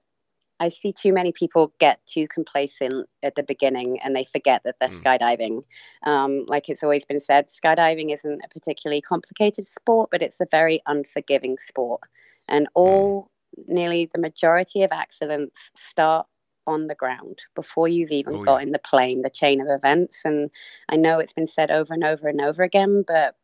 I 0.60 0.70
see 0.70 0.92
too 0.92 1.14
many 1.14 1.32
people 1.32 1.74
get 1.80 2.06
too 2.06 2.28
complacent 2.28 3.08
at 3.24 3.36
the 3.36 3.44
beginning 3.44 4.00
and 4.02 4.16
they 4.16 4.26
forget 4.26 4.64
that 4.64 4.76
they're 4.80 4.90
mm. 4.90 5.02
skydiving. 5.02 5.64
Um, 6.04 6.46
like 6.48 6.70
it's 6.70 6.84
always 6.84 7.06
been 7.06 7.20
said, 7.20 7.48
skydiving 7.48 8.14
isn't 8.14 8.42
a 8.44 8.48
particularly 8.50 9.02
complicated 9.02 9.68
sport, 9.68 10.10
but 10.12 10.22
it's 10.22 10.42
a 10.42 10.48
very 10.50 10.82
unforgiving 10.88 11.58
sport. 11.60 12.02
And 12.48 12.68
hmm. 12.68 12.80
all, 12.80 13.32
mm. 13.58 13.70
nearly 13.70 14.10
the 14.14 14.22
majority 14.22 14.84
of 14.84 14.92
accidents 14.92 15.72
start 15.76 16.28
on 16.66 16.88
the 16.88 16.96
ground 16.96 17.40
before 17.56 17.88
you've 17.88 18.12
even 18.12 18.36
oh, 18.36 18.44
got 18.44 18.58
yeah. 18.58 18.64
in 18.68 18.72
the 18.72 18.80
plane, 18.80 19.22
the 19.22 19.30
chain 19.30 19.62
of 19.62 19.68
events. 19.70 20.26
And 20.26 20.50
I 20.90 20.98
know 20.98 21.20
it's 21.20 21.34
been 21.34 21.48
said 21.48 21.72
over 21.72 21.94
and 21.94 22.04
over 22.04 22.28
and 22.28 22.42
over 22.42 22.64
again, 22.64 23.04
but 23.08 23.36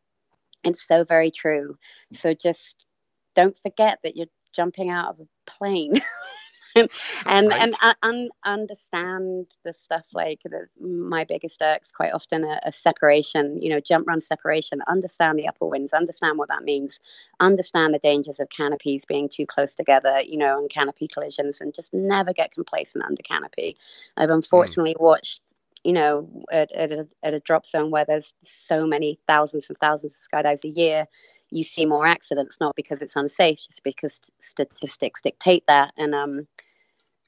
it's 0.64 0.86
so 0.86 1.03
very 1.03 1.32
true. 1.32 1.78
So 2.11 2.34
just 2.34 2.86
don't 3.36 3.57
forget 3.57 3.99
that 4.03 4.16
you're 4.16 4.28
jumping 4.53 4.89
out 4.89 5.09
of 5.09 5.20
a 5.20 5.28
plane. 5.45 5.99
and 6.76 6.90
right. 7.26 7.62
and 7.62 7.76
uh, 7.82 7.94
un- 8.04 8.30
understand 8.44 9.48
the 9.64 9.74
stuff 9.74 10.08
like 10.14 10.42
the, 10.44 10.68
my 10.82 11.24
biggest 11.24 11.62
irks 11.62 11.92
quite 11.92 12.14
often 12.14 12.44
a, 12.44 12.60
a, 12.64 12.72
separation 12.72 13.62
you 13.62 13.70
know 13.70 13.80
jump 13.80 14.08
run 14.08 14.22
separation 14.22 14.82
understand 14.88 15.38
the 15.38 15.48
upper 15.48 15.66
winds 15.66 15.94
understand 15.94 16.38
what 16.38 16.50
that 16.50 16.64
means 16.64 17.00
understand 17.40 17.94
the 17.94 18.00
dangers 18.00 18.40
of 18.40 18.50
canopies 18.50 19.06
being 19.06 19.30
too 19.30 19.46
close 19.46 19.76
together 19.76 20.22
you 20.26 20.38
know 20.38 20.58
and 20.58 20.70
canopy 20.70 21.08
collisions 21.08 21.62
and 21.62 21.74
just 21.74 21.94
never 21.94 22.34
get 22.34 22.52
complacent 22.52 23.04
under 23.06 23.22
canopy 23.24 23.78
i've 24.18 24.30
hmm. 24.30 24.36
unfortunately 24.36 24.96
mm. 24.96 25.02
watched 25.02 25.42
you 25.84 25.92
know, 25.92 26.28
at, 26.52 26.72
at, 26.72 26.92
a, 26.92 27.08
at 27.24 27.34
a 27.34 27.40
drop 27.42 27.66
zone 27.66 27.92
where 27.92 28.06
there's 28.06 28.34
so 28.42 28.88
many 28.88 29.20
thousands 29.28 29.68
and 29.68 29.78
thousands 29.80 30.16
of 30.16 30.32
skydives 30.32 30.64
a 30.64 30.70
year, 30.70 31.08
you 31.54 31.64
see 31.64 31.86
more 31.86 32.06
accidents, 32.06 32.60
not 32.60 32.76
because 32.76 33.01
it's 33.01 33.16
unsafe, 33.16 33.58
just 33.58 33.84
because 33.84 34.20
statistics 34.41 35.22
dictate 35.22 35.64
that. 35.68 35.93
And 35.97 36.16
um, 36.16 36.47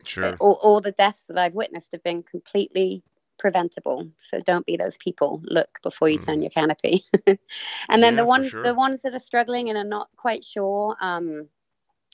Sure. 0.07 0.35
All, 0.39 0.59
all 0.61 0.81
the 0.81 0.91
deaths 0.91 1.27
that 1.27 1.37
I've 1.37 1.53
witnessed 1.53 1.91
have 1.91 2.03
been 2.03 2.23
completely 2.23 3.03
preventable. 3.37 4.07
So 4.19 4.39
don't 4.39 4.65
be 4.65 4.77
those 4.77 4.97
people. 4.97 5.41
Look 5.43 5.79
before 5.83 6.09
you 6.09 6.17
mm. 6.17 6.25
turn 6.25 6.41
your 6.41 6.51
canopy. 6.51 7.03
and 7.27 7.37
then 8.03 8.13
yeah, 8.13 8.21
the 8.21 8.25
ones 8.25 8.49
sure. 8.49 8.63
the 8.63 8.73
ones 8.73 9.01
that 9.01 9.13
are 9.13 9.19
struggling 9.19 9.69
and 9.69 9.77
are 9.77 9.83
not 9.83 10.09
quite 10.15 10.43
sure 10.43 10.95
um, 11.01 11.47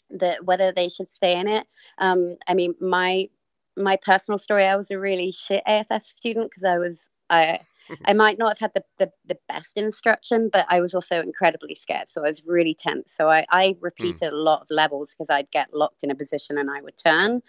that 0.09 0.45
whether 0.45 0.71
they 0.71 0.89
should 0.89 1.11
stay 1.11 1.39
in 1.39 1.47
it. 1.47 1.67
Um, 1.97 2.35
I 2.47 2.53
mean, 2.53 2.75
my 2.79 3.29
my 3.77 3.97
personal 3.97 4.37
story. 4.37 4.65
I 4.65 4.75
was 4.75 4.91
a 4.91 4.99
really 4.99 5.31
shit 5.31 5.63
AFF 5.67 6.03
student 6.03 6.49
because 6.49 6.63
I 6.63 6.77
was 6.77 7.09
I 7.29 7.59
I 8.05 8.13
might 8.13 8.37
not 8.37 8.57
have 8.57 8.59
had 8.59 8.71
the, 8.73 8.83
the, 9.05 9.11
the, 9.25 9.37
best 9.47 9.77
instruction, 9.77 10.49
but 10.51 10.65
I 10.69 10.81
was 10.81 10.93
also 10.93 11.21
incredibly 11.21 11.75
scared. 11.75 12.07
So 12.07 12.21
I 12.21 12.27
was 12.27 12.43
really 12.45 12.73
tense. 12.73 13.11
So 13.11 13.29
I, 13.29 13.45
I 13.49 13.75
repeated 13.79 14.31
mm. 14.31 14.33
a 14.33 14.35
lot 14.35 14.61
of 14.61 14.67
levels 14.69 15.11
because 15.11 15.29
I'd 15.29 15.51
get 15.51 15.73
locked 15.73 16.03
in 16.03 16.11
a 16.11 16.15
position 16.15 16.57
and 16.57 16.69
I 16.69 16.81
would 16.81 16.97
turn. 16.97 17.41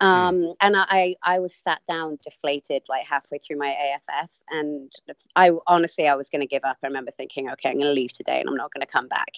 Hmm. 0.00 0.06
Um, 0.06 0.36
mm. 0.36 0.54
And 0.60 0.76
I, 0.76 1.16
I 1.22 1.40
was 1.40 1.54
sat 1.54 1.80
down, 1.90 2.18
deflated, 2.22 2.82
like 2.88 3.06
halfway 3.06 3.38
through 3.38 3.58
my 3.58 3.68
AFF. 3.70 4.30
And 4.50 4.92
I 5.34 5.50
honestly, 5.66 6.06
I 6.06 6.14
was 6.14 6.30
going 6.30 6.40
to 6.40 6.46
give 6.46 6.64
up. 6.64 6.78
I 6.82 6.86
remember 6.86 7.10
thinking, 7.10 7.50
okay, 7.50 7.70
I'm 7.70 7.76
going 7.76 7.86
to 7.86 7.92
leave 7.92 8.12
today 8.12 8.40
and 8.40 8.48
I'm 8.48 8.56
not 8.56 8.72
going 8.72 8.86
to 8.86 8.92
come 8.92 9.08
back. 9.08 9.34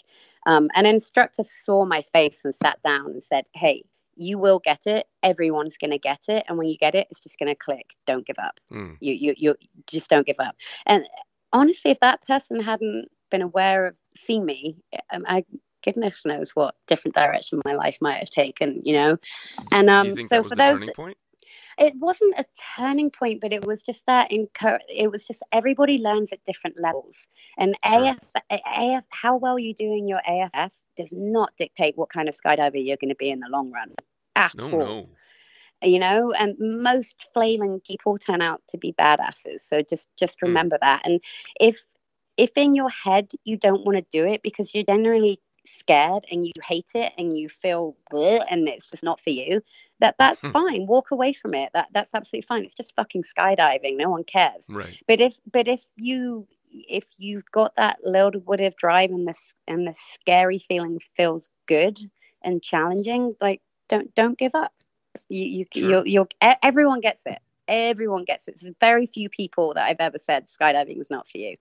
Um, 0.46 0.68
an 0.74 0.86
instructor 0.86 1.42
saw 1.44 1.84
my 1.84 2.02
face 2.02 2.44
and 2.44 2.54
sat 2.54 2.82
down 2.82 3.06
and 3.06 3.22
said, 3.22 3.44
hey, 3.54 3.84
you 4.20 4.38
will 4.38 4.58
get 4.58 4.86
it. 4.86 5.06
Everyone's 5.22 5.78
going 5.78 5.90
to 5.90 5.98
get 5.98 6.28
it, 6.28 6.44
and 6.46 6.58
when 6.58 6.68
you 6.68 6.76
get 6.76 6.94
it, 6.94 7.08
it's 7.10 7.20
just 7.20 7.38
going 7.38 7.48
to 7.48 7.54
click. 7.54 7.94
Don't 8.06 8.26
give 8.26 8.38
up. 8.38 8.60
Mm. 8.70 8.98
You, 9.00 9.14
you, 9.14 9.34
you 9.36 9.54
just 9.86 10.10
don't 10.10 10.26
give 10.26 10.38
up. 10.38 10.54
And 10.86 11.04
honestly, 11.52 11.90
if 11.90 12.00
that 12.00 12.22
person 12.22 12.60
hadn't 12.60 13.08
been 13.30 13.42
aware 13.42 13.86
of 13.86 13.94
seeing 14.14 14.44
me, 14.44 14.76
um, 15.12 15.24
I 15.26 15.44
goodness 15.82 16.26
knows 16.26 16.50
what 16.50 16.74
different 16.86 17.14
direction 17.14 17.62
my 17.64 17.72
life 17.72 17.96
might 18.02 18.18
have 18.18 18.30
taken. 18.30 18.82
You 18.84 18.92
know, 18.92 19.16
and 19.72 19.88
um, 19.88 20.20
so 20.22 20.42
for 20.42 20.54
those. 20.54 20.84
Point? 20.94 21.16
It 21.78 21.94
wasn't 21.96 22.38
a 22.38 22.44
turning 22.76 23.10
point, 23.10 23.40
but 23.40 23.54
it 23.54 23.64
was 23.64 23.82
just 23.82 24.04
that. 24.04 24.30
Incur- 24.30 24.80
it 24.94 25.10
was 25.10 25.26
just 25.26 25.42
everybody 25.50 25.98
learns 25.98 26.30
at 26.30 26.44
different 26.44 26.78
levels, 26.78 27.26
and 27.56 27.74
sure. 27.86 28.10
AF, 28.10 28.18
AF, 28.50 29.04
how 29.08 29.36
well 29.36 29.58
you 29.58 29.72
do 29.72 29.84
in 29.84 30.06
your 30.06 30.20
AFF 30.28 30.78
does 30.96 31.14
not 31.16 31.56
dictate 31.56 31.96
what 31.96 32.10
kind 32.10 32.28
of 32.28 32.34
skydiver 32.34 32.84
you're 32.84 32.98
going 32.98 33.08
to 33.08 33.14
be 33.14 33.30
in 33.30 33.40
the 33.40 33.48
long 33.48 33.70
run 33.70 33.94
at 34.36 34.54
no, 34.56 34.70
all. 34.70 34.78
No. 34.78 35.08
You 35.82 35.98
know, 35.98 36.32
and 36.32 36.56
most 36.58 37.28
flailing 37.32 37.80
people 37.80 38.18
turn 38.18 38.42
out 38.42 38.60
to 38.68 38.76
be 38.76 38.92
badasses. 38.92 39.60
So 39.60 39.82
just 39.82 40.08
just 40.18 40.38
hmm. 40.40 40.48
remember 40.48 40.76
mm. 40.76 40.80
that. 40.80 41.06
And 41.06 41.22
if 41.58 41.84
if 42.36 42.50
in 42.56 42.74
your 42.74 42.90
head 42.90 43.30
you 43.44 43.56
don't 43.56 43.84
want 43.84 43.96
to 43.96 44.04
do 44.10 44.26
it 44.26 44.42
because 44.42 44.74
you're 44.74 44.84
generally 44.84 45.38
scared 45.66 46.24
and 46.30 46.46
you 46.46 46.52
hate 46.64 46.90
it 46.94 47.12
and 47.18 47.38
you 47.38 47.48
feel 47.48 47.94
and 48.50 48.66
it's 48.66 48.90
just 48.90 49.04
not 49.04 49.20
for 49.20 49.30
you 49.30 49.60
that 49.98 50.14
that's 50.18 50.40
hmm. 50.40 50.50
fine 50.50 50.86
walk 50.86 51.10
away 51.10 51.34
from 51.34 51.52
it 51.52 51.68
that 51.74 51.86
that's 51.92 52.14
absolutely 52.14 52.44
fine 52.46 52.64
it's 52.64 52.74
just 52.74 52.94
fucking 52.96 53.22
skydiving 53.22 53.96
no 53.96 54.08
one 54.08 54.24
cares 54.24 54.66
right 54.70 55.02
but 55.06 55.20
if 55.20 55.36
but 55.52 55.68
if 55.68 55.84
you 55.96 56.48
if 56.72 57.04
you've 57.18 57.44
got 57.52 57.74
that 57.76 57.98
little 58.04 58.40
bit 58.40 58.60
of 58.60 58.76
drive 58.76 59.10
and 59.10 59.28
this 59.28 59.54
and 59.68 59.86
the 59.86 59.94
scary 59.94 60.58
feeling 60.58 60.98
feels 61.14 61.50
good 61.66 61.98
and 62.42 62.62
challenging 62.62 63.34
like 63.40 63.60
don't 63.90 64.14
don't 64.14 64.38
give 64.38 64.54
up. 64.54 64.72
You 65.28 65.44
you 65.44 65.66
sure. 65.74 65.90
you'll, 65.90 66.06
you'll 66.06 66.28
everyone 66.62 67.00
gets 67.00 67.26
it. 67.26 67.38
Everyone 67.68 68.24
gets 68.24 68.48
it. 68.48 68.58
There's 68.60 68.74
very 68.80 69.06
few 69.06 69.28
people 69.28 69.74
that 69.74 69.86
I've 69.86 70.00
ever 70.00 70.18
said 70.18 70.46
skydiving 70.46 70.98
is 71.00 71.10
not 71.10 71.28
for 71.28 71.38
you. 71.38 71.54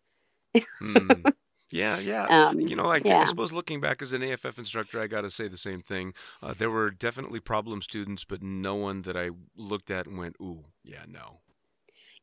mm. 0.82 1.34
Yeah, 1.72 2.00
yeah. 2.00 2.26
Um, 2.26 2.60
you 2.60 2.76
know, 2.76 2.88
like 2.88 3.06
yeah. 3.06 3.20
I 3.20 3.26
suppose 3.26 3.54
looking 3.54 3.80
back 3.80 4.02
as 4.02 4.14
an 4.14 4.24
AFF 4.24 4.58
instructor, 4.58 5.00
I 5.00 5.06
got 5.06 5.22
to 5.22 5.30
say 5.30 5.48
the 5.48 5.56
same 5.56 5.82
thing. 5.82 6.14
Uh, 6.42 6.56
there 6.58 6.72
were 6.72 6.90
definitely 6.90 7.40
problem 7.40 7.84
students, 7.84 8.24
but 8.24 8.42
no 8.42 8.74
one 8.74 9.04
that 9.04 9.16
I 9.16 9.30
looked 9.56 9.92
at 9.92 10.08
and 10.08 10.18
went, 10.18 10.36
"Ooh, 10.42 10.66
yeah, 10.84 11.04
no." 11.08 11.42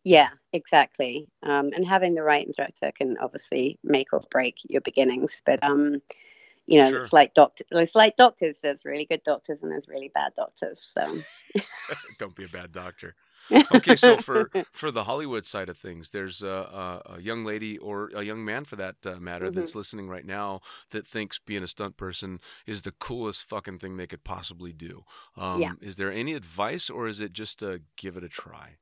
Yeah, 0.03 0.29
exactly. 0.53 1.29
Um, 1.43 1.71
and 1.75 1.85
having 1.85 2.15
the 2.15 2.23
right 2.23 2.45
instructor 2.45 2.91
can 2.93 3.17
obviously 3.19 3.79
make 3.83 4.13
or 4.13 4.21
break 4.31 4.59
your 4.69 4.81
beginnings. 4.81 5.43
But 5.45 5.63
um, 5.63 6.01
you 6.67 6.81
know, 6.81 6.91
sure. 6.91 7.01
it's 7.01 7.12
like 7.12 7.35
doctor. 7.35 7.64
It's 7.71 7.95
like 7.95 8.17
doctors. 8.17 8.61
There's 8.61 8.85
really 8.85 9.05
good 9.05 9.23
doctors 9.23 9.62
and 9.62 9.71
there's 9.71 9.89
really 9.89 10.11
bad 10.14 10.33
doctors. 10.35 10.93
So 10.95 11.19
don't 12.19 12.35
be 12.35 12.45
a 12.45 12.49
bad 12.49 12.73
doctor. 12.73 13.14
okay, 13.73 13.95
so 13.95 14.17
for 14.17 14.51
for 14.73 14.91
the 14.91 15.05
Hollywood 15.05 15.47
side 15.47 15.69
of 15.69 15.79
things, 15.79 16.11
there's 16.11 16.43
a, 16.43 16.49
a, 16.49 17.03
a 17.14 17.21
young 17.21 17.45
lady 17.45 17.79
or 17.79 18.11
a 18.14 18.23
young 18.23 18.45
man, 18.45 18.64
for 18.64 18.77
that 18.77 18.97
uh, 19.05 19.17
matter, 19.17 19.47
mm-hmm. 19.47 19.61
that's 19.61 19.77
listening 19.77 20.09
right 20.09 20.27
now 20.27 20.61
that 20.91 21.07
thinks 21.07 21.39
being 21.39 21.62
a 21.62 21.69
stunt 21.69 21.97
person 21.97 22.41
is 22.67 22.83
the 22.83 22.93
coolest 22.93 23.49
fucking 23.49 23.79
thing 23.79 23.97
they 23.97 24.07
could 24.07 24.25
possibly 24.25 24.73
do. 24.73 25.05
Um, 25.37 25.62
yeah. 25.62 25.73
Is 25.81 25.97
there 25.97 26.11
any 26.11 26.35
advice, 26.35 26.91
or 26.91 27.07
is 27.07 27.21
it 27.21 27.33
just 27.33 27.61
to 27.61 27.83
give 27.97 28.17
it 28.17 28.25
a 28.25 28.29
try? 28.29 28.79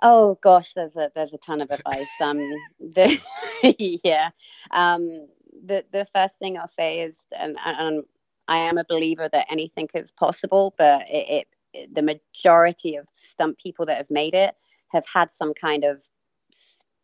Oh 0.00 0.38
gosh, 0.40 0.72
there's 0.74 0.96
a 0.96 1.10
there's 1.14 1.34
a 1.34 1.38
ton 1.38 1.60
of 1.60 1.70
advice. 1.72 2.08
Um, 2.20 2.38
the, 2.80 4.00
yeah. 4.04 4.30
Um, 4.70 5.28
the 5.64 5.84
the 5.92 6.06
first 6.06 6.38
thing 6.38 6.58
I'll 6.58 6.66
say 6.68 7.00
is, 7.00 7.26
and, 7.38 7.56
and 7.64 8.04
I 8.48 8.58
am 8.58 8.78
a 8.78 8.84
believer 8.84 9.28
that 9.32 9.46
anything 9.50 9.88
is 9.94 10.10
possible, 10.12 10.74
but 10.78 11.02
it, 11.08 11.46
it, 11.74 11.94
the 11.94 12.02
majority 12.02 12.96
of 12.96 13.06
stunt 13.12 13.58
people 13.58 13.86
that 13.86 13.98
have 13.98 14.10
made 14.10 14.34
it 14.34 14.54
have 14.88 15.04
had 15.12 15.32
some 15.32 15.52
kind 15.54 15.84
of 15.84 16.02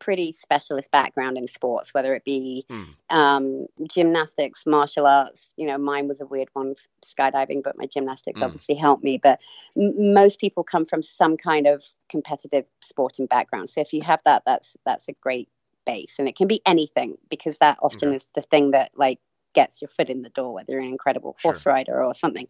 pretty 0.04 0.32
specialist 0.32 0.90
background 0.90 1.38
in 1.38 1.46
sports, 1.46 1.94
whether 1.94 2.14
it 2.14 2.24
be 2.24 2.64
mm. 2.70 2.86
um, 3.10 3.66
gymnastics, 3.88 4.64
martial 4.66 5.06
arts. 5.06 5.54
You 5.56 5.66
know, 5.66 5.78
mine 5.78 6.08
was 6.08 6.20
a 6.20 6.26
weird 6.26 6.48
one, 6.52 6.74
skydiving, 7.02 7.62
but 7.62 7.78
my 7.78 7.86
gymnastics 7.86 8.40
mm. 8.40 8.44
obviously 8.44 8.74
helped 8.74 9.02
me. 9.02 9.18
But 9.18 9.40
m- 9.78 10.12
most 10.12 10.40
people 10.40 10.62
come 10.62 10.84
from 10.84 11.02
some 11.02 11.36
kind 11.36 11.66
of 11.66 11.82
competitive 12.10 12.66
sporting 12.82 13.26
background. 13.26 13.70
So 13.70 13.80
if 13.80 13.92
you 13.92 14.02
have 14.02 14.20
that, 14.24 14.42
that's 14.44 14.76
that's 14.84 15.08
a 15.08 15.12
great 15.12 15.48
base 15.84 16.18
and 16.18 16.28
it 16.28 16.36
can 16.36 16.48
be 16.48 16.60
anything 16.66 17.16
because 17.28 17.58
that 17.58 17.78
often 17.82 18.08
okay. 18.08 18.16
is 18.16 18.30
the 18.34 18.42
thing 18.42 18.70
that 18.70 18.90
like 18.96 19.18
gets 19.54 19.80
your 19.80 19.88
foot 19.88 20.08
in 20.08 20.22
the 20.22 20.30
door 20.30 20.52
whether 20.52 20.72
you're 20.72 20.80
an 20.80 20.88
incredible 20.88 21.36
horse 21.40 21.62
sure. 21.62 21.72
rider 21.72 22.02
or 22.02 22.14
something. 22.14 22.46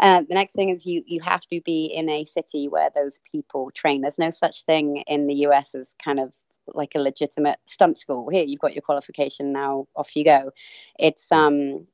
Uh, 0.00 0.22
the 0.22 0.34
next 0.34 0.54
thing 0.54 0.70
is 0.70 0.86
you 0.86 1.02
you 1.06 1.20
have 1.20 1.40
to 1.40 1.60
be 1.64 1.86
in 1.86 2.08
a 2.08 2.24
city 2.24 2.68
where 2.68 2.90
those 2.94 3.20
people 3.30 3.70
train. 3.72 4.00
There's 4.00 4.18
no 4.18 4.30
such 4.30 4.64
thing 4.64 5.02
in 5.06 5.26
the 5.26 5.34
us 5.34 5.74
as 5.74 5.94
kind 6.02 6.18
of 6.18 6.32
like 6.74 6.94
a 6.94 7.00
legitimate 7.00 7.58
stunt 7.66 7.98
school. 7.98 8.28
Here 8.30 8.44
you've 8.44 8.60
got 8.60 8.74
your 8.74 8.82
qualification 8.82 9.52
now 9.52 9.86
off 9.94 10.16
you 10.16 10.24
go. 10.24 10.50
It's 10.98 11.30
um 11.30 11.86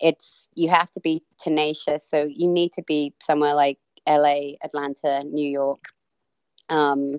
it's 0.00 0.48
you 0.54 0.68
have 0.70 0.90
to 0.92 1.00
be 1.00 1.22
tenacious. 1.38 2.08
So 2.08 2.24
you 2.24 2.48
need 2.48 2.72
to 2.74 2.82
be 2.82 3.12
somewhere 3.20 3.54
like 3.54 3.78
la 4.06 4.52
atlanta 4.62 5.22
new 5.24 5.48
york 5.48 5.86
um 6.68 7.14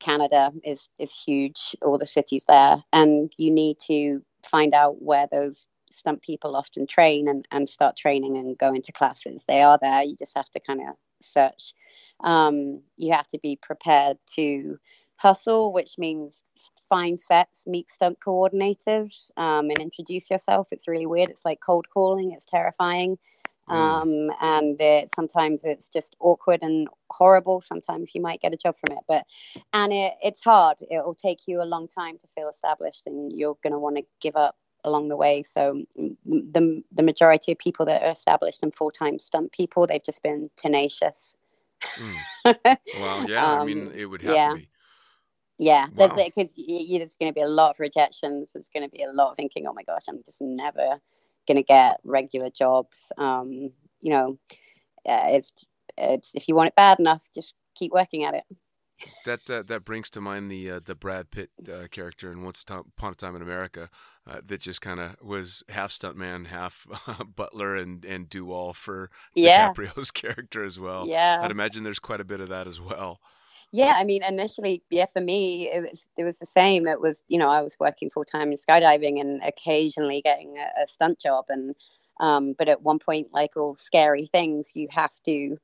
Canada 0.00 0.52
is 0.64 0.88
is 0.98 1.18
huge, 1.18 1.74
all 1.82 1.98
the 1.98 2.06
cities 2.06 2.44
there, 2.48 2.82
and 2.92 3.32
you 3.36 3.50
need 3.50 3.78
to 3.86 4.22
find 4.44 4.74
out 4.74 5.02
where 5.02 5.26
those 5.30 5.68
stunt 5.90 6.22
people 6.22 6.56
often 6.56 6.86
train 6.86 7.28
and, 7.28 7.46
and 7.50 7.68
start 7.68 7.96
training 7.96 8.36
and 8.36 8.58
go 8.58 8.72
into 8.72 8.92
classes. 8.92 9.44
They 9.46 9.62
are 9.62 9.78
there. 9.80 10.02
You 10.02 10.16
just 10.16 10.36
have 10.36 10.50
to 10.50 10.60
kind 10.60 10.80
of 10.80 10.94
search. 11.22 11.72
Um, 12.22 12.82
you 12.96 13.12
have 13.12 13.28
to 13.28 13.38
be 13.38 13.58
prepared 13.60 14.18
to 14.34 14.78
hustle, 15.16 15.72
which 15.72 15.98
means 15.98 16.44
find 16.88 17.18
sets, 17.18 17.66
meet 17.66 17.90
stunt 17.90 18.18
coordinators, 18.20 19.30
um, 19.36 19.70
and 19.70 19.78
introduce 19.78 20.30
yourself. 20.30 20.68
It's 20.72 20.88
really 20.88 21.06
weird. 21.06 21.30
It's 21.30 21.44
like 21.44 21.60
cold 21.64 21.86
calling. 21.92 22.32
It's 22.32 22.44
terrifying. 22.44 23.18
Mm. 23.68 23.74
Um, 23.74 24.36
and 24.40 24.80
it, 24.80 25.10
sometimes 25.14 25.64
it's 25.64 25.88
just 25.88 26.16
awkward 26.20 26.62
and 26.62 26.88
horrible. 27.10 27.60
Sometimes 27.60 28.14
you 28.14 28.20
might 28.20 28.40
get 28.40 28.54
a 28.54 28.56
job 28.56 28.76
from 28.76 28.96
it, 28.96 29.04
but 29.08 29.24
and 29.72 29.92
it, 29.92 30.14
it's 30.22 30.44
hard. 30.44 30.76
It 30.80 31.04
will 31.04 31.14
take 31.14 31.48
you 31.48 31.60
a 31.60 31.64
long 31.64 31.88
time 31.88 32.18
to 32.18 32.26
feel 32.28 32.48
established, 32.48 33.02
and 33.06 33.32
you're 33.32 33.56
going 33.62 33.72
to 33.72 33.78
want 33.78 33.96
to 33.96 34.04
give 34.20 34.36
up 34.36 34.56
along 34.84 35.08
the 35.08 35.16
way. 35.16 35.42
So 35.42 35.82
mm, 35.98 36.16
the 36.24 36.82
the 36.92 37.02
majority 37.02 37.52
of 37.52 37.58
people 37.58 37.86
that 37.86 38.02
are 38.02 38.12
established 38.12 38.62
and 38.62 38.72
full 38.72 38.90
time 38.90 39.18
stunt 39.18 39.52
people, 39.52 39.86
they've 39.86 40.04
just 40.04 40.22
been 40.22 40.48
tenacious. 40.56 41.34
Mm. 41.82 42.56
well, 43.00 43.28
yeah, 43.28 43.52
um, 43.52 43.60
I 43.60 43.64
mean, 43.64 43.92
it 43.94 44.06
would 44.06 44.22
have 44.22 44.34
yeah. 44.34 44.48
to 44.48 44.54
be. 44.54 44.68
Yeah, 45.58 45.86
wow. 45.94 46.14
because 46.14 46.50
there's 46.54 47.14
going 47.14 47.30
to 47.30 47.34
be 47.34 47.40
a 47.40 47.48
lot 47.48 47.70
of 47.70 47.80
rejections. 47.80 48.48
There's 48.52 48.68
going 48.74 48.84
to 48.84 48.94
be 48.94 49.02
a 49.02 49.10
lot 49.10 49.30
of 49.30 49.36
thinking, 49.36 49.66
"Oh 49.66 49.72
my 49.72 49.82
gosh, 49.84 50.02
I'm 50.06 50.22
just 50.22 50.42
never 50.42 51.00
going 51.46 51.56
to 51.56 51.62
get 51.62 52.00
regular 52.04 52.50
jobs." 52.50 53.12
Um, 53.18 53.70
you 54.00 54.10
know, 54.10 54.38
uh, 55.08 55.26
it's 55.28 55.52
it's 55.96 56.30
if 56.34 56.48
you 56.48 56.54
want 56.54 56.68
it 56.68 56.76
bad 56.76 57.00
enough, 57.00 57.28
just 57.34 57.54
keep 57.74 57.92
working 57.92 58.24
at 58.24 58.34
it. 58.34 58.44
That 59.26 59.50
uh, 59.50 59.62
that 59.66 59.84
brings 59.84 60.08
to 60.10 60.20
mind 60.20 60.50
the 60.50 60.70
uh, 60.70 60.80
the 60.82 60.94
Brad 60.94 61.30
Pitt 61.30 61.50
uh, 61.70 61.86
character 61.90 62.32
in 62.32 62.42
Once 62.42 62.64
Upon 62.66 63.12
a 63.12 63.14
Time 63.14 63.36
in 63.36 63.42
America, 63.42 63.90
uh, 64.26 64.40
that 64.46 64.60
just 64.62 64.80
kind 64.80 65.00
of 65.00 65.16
was 65.22 65.62
half 65.68 65.92
stuntman, 65.92 66.46
half 66.46 66.86
butler, 67.36 67.74
and 67.74 68.04
and 68.04 68.28
do 68.28 68.50
all 68.50 68.72
for 68.72 69.10
yeah. 69.34 69.72
DiCaprio's 69.72 70.10
character 70.12 70.64
as 70.64 70.78
well. 70.78 71.06
Yeah, 71.06 71.40
I'd 71.42 71.50
imagine 71.50 71.84
there's 71.84 71.98
quite 71.98 72.20
a 72.20 72.24
bit 72.24 72.40
of 72.40 72.48
that 72.48 72.66
as 72.66 72.80
well. 72.80 73.20
Yeah, 73.72 73.94
I 73.96 74.04
mean, 74.04 74.22
initially, 74.22 74.82
yeah, 74.90 75.06
for 75.06 75.20
me, 75.20 75.70
it 75.70 75.90
was 75.90 76.08
it 76.16 76.24
was 76.24 76.38
the 76.38 76.46
same. 76.46 76.86
It 76.86 77.00
was, 77.00 77.22
you 77.28 77.38
know, 77.38 77.50
I 77.50 77.62
was 77.62 77.76
working 77.78 78.10
full 78.10 78.24
time 78.24 78.52
in 78.52 78.56
skydiving 78.56 79.20
and 79.20 79.42
occasionally 79.42 80.22
getting 80.22 80.56
a, 80.56 80.82
a 80.82 80.86
stunt 80.86 81.20
job, 81.20 81.46
and 81.48 81.74
um, 82.20 82.54
but 82.56 82.68
at 82.68 82.82
one 82.82 82.98
point, 82.98 83.28
like 83.32 83.56
all 83.56 83.76
scary 83.76 84.26
things, 84.26 84.70
you 84.74 84.88
have 84.90 85.12
to. 85.26 85.56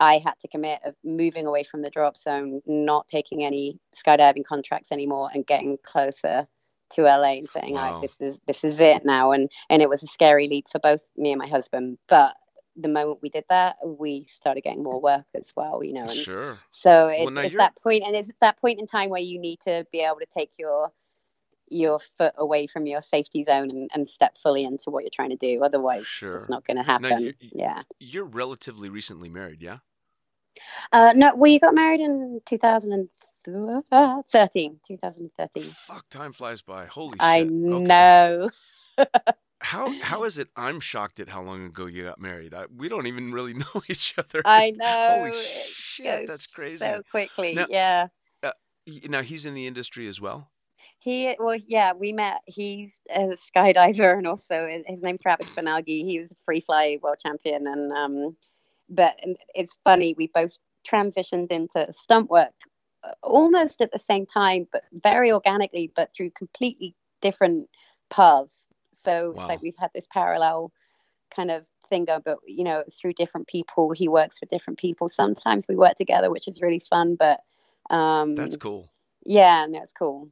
I 0.00 0.18
had 0.24 0.34
to 0.40 0.48
commit 0.48 0.80
of 0.84 0.96
moving 1.04 1.46
away 1.46 1.62
from 1.62 1.82
the 1.82 1.90
drop 1.90 2.16
zone, 2.16 2.60
not 2.66 3.06
taking 3.06 3.44
any 3.44 3.78
skydiving 3.94 4.44
contracts 4.44 4.90
anymore, 4.90 5.30
and 5.32 5.46
getting 5.46 5.78
closer 5.84 6.48
to 6.92 7.02
LA 7.02 7.34
and 7.34 7.48
saying, 7.48 7.74
wow. 7.74 7.94
like, 7.94 8.02
this 8.02 8.20
is 8.20 8.40
this 8.46 8.64
is 8.64 8.80
it 8.80 9.04
now. 9.04 9.32
And 9.32 9.50
and 9.68 9.82
it 9.82 9.88
was 9.88 10.02
a 10.02 10.06
scary 10.06 10.48
leap 10.48 10.66
for 10.70 10.78
both 10.78 11.08
me 11.16 11.32
and 11.32 11.38
my 11.38 11.48
husband. 11.48 11.98
But 12.08 12.34
the 12.76 12.88
moment 12.88 13.18
we 13.22 13.28
did 13.28 13.44
that, 13.48 13.76
we 13.84 14.24
started 14.24 14.62
getting 14.62 14.82
more 14.82 15.00
work 15.00 15.26
as 15.34 15.52
well, 15.56 15.84
you 15.84 15.92
know. 15.92 16.04
And 16.04 16.12
sure. 16.12 16.58
So 16.70 17.08
it's, 17.08 17.34
well, 17.34 17.44
it's 17.44 17.56
that 17.56 17.74
point, 17.82 18.04
and 18.06 18.16
it's 18.16 18.32
that 18.40 18.58
point 18.60 18.80
in 18.80 18.86
time 18.86 19.10
where 19.10 19.20
you 19.20 19.38
need 19.38 19.60
to 19.60 19.86
be 19.92 20.00
able 20.00 20.20
to 20.20 20.26
take 20.26 20.52
your 20.58 20.90
your 21.68 21.98
foot 21.98 22.32
away 22.36 22.66
from 22.66 22.86
your 22.86 23.02
safety 23.02 23.44
zone 23.44 23.70
and, 23.70 23.90
and 23.94 24.06
step 24.06 24.36
fully 24.36 24.64
into 24.64 24.90
what 24.90 25.04
you're 25.04 25.10
trying 25.10 25.30
to 25.30 25.36
do. 25.36 25.64
Otherwise, 25.64 26.06
sure. 26.06 26.36
it's 26.36 26.48
not 26.48 26.66
going 26.66 26.76
to 26.76 26.82
happen. 26.82 27.22
You're, 27.22 27.32
yeah. 27.40 27.82
You're 27.98 28.26
relatively 28.26 28.90
recently 28.90 29.30
married, 29.30 29.62
yeah? 29.62 29.78
Uh, 30.92 31.14
no, 31.16 31.34
we 31.34 31.58
got 31.58 31.74
married 31.74 32.00
in 32.00 32.42
2013. 32.44 34.80
2013. 34.86 35.62
Fuck, 35.62 36.06
time 36.10 36.32
flies 36.32 36.60
by. 36.60 36.84
Holy 36.86 37.12
shit. 37.12 37.22
I 37.22 37.40
okay. 37.40 37.50
know. 37.50 38.50
how 39.62 39.92
how 40.00 40.24
is 40.24 40.38
it? 40.38 40.48
I'm 40.56 40.80
shocked 40.80 41.20
at 41.20 41.28
how 41.28 41.42
long 41.42 41.66
ago 41.66 41.86
you 41.86 42.04
got 42.04 42.20
married. 42.20 42.54
I, 42.54 42.66
we 42.74 42.88
don't 42.88 43.06
even 43.06 43.32
really 43.32 43.54
know 43.54 43.82
each 43.88 44.14
other. 44.18 44.42
I 44.44 44.72
know. 44.76 45.18
Holy 45.18 45.44
shit, 45.72 46.28
that's 46.28 46.46
crazy. 46.46 46.78
So 46.78 47.02
quickly, 47.10 47.54
now, 47.54 47.66
yeah. 47.68 48.08
Uh, 48.42 48.52
now 49.08 49.22
he's 49.22 49.46
in 49.46 49.54
the 49.54 49.66
industry 49.66 50.08
as 50.08 50.20
well. 50.20 50.50
He 50.98 51.34
well, 51.38 51.56
yeah, 51.66 51.92
we 51.92 52.12
met. 52.12 52.40
He's 52.46 53.00
a 53.14 53.28
skydiver, 53.28 54.16
and 54.16 54.26
also 54.26 54.68
his 54.86 55.02
name's 55.02 55.20
Travis 55.20 55.50
Benagi. 55.50 56.04
He 56.04 56.20
was 56.20 56.30
a 56.30 56.36
free 56.44 56.60
fly 56.60 56.98
world 57.02 57.18
champion, 57.20 57.66
and 57.66 57.92
um, 57.92 58.36
but 58.88 59.18
it's 59.54 59.76
funny 59.84 60.14
we 60.16 60.28
both 60.28 60.56
transitioned 60.88 61.50
into 61.50 61.92
stunt 61.92 62.30
work 62.30 62.52
uh, 63.04 63.10
almost 63.22 63.80
at 63.80 63.92
the 63.92 63.98
same 63.98 64.26
time, 64.26 64.66
but 64.72 64.82
very 64.92 65.32
organically, 65.32 65.90
but 65.96 66.14
through 66.14 66.30
completely 66.30 66.94
different 67.20 67.68
paths. 68.10 68.66
So 68.92 69.30
wow. 69.30 69.40
it's 69.40 69.48
like 69.48 69.62
we've 69.62 69.76
had 69.78 69.90
this 69.94 70.06
parallel 70.12 70.72
kind 71.34 71.50
of 71.50 71.66
thing 71.88 72.04
go, 72.04 72.20
but 72.24 72.38
you 72.46 72.64
know, 72.64 72.84
through 72.90 73.14
different 73.14 73.46
people. 73.46 73.92
He 73.92 74.08
works 74.08 74.40
with 74.40 74.50
different 74.50 74.78
people. 74.78 75.08
Sometimes 75.08 75.66
we 75.68 75.76
work 75.76 75.94
together, 75.94 76.30
which 76.30 76.48
is 76.48 76.60
really 76.60 76.78
fun. 76.78 77.16
But 77.16 77.40
um, 77.90 78.34
that's 78.34 78.56
cool. 78.56 78.90
Yeah, 79.24 79.66
no, 79.68 79.80
it's 79.80 79.92
cool. 79.92 80.28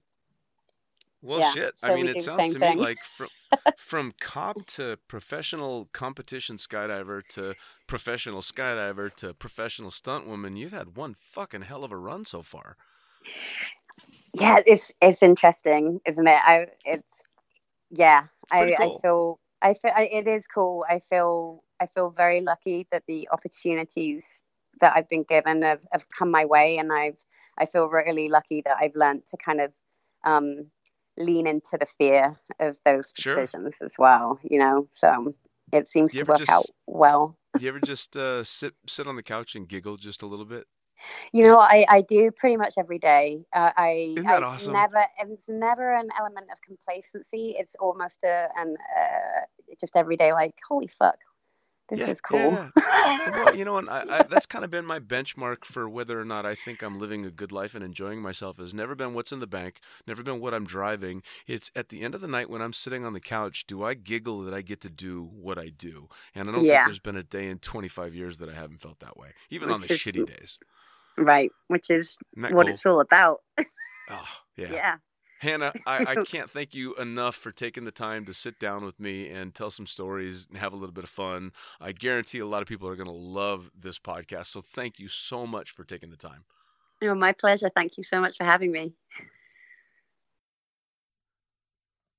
Well, 1.22 1.40
yeah. 1.40 1.52
shit. 1.52 1.74
So 1.78 1.88
I 1.88 1.94
mean, 1.94 2.06
it 2.06 2.22
sounds 2.22 2.54
to 2.54 2.58
thing. 2.58 2.78
me 2.78 2.82
like 2.82 2.98
from 2.98 3.28
from 3.76 4.14
cop 4.20 4.64
to 4.66 4.98
professional 5.06 5.88
competition 5.92 6.56
skydiver 6.56 7.20
to 7.30 7.54
professional 7.86 8.40
skydiver 8.40 9.14
to 9.16 9.34
professional 9.34 9.90
stunt 9.90 10.26
woman, 10.26 10.56
you've 10.56 10.72
had 10.72 10.96
one 10.96 11.14
fucking 11.14 11.62
hell 11.62 11.84
of 11.84 11.92
a 11.92 11.96
run 11.96 12.24
so 12.24 12.42
far. 12.42 12.76
Yeah, 14.34 14.60
it's 14.66 14.92
it's 15.02 15.22
interesting, 15.22 16.00
isn't 16.06 16.26
it? 16.26 16.40
I 16.42 16.68
it's 16.86 17.22
yeah, 17.90 18.26
I, 18.50 18.74
cool. 18.78 18.96
I 18.96 19.00
feel 19.00 19.40
I 19.62 19.74
feel 19.74 19.92
it 19.96 20.26
is 20.26 20.46
cool. 20.46 20.84
I 20.88 20.98
feel 20.98 21.62
I 21.80 21.86
feel 21.86 22.10
very 22.10 22.40
lucky 22.40 22.86
that 22.92 23.04
the 23.06 23.28
opportunities 23.32 24.42
that 24.80 24.94
I've 24.96 25.08
been 25.08 25.24
given 25.24 25.62
have, 25.62 25.84
have 25.92 26.06
come 26.16 26.30
my 26.30 26.44
way, 26.44 26.78
and 26.78 26.92
I've 26.92 27.22
I 27.58 27.66
feel 27.66 27.88
really 27.88 28.28
lucky 28.28 28.62
that 28.64 28.76
I've 28.80 28.94
learned 28.94 29.26
to 29.28 29.36
kind 29.36 29.60
of 29.60 29.74
um, 30.24 30.70
lean 31.18 31.46
into 31.46 31.76
the 31.78 31.86
fear 31.86 32.38
of 32.58 32.76
those 32.84 33.12
sure. 33.16 33.34
decisions 33.34 33.76
as 33.82 33.94
well. 33.98 34.38
You 34.42 34.58
know, 34.58 34.88
so 34.94 35.34
it 35.72 35.88
seems 35.88 36.12
to 36.12 36.24
work 36.24 36.38
just, 36.38 36.50
out 36.50 36.64
well. 36.86 37.36
do 37.56 37.64
you 37.64 37.68
ever 37.68 37.80
just 37.80 38.16
uh, 38.16 38.44
sit 38.44 38.74
sit 38.86 39.06
on 39.06 39.16
the 39.16 39.22
couch 39.22 39.54
and 39.54 39.68
giggle 39.68 39.96
just 39.96 40.22
a 40.22 40.26
little 40.26 40.46
bit? 40.46 40.66
You 41.32 41.44
know, 41.44 41.58
I, 41.58 41.84
I 41.88 42.00
do 42.02 42.30
pretty 42.30 42.56
much 42.56 42.74
every 42.78 42.98
day. 42.98 43.44
Uh, 43.52 43.72
I, 43.76 44.14
Isn't 44.16 44.26
that 44.26 44.42
I 44.42 44.46
awesome? 44.46 44.72
never 44.72 45.04
it's 45.18 45.48
never 45.48 45.94
an 45.94 46.08
element 46.18 46.46
of 46.52 46.60
complacency. 46.60 47.54
It's 47.58 47.74
almost 47.76 48.20
a 48.24 48.48
an 48.56 48.76
uh, 48.98 49.40
just 49.80 49.96
every 49.96 50.16
day 50.16 50.32
like 50.32 50.54
holy 50.68 50.88
fuck, 50.88 51.16
this 51.90 52.00
yeah, 52.00 52.10
is 52.10 52.20
cool. 52.20 52.38
Yeah. 52.38 52.70
well, 52.76 53.56
you 53.56 53.64
know, 53.64 53.76
and 53.76 53.90
I, 53.90 54.02
I, 54.08 54.22
that's 54.22 54.46
kind 54.46 54.64
of 54.64 54.70
been 54.70 54.86
my 54.86 55.00
benchmark 55.00 55.64
for 55.64 55.88
whether 55.88 56.18
or 56.20 56.24
not 56.24 56.46
I 56.46 56.54
think 56.54 56.82
I'm 56.82 57.00
living 57.00 57.26
a 57.26 57.30
good 57.30 57.50
life 57.50 57.74
and 57.74 57.82
enjoying 57.82 58.22
myself. 58.22 58.58
Has 58.58 58.72
never 58.72 58.94
been 58.94 59.12
what's 59.12 59.32
in 59.32 59.40
the 59.40 59.46
bank, 59.48 59.80
never 60.06 60.22
been 60.22 60.40
what 60.40 60.54
I'm 60.54 60.64
driving. 60.64 61.22
It's 61.48 61.70
at 61.74 61.88
the 61.88 62.02
end 62.02 62.14
of 62.14 62.20
the 62.20 62.28
night 62.28 62.48
when 62.48 62.62
I'm 62.62 62.72
sitting 62.72 63.04
on 63.04 63.12
the 63.12 63.20
couch, 63.20 63.66
do 63.66 63.82
I 63.82 63.94
giggle 63.94 64.42
that 64.42 64.54
I 64.54 64.62
get 64.62 64.80
to 64.82 64.90
do 64.90 65.24
what 65.24 65.58
I 65.58 65.70
do? 65.70 66.08
And 66.34 66.48
I 66.48 66.52
don't 66.52 66.64
yeah. 66.64 66.76
think 66.76 66.86
there's 66.86 66.98
been 67.00 67.16
a 67.16 67.24
day 67.24 67.48
in 67.48 67.58
25 67.58 68.14
years 68.14 68.38
that 68.38 68.48
I 68.48 68.54
haven't 68.54 68.80
felt 68.80 69.00
that 69.00 69.16
way, 69.16 69.30
even 69.50 69.68
Which 69.68 69.74
on 69.74 69.80
the 69.80 69.92
is, 69.92 70.00
shitty 70.00 70.26
days. 70.26 70.60
Right, 71.18 71.50
which 71.68 71.90
is 71.90 72.16
what 72.34 72.52
cool? 72.52 72.68
it's 72.68 72.86
all 72.86 73.00
about. 73.00 73.38
oh, 74.10 74.28
yeah. 74.56 74.72
Yeah. 74.72 74.96
Hannah, 75.40 75.72
I, 75.86 76.04
I, 76.06 76.14
can't 76.26 76.50
thank 76.50 76.74
you 76.74 76.94
enough 76.96 77.34
for 77.34 77.50
taking 77.50 77.84
the 77.84 77.90
time 77.90 78.26
to 78.26 78.34
sit 78.34 78.58
down 78.58 78.84
with 78.84 79.00
me 79.00 79.30
and 79.30 79.54
tell 79.54 79.70
some 79.70 79.86
stories 79.86 80.46
and 80.48 80.58
have 80.58 80.74
a 80.74 80.76
little 80.76 80.92
bit 80.92 81.04
of 81.04 81.10
fun. 81.10 81.52
I 81.80 81.92
guarantee 81.92 82.40
a 82.40 82.46
lot 82.46 82.60
of 82.60 82.68
people 82.68 82.88
are 82.88 82.96
going 82.96 83.08
to 83.08 83.12
love 83.12 83.70
this 83.74 83.98
podcast. 83.98 84.48
So 84.48 84.60
thank 84.60 84.98
you 84.98 85.08
so 85.08 85.46
much 85.46 85.70
for 85.70 85.82
taking 85.82 86.10
the 86.10 86.18
time. 86.18 86.44
Oh, 87.02 87.14
my 87.14 87.32
pleasure. 87.32 87.70
Thank 87.74 87.96
you 87.96 88.04
so 88.04 88.20
much 88.20 88.36
for 88.36 88.44
having 88.44 88.70
me. 88.70 88.92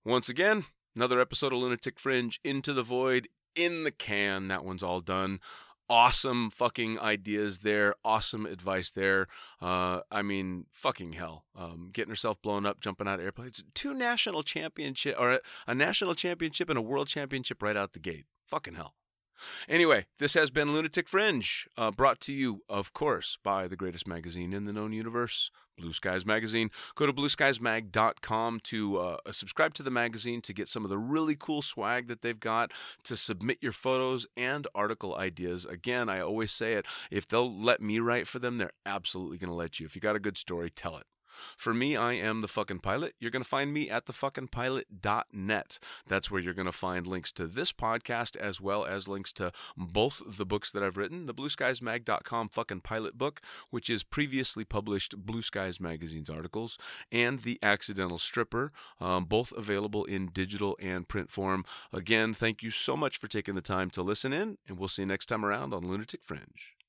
Once 0.04 0.28
again, 0.28 0.66
another 0.96 1.22
episode 1.22 1.54
of 1.54 1.60
Lunatic 1.60 2.00
Fringe 2.00 2.40
Into 2.44 2.74
the 2.74 2.82
Void 2.82 3.28
in 3.56 3.84
the 3.84 3.92
can. 3.92 4.48
That 4.48 4.66
one's 4.66 4.82
all 4.82 5.00
done 5.00 5.40
awesome 5.92 6.50
fucking 6.50 6.98
ideas 7.00 7.60
there, 7.60 7.94
awesome 8.06 8.46
advice 8.46 8.92
there. 8.92 9.28
Uh, 9.62 10.00
I 10.10 10.22
mean, 10.22 10.66
fucking 10.72 11.14
hell, 11.14 11.44
um, 11.54 11.90
getting 11.92 12.10
herself 12.10 12.42
blown 12.42 12.66
up, 12.66 12.80
jumping 12.80 13.10
out 13.10 13.20
of 13.20 13.26
airplanes, 13.26 13.62
two 13.74 13.94
national 13.94 14.42
championship 14.42 15.18
or 15.20 15.34
a, 15.34 15.40
a 15.68 15.76
national 15.76 16.16
championship 16.16 16.70
and 16.70 16.80
a 16.80 16.82
world 16.82 17.10
championship 17.10 17.62
right 17.62 17.76
out 17.76 17.92
the 17.92 18.00
gate. 18.00 18.26
Fucking 18.48 18.76
hell. 18.76 18.96
Anyway, 19.68 20.06
this 20.18 20.34
has 20.34 20.50
been 20.50 20.74
Lunatic 20.74 21.10
Fringe, 21.10 21.68
uh, 21.78 21.92
brought 21.92 22.22
to 22.22 22.34
you, 22.34 22.62
of 22.70 22.94
course, 22.94 23.38
by 23.44 23.68
the 23.68 23.76
greatest 23.76 24.08
magazine 24.08 24.54
in 24.54 24.66
the 24.66 24.74
known 24.74 24.94
universe, 24.94 25.52
Blue 25.82 25.94
Skies 25.94 26.26
Magazine. 26.26 26.72
Go 26.96 27.06
to 27.06 27.14
blueskiesmag.com 27.14 28.60
to 28.62 28.98
uh, 28.98 29.18
subscribe 29.32 29.74
to 29.74 29.84
the 29.84 29.92
magazine 29.92 30.42
to 30.42 30.54
get 30.54 30.68
some 30.68 30.84
of 30.84 30.90
the 30.90 30.98
really 30.98 31.36
cool 31.36 31.62
swag 31.62 32.08
that 32.08 32.22
they've 32.22 32.40
got, 32.40 32.72
to 33.04 33.18
submit 33.18 33.58
your 33.62 33.72
photos 33.72 34.28
and 34.38 34.68
article 34.74 35.16
ideas. 35.16 35.66
Again, 35.66 36.10
I 36.10 36.22
always 36.22 36.52
say 36.52 36.74
it 36.74 36.86
if 37.10 37.28
they'll 37.28 37.54
let 37.54 37.82
me 37.82 38.00
write 38.00 38.28
for 38.28 38.40
them, 38.40 38.58
they're 38.58 38.72
absolutely 38.86 39.38
going 39.38 39.50
to 39.50 39.56
let 39.56 39.80
you. 39.80 39.86
If 39.86 39.96
you 39.96 40.02
got 40.02 40.16
a 40.16 40.20
good 40.20 40.38
story, 40.38 40.70
tell 40.70 40.98
it. 40.98 41.06
For 41.58 41.74
me, 41.74 41.96
I 41.96 42.14
am 42.14 42.42
the 42.42 42.48
fucking 42.48 42.80
pilot. 42.80 43.16
You're 43.20 43.32
going 43.32 43.44
to 43.44 43.50
find 43.50 43.74
me 43.74 43.90
at 43.90 44.06
thefuckingpilot.net. 44.06 45.80
That's 46.08 46.32
where 46.32 46.42
you're 46.42 46.54
going 46.54 46.66
to 46.66 46.72
find 46.72 47.08
links 47.08 47.32
to 47.34 47.48
this 47.48 47.72
podcast 47.72 48.36
as 48.36 48.60
well 48.60 48.86
as 48.86 49.08
links 49.08 49.34
to 49.34 49.52
both 49.78 50.22
the 50.26 50.46
books 50.46 50.72
that 50.72 50.84
I've 50.84 50.98
written, 50.98 51.26
the 51.26 51.34
blueskiesmag.com 51.34 52.50
fucking 52.50 52.82
pilot 52.82 53.18
book, 53.18 53.42
which 53.70 53.90
is 53.90 54.04
previously 54.04 54.64
published 54.64 55.18
Blue 55.18 55.42
Skies 55.42 55.80
Magazine's 55.80 56.30
articles, 56.30 56.78
and 57.12 57.42
The 57.42 57.60
Accidental 57.64 58.20
Stripper, 58.20 58.72
um, 59.00 59.26
both 59.26 59.52
available 59.54 60.06
in 60.06 60.28
digital 60.28 60.78
and 60.82 61.08
print 61.08 61.30
form. 61.30 61.66
Again, 61.94 62.34
thank 62.34 62.62
you 62.64 62.72
so 62.72 62.96
much 62.98 63.18
for 63.18 63.28
taking 63.28 63.56
the 63.56 63.62
time 63.62 63.90
to 63.92 64.02
listen 64.02 64.34
in, 64.34 64.58
and 64.68 64.78
we'll 64.78 64.88
see 64.88 65.04
you 65.04 65.08
next 65.08 65.28
time 65.28 65.46
around 65.46 65.74
on 65.74 65.88
Lunatic 65.88 66.24
Fringe. 66.24 66.81